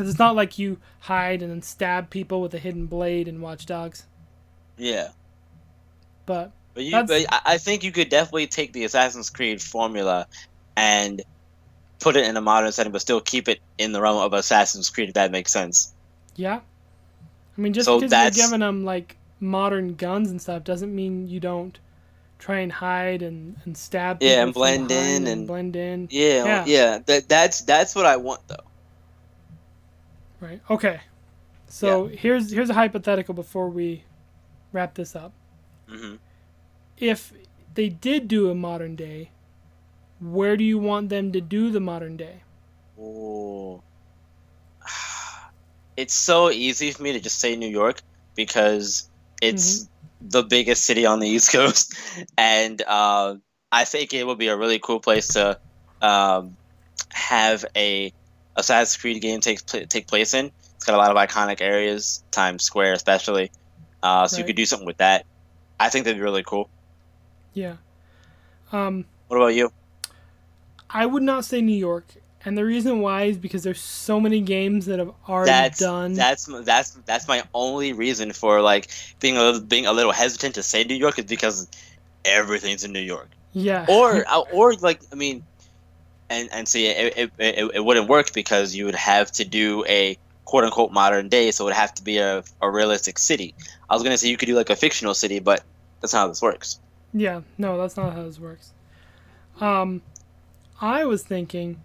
because 0.00 0.10
it's 0.14 0.18
not 0.18 0.34
like 0.34 0.58
you 0.58 0.78
hide 1.00 1.42
and 1.42 1.50
then 1.50 1.60
stab 1.60 2.08
people 2.08 2.40
with 2.40 2.54
a 2.54 2.58
hidden 2.58 2.86
blade 2.86 3.28
in 3.28 3.42
Watch 3.42 3.66
Dogs. 3.66 4.06
Yeah. 4.78 5.08
But 6.24 6.52
But 6.72 6.84
you, 6.84 6.92
but 7.04 7.26
I 7.44 7.58
think 7.58 7.84
you 7.84 7.92
could 7.92 8.08
definitely 8.08 8.46
take 8.46 8.72
the 8.72 8.84
Assassin's 8.84 9.28
Creed 9.28 9.60
formula 9.60 10.26
and 10.74 11.20
put 11.98 12.16
it 12.16 12.24
in 12.26 12.34
a 12.38 12.40
modern 12.40 12.72
setting, 12.72 12.92
but 12.92 13.02
still 13.02 13.20
keep 13.20 13.46
it 13.46 13.60
in 13.76 13.92
the 13.92 14.00
realm 14.00 14.22
of 14.22 14.32
Assassin's 14.32 14.88
Creed. 14.88 15.08
If 15.10 15.14
that 15.16 15.30
makes 15.32 15.52
sense. 15.52 15.92
yeah, 16.34 16.60
I 17.58 17.60
mean 17.60 17.74
just 17.74 17.84
So 17.84 17.98
because 17.98 18.10
that's- 18.10 18.38
you're 18.38 18.46
giving 18.46 18.60
them 18.60 18.86
like 18.86 19.18
modern 19.38 19.96
guns 19.96 20.30
and 20.30 20.40
stuff 20.40 20.64
doesn't 20.64 20.94
mean 20.94 21.28
you 21.28 21.40
don't 21.40 21.78
try 22.38 22.60
and 22.60 22.72
hide 22.72 23.20
and, 23.20 23.56
and 23.66 23.76
stab. 23.76 24.22
Yeah, 24.22 24.42
and 24.44 24.54
blend 24.54 24.90
in 24.90 25.26
and- 25.26 25.46
blend 25.46 25.76
in. 25.76 26.08
Yeah, 26.10 26.44
Yeah. 26.46 26.64
yeah. 26.66 26.98
That 27.04 27.28
that's 27.28 27.60
that's 27.62 27.94
what 27.94 28.06
I 28.06 28.16
want 28.16 28.40
though. 28.48 28.64
Right. 30.40 30.60
Okay. 30.70 31.00
So 31.68 32.06
here's 32.06 32.50
here's 32.50 32.70
a 32.70 32.74
hypothetical 32.74 33.34
before 33.34 33.68
we 33.68 34.04
wrap 34.72 34.94
this 34.94 35.14
up. 35.14 35.32
Mm-hmm. 35.88 36.16
If 36.96 37.32
they 37.74 37.88
did 37.88 38.26
do 38.26 38.50
a 38.50 38.54
modern 38.54 38.96
day, 38.96 39.30
where 40.20 40.56
do 40.56 40.64
you 40.64 40.78
want 40.78 41.08
them 41.08 41.32
to 41.32 41.40
do 41.40 41.70
the 41.70 41.80
modern 41.80 42.16
day? 42.16 42.42
Ooh. 42.98 43.82
It's 45.96 46.14
so 46.14 46.50
easy 46.50 46.92
for 46.92 47.02
me 47.02 47.12
to 47.12 47.20
just 47.20 47.38
say 47.38 47.56
New 47.56 47.68
York 47.68 48.00
because 48.34 49.10
it's 49.42 49.86
the 50.22 50.42
biggest 50.42 50.84
city 50.84 51.04
on 51.04 51.20
the 51.20 51.28
East 51.28 51.52
Coast, 51.52 51.94
and 52.38 52.80
uh, 52.86 53.34
I 53.70 53.84
think 53.84 54.14
it 54.14 54.26
would 54.26 54.38
be 54.38 54.48
a 54.48 54.56
really 54.56 54.78
cool 54.78 55.00
place 55.00 55.28
to 55.34 55.58
um, 56.00 56.56
have 57.10 57.66
a 57.76 58.14
Assassin's 58.56 59.00
Creed 59.00 59.20
game 59.22 59.40
takes 59.40 59.62
pl- 59.62 59.86
take 59.86 60.06
place 60.06 60.34
in. 60.34 60.50
It's 60.76 60.84
got 60.84 60.94
a 60.94 60.98
lot 60.98 61.10
of 61.10 61.16
iconic 61.16 61.60
areas, 61.60 62.22
Times 62.30 62.64
Square 62.64 62.94
especially. 62.94 63.50
Uh, 64.02 64.26
so 64.26 64.38
you 64.38 64.44
could 64.44 64.56
do 64.56 64.64
something 64.64 64.86
with 64.86 64.96
that. 64.98 65.26
I 65.78 65.88
think 65.90 66.04
that'd 66.04 66.16
be 66.18 66.22
really 66.22 66.42
cool. 66.42 66.70
Yeah. 67.52 67.76
Um, 68.72 69.04
What 69.28 69.36
about 69.36 69.48
you? 69.54 69.72
I 70.88 71.06
would 71.06 71.22
not 71.22 71.44
say 71.44 71.60
New 71.60 71.76
York, 71.76 72.06
and 72.44 72.56
the 72.56 72.64
reason 72.64 73.00
why 73.00 73.24
is 73.24 73.36
because 73.38 73.62
there's 73.62 73.80
so 73.80 74.18
many 74.20 74.40
games 74.40 74.86
that 74.86 74.98
have 74.98 75.12
already 75.28 75.50
that's 75.50 75.78
done. 75.78 76.14
that's 76.14 76.46
that's 76.46 76.90
that's 77.04 77.28
my 77.28 77.42
only 77.54 77.92
reason 77.92 78.32
for 78.32 78.60
like 78.62 78.88
being 79.20 79.36
a 79.36 79.42
little, 79.42 79.60
being 79.60 79.86
a 79.86 79.92
little 79.92 80.12
hesitant 80.12 80.54
to 80.56 80.62
say 80.62 80.82
New 80.84 80.94
York 80.96 81.18
is 81.18 81.26
because 81.26 81.68
everything's 82.24 82.84
in 82.84 82.92
New 82.92 83.00
York. 83.00 83.28
yeah. 83.52 83.86
Or 83.88 84.24
uh, 84.28 84.40
or 84.52 84.74
like 84.74 85.00
I 85.12 85.14
mean, 85.14 85.44
and 86.30 86.48
and 86.52 86.66
see 86.66 86.86
it 86.86 87.18
it, 87.18 87.30
it 87.38 87.70
it 87.74 87.84
wouldn't 87.84 88.08
work 88.08 88.32
because 88.32 88.74
you 88.74 88.86
would 88.86 88.94
have 88.94 89.30
to 89.32 89.44
do 89.44 89.84
a 89.86 90.16
quote 90.44 90.64
unquote 90.64 90.92
modern 90.92 91.28
day, 91.28 91.50
so 91.50 91.64
it 91.64 91.66
would 91.66 91.74
have 91.74 91.94
to 91.94 92.02
be 92.02 92.18
a, 92.18 92.42
a 92.62 92.70
realistic 92.70 93.18
city. 93.18 93.54
I 93.88 93.94
was 93.94 94.02
gonna 94.02 94.16
say 94.16 94.28
you 94.28 94.36
could 94.36 94.46
do 94.46 94.54
like 94.54 94.70
a 94.70 94.76
fictional 94.76 95.14
city, 95.14 95.40
but 95.40 95.62
that's 96.00 96.12
not 96.12 96.20
how 96.20 96.28
this 96.28 96.40
works. 96.40 96.80
Yeah, 97.12 97.42
no, 97.58 97.76
that's 97.76 97.96
not 97.96 98.14
how 98.14 98.22
this 98.22 98.38
works. 98.38 98.72
Um, 99.60 100.00
I 100.80 101.04
was 101.04 101.22
thinking, 101.22 101.80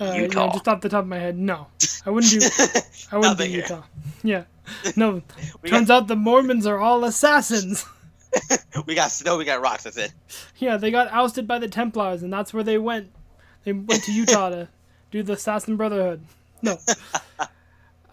uh, 0.00 0.12
you 0.16 0.28
know, 0.28 0.50
just 0.52 0.66
off 0.66 0.80
the 0.80 0.88
top 0.88 1.04
of 1.04 1.08
my 1.08 1.18
head, 1.18 1.38
no, 1.38 1.68
I 2.04 2.10
wouldn't 2.10 2.32
do. 2.32 2.40
I 3.12 3.18
wouldn't 3.18 3.38
do 3.38 3.44
here. 3.44 3.60
Utah. 3.60 3.82
Yeah, 4.22 4.44
no. 4.96 5.22
Turns 5.66 5.90
out 5.90 6.08
the 6.08 6.16
Mormons 6.16 6.66
are 6.66 6.78
all 6.78 7.04
assassins. 7.04 7.84
we 8.86 8.94
got 8.94 9.10
snow, 9.10 9.36
we 9.36 9.44
got 9.44 9.60
rocks. 9.60 9.84
That's 9.84 9.96
it. 9.96 10.12
yeah, 10.58 10.76
they 10.76 10.90
got 10.90 11.08
ousted 11.08 11.46
by 11.46 11.58
the 11.58 11.68
Templars, 11.68 12.22
and 12.22 12.32
that's 12.32 12.52
where 12.52 12.64
they 12.64 12.78
went. 12.78 13.10
They 13.64 13.72
went 13.72 14.04
to 14.04 14.12
Utah 14.12 14.50
to 14.50 14.68
do 15.10 15.22
the 15.22 15.34
Assassin 15.34 15.76
Brotherhood. 15.76 16.22
No. 16.62 16.78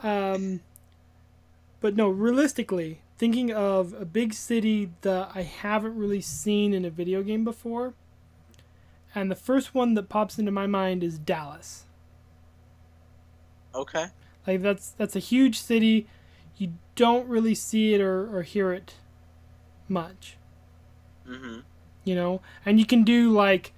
Um, 0.03 0.61
but 1.79 1.95
no, 1.95 2.09
realistically, 2.09 3.01
thinking 3.17 3.51
of 3.51 3.93
a 3.93 4.03
big 4.05 4.33
city 4.33 4.89
that 5.01 5.29
I 5.35 5.43
haven't 5.43 5.95
really 5.95 6.21
seen 6.21 6.73
in 6.73 6.85
a 6.85 6.89
video 6.89 7.21
game 7.21 7.43
before, 7.43 7.93
and 9.13 9.29
the 9.29 9.35
first 9.35 9.75
one 9.75 9.93
that 9.93 10.09
pops 10.09 10.39
into 10.39 10.51
my 10.51 10.65
mind 10.65 11.03
is 11.03 11.19
Dallas. 11.19 11.85
Okay. 13.75 14.07
Like 14.47 14.61
that's 14.61 14.89
that's 14.91 15.15
a 15.15 15.19
huge 15.19 15.59
city. 15.59 16.07
You 16.57 16.73
don't 16.95 17.27
really 17.27 17.55
see 17.55 17.93
it 17.93 18.01
or, 18.01 18.35
or 18.35 18.41
hear 18.41 18.73
it 18.73 18.95
much. 19.91 20.37
hmm 21.27 21.59
you 22.03 22.15
know 22.15 22.41
and 22.65 22.79
you 22.79 22.85
can 22.85 23.03
do 23.03 23.29
like 23.31 23.73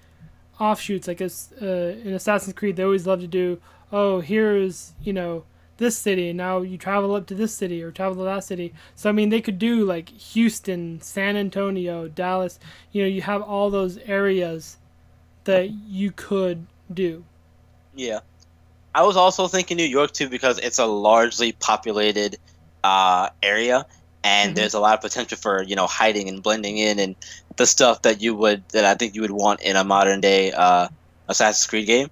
offshoots 0.58 1.06
like 1.06 1.20
as 1.20 1.52
uh, 1.60 1.66
in 1.66 2.14
assassin's 2.14 2.54
creed 2.54 2.76
they 2.76 2.82
always 2.82 3.06
love 3.06 3.20
to 3.20 3.26
do 3.26 3.60
oh 3.92 4.20
here's 4.20 4.94
you 5.02 5.12
know 5.12 5.44
this 5.76 5.98
city 5.98 6.30
and 6.30 6.38
now 6.38 6.62
you 6.62 6.78
travel 6.78 7.14
up 7.14 7.26
to 7.26 7.34
this 7.34 7.54
city 7.54 7.82
or 7.82 7.90
travel 7.90 8.16
to 8.16 8.24
that 8.24 8.44
city 8.44 8.72
so 8.94 9.10
i 9.10 9.12
mean 9.12 9.28
they 9.28 9.40
could 9.42 9.58
do 9.58 9.84
like 9.84 10.08
houston 10.08 11.00
san 11.02 11.36
antonio 11.36 12.08
dallas 12.08 12.58
you 12.92 13.02
know 13.02 13.08
you 13.08 13.20
have 13.20 13.42
all 13.42 13.68
those 13.68 13.98
areas 14.06 14.78
that 15.44 15.70
you 15.70 16.10
could 16.12 16.66
do 16.92 17.24
Yeah. 17.94 18.20
I 18.94 19.02
was 19.02 19.16
also 19.16 19.48
thinking 19.48 19.76
New 19.76 19.84
York 19.84 20.12
too 20.12 20.28
because 20.28 20.58
it's 20.58 20.78
a 20.78 20.86
largely 20.86 21.52
populated 21.52 22.36
uh, 22.84 23.30
area 23.42 23.86
and 24.24 24.52
Mhm. 24.52 24.56
there's 24.56 24.74
a 24.74 24.80
lot 24.80 24.94
of 24.94 25.00
potential 25.02 25.38
for, 25.38 25.62
you 25.62 25.76
know, 25.76 25.86
hiding 25.86 26.28
and 26.28 26.42
blending 26.42 26.78
in 26.78 26.98
and 26.98 27.14
the 27.56 27.66
stuff 27.66 28.02
that 28.02 28.20
you 28.20 28.34
would 28.34 28.68
that 28.70 28.84
I 28.84 28.94
think 28.94 29.14
you 29.14 29.20
would 29.20 29.30
want 29.30 29.60
in 29.60 29.76
a 29.76 29.84
modern 29.84 30.20
day 30.20 30.50
uh, 30.50 30.88
Assassin's 31.28 31.66
Creed 31.68 31.86
game. 31.86 32.10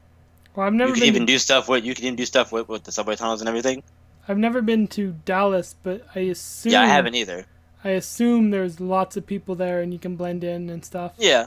well 0.55 0.67
i've 0.67 0.73
never 0.75 0.89
you 0.91 0.95
could 0.95 1.01
been 1.01 1.09
even 1.15 1.27
do 1.27 1.39
stuff 1.39 1.69
with 1.69 1.85
you 1.85 1.95
can 1.95 2.05
even 2.05 2.17
do 2.17 2.27
stuff 2.27 2.53
with, 2.53 2.69
with 2.69 2.85
the 2.85 2.93
subway 2.93 3.17
tunnels 3.17 3.41
and 3.41 3.49
everything. 3.49 3.83
i've 4.29 4.39
never 4.39 4.61
been 4.63 4.87
to 4.87 5.13
dallas 5.25 5.75
but 5.83 6.07
i 6.15 6.21
assume 6.21 6.73
Yeah, 6.73 6.83
I 6.83 6.87
haven't 6.87 7.15
either. 7.15 7.47
i 7.85 7.91
assume 7.91 8.51
there's 8.51 8.79
lots 8.81 9.17
of 9.17 9.27
people 9.27 9.55
there 9.55 9.81
and 9.83 9.93
you 9.93 9.99
can 9.99 10.15
blend 10.17 10.45
in 10.45 10.69
and 10.71 10.85
stuff 10.85 11.13
Yeah. 11.19 11.47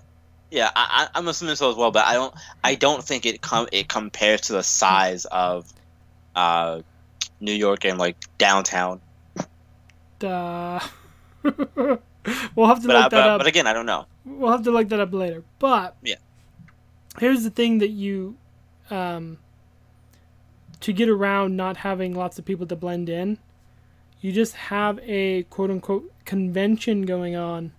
Yeah, 0.52 0.70
I, 0.76 0.86
I- 1.14 1.18
I'm 1.20 1.28
assuming 1.28 1.56
so 1.56 1.70
as 1.72 1.76
well, 1.76 1.92
but 1.92 2.06
I 2.06 2.14
don't. 2.14 2.34
I 2.64 2.76
don't 2.76 3.04
think 3.04 3.26
it 3.26 3.42
com- 3.42 3.68
it 3.72 3.88
compares 3.90 4.42
to 4.42 4.54
the 4.54 4.62
size 4.64 5.26
of 5.26 5.66
uh, 6.36 6.82
New 7.42 7.52
York 7.52 7.84
and 7.84 7.98
like 7.98 8.16
downtown. 8.38 9.02
Uh, 10.24 10.80
we'll 11.44 12.68
have 12.68 12.82
to 12.82 12.88
But, 12.88 12.96
I, 12.96 13.02
look 13.04 13.12
that 13.12 13.12
but, 13.12 13.14
up. 13.30 13.40
but 13.40 13.48
again, 13.48 13.68
I 13.68 13.74
don't 13.74 13.86
know. 13.86 14.06
we'll 14.26 14.52
have 14.52 14.64
to 14.64 14.72
look 14.72 14.90
that 14.90 15.00
up 15.00 15.14
later. 15.14 15.44
But 15.60 15.96
Yeah. 16.04 16.16
here's 17.20 17.44
the 17.44 17.50
thing 17.50 17.80
that 17.80 17.90
you, 17.90 18.36
um, 18.90 19.38
to 20.82 20.94
get 20.94 21.10
around 21.10 21.56
not 21.56 21.78
having 21.78 22.14
lots 22.16 22.38
of 22.40 22.46
people 22.46 22.66
to 22.68 22.76
blend 22.76 23.10
in, 23.10 23.38
you 24.22 24.32
just 24.32 24.56
have 24.56 25.00
a 25.04 25.44
quote 25.44 25.70
unquote 25.72 26.12
convention 26.26 27.04
going 27.04 27.36
on. 27.36 27.72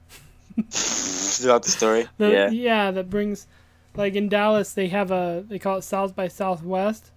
Throughout 0.71 1.65
the 1.65 1.71
story. 1.71 2.07
That, 2.19 2.53
yeah. 2.53 2.91
that 2.91 3.11
brings, 3.11 3.47
like 3.95 4.15
in 4.15 4.29
Dallas, 4.29 4.73
they 4.73 4.89
have 4.89 5.11
a 5.11 5.45
they 5.49 5.59
call 5.59 5.79
it 5.79 5.83
South 5.83 6.15
by 6.15 6.29
Southwest, 6.29 7.11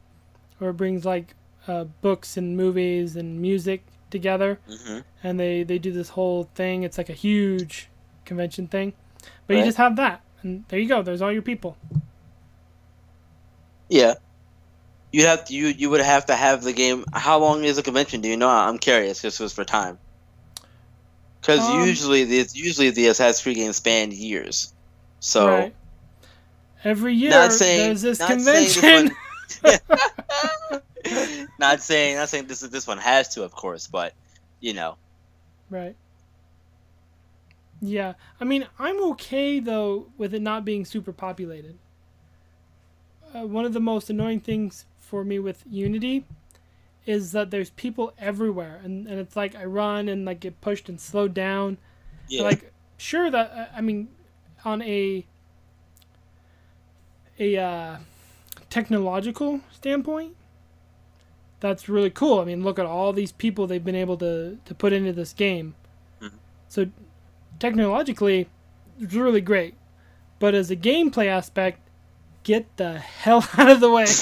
where 0.57 0.71
it 0.71 0.77
brings 0.77 1.05
like 1.05 1.35
uh, 1.67 1.85
books 2.01 2.35
and 2.37 2.57
movies 2.57 3.15
and 3.15 3.39
music 3.41 3.83
together 4.09 4.59
hmm 4.67 4.99
and 5.23 5.39
they 5.39 5.63
they 5.63 5.77
do 5.77 5.91
this 5.91 6.09
whole 6.09 6.49
thing. 6.55 6.83
It's 6.83 6.97
like 6.97 7.09
a 7.09 7.13
huge 7.13 7.89
convention 8.25 8.67
thing, 8.67 8.93
but 9.47 9.57
you 9.57 9.63
just 9.63 9.77
have 9.77 9.95
that, 9.97 10.21
and 10.41 10.63
there 10.69 10.79
you 10.79 10.87
go. 10.87 11.01
There's 11.01 11.21
all 11.21 11.31
your 11.31 11.41
people. 11.41 11.77
Yeah. 13.89 14.15
You'd 15.11 15.25
have 15.25 15.45
to, 15.45 15.53
you 15.55 15.67
you 15.67 15.89
would 15.89 16.01
have 16.01 16.27
to 16.27 16.35
have 16.35 16.63
the 16.63 16.73
game. 16.73 17.03
How 17.13 17.39
long 17.39 17.63
is 17.63 17.77
the 17.77 17.83
convention? 17.83 18.21
Do 18.21 18.29
you 18.29 18.37
know? 18.37 18.47
I'm 18.49 18.77
curious. 18.77 19.21
This 19.21 19.39
was 19.39 19.51
for 19.53 19.65
time. 19.65 19.97
Because 21.41 21.67
Um, 21.67 21.87
usually 21.87 22.25
the 22.25 22.47
usually 22.53 22.91
the 22.91 23.07
Assassin's 23.07 23.41
Creed 23.41 23.55
games 23.57 23.77
span 23.77 24.11
years. 24.11 24.73
So 25.19 25.47
right. 25.47 25.75
Every 26.83 27.15
year 27.15 27.31
not 27.31 27.51
saying 27.51 27.87
there's 27.87 28.01
this 28.01 28.19
convention. 28.19 29.11
this 29.63 29.81
not 31.59 31.81
saying 31.81 32.15
not 32.17 32.29
saying 32.29 32.47
this 32.47 32.61
is 32.63 32.69
this 32.69 32.87
one 32.87 32.97
has 32.97 33.29
to, 33.35 33.43
of 33.43 33.51
course, 33.51 33.87
but 33.87 34.13
you 34.59 34.73
know. 34.73 34.97
right. 35.69 35.95
Yeah, 37.81 38.13
I 38.41 38.43
mean, 38.43 38.67
I'm 38.77 39.01
okay 39.11 39.59
though 39.61 40.07
with 40.17 40.33
it 40.33 40.41
not 40.41 40.65
being 40.65 40.83
super 40.83 41.13
populated. 41.13 41.77
Uh, 43.33 43.47
one 43.47 43.63
of 43.63 43.73
the 43.73 43.79
most 43.79 44.09
annoying 44.09 44.41
things 44.41 44.85
for 44.99 45.23
me 45.23 45.39
with 45.39 45.63
Unity 45.69 46.25
is 47.05 47.31
that 47.31 47.51
there's 47.51 47.69
people 47.71 48.13
everywhere, 48.19 48.81
and, 48.83 49.07
and 49.07 49.19
it's 49.19 49.35
like 49.35 49.55
I 49.55 49.63
run 49.65 50.09
and 50.09 50.25
like 50.25 50.41
get 50.41 50.59
pushed 50.61 50.89
and 50.89 50.99
slowed 50.99 51.33
down. 51.33 51.77
Yeah. 52.27 52.43
Like, 52.43 52.73
sure 52.97 53.31
that 53.31 53.51
I- 53.73 53.77
I 53.77 53.81
mean, 53.81 54.09
on 54.65 54.81
a 54.81 55.25
a 57.39 57.55
uh, 57.57 57.97
technological 58.69 59.61
standpoint, 59.71 60.35
that's 61.59 61.89
really 61.89 62.09
cool. 62.09 62.39
I 62.39 62.45
mean, 62.45 62.63
look 62.63 62.79
at 62.79 62.85
all 62.85 63.11
these 63.13 63.31
people 63.31 63.67
they've 63.67 63.83
been 63.83 63.95
able 63.95 64.17
to 64.17 64.57
to 64.65 64.73
put 64.75 64.93
into 64.93 65.13
this 65.13 65.33
game. 65.33 65.75
Mhm. 66.21 66.31
So 66.67 66.87
technologically, 67.59 68.47
it's 68.99 69.13
really 69.13 69.41
great. 69.41 69.75
But 70.39 70.53
as 70.55 70.71
a 70.71 70.75
gameplay 70.75 71.27
aspect, 71.27 71.79
get 72.43 72.65
the 72.77 72.99
hell 72.99 73.45
out 73.57 73.69
of 73.69 73.79
the 73.79 73.91
way. 73.91 74.05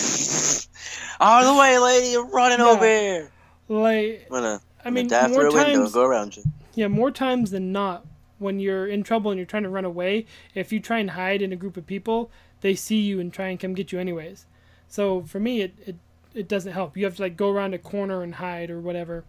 Out 1.19 1.41
of 1.45 1.55
the 1.55 1.59
way, 1.59 1.79
lady! 1.79 2.11
You're 2.11 2.27
running 2.27 2.59
Yeah. 2.59 2.65
over 2.69 2.85
here. 2.85 3.31
Like, 3.69 4.27
I'm 4.29 4.35
gonna, 4.35 4.61
I 4.85 4.87
I'm 4.87 4.93
mean, 4.93 5.07
more 5.07 5.27
through 5.29 5.49
a 5.49 5.53
window 5.53 5.57
and 5.57 5.73
times, 5.77 5.93
go 5.93 6.03
around 6.03 6.37
you. 6.37 6.43
yeah, 6.75 6.87
more 6.87 7.09
times 7.09 7.49
than 7.49 7.71
not, 7.71 8.05
when 8.37 8.59
you're 8.59 8.85
in 8.87 9.01
trouble 9.01 9.31
and 9.31 9.39
you're 9.39 9.47
trying 9.47 9.63
to 9.63 9.69
run 9.69 9.83
away, 9.83 10.27
if 10.53 10.71
you 10.71 10.79
try 10.79 10.99
and 10.99 11.09
hide 11.11 11.41
in 11.41 11.51
a 11.51 11.55
group 11.55 11.75
of 11.75 11.87
people, 11.87 12.29
they 12.61 12.75
see 12.75 12.99
you 13.01 13.19
and 13.19 13.33
try 13.33 13.47
and 13.47 13.59
come 13.59 13.73
get 13.73 13.91
you 13.91 13.99
anyways. 13.99 14.45
So 14.87 15.23
for 15.23 15.39
me, 15.39 15.61
it 15.61 15.73
it, 15.87 15.95
it 16.37 16.47
doesn't 16.47 16.71
help. 16.73 16.95
You 16.95 17.05
have 17.05 17.15
to 17.17 17.21
like 17.23 17.35
go 17.37 17.49
around 17.49 17.73
a 17.73 17.77
corner 17.79 18.21
and 18.23 18.33
hide 18.35 18.69
or 18.69 18.79
whatever. 18.79 19.23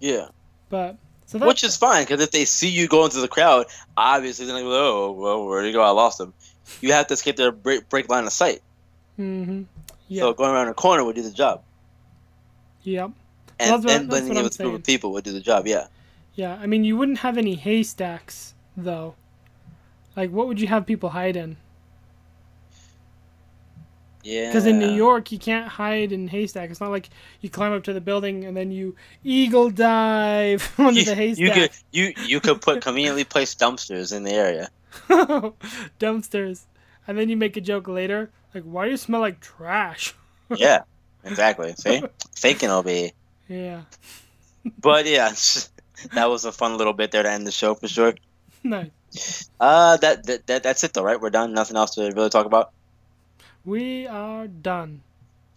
Yeah. 0.00 0.28
But 0.68 0.96
so 1.26 1.38
Which 1.46 1.62
is 1.64 1.76
fine, 1.76 2.04
because 2.04 2.20
if 2.22 2.30
they 2.30 2.44
see 2.44 2.68
you 2.68 2.88
going 2.88 3.06
into 3.06 3.20
the 3.20 3.28
crowd, 3.28 3.66
obviously 3.96 4.46
they're 4.46 4.54
like, 4.54 4.64
oh, 4.64 5.12
well, 5.12 5.44
where'd 5.46 5.66
you 5.66 5.72
go? 5.72 5.82
I 5.82 5.90
lost 5.90 6.18
them." 6.18 6.32
You 6.80 6.92
have 6.92 7.06
to 7.08 7.14
escape 7.14 7.36
their 7.36 7.50
break, 7.52 7.88
break 7.88 8.08
line 8.10 8.24
of 8.24 8.32
sight. 8.32 8.60
hmm 9.16 9.62
Yeah. 10.08 10.20
So 10.22 10.32
going 10.34 10.50
around 10.50 10.68
a 10.68 10.74
corner 10.74 11.02
would 11.04 11.16
do 11.16 11.22
the 11.22 11.30
job. 11.30 11.62
yep. 12.82 13.10
And 13.60 13.70
That's 13.72 13.84
what- 13.84 14.08
blending 14.08 14.36
in 14.36 14.44
with 14.44 14.60
a 14.60 14.62
group 14.62 14.74
of 14.76 14.84
people 14.84 15.12
would 15.12 15.24
do 15.24 15.32
the 15.32 15.40
job, 15.40 15.66
yeah. 15.66 15.86
Yeah. 16.34 16.56
I 16.60 16.66
mean, 16.66 16.84
you 16.84 16.96
wouldn't 16.96 17.18
have 17.18 17.36
any 17.36 17.56
haystacks 17.56 18.54
though. 18.76 19.14
Like, 20.16 20.30
what 20.30 20.46
would 20.46 20.60
you 20.60 20.68
have 20.68 20.86
people 20.86 21.08
hide 21.10 21.36
in? 21.36 21.56
Yeah. 24.28 24.48
Because 24.48 24.66
in 24.66 24.78
New 24.78 24.92
York, 24.92 25.32
you 25.32 25.38
can't 25.38 25.66
hide 25.66 26.12
in 26.12 26.28
haystack. 26.28 26.68
It's 26.68 26.82
not 26.82 26.90
like 26.90 27.08
you 27.40 27.48
climb 27.48 27.72
up 27.72 27.84
to 27.84 27.94
the 27.94 28.00
building 28.00 28.44
and 28.44 28.54
then 28.54 28.70
you 28.70 28.94
eagle 29.24 29.70
dive 29.70 30.70
onto 30.78 31.00
you, 31.00 31.04
the 31.06 31.34
you 31.34 31.50
could 31.50 31.70
you 31.92 32.12
you 32.26 32.38
could 32.38 32.60
put 32.60 32.82
conveniently 32.82 33.24
placed 33.24 33.58
dumpsters 33.58 34.14
in 34.14 34.24
the 34.24 34.32
area. 34.32 34.68
dumpsters. 35.98 36.66
And 37.06 37.16
then 37.16 37.30
you 37.30 37.38
make 37.38 37.56
a 37.56 37.62
joke 37.62 37.88
later, 37.88 38.30
like, 38.52 38.64
why 38.64 38.84
do 38.84 38.90
you 38.90 38.98
smell 38.98 39.20
like 39.20 39.40
trash? 39.40 40.14
Yeah, 40.56 40.84
exactly. 41.24 41.74
See, 41.74 42.02
thinking 42.34 42.70
will 42.70 42.82
be. 42.82 43.12
Yeah. 43.48 43.82
But 44.80 45.06
yeah, 45.06 45.32
that 46.14 46.30
was 46.30 46.46
a 46.46 46.52
fun 46.52 46.78
little 46.78 46.94
bit 46.94 47.10
there 47.10 47.22
to 47.22 47.30
end 47.30 47.46
the 47.46 47.52
show 47.52 47.74
for 47.74 47.86
sure. 47.86 48.14
Nice. 48.64 49.50
Uh, 49.60 49.98
that, 49.98 50.24
that 50.24 50.46
that 50.46 50.62
that's 50.62 50.84
it 50.84 50.94
though, 50.94 51.02
right? 51.02 51.20
We're 51.20 51.30
done. 51.30 51.52
Nothing 51.52 51.76
else 51.76 51.94
to 51.96 52.12
really 52.14 52.30
talk 52.30 52.46
about. 52.46 52.72
We 53.68 54.06
are 54.06 54.46
done. 54.46 55.02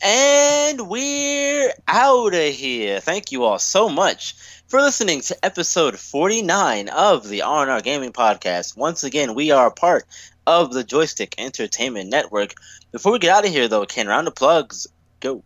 And 0.03 0.89
we're 0.89 1.71
out 1.87 2.33
of 2.33 2.53
here. 2.53 2.99
Thank 2.99 3.31
you 3.31 3.45
all 3.45 3.57
so 3.57 3.87
much 3.87 4.33
for 4.67 4.81
listening 4.81 5.21
to 5.21 5.45
episode 5.45 5.97
49 5.97 6.89
of 6.89 7.29
the 7.29 7.43
R&R 7.43 7.79
Gaming 7.79 8.11
Podcast. 8.11 8.75
Once 8.75 9.05
again, 9.05 9.33
we 9.33 9.51
are 9.51 9.67
a 9.67 9.71
part 9.71 10.03
of 10.45 10.73
the 10.73 10.83
Joystick 10.83 11.35
Entertainment 11.37 12.09
Network. 12.09 12.55
Before 12.91 13.13
we 13.13 13.19
get 13.19 13.33
out 13.33 13.45
of 13.45 13.51
here, 13.51 13.69
though, 13.69 13.85
Ken, 13.85 14.07
round 14.09 14.27
of 14.27 14.35
plugs. 14.35 14.87
Go. 15.21 15.41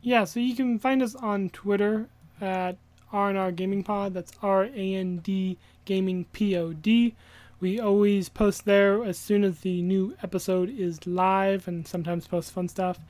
Yeah, 0.00 0.24
so 0.24 0.40
you 0.40 0.56
can 0.56 0.78
find 0.78 1.02
us 1.02 1.14
on 1.14 1.50
Twitter 1.50 2.08
at 2.40 2.78
R&R 3.12 3.52
Gaming 3.52 3.84
Pod. 3.84 4.14
That's 4.14 4.32
R-A-N-D 4.42 5.58
Gaming 5.84 6.24
P-O-D. 6.32 7.14
We 7.60 7.80
always 7.80 8.28
post 8.28 8.66
there 8.66 9.02
as 9.04 9.18
soon 9.18 9.42
as 9.42 9.60
the 9.60 9.82
new 9.82 10.14
episode 10.22 10.70
is 10.70 11.04
live 11.08 11.66
and 11.66 11.88
sometimes 11.88 12.28
post 12.28 12.52
fun 12.52 12.68
stuff. 12.68 13.00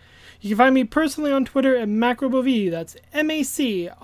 You 0.41 0.49
can 0.51 0.57
find 0.57 0.75
me 0.75 0.85
personally 0.85 1.31
on 1.31 1.45
Twitter 1.45 1.77
at 1.77 1.89
MacroBov. 1.89 2.71
That's 2.71 2.97
M-A-C-R-O-B-O-V. 3.13 3.95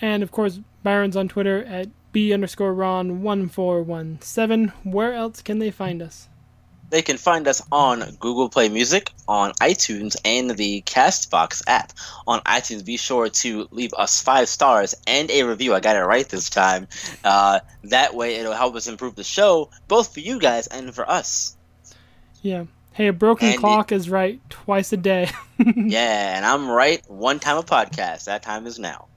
And 0.00 0.22
of 0.22 0.32
course, 0.32 0.60
Byron's 0.82 1.16
on 1.16 1.28
Twitter 1.28 1.64
at 1.64 1.88
B 2.10 2.32
underscore 2.32 2.74
Ron 2.74 3.22
1417. 3.22 4.72
Where 4.82 5.14
else 5.14 5.40
can 5.40 5.60
they 5.60 5.70
find 5.70 6.02
us? 6.02 6.28
They 6.90 7.02
can 7.02 7.18
find 7.18 7.46
us 7.46 7.62
on 7.70 8.00
Google 8.18 8.48
Play 8.48 8.68
Music, 8.68 9.12
on 9.26 9.52
iTunes, 9.60 10.16
and 10.24 10.50
the 10.50 10.82
Castbox 10.82 11.62
app. 11.66 11.92
On 12.26 12.40
iTunes, 12.40 12.84
be 12.84 12.96
sure 12.96 13.28
to 13.28 13.68
leave 13.70 13.92
us 13.94 14.22
five 14.22 14.48
stars 14.48 14.94
and 15.06 15.30
a 15.30 15.42
review. 15.42 15.74
I 15.74 15.80
got 15.80 15.96
it 15.96 16.00
right 16.00 16.28
this 16.28 16.48
time. 16.48 16.88
Uh, 17.22 17.60
that 17.84 18.14
way, 18.14 18.36
it'll 18.36 18.54
help 18.54 18.74
us 18.74 18.86
improve 18.86 19.14
the 19.16 19.24
show, 19.24 19.70
both 19.86 20.14
for 20.14 20.20
you 20.20 20.38
guys 20.40 20.66
and 20.66 20.94
for 20.94 21.08
us. 21.08 21.56
Yeah. 22.42 22.64
Hey, 22.92 23.08
a 23.08 23.12
broken 23.12 23.48
And 23.48 23.58
clock 23.58 23.92
is 23.92 24.10
right 24.10 24.40
twice 24.50 24.92
a 24.92 24.96
day. 24.96 25.30
Yeah, 25.58 26.36
and 26.36 26.46
I'm 26.46 26.70
right. 26.70 27.02
One 27.10 27.40
time 27.40 27.58
a 27.58 27.62
podcast. 27.64 28.24
That 28.26 28.42
time 28.44 28.66
is 28.66 28.78
now. 28.78 29.08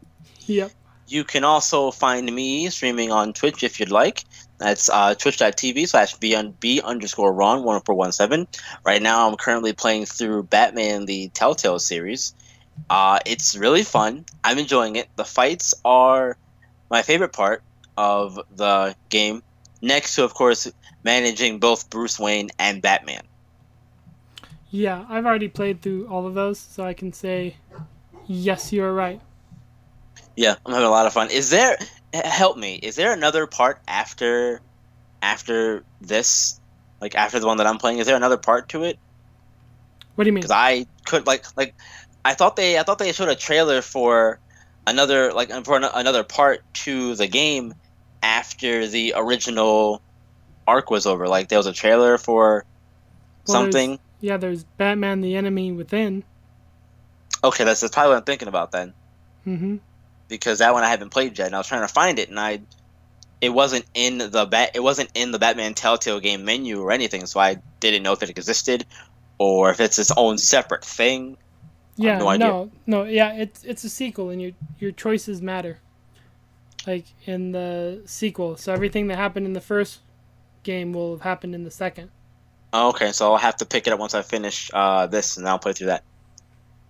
Yep. 0.48 0.72
You 1.12 1.26
can 1.26 1.44
also 1.44 1.92
find 1.92 2.34
me 2.34 2.70
streaming 2.70 3.12
on 3.12 3.34
Twitch 3.34 3.64
if 3.64 3.82
you'd 3.82 3.92
like. 3.92 4.24
That's 4.60 4.90
uh, 4.90 5.14
twitch.tv 5.14 5.86
slash 5.90 6.16
B, 6.16 6.36
un- 6.36 6.56
B 6.58 6.80
underscore 6.82 7.34
Ron 7.34 7.64
1417. 7.64 8.48
Right 8.86 9.02
now, 9.02 9.28
I'm 9.28 9.36
currently 9.36 9.74
playing 9.74 10.06
through 10.06 10.44
Batman 10.44 11.08
the 11.08 11.28
Telltale 11.34 11.80
series. 11.80 12.34
Uh, 12.90 13.20
it's 13.26 13.58
really 13.58 13.84
fun. 13.84 14.24
I'm 14.46 14.58
enjoying 14.58 14.96
it. 14.96 15.10
The 15.18 15.26
fights 15.26 15.74
are 15.84 16.38
my 16.90 17.02
favorite 17.02 17.34
part 17.34 17.62
of 17.98 18.40
the 18.56 18.96
game, 19.10 19.44
next 19.82 20.16
to, 20.16 20.24
of 20.24 20.34
course, 20.34 20.72
managing 21.04 21.60
both 21.60 21.90
Bruce 21.90 22.18
Wayne 22.18 22.52
and 22.58 22.82
Batman. 22.82 23.24
Yeah, 24.70 25.04
I've 25.10 25.26
already 25.26 25.50
played 25.50 25.82
through 25.82 26.08
all 26.08 26.26
of 26.26 26.36
those, 26.36 26.58
so 26.58 26.86
I 26.86 26.94
can 26.94 27.12
say, 27.12 27.58
yes, 28.28 28.72
you're 28.72 28.94
right. 28.94 29.20
Yeah, 30.36 30.56
I'm 30.66 30.74
having 30.74 30.88
a 30.88 30.92
lot 30.92 31.06
of 31.06 31.14
fun. 31.14 31.30
Is 31.30 31.50
there 31.50 31.78
help 32.14 32.58
me? 32.58 32.76
Is 32.76 32.96
there 32.96 33.14
another 33.14 33.48
part 33.48 33.80
after 33.88 34.62
after 35.22 35.84
this? 36.02 36.60
Like 37.00 37.16
after 37.16 37.40
the 37.40 37.48
one 37.48 37.58
that 37.58 37.68
I'm 37.68 37.78
playing, 37.78 38.00
is 38.00 38.08
there 38.08 38.16
another 38.16 38.38
part 38.38 38.70
to 38.70 38.84
it? 38.84 38.98
What 40.16 40.24
do 40.26 40.28
you 40.30 40.34
mean? 40.34 40.42
Because 40.42 40.52
I 40.52 40.86
could 41.06 41.26
like 41.28 41.46
like 41.58 41.76
I 42.24 42.34
thought 42.34 42.56
they 42.56 42.78
I 42.80 42.84
thought 42.84 43.00
they 43.00 43.12
showed 43.12 43.30
a 43.30 43.36
trailer 43.36 43.82
for 43.82 44.40
another 44.88 45.34
like 45.34 45.50
for 45.66 45.78
an, 45.78 45.84
another 45.84 46.24
part 46.24 46.62
to 46.74 47.16
the 47.16 47.28
game 47.28 47.74
after 48.24 48.88
the 48.88 49.14
original 49.16 50.02
arc 50.68 50.92
was 50.92 51.06
over. 51.06 51.28
Like 51.28 51.50
there 51.50 51.60
was 51.60 51.68
a 51.68 51.74
trailer 51.74 52.18
for 52.18 52.66
Well, 53.48 53.64
there's- 53.64 53.74
something. 53.74 54.00
Yeah, 54.24 54.38
there's 54.38 54.64
Batman 54.64 55.22
the 55.22 55.36
Enemy 55.36 55.72
Within. 55.72 56.24
Okay, 57.44 57.64
that's, 57.64 57.82
that's 57.82 57.92
probably 57.92 58.12
what 58.12 58.18
I'm 58.18 58.24
thinking 58.24 58.48
about 58.48 58.72
then. 58.72 58.94
Mm 59.48 59.58
hmm 59.58 59.76
because 60.32 60.60
that 60.60 60.74
one 60.74 60.84
I 60.84 60.90
haven't 60.90 61.10
played 61.10 61.38
yet, 61.38 61.48
and 61.48 61.56
I 61.56 61.60
was 61.60 61.68
trying 61.68 61.82
to 61.82 61.94
find 61.94 62.18
it, 62.18 62.30
and 62.30 62.40
I, 62.40 62.62
it 63.42 63.50
wasn't 63.50 63.86
in 63.94 64.18
the 64.18 64.46
bat, 64.46 64.72
it 64.74 64.80
wasn't 64.80 65.12
in 65.14 65.32
the 65.32 65.38
Batman 65.38 65.76
Telltale 65.76 66.20
game 66.20 66.46
menu 66.46 66.82
or 66.82 66.92
anything, 66.92 67.28
so 67.28 67.40
I 67.40 67.58
didn't 67.80 68.02
know 68.02 68.14
if 68.14 68.24
it 68.24 68.30
existed, 68.32 68.86
or 69.38 69.70
if 69.70 69.80
it's 69.80 70.00
its 70.00 70.12
own 70.16 70.40
separate 70.40 70.86
thing. 70.86 71.38
Yeah, 71.98 72.18
no 72.18 72.30
idea. 72.30 72.48
no, 72.48 72.72
no, 72.88 73.04
yeah, 73.04 73.34
it's 73.34 73.64
it's 73.64 73.84
a 73.84 73.90
sequel, 73.90 74.30
and 74.30 74.42
your 74.42 74.52
your 74.80 74.92
choices 74.92 75.42
matter. 75.42 75.80
Like 76.88 77.06
in 77.26 77.52
the 77.52 78.02
sequel, 78.06 78.58
so 78.58 78.74
everything 78.74 79.08
that 79.08 79.18
happened 79.18 79.46
in 79.46 79.54
the 79.54 79.62
first 79.62 80.00
game 80.64 80.94
will 80.94 81.12
have 81.12 81.22
happened 81.22 81.54
in 81.54 81.64
the 81.64 81.70
second. 81.70 82.10
Oh, 82.74 82.90
okay, 82.90 83.12
so 83.12 83.32
I'll 83.32 83.38
have 83.38 83.58
to 83.58 83.66
pick 83.66 83.86
it 83.86 83.94
up 83.94 84.00
once 84.00 84.16
I 84.16 84.22
finish 84.22 84.72
uh, 84.74 85.06
this, 85.08 85.38
and 85.38 85.48
I'll 85.48 85.60
play 85.60 85.74
through 85.74 85.88
that. 85.88 86.04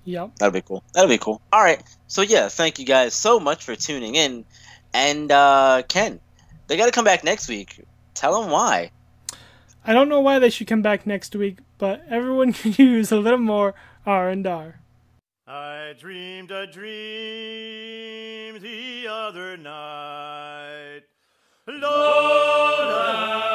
Yep. 0.03 0.35
That'll 0.37 0.53
be 0.53 0.61
cool. 0.61 0.83
That'll 0.93 1.09
be 1.09 1.17
cool. 1.17 1.41
All 1.51 1.61
right, 1.61 1.81
so 2.07 2.21
yeah, 2.21 2.49
thank 2.49 2.79
you 2.79 2.85
guys 2.85 3.13
so 3.13 3.39
much 3.39 3.63
for 3.63 3.75
tuning 3.75 4.15
in, 4.15 4.45
and 4.93 5.31
uh, 5.31 5.83
Ken, 5.87 6.19
they 6.67 6.77
got 6.77 6.85
to 6.85 6.91
come 6.91 7.05
back 7.05 7.23
next 7.23 7.47
week. 7.47 7.79
Tell 8.13 8.41
them 8.41 8.51
why. 8.51 8.91
I 9.85 9.93
don't 9.93 10.09
know 10.09 10.19
why 10.19 10.39
they 10.39 10.49
should 10.49 10.67
come 10.67 10.81
back 10.81 11.07
next 11.07 11.35
week, 11.35 11.59
but 11.77 12.03
everyone 12.09 12.53
can 12.57 12.73
use 12.77 13.11
a 13.11 13.17
little 13.17 13.39
more 13.39 13.73
R 14.05 14.29
and 14.29 14.45
R. 14.45 14.79
I 15.47 15.93
dreamed 15.99 16.51
a 16.51 16.65
dream 16.65 18.59
the 18.61 19.07
other 19.09 19.57
night. 19.57 21.01
Lowlands, 21.67 23.50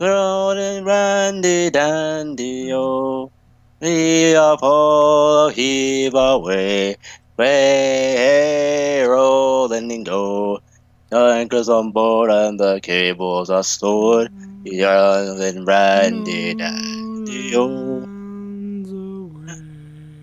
Rolling 0.00 0.82
randy 0.86 1.68
dandy 1.68 2.72
oh. 2.72 3.30
We 3.82 4.34
are 4.34 4.56
all 4.62 5.50
heave 5.50 6.14
away. 6.14 6.96
Way 7.36 9.02
rolling 9.02 9.92
and 9.92 10.06
go. 10.06 10.60
The 11.10 11.18
anchors 11.18 11.68
on 11.68 11.92
board 11.92 12.30
and 12.30 12.58
the 12.58 12.80
cables 12.82 13.50
are 13.50 13.62
stored. 13.62 14.30
Rolling 14.64 15.66
randy 15.66 16.54
dandy 16.54 17.54
oh. 17.54 18.06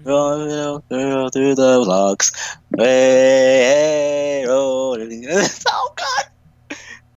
Rolling 0.04 0.82
through 1.30 1.54
the 1.54 1.78
locks. 1.86 2.32
Way 2.72 4.44
rolling. 4.48 5.24
oh 5.68 5.94
God! 5.96 6.17